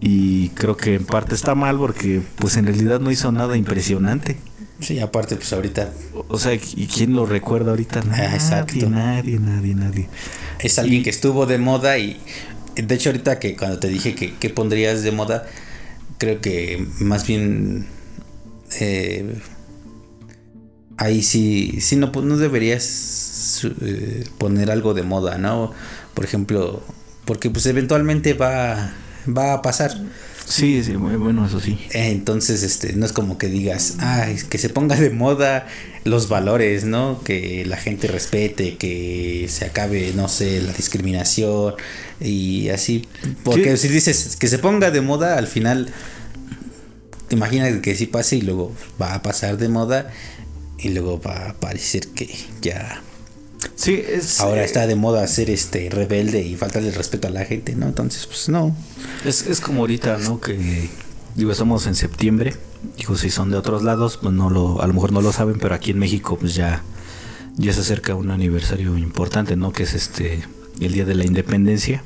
Y 0.00 0.48
creo 0.50 0.76
que 0.76 0.96
en 0.96 1.04
parte 1.04 1.36
está 1.36 1.54
mal 1.54 1.78
porque 1.78 2.22
pues 2.36 2.56
en 2.56 2.66
realidad 2.66 2.98
no 2.98 3.12
hizo 3.12 3.30
nada 3.30 3.56
impresionante. 3.56 4.36
Sí, 4.80 4.98
aparte, 4.98 5.36
pues 5.36 5.52
ahorita. 5.52 5.92
O 6.28 6.38
sea, 6.38 6.54
¿y 6.54 6.86
quién 6.86 7.14
lo 7.14 7.26
recuerda 7.26 7.70
ahorita? 7.70 8.02
Nadie, 8.02 8.24
ah, 8.24 8.34
exacto. 8.34 8.88
nadie, 8.88 9.38
nadie, 9.38 9.74
nadie. 9.74 10.08
Es 10.58 10.78
alguien 10.78 11.02
que 11.02 11.10
estuvo 11.10 11.46
de 11.46 11.58
moda 11.58 11.98
y. 11.98 12.20
De 12.74 12.94
hecho, 12.94 13.10
ahorita 13.10 13.38
que 13.38 13.56
cuando 13.56 13.78
te 13.78 13.88
dije 13.88 14.14
que, 14.14 14.34
que 14.34 14.48
pondrías 14.48 15.02
de 15.02 15.12
moda, 15.12 15.46
creo 16.18 16.40
que 16.40 16.86
más 16.98 17.26
bien. 17.26 17.86
Eh, 18.80 19.40
ahí 20.96 21.22
sí, 21.22 21.80
sí 21.80 21.96
no, 21.96 22.12
no 22.12 22.36
deberías 22.36 23.66
eh, 23.80 24.24
poner 24.38 24.70
algo 24.70 24.94
de 24.94 25.02
moda, 25.02 25.38
¿no? 25.38 25.72
Por 26.14 26.24
ejemplo, 26.24 26.82
porque 27.24 27.50
pues 27.50 27.66
eventualmente 27.66 28.34
va, 28.34 28.92
va 29.26 29.54
a 29.54 29.62
pasar. 29.62 29.92
Sí, 30.46 30.82
sí, 30.82 30.96
muy 30.96 31.16
bueno, 31.16 31.46
eso 31.46 31.60
sí. 31.60 31.78
Entonces, 31.92 32.62
este, 32.62 32.92
no 32.94 33.06
es 33.06 33.12
como 33.12 33.38
que 33.38 33.48
digas, 33.48 33.96
ay, 34.00 34.36
que 34.48 34.58
se 34.58 34.68
ponga 34.68 34.96
de 34.96 35.10
moda 35.10 35.66
los 36.04 36.28
valores, 36.28 36.84
¿no? 36.84 37.22
Que 37.22 37.64
la 37.66 37.76
gente 37.76 38.08
respete, 38.08 38.76
que 38.76 39.46
se 39.48 39.64
acabe, 39.66 40.12
no 40.14 40.28
sé, 40.28 40.60
la 40.60 40.72
discriminación 40.72 41.74
y 42.20 42.68
así. 42.70 43.06
Porque 43.44 43.76
si 43.76 43.88
dices 43.88 44.36
que 44.36 44.48
se 44.48 44.58
ponga 44.58 44.90
de 44.90 45.00
moda, 45.00 45.38
al 45.38 45.46
final, 45.46 45.92
imagina 47.30 47.80
que 47.80 47.94
sí 47.94 48.06
pase 48.06 48.36
y 48.36 48.42
luego 48.42 48.72
va 49.00 49.14
a 49.14 49.22
pasar 49.22 49.56
de 49.56 49.68
moda 49.68 50.10
y 50.78 50.88
luego 50.90 51.20
va 51.20 51.50
a 51.50 51.54
parecer 51.54 52.08
que 52.08 52.28
ya 52.60 53.02
Sí, 53.74 54.02
es, 54.06 54.40
ahora 54.40 54.64
está 54.64 54.86
de 54.86 54.94
moda 54.94 55.26
ser 55.26 55.50
este 55.50 55.88
rebelde 55.90 56.42
y 56.42 56.56
faltarle 56.56 56.90
respeto 56.90 57.28
a 57.28 57.30
la 57.30 57.44
gente, 57.44 57.74
¿no? 57.74 57.86
Entonces, 57.86 58.26
pues 58.26 58.48
no. 58.48 58.76
Es, 59.24 59.46
es 59.46 59.60
como 59.60 59.80
ahorita, 59.80 60.18
¿no? 60.18 60.40
Que 60.40 60.88
digo, 61.34 61.52
estamos 61.52 61.86
en 61.86 61.94
septiembre. 61.94 62.54
Digo, 62.96 63.16
si 63.16 63.30
son 63.30 63.50
de 63.50 63.56
otros 63.56 63.82
lados, 63.82 64.18
pues 64.20 64.34
no 64.34 64.50
lo, 64.50 64.82
a 64.82 64.86
lo 64.86 64.94
mejor 64.94 65.12
no 65.12 65.20
lo 65.20 65.32
saben, 65.32 65.58
pero 65.58 65.74
aquí 65.74 65.90
en 65.90 65.98
México, 65.98 66.38
pues 66.38 66.54
ya, 66.54 66.82
ya 67.56 67.72
se 67.72 67.80
acerca 67.80 68.14
un 68.14 68.30
aniversario 68.30 68.96
importante, 68.96 69.56
¿no? 69.56 69.72
Que 69.72 69.82
es 69.82 69.94
este 69.94 70.42
el 70.80 70.92
día 70.92 71.04
de 71.04 71.14
la 71.14 71.24
independencia. 71.24 72.02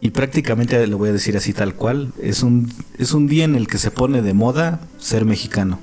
Y 0.00 0.10
prácticamente 0.10 0.84
lo 0.86 0.98
voy 0.98 1.10
a 1.10 1.12
decir 1.12 1.36
así 1.36 1.52
tal 1.52 1.74
cual, 1.74 2.12
es 2.20 2.42
un, 2.42 2.72
es 2.98 3.12
un 3.12 3.26
día 3.26 3.44
en 3.44 3.54
el 3.54 3.68
que 3.68 3.78
se 3.78 3.90
pone 3.90 4.22
de 4.22 4.34
moda 4.34 4.80
ser 4.98 5.24
mexicano. 5.24 5.78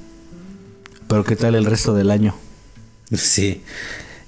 Pero 1.08 1.24
¿qué 1.24 1.36
tal 1.36 1.56
el 1.56 1.66
resto 1.66 1.94
del 1.94 2.12
año? 2.12 2.36
Sí. 3.14 3.62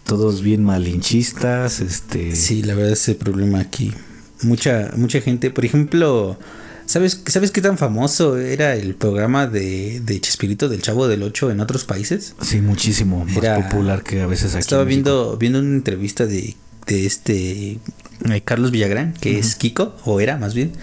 Todos 0.06 0.42
bien 0.42 0.64
malinchistas, 0.64 1.80
este... 1.80 2.36
Sí, 2.36 2.64
la 2.64 2.74
verdad 2.74 2.94
es 2.94 3.08
el 3.08 3.16
problema 3.16 3.60
aquí. 3.60 3.94
Mucha, 4.42 4.92
mucha 4.96 5.22
gente, 5.22 5.52
por 5.52 5.64
ejemplo, 5.64 6.38
¿sabes, 6.86 7.22
¿sabes 7.28 7.52
qué 7.52 7.62
tan 7.62 7.78
famoso 7.78 8.38
era 8.38 8.76
el 8.76 8.96
programa 8.96 9.48
de, 9.48 10.02
de 10.02 10.20
Chespirito 10.20 10.68
del 10.68 10.82
Chavo 10.82 11.08
del 11.08 11.24
Ocho 11.24 11.52
en 11.52 11.60
otros 11.60 11.86
países? 11.86 12.36
Sí, 12.42 12.62
muchísimo. 12.62 13.26
Era, 13.38 13.60
más 13.60 13.68
popular 13.68 14.04
que 14.04 14.22
a 14.22 14.28
veces 14.28 14.56
aquí. 14.56 14.62
Estaba 14.62 14.84
viendo, 14.84 15.38
viendo 15.38 15.60
una 15.60 15.76
entrevista 15.76 16.26
de, 16.26 16.56
de 16.88 17.06
este 17.06 17.80
eh, 18.30 18.42
Carlos 18.44 18.72
Villagrán, 18.72 19.14
que 19.14 19.40
es 19.40 19.56
Kiko, 19.56 19.96
o 20.06 20.20
era 20.20 20.38
más 20.38 20.54
bien. 20.54 20.74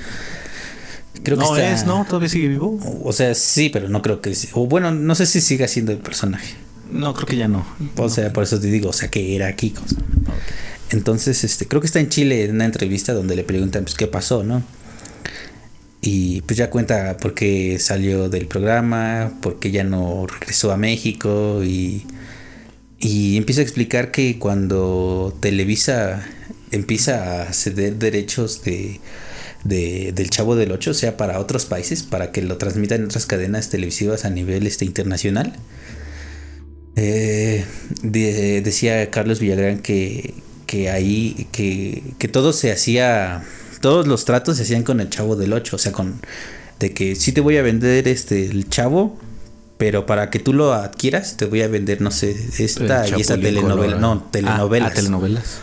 Creo 1.22 1.36
no 1.36 1.52
que 1.54 1.72
es, 1.72 1.84
¿no? 1.84 2.04
Todavía 2.04 2.28
sigue 2.28 2.48
vivo. 2.48 2.78
O 3.02 3.12
sea, 3.12 3.34
sí, 3.34 3.70
pero 3.70 3.88
no 3.88 4.02
creo 4.02 4.20
que. 4.20 4.36
O 4.52 4.66
bueno, 4.66 4.92
no 4.92 5.14
sé 5.14 5.26
si 5.26 5.40
siga 5.40 5.68
siendo 5.68 5.92
el 5.92 5.98
personaje. 5.98 6.54
No, 6.90 7.14
creo 7.14 7.26
que 7.26 7.36
ya 7.36 7.48
no. 7.48 7.66
O 7.96 8.08
sea, 8.08 8.32
por 8.32 8.44
eso 8.44 8.58
te 8.60 8.68
digo, 8.68 8.90
o 8.90 8.92
sea, 8.92 9.10
que 9.10 9.36
era 9.36 9.54
Kiko. 9.54 9.82
Entonces, 10.90 11.44
este, 11.44 11.66
creo 11.66 11.80
que 11.80 11.86
está 11.86 12.00
en 12.00 12.08
Chile 12.08 12.44
en 12.44 12.52
una 12.52 12.64
entrevista 12.64 13.12
donde 13.12 13.36
le 13.36 13.44
preguntan, 13.44 13.84
pues, 13.84 13.94
qué 13.94 14.06
pasó, 14.06 14.42
¿no? 14.44 14.62
Y 16.00 16.42
pues 16.42 16.56
ya 16.56 16.70
cuenta 16.70 17.16
por 17.18 17.34
qué 17.34 17.78
salió 17.80 18.28
del 18.28 18.46
programa, 18.46 19.32
por 19.42 19.58
qué 19.58 19.72
ya 19.72 19.84
no 19.84 20.26
regresó 20.26 20.70
a 20.72 20.76
México 20.76 21.62
y, 21.64 22.06
y 23.00 23.36
empieza 23.36 23.60
a 23.60 23.64
explicar 23.64 24.12
que 24.12 24.38
cuando 24.38 25.36
Televisa 25.40 26.24
empieza 26.70 27.42
a 27.42 27.52
ceder 27.52 27.96
derechos 27.96 28.62
de 28.62 29.00
de, 29.64 30.12
del 30.12 30.30
Chavo 30.30 30.56
del 30.56 30.72
8 30.72 30.94
sea 30.94 31.16
para 31.16 31.40
otros 31.40 31.66
países, 31.66 32.02
para 32.02 32.32
que 32.32 32.42
lo 32.42 32.56
transmitan 32.58 33.00
en 33.00 33.06
otras 33.06 33.26
cadenas 33.26 33.70
televisivas 33.70 34.24
a 34.24 34.30
nivel 34.30 34.66
este, 34.66 34.84
internacional. 34.84 35.54
Eh, 37.00 37.64
decía 38.02 39.10
Carlos 39.10 39.38
Villagrán 39.38 39.78
que, 39.78 40.34
que 40.66 40.90
ahí, 40.90 41.46
que, 41.52 42.02
que 42.18 42.28
todo 42.28 42.52
se 42.52 42.72
hacía, 42.72 43.44
todos 43.80 44.06
los 44.08 44.24
tratos 44.24 44.56
se 44.56 44.64
hacían 44.64 44.82
con 44.82 45.00
el 45.00 45.08
Chavo 45.08 45.36
del 45.36 45.52
8, 45.52 45.76
o 45.76 45.78
sea, 45.78 45.92
con 45.92 46.20
de 46.80 46.92
que 46.92 47.16
sí 47.16 47.32
te 47.32 47.40
voy 47.40 47.56
a 47.56 47.62
vender 47.62 48.06
este 48.08 48.46
el 48.46 48.68
Chavo, 48.68 49.18
pero 49.78 50.06
para 50.06 50.30
que 50.30 50.38
tú 50.38 50.52
lo 50.52 50.72
adquieras 50.72 51.36
te 51.36 51.44
voy 51.44 51.62
a 51.62 51.68
vender, 51.68 52.00
no 52.00 52.10
sé, 52.10 52.36
esta 52.58 53.08
y 53.08 53.20
esta 53.20 53.36
telenovela, 53.36 53.96
no, 53.96 54.22
telenovelas. 54.30 54.92
Ah, 54.92 54.94
telenovelas. 54.94 55.58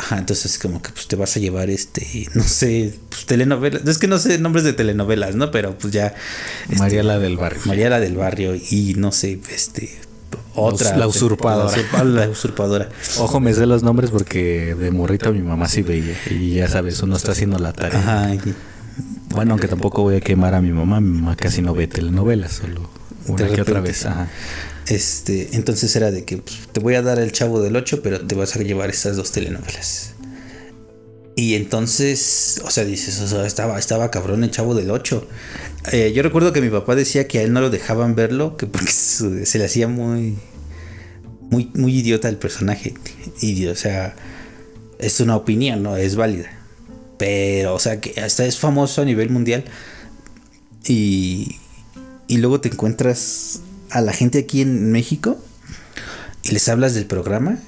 Ajá, 0.00 0.18
entonces 0.18 0.58
como 0.58 0.80
que 0.80 0.90
pues 0.92 1.08
te 1.08 1.16
vas 1.16 1.36
a 1.36 1.40
llevar 1.40 1.70
este, 1.70 2.28
no 2.34 2.44
sé, 2.44 2.94
pues 3.08 3.26
telenovelas, 3.26 3.86
es 3.86 3.98
que 3.98 4.06
no 4.06 4.18
sé 4.18 4.38
nombres 4.38 4.64
de 4.64 4.72
telenovelas, 4.72 5.34
¿no? 5.34 5.50
Pero 5.50 5.76
pues 5.76 5.92
ya... 5.92 6.14
Este, 6.64 6.78
María 6.78 7.02
la 7.02 7.18
del 7.18 7.36
barrio. 7.36 7.60
María 7.64 7.90
la 7.90 8.00
del 8.00 8.16
barrio 8.16 8.54
y 8.54 8.94
no 8.96 9.12
sé, 9.12 9.40
este... 9.52 10.07
Otra. 10.60 10.96
La 10.96 11.06
usurpadora. 11.06 12.04
La 12.04 12.28
usurpadora. 12.28 12.88
Ojo, 13.18 13.40
me 13.40 13.54
sé 13.54 13.66
los 13.66 13.82
nombres 13.82 14.10
porque 14.10 14.74
de 14.74 14.90
morrito 14.90 15.32
mi 15.32 15.40
mamá 15.40 15.68
sí 15.68 15.82
veía. 15.82 16.16
Y 16.30 16.54
ya 16.54 16.68
sabes, 16.68 17.02
uno 17.02 17.16
está 17.16 17.32
haciendo 17.32 17.58
la 17.58 17.72
tarea. 17.72 17.98
Ajá. 17.98 18.36
Bueno, 19.30 19.52
aunque 19.52 19.68
tampoco 19.68 20.02
voy 20.02 20.16
a 20.16 20.20
quemar 20.20 20.54
a 20.54 20.60
mi 20.60 20.72
mamá. 20.72 21.00
Mi 21.00 21.18
mamá 21.20 21.36
casi 21.36 21.62
no 21.62 21.74
ve 21.74 21.86
telenovelas, 21.86 22.52
solo 22.52 22.90
una 23.26 23.46
que 23.48 23.60
otra 23.60 23.80
vez. 23.80 24.06
Ajá. 24.06 24.28
Este, 24.86 25.50
entonces 25.52 25.94
era 25.96 26.10
de 26.10 26.24
que 26.24 26.38
pues, 26.38 26.60
te 26.72 26.80
voy 26.80 26.94
a 26.94 27.02
dar 27.02 27.18
el 27.18 27.30
chavo 27.32 27.60
del 27.60 27.76
8, 27.76 28.00
pero 28.02 28.20
te 28.20 28.34
vas 28.34 28.56
a 28.56 28.60
llevar 28.60 28.88
estas 28.88 29.16
dos 29.16 29.32
telenovelas. 29.32 30.14
Y 31.38 31.54
entonces, 31.54 32.60
o 32.64 32.70
sea, 32.72 32.84
dices, 32.84 33.20
estaba, 33.30 33.78
estaba 33.78 34.10
cabrón 34.10 34.42
el 34.42 34.50
chavo 34.50 34.74
del 34.74 34.90
8. 34.90 35.24
Eh, 35.92 36.12
yo 36.12 36.24
recuerdo 36.24 36.52
que 36.52 36.60
mi 36.60 36.68
papá 36.68 36.96
decía 36.96 37.28
que 37.28 37.38
a 37.38 37.42
él 37.42 37.52
no 37.52 37.60
lo 37.60 37.70
dejaban 37.70 38.16
verlo, 38.16 38.56
que 38.56 38.66
porque 38.66 38.90
se, 38.90 39.56
le 39.56 39.64
hacía 39.64 39.86
muy, 39.86 40.36
muy, 41.42 41.70
muy 41.74 41.96
idiota 41.96 42.28
el 42.28 42.38
personaje. 42.38 42.94
Y, 43.40 43.66
o 43.66 43.76
sea, 43.76 44.16
es 44.98 45.20
una 45.20 45.36
opinión, 45.36 45.84
¿no? 45.84 45.96
Es 45.96 46.16
válida. 46.16 46.50
Pero, 47.18 47.76
o 47.76 47.78
sea, 47.78 48.00
que 48.00 48.20
hasta 48.20 48.44
es 48.44 48.58
famoso 48.58 49.02
a 49.02 49.04
nivel 49.04 49.30
mundial 49.30 49.62
Y, 50.88 51.54
y 52.26 52.38
luego 52.38 52.60
te 52.60 52.70
encuentras 52.70 53.60
a 53.90 54.00
la 54.00 54.12
gente 54.12 54.40
aquí 54.40 54.62
en 54.62 54.90
México 54.90 55.38
y 56.42 56.50
les 56.50 56.68
hablas 56.68 56.94
del 56.94 57.06
programa 57.06 57.60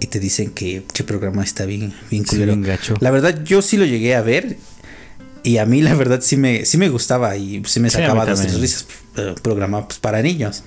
y 0.00 0.06
te 0.06 0.18
dicen 0.18 0.50
que 0.50 0.76
el 0.76 1.04
programa 1.04 1.44
está 1.44 1.66
bien, 1.66 1.94
bien 2.10 2.24
culero. 2.24 2.54
gacho. 2.58 2.96
La 3.00 3.10
verdad, 3.10 3.42
yo 3.44 3.62
sí 3.62 3.76
lo 3.76 3.84
llegué 3.84 4.14
a 4.14 4.22
ver 4.22 4.56
y 5.42 5.58
a 5.58 5.66
mí 5.66 5.82
la 5.82 5.94
verdad 5.94 6.20
sí 6.22 6.36
me, 6.36 6.64
sí 6.64 6.78
me 6.78 6.88
gustaba 6.88 7.36
y 7.36 7.62
sí 7.66 7.80
me 7.80 7.90
sacaba 7.90 8.26
dos 8.26 8.40
tres 8.40 8.58
risas. 8.60 8.86
Programa 9.42 9.86
pues, 9.86 9.98
para 9.98 10.22
niños. 10.22 10.62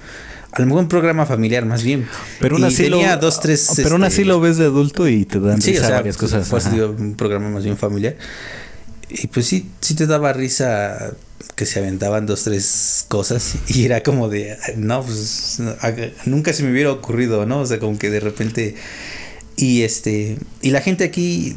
A 0.52 0.62
lo 0.62 0.68
mejor 0.68 0.84
un 0.84 0.88
programa 0.88 1.26
familiar 1.26 1.66
más 1.66 1.84
bien. 1.84 2.08
Pero 2.40 2.56
aún 2.56 2.64
así, 2.64 2.88
lo, 2.88 3.00
dos, 3.18 3.40
tres, 3.40 3.72
pero 3.76 3.92
aún 3.92 4.04
así 4.04 4.22
este, 4.22 4.26
lo 4.26 4.40
ves 4.40 4.58
de 4.58 4.66
adulto 4.66 5.08
y 5.08 5.26
te 5.26 5.40
dan 5.40 5.60
risa 5.60 5.90
varias 5.90 6.16
cosas. 6.16 6.48
Pues 6.48 6.72
digo, 6.72 6.96
un 6.98 7.16
programa 7.16 7.50
más 7.50 7.64
bien 7.64 7.78
familiar. 7.78 8.16
Y 9.10 9.28
pues 9.28 9.48
sí, 9.48 9.68
sí 9.82 9.96
te 9.96 10.06
daba 10.06 10.32
risa 10.32 11.14
que 11.56 11.66
se 11.66 11.80
aventaban 11.80 12.26
dos, 12.26 12.44
tres 12.44 13.06
cosas 13.08 13.56
y 13.68 13.86
era 13.86 14.02
como 14.02 14.30
de, 14.30 14.58
no, 14.76 15.04
pues 15.04 15.60
nunca 16.26 16.54
se 16.54 16.64
me 16.64 16.72
hubiera 16.72 16.92
ocurrido, 16.92 17.46
¿no? 17.46 17.62
O 17.62 17.66
sea, 17.66 17.80
como 17.80 17.98
que 17.98 18.10
de 18.10 18.20
repente... 18.20 18.76
Y 19.56 19.84
este, 19.84 20.38
y 20.62 20.72
la 20.72 20.82
gente 20.82 21.04
aquí, 21.04 21.56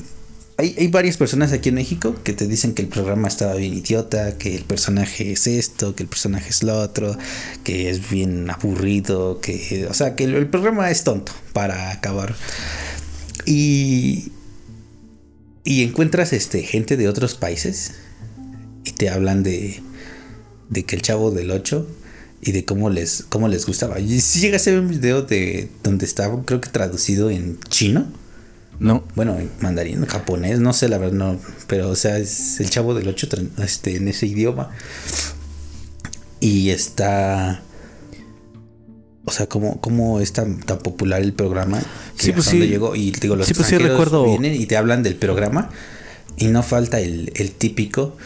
hay, 0.59 0.75
hay 0.79 0.89
varias 0.89 1.17
personas 1.17 1.53
aquí 1.53 1.71
en 1.71 1.77
México 1.77 2.15
que 2.25 2.33
te 2.33 2.47
dicen 2.47 2.75
que 2.75 2.83
el 2.83 2.89
programa 2.89 3.29
estaba 3.29 3.55
bien 3.55 3.75
idiota, 3.75 4.37
que 4.37 4.55
el 4.55 4.65
personaje 4.65 5.33
es 5.33 5.47
esto, 5.47 5.95
que 5.95 6.03
el 6.03 6.09
personaje 6.09 6.51
es 6.51 6.63
lo 6.63 6.79
otro, 6.79 7.17
que 7.65 7.91
es 7.91 8.11
bien 8.11 8.51
aburrido, 8.51 9.41
que, 9.41 9.87
o 9.89 9.95
sea, 9.95 10.15
que 10.15 10.25
el 10.25 10.49
programa 10.49 10.91
es 10.91 11.05
tonto 11.05 11.33
para 11.53 11.91
acabar. 11.91 12.35
Y, 13.47 14.33
y 15.65 15.83
encuentras 15.83 16.33
este, 16.33 16.63
gente 16.63 16.97
de 16.97 17.09
otros 17.09 17.35
países 17.35 17.93
y 18.85 18.93
te 18.93 19.09
hablan 19.09 19.43
de, 19.43 19.81
de 20.69 20.85
que 20.85 20.97
el 20.97 21.03
chavo 21.03 21.31
del 21.31 21.51
8 21.51 21.87
y 22.47 22.53
de 22.53 22.65
cómo 22.65 22.91
les, 22.91 23.25
cómo 23.29 23.49
les 23.49 23.67
gustaba. 23.67 23.99
Y 23.99 24.21
si 24.21 24.39
llega 24.39 24.57
a 24.57 24.61
ser 24.61 24.79
un 24.79 24.89
video 24.89 25.23
de 25.23 25.69
donde 25.83 26.07
estaba, 26.07 26.41
creo 26.45 26.61
que 26.61 26.71
traducido 26.71 27.29
en 27.29 27.59
chino. 27.69 28.07
No. 28.79 29.03
Bueno, 29.17 29.37
en 29.37 29.51
mandarín, 29.61 30.07
japonés, 30.07 30.61
no 30.61 30.73
sé 30.73 30.89
la 30.89 30.99
verdad, 30.99 31.15
no. 31.15 31.41
Pero, 31.67 31.91
o 31.91 31.97
sea, 31.97 32.19
es 32.19 32.61
el 32.61 32.71
chavo 32.71 32.95
del 32.95 33.09
8 33.09 33.29
este, 33.59 33.97
en 33.97 34.07
ese 34.07 34.27
idioma. 34.29 34.71
Y 36.39 36.71
está. 36.71 37.63
O 39.25 39.33
sea, 39.33 39.49
cómo, 39.49 39.81
cómo 39.81 40.21
es 40.21 40.33
tan, 40.33 40.61
tan 40.61 40.79
popular 40.79 41.23
el 41.23 41.33
programa. 41.33 41.83
sí, 42.17 42.31
pues 42.31 42.47
sí. 42.47 42.61
Llegó, 42.61 42.95
y 42.95 43.11
digo, 43.11 43.35
los 43.35 43.49
sí, 43.49 43.55
pues 43.55 43.67
sí, 43.67 43.77
recuerdo. 43.77 44.25
vienen 44.25 44.55
y 44.55 44.67
te 44.67 44.77
hablan 44.77 45.03
del 45.03 45.17
programa. 45.17 45.71
Y 46.37 46.47
no 46.47 46.63
falta 46.63 47.01
el, 47.01 47.33
el 47.35 47.51
típico 47.51 48.17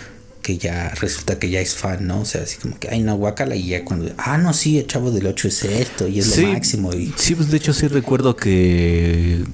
que 0.50 0.58
ya 0.58 0.88
resulta 1.00 1.38
que 1.38 1.48
ya 1.48 1.60
es 1.60 1.76
fan, 1.76 2.06
¿no? 2.06 2.22
O 2.22 2.24
sea, 2.24 2.42
así 2.42 2.58
como 2.58 2.78
que, 2.78 2.88
ay, 2.88 3.02
no, 3.02 3.16
guacala, 3.16 3.54
y 3.54 3.68
ya 3.68 3.84
cuando, 3.84 4.12
ah, 4.18 4.36
no, 4.38 4.52
sí, 4.52 4.78
el 4.78 4.86
chavo 4.86 5.10
del 5.12 5.26
8 5.26 5.48
es 5.48 5.64
esto, 5.64 6.08
y 6.08 6.18
es 6.18 6.36
lo 6.36 6.48
máximo. 6.48 6.92
Y... 6.92 7.12
Sí, 7.16 7.34
pues 7.34 7.50
de 7.50 7.56
hecho 7.56 7.72
sí 7.72 7.86
recuerdo 7.86 8.34
que 8.34 9.44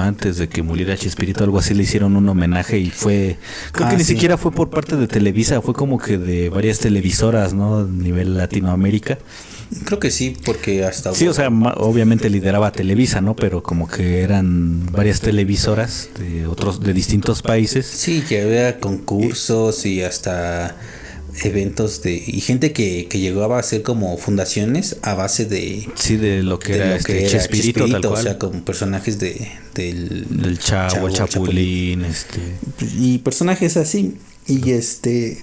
año 0.00 0.08
antes 0.08 0.36
de 0.38 0.48
que 0.48 0.62
muriera 0.62 0.96
Chespirito, 0.96 1.44
algo 1.44 1.58
así, 1.58 1.74
le 1.74 1.82
hicieron 1.82 2.16
un 2.16 2.28
homenaje 2.28 2.78
y 2.78 2.90
fue, 2.90 3.36
creo 3.72 3.88
que 3.88 3.94
ah, 3.94 3.98
ni 3.98 4.04
siquiera 4.04 4.36
fue 4.36 4.52
por 4.52 4.70
parte 4.70 4.96
de 4.96 5.06
Televisa, 5.06 5.60
fue 5.60 5.74
como 5.74 5.98
que 5.98 6.18
de 6.18 6.48
varias 6.48 6.78
televisoras, 6.78 7.54
¿no? 7.54 7.78
A 7.78 7.84
nivel 7.84 8.36
Latinoamérica. 8.36 9.18
Creo 9.84 9.98
que 9.98 10.10
sí, 10.10 10.36
porque 10.44 10.84
hasta... 10.84 11.14
Sí, 11.14 11.26
o 11.26 11.34
sea, 11.34 11.48
obviamente 11.48 12.30
lideraba 12.30 12.70
Televisa, 12.70 13.20
¿no? 13.20 13.34
Pero 13.34 13.62
como 13.62 13.88
que 13.88 14.22
eran 14.22 14.86
varias 14.92 15.20
televisoras 15.20 16.10
de 16.18 16.46
otros, 16.46 16.80
de 16.80 16.92
distintos 16.92 17.42
países. 17.42 17.86
Sí, 17.86 18.22
que 18.28 18.42
había 18.42 18.78
concursos 18.78 19.84
y 19.86 20.02
hasta 20.02 20.76
eventos 21.42 22.02
de 22.02 22.14
y 22.14 22.40
gente 22.40 22.72
que, 22.72 23.06
que 23.08 23.18
llegó 23.18 23.42
a 23.52 23.58
hacer 23.58 23.82
como 23.82 24.16
fundaciones 24.16 24.96
a 25.02 25.14
base 25.14 25.46
de 25.46 25.88
sí 25.94 26.16
de 26.16 26.42
lo 26.42 26.58
que 26.58 26.74
era, 26.74 26.96
este, 26.96 27.26
Chespirito, 27.26 27.88
tal 27.88 28.02
cual. 28.02 28.12
o 28.12 28.16
sea 28.22 28.38
como 28.38 28.64
personajes 28.64 29.18
de 29.18 29.50
del, 29.74 30.26
del 30.28 30.58
chavo, 30.58 31.10
Chapulín, 31.10 32.04
este 32.04 32.40
y 32.96 33.18
personajes 33.18 33.76
así 33.76 34.16
y 34.46 34.70
este 34.70 35.42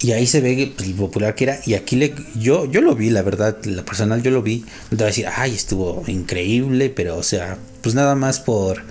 y 0.00 0.12
ahí 0.12 0.26
se 0.26 0.40
ve 0.40 0.72
pues, 0.76 0.88
el 0.88 0.94
popular 0.94 1.34
que 1.34 1.44
era. 1.44 1.60
Y 1.66 1.74
aquí 1.74 1.96
le, 1.96 2.14
yo, 2.36 2.70
yo 2.70 2.80
lo 2.80 2.94
vi, 2.94 3.10
la 3.10 3.22
verdad, 3.22 3.58
la 3.64 3.84
personal 3.84 4.22
yo 4.22 4.30
lo 4.30 4.42
vi. 4.42 4.64
No 4.90 4.90
te 4.90 4.96
voy 4.96 5.04
a 5.04 5.06
decir, 5.06 5.26
ay, 5.34 5.54
estuvo 5.54 6.04
increíble, 6.06 6.90
pero 6.90 7.16
o 7.16 7.22
sea, 7.22 7.58
pues 7.82 7.94
nada 7.94 8.14
más 8.14 8.38
por, 8.38 8.82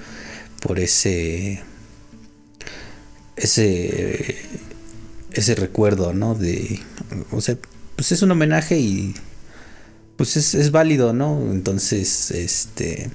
por 0.60 0.80
ese, 0.80 1.62
ese, 3.38 4.36
ese 5.38 5.56
recuerdo, 5.56 6.14
¿no? 6.14 6.36
De, 6.36 6.80
o 7.32 7.42
sea, 7.42 7.58
pues 7.96 8.12
es 8.12 8.22
un 8.22 8.32
homenaje 8.32 8.78
y 8.78 9.16
pues 10.16 10.38
es, 10.38 10.56
es 10.56 10.72
válido, 10.72 11.14
¿no? 11.14 11.52
Entonces, 11.52 12.32
este, 12.32 13.10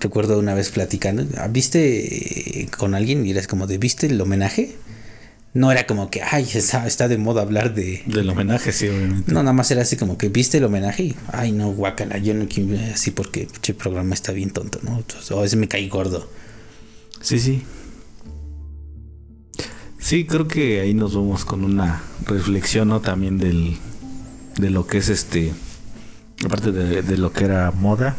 recuerdo 0.00 0.38
una 0.38 0.54
vez 0.54 0.70
platicando, 0.70 1.24
¿viste 1.50 2.68
con 2.76 2.94
alguien 2.94 3.26
y 3.26 3.30
eres 3.30 3.46
como 3.46 3.66
de, 3.66 3.78
¿viste 3.78 4.06
el 4.06 4.20
homenaje? 4.20 4.76
no 5.52 5.72
era 5.72 5.86
como 5.86 6.10
que, 6.10 6.22
ay, 6.22 6.46
está, 6.54 6.86
está 6.86 7.08
de 7.08 7.18
moda 7.18 7.42
hablar 7.42 7.74
de... 7.74 8.02
Del 8.06 8.30
homenaje, 8.30 8.72
sí, 8.72 8.88
obviamente. 8.88 9.32
No, 9.32 9.42
nada 9.42 9.52
más 9.52 9.70
era 9.70 9.82
así 9.82 9.96
como 9.96 10.16
que 10.16 10.28
viste 10.28 10.58
el 10.58 10.64
homenaje 10.64 11.02
y, 11.02 11.16
ay, 11.32 11.52
no, 11.52 11.72
guacala, 11.72 12.18
yo 12.18 12.34
no 12.34 12.46
quiero 12.46 12.78
así 12.94 13.10
porque 13.10 13.48
el 13.66 13.74
programa 13.74 14.14
está 14.14 14.32
bien 14.32 14.50
tonto, 14.50 14.78
¿no? 14.82 15.02
o 15.30 15.44
ese 15.44 15.56
me 15.56 15.66
caí 15.66 15.88
gordo. 15.88 16.30
Sí, 17.20 17.38
sí. 17.40 17.62
Sí, 20.00 20.24
creo 20.24 20.48
que 20.48 20.80
ahí 20.80 20.94
nos 20.94 21.14
vamos 21.14 21.44
con 21.44 21.64
una 21.64 22.02
reflexión, 22.26 22.88
¿no? 22.88 23.00
También 23.00 23.38
del, 23.38 23.76
de 24.58 24.70
lo 24.70 24.86
que 24.86 24.98
es 24.98 25.08
este, 25.08 25.52
aparte 26.44 26.72
de, 26.72 27.02
de 27.02 27.18
lo 27.18 27.32
que 27.32 27.44
era 27.44 27.70
moda, 27.70 28.16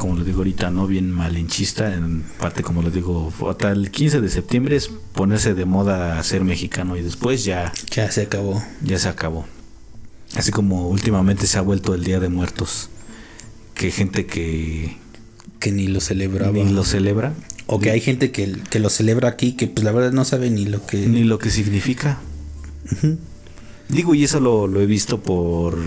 como 0.00 0.16
lo 0.16 0.24
digo 0.24 0.38
ahorita, 0.38 0.70
no 0.70 0.86
bien 0.86 1.10
malinchista, 1.10 1.92
en 1.92 2.22
parte 2.38 2.62
como 2.62 2.80
lo 2.80 2.90
digo, 2.90 3.30
hasta 3.50 3.70
el 3.70 3.90
15 3.90 4.22
de 4.22 4.30
septiembre 4.30 4.76
es 4.76 4.88
ponerse 4.88 5.52
de 5.52 5.66
moda 5.66 6.22
ser 6.22 6.42
mexicano 6.42 6.96
y 6.96 7.02
después 7.02 7.44
ya... 7.44 7.70
Ya 7.90 8.10
se 8.10 8.22
acabó. 8.22 8.62
Ya 8.82 8.98
se 8.98 9.10
acabó. 9.10 9.44
Así 10.36 10.52
como 10.52 10.88
últimamente 10.88 11.46
se 11.46 11.58
ha 11.58 11.60
vuelto 11.60 11.94
el 11.94 12.02
Día 12.02 12.18
de 12.18 12.30
Muertos, 12.30 12.88
que 13.74 13.90
gente 13.90 14.24
que... 14.24 14.96
Que 15.58 15.70
ni 15.70 15.86
lo 15.86 16.00
celebraba. 16.00 16.52
Ni 16.52 16.70
lo 16.70 16.84
celebra. 16.84 17.34
O 17.72 17.78
que 17.78 17.92
hay 17.92 18.00
gente 18.00 18.32
que, 18.32 18.50
que 18.68 18.80
lo 18.80 18.90
celebra 18.90 19.28
aquí 19.28 19.52
que 19.52 19.68
pues 19.68 19.84
la 19.84 19.92
verdad 19.92 20.10
no 20.10 20.24
sabe 20.24 20.50
ni 20.50 20.64
lo 20.64 20.84
que... 20.84 21.06
Ni 21.06 21.22
lo 21.22 21.38
que 21.38 21.50
significa. 21.50 22.18
Digo, 23.88 24.16
y 24.16 24.24
eso 24.24 24.40
lo, 24.40 24.66
lo 24.66 24.80
he 24.80 24.86
visto 24.86 25.20
por 25.20 25.78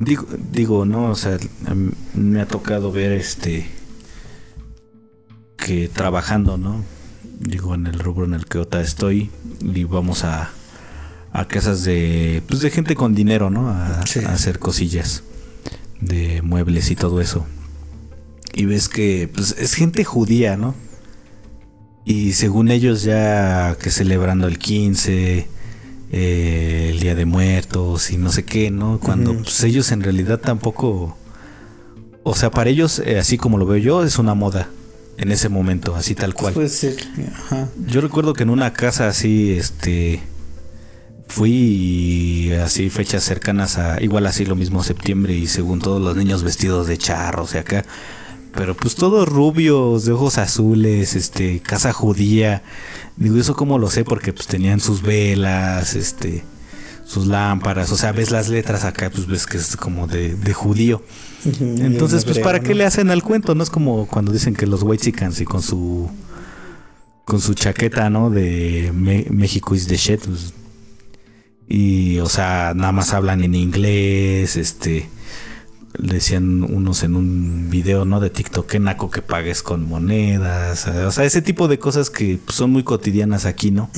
Digo, 0.00 0.26
digo, 0.52 0.84
no, 0.84 1.10
o 1.10 1.14
sea, 1.14 1.38
em, 1.68 1.92
me 2.14 2.40
ha 2.40 2.46
tocado 2.46 2.90
ver 2.90 3.12
este 3.12 3.66
que 5.56 5.88
trabajando, 5.88 6.58
¿no? 6.58 6.84
Digo, 7.38 7.76
en 7.76 7.86
el 7.86 7.98
rubro 7.98 8.26
en 8.26 8.34
el 8.34 8.46
que 8.46 8.58
ahora 8.58 8.82
estoy 8.82 9.30
y 9.60 9.84
vamos 9.84 10.24
a, 10.24 10.50
a 11.32 11.48
casas 11.48 11.84
de, 11.84 12.42
pues 12.48 12.60
de 12.60 12.70
gente 12.70 12.96
con 12.96 13.14
dinero, 13.14 13.48
¿no? 13.48 13.68
A, 13.68 14.00
a, 14.00 14.02
hacer 14.02 14.58
cosillas 14.58 15.22
de 16.00 16.42
muebles 16.42 16.90
y 16.90 16.96
todo 16.96 17.20
eso. 17.20 17.46
Y 18.56 18.64
ves 18.64 18.88
que, 18.88 19.30
pues 19.32 19.54
es 19.58 19.74
gente 19.74 20.02
judía, 20.02 20.56
¿no? 20.56 20.74
Y 22.06 22.32
según 22.32 22.70
ellos 22.70 23.02
ya 23.02 23.76
que 23.78 23.90
celebrando 23.90 24.48
el 24.48 24.58
15, 24.58 25.46
eh, 26.10 26.88
el 26.90 26.98
Día 27.00 27.14
de 27.14 27.26
Muertos 27.26 28.10
y 28.10 28.16
no 28.16 28.32
sé 28.32 28.46
qué, 28.46 28.70
¿no? 28.70 28.98
Cuando 28.98 29.36
pues, 29.36 29.62
ellos 29.62 29.92
en 29.92 30.02
realidad 30.02 30.40
tampoco... 30.40 31.18
O 32.22 32.34
sea, 32.34 32.50
para 32.50 32.70
ellos, 32.70 33.00
eh, 33.04 33.18
así 33.18 33.36
como 33.36 33.58
lo 33.58 33.66
veo 33.66 33.76
yo, 33.76 34.02
es 34.02 34.18
una 34.18 34.34
moda 34.34 34.70
en 35.18 35.32
ese 35.32 35.50
momento, 35.50 35.94
así 35.94 36.14
tal 36.14 36.32
cual. 36.32 36.54
Puede 36.54 36.70
ser. 36.70 36.96
Yo 37.86 38.00
recuerdo 38.00 38.32
que 38.32 38.44
en 38.44 38.50
una 38.50 38.72
casa 38.72 39.06
así, 39.06 39.52
este, 39.52 40.22
fui 41.28 42.52
así 42.64 42.88
fechas 42.88 43.22
cercanas 43.22 43.78
a, 43.78 44.02
igual 44.02 44.26
así 44.26 44.46
lo 44.46 44.56
mismo 44.56 44.82
septiembre 44.82 45.34
y 45.34 45.46
según 45.46 45.80
todos 45.80 46.00
los 46.00 46.16
niños 46.16 46.42
vestidos 46.42 46.86
de 46.86 46.96
charros 46.96 47.54
y 47.54 47.58
acá, 47.58 47.84
pero 48.56 48.74
pues 48.74 48.94
todos 48.94 49.28
rubios, 49.28 50.04
de 50.04 50.12
ojos 50.12 50.38
azules, 50.38 51.14
este, 51.14 51.60
casa 51.60 51.92
judía, 51.92 52.62
Digo, 53.16 53.38
eso 53.38 53.56
como 53.56 53.78
lo 53.78 53.90
sé 53.90 54.04
porque 54.04 54.32
pues 54.32 54.46
tenían 54.46 54.78
sus 54.78 55.00
velas, 55.00 55.94
este, 55.94 56.44
sus 57.06 57.26
lámparas, 57.26 57.90
o 57.90 57.96
sea, 57.96 58.12
ves 58.12 58.30
las 58.30 58.48
letras 58.48 58.84
acá, 58.84 59.10
pues 59.10 59.26
ves 59.26 59.46
que 59.46 59.56
es 59.56 59.76
como 59.76 60.06
de, 60.06 60.34
de 60.34 60.52
judío. 60.52 61.02
Entonces, 61.60 62.24
pues 62.24 62.38
para 62.40 62.60
qué 62.60 62.74
le 62.74 62.84
hacen 62.84 63.10
al 63.10 63.22
cuento, 63.22 63.54
no 63.54 63.62
es 63.62 63.70
como 63.70 64.06
cuando 64.06 64.32
dicen 64.32 64.54
que 64.54 64.66
los 64.66 64.82
Whitexicans 64.82 65.40
y 65.40 65.44
con 65.44 65.62
su 65.62 66.10
con 67.24 67.40
su 67.40 67.54
chaqueta, 67.54 68.10
¿no? 68.10 68.30
De 68.30 68.92
México 68.92 69.74
is 69.74 69.86
the 69.86 69.96
shit. 69.96 70.20
Pues, 70.20 70.52
y, 71.68 72.18
o 72.18 72.28
sea, 72.28 72.72
nada 72.76 72.92
más 72.92 73.12
hablan 73.12 73.42
en 73.42 73.54
inglés, 73.54 74.56
este, 74.56 75.08
decían 75.98 76.62
unos 76.62 77.02
en 77.02 77.16
un 77.16 77.68
video, 77.70 78.04
¿no? 78.04 78.20
De 78.20 78.30
TikTok, 78.30 78.66
que 78.66 78.78
naco 78.78 79.10
que 79.10 79.22
pagues 79.22 79.62
con 79.62 79.86
monedas, 79.88 80.86
o 80.86 81.10
sea, 81.10 81.24
ese 81.24 81.42
tipo 81.42 81.68
de 81.68 81.78
cosas 81.78 82.10
que 82.10 82.38
pues, 82.44 82.56
son 82.56 82.70
muy 82.70 82.82
cotidianas 82.82 83.44
aquí, 83.44 83.70
¿no? 83.70 83.90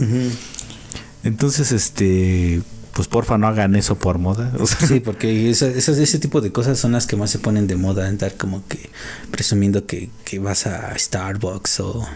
Entonces, 1.25 1.73
este, 1.73 2.63
pues 2.93 3.09
porfa 3.09 3.39
no 3.39 3.47
hagan 3.47 3.77
eso 3.77 3.97
por 3.97 4.19
moda. 4.19 4.53
Sí, 4.87 5.01
porque 5.01 5.51
ese 5.51 6.19
tipo 6.19 6.41
de 6.41 6.53
cosas 6.53 6.79
son 6.79 6.93
las 6.93 7.07
que 7.07 7.17
más 7.17 7.31
se 7.31 7.39
ponen 7.39 7.67
de 7.67 7.77
moda, 7.77 8.09
andar 8.09 8.37
como 8.37 8.67
que 8.67 8.91
presumiendo 9.31 9.87
que, 9.87 10.11
vas 10.41 10.67
a 10.67 10.99
Starbucks 10.99 11.81
o, 11.81 12.09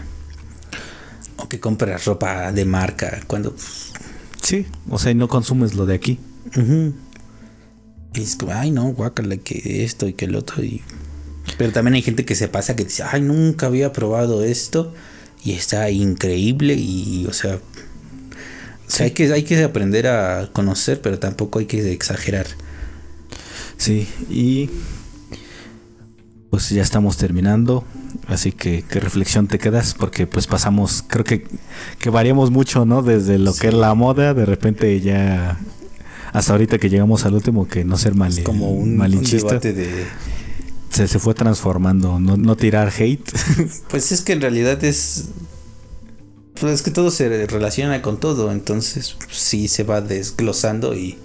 o 1.37 1.49
que 1.49 1.59
compras 1.59 2.05
ropa 2.05 2.51
de 2.51 2.65
marca 2.65 3.21
cuando... 3.27 3.55
Sí, 4.41 4.65
o 4.89 4.99
sea, 4.99 5.11
y 5.11 5.15
no 5.15 5.29
consumes 5.29 5.73
lo 5.73 5.85
de 5.85 5.95
aquí. 5.95 6.19
Y 8.13 8.21
es 8.21 8.35
como, 8.35 8.53
ay 8.53 8.71
no, 8.71 8.93
guácala, 8.93 9.37
que 9.37 9.83
esto 9.83 10.07
y 10.07 10.13
que 10.13 10.25
el 10.25 10.35
otro. 10.35 10.63
Y... 10.63 10.81
Pero 11.57 11.71
también 11.71 11.95
hay 11.95 12.01
gente 12.01 12.25
que 12.25 12.35
se 12.35 12.47
pasa 12.47 12.75
que 12.75 12.85
dice, 12.85 13.03
ay, 13.03 13.21
nunca 13.21 13.67
había 13.67 13.91
probado 13.93 14.43
esto 14.43 14.93
y 15.43 15.53
está 15.53 15.89
increíble 15.89 16.75
y, 16.75 17.25
o 17.27 17.33
sea, 17.33 17.59
hay, 18.99 19.11
que, 19.11 19.31
hay 19.33 19.43
que 19.43 19.63
aprender 19.63 20.07
a 20.07 20.49
conocer, 20.53 21.01
pero 21.01 21.19
tampoco 21.19 21.59
hay 21.59 21.65
que 21.65 21.91
exagerar. 21.91 22.47
Sí, 23.77 24.07
y 24.29 24.69
pues 26.49 26.69
ya 26.69 26.81
estamos 26.81 27.17
terminando. 27.17 27.83
Así 28.27 28.51
que, 28.51 28.83
¿qué 28.87 28.99
reflexión 28.99 29.47
te 29.47 29.57
quedas? 29.57 29.95
Porque 29.95 30.27
pues 30.27 30.47
pasamos, 30.47 31.03
creo 31.07 31.25
que, 31.25 31.47
que 31.99 32.09
variamos 32.09 32.51
mucho, 32.51 32.85
¿no? 32.85 33.01
Desde 33.01 33.39
lo 33.39 33.53
que 33.53 33.69
es 33.69 33.73
la 33.73 33.93
moda, 33.95 34.33
de 34.33 34.45
repente 34.45 35.01
ya, 35.01 35.59
hasta 36.33 36.53
ahorita 36.53 36.79
que 36.79 36.89
llegamos 36.89 37.25
al 37.25 37.35
último, 37.35 37.67
que 37.67 37.85
no 37.85 37.97
ser 37.97 38.15
mal, 38.15 38.33
como 38.43 38.71
un, 38.71 38.97
malinchista. 38.97 39.59
de... 39.59 40.05
Se, 40.89 41.07
se 41.07 41.19
fue 41.19 41.33
transformando, 41.33 42.19
no, 42.19 42.37
no 42.37 42.55
tirar 42.55 42.91
hate. 42.95 43.31
pues 43.89 44.11
es 44.11 44.21
que 44.21 44.33
en 44.33 44.41
realidad 44.41 44.83
es 44.83 45.25
pues 46.59 46.75
es 46.75 46.81
que 46.81 46.91
todo 46.91 47.11
se 47.11 47.47
relaciona 47.47 48.01
con 48.01 48.19
todo, 48.19 48.51
entonces 48.51 49.15
sí 49.31 49.67
se 49.67 49.83
va 49.83 50.01
desglosando 50.01 50.95
y 50.95 51.17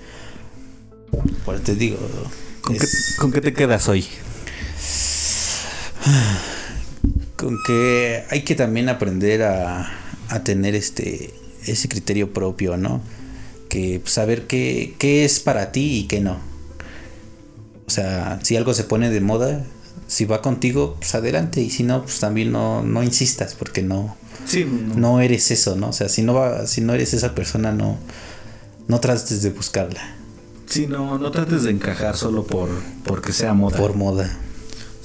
por 1.44 1.60
te 1.60 1.74
digo. 1.74 1.98
¿Con, 3.18 3.32
qué, 3.32 3.40
te 3.40 3.52
quedas 3.52 3.88
hoy? 3.88 4.06
Con 7.36 7.56
que 7.66 8.24
hay 8.30 8.42
que 8.42 8.54
también 8.54 8.88
aprender 8.88 9.42
a, 9.42 9.90
a 10.28 10.44
tener 10.44 10.74
este 10.74 11.34
ese 11.66 11.88
criterio 11.88 12.32
propio, 12.32 12.76
¿no? 12.76 13.00
Que 13.78 14.02
saber 14.04 14.46
qué, 14.46 14.94
qué 14.98 15.24
es 15.24 15.38
para 15.38 15.70
ti 15.70 15.98
y 15.98 16.06
qué 16.08 16.20
no. 16.20 16.38
O 17.86 17.90
sea, 17.90 18.40
si 18.42 18.56
algo 18.56 18.74
se 18.74 18.82
pone 18.84 19.08
de 19.08 19.20
moda, 19.20 19.64
si 20.08 20.24
va 20.24 20.42
contigo, 20.42 20.96
pues 20.98 21.14
adelante. 21.14 21.60
Y 21.60 21.70
si 21.70 21.84
no, 21.84 22.02
pues 22.02 22.18
también 22.18 22.50
no, 22.50 22.82
no 22.82 23.04
insistas, 23.04 23.54
porque 23.54 23.82
no, 23.82 24.16
no. 24.96 25.20
eres 25.20 25.52
eso, 25.52 25.76
¿no? 25.76 25.90
O 25.90 25.92
sea, 25.92 26.08
si 26.08 26.22
no 26.22 26.34
va, 26.34 26.66
si 26.66 26.80
no 26.80 26.92
eres 26.92 27.14
esa 27.14 27.36
persona, 27.36 27.70
no, 27.72 27.96
no 28.88 28.98
trates 28.98 29.42
de 29.42 29.50
buscarla. 29.50 30.16
Sí, 30.66 30.86
no, 30.88 31.18
no 31.18 31.30
trates 31.30 31.62
de 31.62 31.70
encajar 31.70 32.16
solo 32.16 32.44
por 32.44 32.68
porque 33.04 33.32
sea 33.32 33.54
moda. 33.54 33.78
Por 33.78 33.94
moda. 33.94 34.36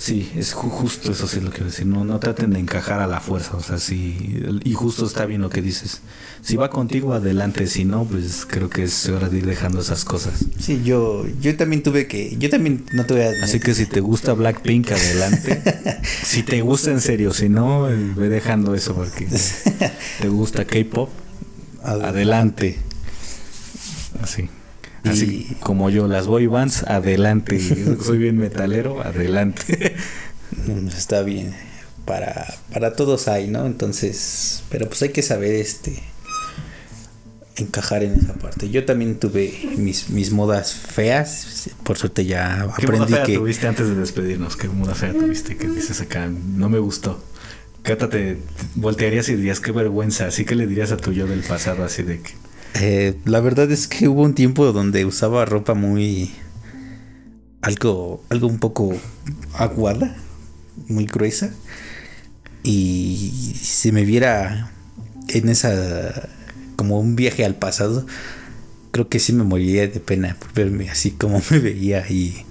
Sí, 0.04 0.30
es 0.36 0.52
justo 0.52 1.14
eso 1.14 1.30
sí 1.30 1.40
lo 1.40 1.50
que 1.50 1.64
decir. 1.64 1.86
No, 1.86 2.04
no 2.04 2.20
traten 2.20 2.52
de 2.52 2.60
encajar 2.60 3.00
a 3.00 3.08
la 3.08 3.22
fuerza. 3.22 3.56
O 3.56 3.64
sea, 3.64 3.78
sí. 3.78 4.38
Y 4.66 4.74
justo 4.74 5.06
está 5.06 5.26
bien 5.26 5.40
lo 5.40 5.50
que 5.50 5.62
dices. 5.62 6.02
Si 6.42 6.58
va 6.58 6.70
contigo, 6.70 7.14
adelante. 7.14 7.68
Si 7.68 7.86
no, 7.86 8.04
pues 8.04 8.46
creo 8.46 8.70
que 8.70 8.84
es 8.84 9.08
hora 9.08 9.30
de 9.30 9.38
ir 9.38 9.46
dejando 9.46 9.80
esas 9.80 10.04
cosas. 10.04 10.44
Sí, 10.60 10.82
yo, 10.84 11.26
yo 11.40 11.56
también 11.56 11.84
tuve 11.84 12.08
que. 12.08 12.36
Yo 12.36 12.50
también 12.50 12.84
no 12.92 13.06
tuve. 13.06 13.30
Así 13.42 13.62
que 13.62 13.74
si 13.74 13.86
te 13.86 14.02
gusta 14.02 14.34
Blackpink, 14.34 14.92
adelante. 14.92 16.02
si 16.26 16.44
te 16.44 16.60
gusta 16.60 16.92
en 16.92 17.00
serio. 17.00 17.34
Si 17.34 17.48
no, 17.48 17.90
eh, 17.90 17.96
ve 17.96 18.28
dejando 18.28 18.76
eso 18.76 18.94
porque 18.96 19.26
te 20.20 20.28
gusta 20.28 20.66
K-pop, 20.66 21.12
adelante. 21.82 22.78
Así. 24.22 24.50
Así 25.04 25.58
como 25.60 25.90
yo, 25.90 26.08
las 26.08 26.28
boy 26.28 26.48
bands, 26.48 26.84
adelante. 26.84 27.60
Soy 28.02 28.18
bien 28.18 28.38
metalero, 28.38 29.02
adelante. 29.02 29.96
Está 30.96 31.24
bien. 31.24 31.54
Para, 32.06 32.54
para 32.72 32.94
todos 32.94 33.28
hay, 33.28 33.48
¿no? 33.48 33.66
Entonces, 33.66 34.64
pero 34.70 34.88
pues 34.88 35.02
hay 35.04 35.10
que 35.10 35.22
saber 35.22 35.54
este 35.56 36.02
encajar 37.56 38.04
en 38.04 38.16
esa 38.16 38.34
parte. 38.34 38.70
Yo 38.70 38.86
también 38.86 39.20
tuve 39.20 39.54
mis, 39.78 40.10
mis 40.10 40.32
modas 40.32 40.74
feas. 40.74 41.70
Por 41.84 41.98
suerte 41.98 42.26
ya 42.26 42.62
aprendí 42.62 42.88
¿Qué 42.88 42.92
moda 42.92 43.08
fea 43.08 43.24
que. 43.24 43.36
tuviste 43.36 43.68
antes 43.68 43.88
de 43.88 43.96
despedirnos? 43.96 44.58
¿Qué 44.58 44.68
moda 44.68 44.96
fea 44.96 45.14
tuviste? 45.14 45.56
Que 45.58 45.68
dices 45.68 46.02
acá, 46.02 46.28
no 46.28 46.70
me 46.70 46.80
gustó. 46.80 47.24
Cata, 47.84 48.10
te 48.10 48.38
voltearías 48.76 49.28
y 49.30 49.36
dirías 49.36 49.60
qué 49.60 49.72
vergüenza. 49.72 50.28
Así 50.28 50.46
que 50.46 50.56
le 50.56 50.68
dirías 50.68 50.92
a 50.92 50.98
tu 50.98 51.12
yo 51.12 51.28
del 51.28 51.42
pasado, 51.42 51.84
así 51.84 52.04
de 52.04 52.22
que. 52.22 52.32
Eh, 52.76 53.20
la 53.26 53.40
verdad 53.40 53.72
es 53.72 53.88
que 53.88 54.08
hubo 54.08 54.24
un 54.24 54.34
tiempo 54.34 54.72
donde 54.72 55.06
usaba 55.06 55.46
ropa 55.46 55.74
muy. 55.74 56.32
algo. 57.62 58.24
algo 58.30 58.48
un 58.48 58.60
poco 58.60 58.96
aguada, 59.54 60.16
muy 60.88 61.06
gruesa. 61.06 61.52
Y 62.64 63.56
si 63.62 63.92
me 63.92 64.06
viera 64.06 64.72
en 65.30 65.50
esa. 65.50 66.30
como 66.76 67.00
un 67.00 67.16
viaje 67.16 67.46
al 67.46 67.56
pasado, 67.56 68.06
creo 68.92 69.10
que 69.10 69.20
sí 69.20 69.34
me 69.34 69.44
moriría 69.44 69.88
de 69.88 70.00
pena 70.00 70.36
por 70.40 70.54
verme 70.54 70.90
así 70.90 71.12
como 71.12 71.42
me 71.50 71.60
veía 71.60 72.10
y. 72.10 72.46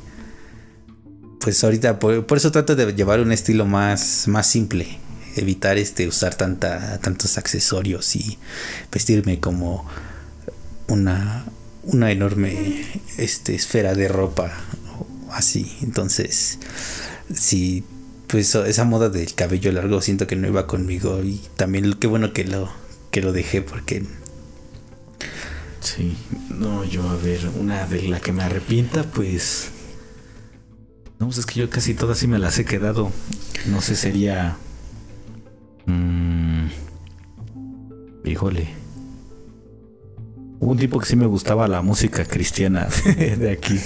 Pues 1.41 1.65
ahorita, 1.65 1.99
por, 1.99 2.37
eso 2.37 2.53
trato 2.53 2.77
de 2.77 2.95
llevar 2.95 3.19
un 3.19 3.33
estilo 3.33 3.67
más, 3.67 4.29
más 4.29 4.47
simple 4.47 4.99
evitar 5.35 5.79
este 5.79 6.07
usar 6.07 6.35
tanta 6.35 6.99
tantos 6.99 7.39
accesorios 7.39 8.15
y 8.17 8.39
vestirme 8.93 9.41
como 9.41 9.85
una, 10.93 11.45
una 11.85 12.11
enorme 12.11 12.85
este, 13.19 13.55
esfera 13.55 13.95
de 13.95 14.09
ropa 14.09 14.53
así. 15.31 15.77
Entonces, 15.83 16.59
sí, 17.35 17.85
pues 18.27 18.55
esa 18.55 18.85
moda 18.85 19.09
del 19.09 19.35
cabello 19.35 19.73
largo 19.73 20.01
siento 20.01 20.27
que 20.27 20.37
no 20.37 20.49
iba 20.49 20.67
conmigo 20.67 21.23
y 21.23 21.41
también 21.57 21.95
qué 21.95 22.07
bueno 22.07 22.33
que 22.33 22.45
lo, 22.45 22.71
que 23.11 23.21
lo 23.21 23.33
dejé 23.33 23.63
porque... 23.63 24.05
Sí, 25.81 26.17
no, 26.49 26.85
yo 26.85 27.09
a 27.09 27.17
ver, 27.17 27.49
una 27.59 27.87
de 27.87 28.03
la 28.03 28.21
que 28.21 28.33
me 28.33 28.45
arrepienta, 28.45 29.03
pues... 29.03 29.71
No, 31.19 31.27
pues 31.27 31.39
es 31.39 31.47
que 31.47 31.61
yo 31.61 31.71
casi 31.71 31.95
todas 31.95 32.19
sí 32.19 32.27
me 32.27 32.39
las 32.39 32.59
he 32.59 32.65
quedado. 32.65 33.11
No 33.67 33.81
sé, 33.81 33.97
sería... 33.97 34.57
Mmm, 35.87 36.69
híjole. 38.25 38.82
Hubo 40.63 40.71
un 40.71 40.79
tipo 40.79 41.01
que 41.01 41.07
sí 41.07 41.17
me 41.17 41.27
gustaba 41.27 41.67
la 41.67 41.83
música 41.83 42.25
cristiana 42.25 42.87
de 43.17 43.51
aquí. 43.51 43.81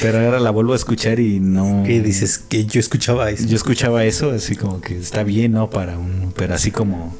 Pero 0.00 0.20
ahora 0.20 0.38
la 0.38 0.50
vuelvo 0.52 0.74
a 0.74 0.76
escuchar 0.76 1.18
y 1.18 1.40
no. 1.40 1.82
¿Qué 1.84 2.00
dices? 2.00 2.38
Que 2.38 2.64
yo 2.66 2.78
escuchaba 2.78 3.28
eso. 3.30 3.48
Yo 3.48 3.56
escuchaba 3.56 4.04
eso, 4.04 4.30
así 4.30 4.54
como 4.54 4.80
que 4.80 4.96
está 4.96 5.24
bien, 5.24 5.50
¿no? 5.50 5.70
Para 5.70 5.98
un. 5.98 6.32
Pero 6.36 6.54
así 6.54 6.70
como. 6.70 7.12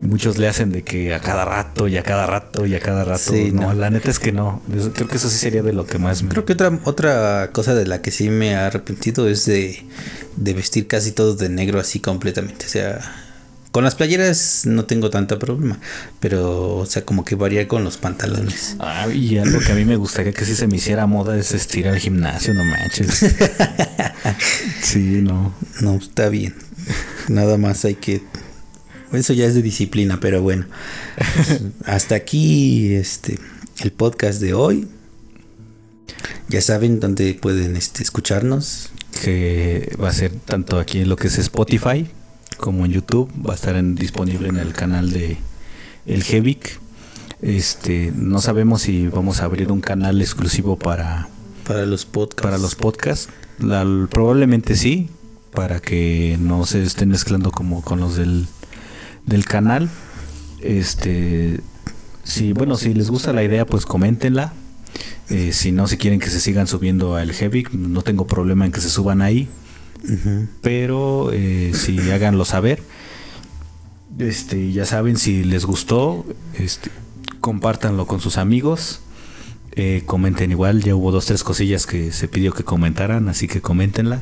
Muchos 0.00 0.38
le 0.38 0.48
hacen 0.48 0.72
de 0.72 0.80
que 0.80 1.12
a 1.12 1.20
cada 1.20 1.44
rato 1.44 1.86
y 1.86 1.98
a 1.98 2.02
cada 2.02 2.26
rato 2.26 2.64
y 2.64 2.74
a 2.74 2.80
cada 2.80 3.04
rato. 3.04 3.30
Sí, 3.30 3.52
no, 3.52 3.74
la 3.74 3.90
neta 3.90 4.10
es 4.10 4.18
que 4.18 4.32
no. 4.32 4.62
Creo 4.94 5.08
que 5.08 5.16
eso 5.18 5.28
sí 5.28 5.36
sería 5.36 5.62
de 5.62 5.74
lo 5.74 5.84
que 5.84 5.98
más 5.98 6.22
me. 6.22 6.30
Creo 6.30 6.46
que 6.46 6.54
otra, 6.54 6.80
otra 6.84 7.50
cosa 7.52 7.74
de 7.74 7.86
la 7.86 8.00
que 8.00 8.10
sí 8.10 8.30
me 8.30 8.54
ha 8.54 8.68
arrepentido 8.68 9.28
es 9.28 9.44
de, 9.44 9.84
de 10.36 10.54
vestir 10.54 10.86
casi 10.86 11.12
todo 11.12 11.34
de 11.36 11.50
negro 11.50 11.78
así 11.78 12.00
completamente. 12.00 12.64
O 12.64 12.70
sea 12.70 13.00
con 13.70 13.84
las 13.84 13.94
playeras 13.94 14.62
no 14.66 14.84
tengo 14.84 15.10
tanto 15.10 15.38
problema, 15.38 15.78
pero, 16.18 16.76
o 16.76 16.86
sea, 16.86 17.04
como 17.04 17.24
que 17.24 17.36
varía 17.36 17.68
con 17.68 17.84
los 17.84 17.98
pantalones. 17.98 18.74
Ah, 18.80 19.06
y 19.08 19.38
algo 19.38 19.60
que 19.60 19.70
a 19.70 19.74
mí 19.76 19.84
me 19.84 19.94
gustaría 19.94 20.32
que 20.32 20.44
si 20.44 20.56
se 20.56 20.66
me 20.66 20.76
hiciera 20.76 21.06
moda 21.06 21.38
es 21.38 21.52
estirar 21.52 21.94
al 21.94 22.00
gimnasio, 22.00 22.52
no 22.52 22.64
manches. 22.64 23.24
sí, 24.82 25.20
no. 25.22 25.54
No, 25.80 25.94
está 25.96 26.28
bien. 26.28 26.54
Nada 27.28 27.58
más 27.58 27.84
hay 27.84 27.94
que. 27.94 28.22
Eso 29.12 29.32
ya 29.34 29.46
es 29.46 29.54
de 29.54 29.62
disciplina, 29.62 30.18
pero 30.20 30.42
bueno. 30.42 30.66
Hasta 31.84 32.16
aquí, 32.16 32.92
este, 32.94 33.38
el 33.84 33.92
podcast 33.92 34.40
de 34.40 34.52
hoy. 34.52 34.88
Ya 36.48 36.60
saben 36.60 36.98
dónde 36.98 37.34
pueden 37.34 37.76
este, 37.76 38.02
escucharnos. 38.02 38.90
Que 39.22 39.94
va 40.02 40.08
a 40.08 40.12
ser 40.12 40.32
tanto 40.32 40.80
aquí 40.80 41.00
en 41.00 41.08
lo 41.08 41.16
que 41.16 41.28
es 41.28 41.38
Spotify 41.38 42.08
como 42.56 42.84
en 42.84 42.92
YouTube, 42.92 43.30
va 43.46 43.52
a 43.52 43.56
estar 43.56 43.82
disponible 43.94 44.48
en 44.48 44.56
el 44.56 44.72
canal 44.72 45.10
de 45.10 45.38
El 46.06 46.22
Jevic. 46.22 46.80
Este, 47.42 48.12
no 48.14 48.40
sabemos 48.40 48.82
si 48.82 49.08
vamos 49.08 49.40
a 49.40 49.44
abrir 49.44 49.72
un 49.72 49.80
canal 49.80 50.20
exclusivo 50.20 50.78
para 50.78 51.28
para 51.66 51.86
los 51.86 52.04
podcasts. 52.04 52.42
Para 52.42 52.58
los 52.58 52.74
podcasts, 52.74 53.28
probablemente 54.10 54.76
sí, 54.76 55.08
para 55.54 55.80
que 55.80 56.36
no 56.40 56.66
se 56.66 56.82
estén 56.82 57.10
mezclando 57.10 57.50
como 57.50 57.82
con 57.82 58.00
los 58.00 58.16
del 58.16 58.46
del 59.24 59.44
canal. 59.44 59.88
Este, 60.60 61.60
si 62.24 62.52
bueno, 62.52 62.76
si 62.76 62.92
les 62.92 63.10
gusta 63.10 63.32
la 63.32 63.42
idea, 63.42 63.66
pues 63.66 63.86
coméntenla. 63.86 64.52
Eh, 65.28 65.52
si 65.52 65.70
no, 65.70 65.86
si 65.86 65.96
quieren 65.96 66.18
que 66.18 66.28
se 66.28 66.40
sigan 66.40 66.66
subiendo 66.66 67.14
al 67.14 67.32
Jevic, 67.32 67.72
no 67.72 68.02
tengo 68.02 68.26
problema 68.26 68.66
en 68.66 68.72
que 68.72 68.80
se 68.80 68.90
suban 68.90 69.22
ahí. 69.22 69.48
Pero 70.62 71.30
eh, 71.32 71.72
si 71.74 72.10
háganlo 72.10 72.44
saber. 72.44 72.82
Este, 74.18 74.72
ya 74.72 74.84
saben, 74.84 75.16
si 75.16 75.44
les 75.44 75.64
gustó, 75.64 76.26
este, 76.54 76.90
compártanlo 77.40 78.06
con 78.06 78.20
sus 78.20 78.38
amigos. 78.38 79.00
Eh, 79.72 80.02
comenten 80.04 80.50
igual, 80.50 80.82
ya 80.82 80.96
hubo 80.96 81.12
dos, 81.12 81.26
tres 81.26 81.44
cosillas 81.44 81.86
que 81.86 82.10
se 82.12 82.26
pidió 82.26 82.52
que 82.52 82.64
comentaran, 82.64 83.28
así 83.28 83.46
que 83.46 83.60
coméntenlas. 83.60 84.20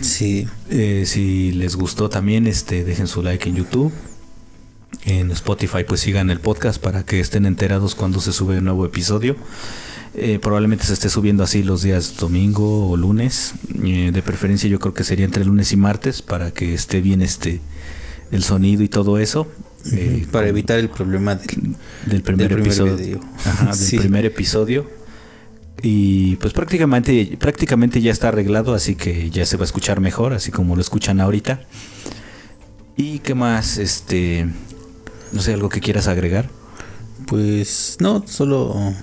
Sí. 0.00 0.48
Eh, 0.70 1.04
si 1.06 1.52
les 1.52 1.76
gustó 1.76 2.08
también, 2.08 2.46
este, 2.46 2.84
dejen 2.84 3.06
su 3.06 3.22
like 3.22 3.48
en 3.48 3.56
YouTube. 3.56 3.92
En 5.04 5.30
Spotify, 5.30 5.84
pues 5.86 6.00
sigan 6.00 6.30
el 6.30 6.40
podcast 6.40 6.80
para 6.80 7.04
que 7.04 7.20
estén 7.20 7.46
enterados 7.46 7.94
cuando 7.94 8.20
se 8.20 8.32
sube 8.32 8.58
un 8.58 8.64
nuevo 8.64 8.84
episodio. 8.84 9.36
Eh, 10.14 10.38
probablemente 10.40 10.84
se 10.84 10.92
esté 10.92 11.08
subiendo 11.08 11.44
así 11.44 11.62
los 11.62 11.82
días 11.82 12.16
domingo 12.16 12.90
o 12.90 12.96
lunes. 12.96 13.54
Eh, 13.84 14.10
de 14.12 14.22
preferencia, 14.22 14.68
yo 14.68 14.78
creo 14.78 14.94
que 14.94 15.04
sería 15.04 15.24
entre 15.24 15.44
lunes 15.44 15.72
y 15.72 15.76
martes 15.76 16.22
para 16.22 16.50
que 16.50 16.74
esté 16.74 17.00
bien 17.00 17.22
este 17.22 17.60
el 18.30 18.42
sonido 18.42 18.82
y 18.82 18.88
todo 18.88 19.18
eso. 19.18 19.46
Eh, 19.92 20.26
para 20.30 20.48
evitar 20.48 20.78
el 20.78 20.90
problema 20.90 21.36
del, 21.36 21.76
del 22.06 22.22
primer, 22.22 22.52
episodio. 22.52 23.20
Ajá, 23.44 23.74
del 23.74 23.98
primer 24.00 24.24
episodio. 24.24 24.86
Y 25.82 26.36
pues 26.36 26.52
prácticamente, 26.52 27.36
prácticamente 27.38 28.02
ya 28.02 28.12
está 28.12 28.28
arreglado, 28.28 28.74
así 28.74 28.96
que 28.96 29.30
ya 29.30 29.46
se 29.46 29.56
va 29.56 29.62
a 29.62 29.64
escuchar 29.64 30.00
mejor, 30.00 30.34
así 30.34 30.50
como 30.50 30.74
lo 30.74 30.82
escuchan 30.82 31.20
ahorita. 31.20 31.62
¿Y 32.96 33.20
qué 33.20 33.34
más? 33.34 33.78
Este. 33.78 34.46
No 35.32 35.40
sé, 35.40 35.54
algo 35.54 35.68
que 35.68 35.80
quieras 35.80 36.08
agregar. 36.08 36.50
Pues 37.26 37.96
no, 38.00 38.24
solo. 38.26 38.94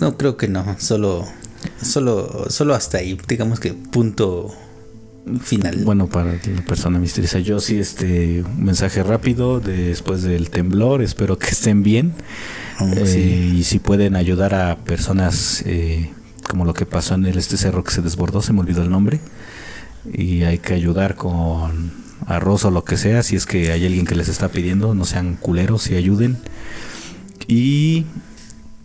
No, 0.00 0.16
creo 0.16 0.36
que 0.36 0.48
no. 0.48 0.76
Solo. 0.78 1.26
Solo. 1.80 2.46
Solo 2.48 2.74
hasta 2.74 2.98
ahí. 2.98 3.18
Digamos 3.28 3.60
que 3.60 3.72
punto 3.72 4.52
final. 5.42 5.84
Bueno, 5.84 6.08
para 6.08 6.32
la 6.32 6.64
persona 6.66 6.98
misteriosa, 6.98 7.38
yo 7.38 7.60
sí, 7.60 7.78
este, 7.78 8.42
un 8.42 8.64
mensaje 8.64 9.02
rápido 9.02 9.60
después 9.60 10.22
del 10.22 10.50
temblor, 10.50 11.02
espero 11.02 11.38
que 11.38 11.48
estén 11.48 11.82
bien. 11.82 12.12
Oh, 12.80 12.88
eh, 12.96 13.52
y 13.54 13.64
si 13.64 13.78
pueden 13.78 14.16
ayudar 14.16 14.54
a 14.54 14.76
personas 14.78 15.62
eh, 15.66 16.10
como 16.48 16.64
lo 16.64 16.74
que 16.74 16.86
pasó 16.86 17.14
en 17.14 17.26
el 17.26 17.38
este 17.38 17.56
cerro 17.56 17.84
que 17.84 17.92
se 17.92 18.02
desbordó, 18.02 18.42
se 18.42 18.52
me 18.52 18.60
olvidó 18.60 18.82
el 18.82 18.90
nombre. 18.90 19.20
Y 20.12 20.42
hay 20.42 20.58
que 20.58 20.74
ayudar 20.74 21.14
con 21.14 21.92
arroz 22.26 22.64
o 22.64 22.70
lo 22.70 22.84
que 22.84 22.96
sea, 22.96 23.22
si 23.22 23.36
es 23.36 23.46
que 23.46 23.72
hay 23.72 23.86
alguien 23.86 24.06
que 24.06 24.14
les 24.14 24.28
está 24.28 24.48
pidiendo, 24.48 24.94
no 24.94 25.04
sean 25.04 25.36
culeros 25.36 25.88
y 25.90 25.94
ayuden. 25.94 26.38
Y 27.46 28.06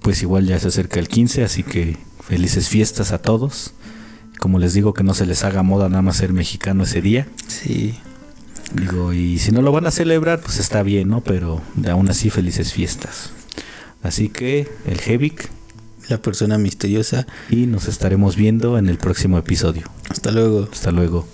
pues 0.01 0.21
igual 0.21 0.45
ya 0.45 0.59
se 0.59 0.67
acerca 0.69 0.99
el 0.99 1.07
15, 1.07 1.43
así 1.43 1.63
que 1.63 1.97
felices 2.21 2.69
fiestas 2.69 3.11
a 3.11 3.19
todos. 3.19 3.73
Como 4.39 4.59
les 4.59 4.73
digo, 4.73 4.93
que 4.93 5.03
no 5.03 5.13
se 5.13 5.25
les 5.25 5.43
haga 5.43 5.63
moda 5.63 5.89
nada 5.89 6.01
más 6.01 6.17
ser 6.17 6.33
mexicano 6.33 6.83
ese 6.83 7.01
día. 7.01 7.27
Sí. 7.47 7.95
Digo, 8.73 9.13
y 9.13 9.39
si 9.39 9.51
no 9.51 9.61
lo 9.61 9.71
van 9.71 9.87
a 9.87 9.91
celebrar, 9.91 10.41
pues 10.41 10.59
está 10.59 10.83
bien, 10.83 11.09
¿no? 11.09 11.21
Pero 11.21 11.61
aún 11.89 12.09
así, 12.09 12.29
felices 12.29 12.73
fiestas. 12.73 13.31
Así 14.03 14.29
que, 14.29 14.69
el 14.85 14.99
Hevic. 15.05 15.49
La 16.09 16.21
persona 16.21 16.57
misteriosa. 16.57 17.27
Y 17.49 17.65
nos 17.65 17.87
estaremos 17.87 18.37
viendo 18.37 18.77
en 18.77 18.87
el 18.87 18.97
próximo 18.97 19.37
episodio. 19.37 19.83
Hasta 20.09 20.31
luego. 20.31 20.69
Hasta 20.71 20.91
luego. 20.91 21.27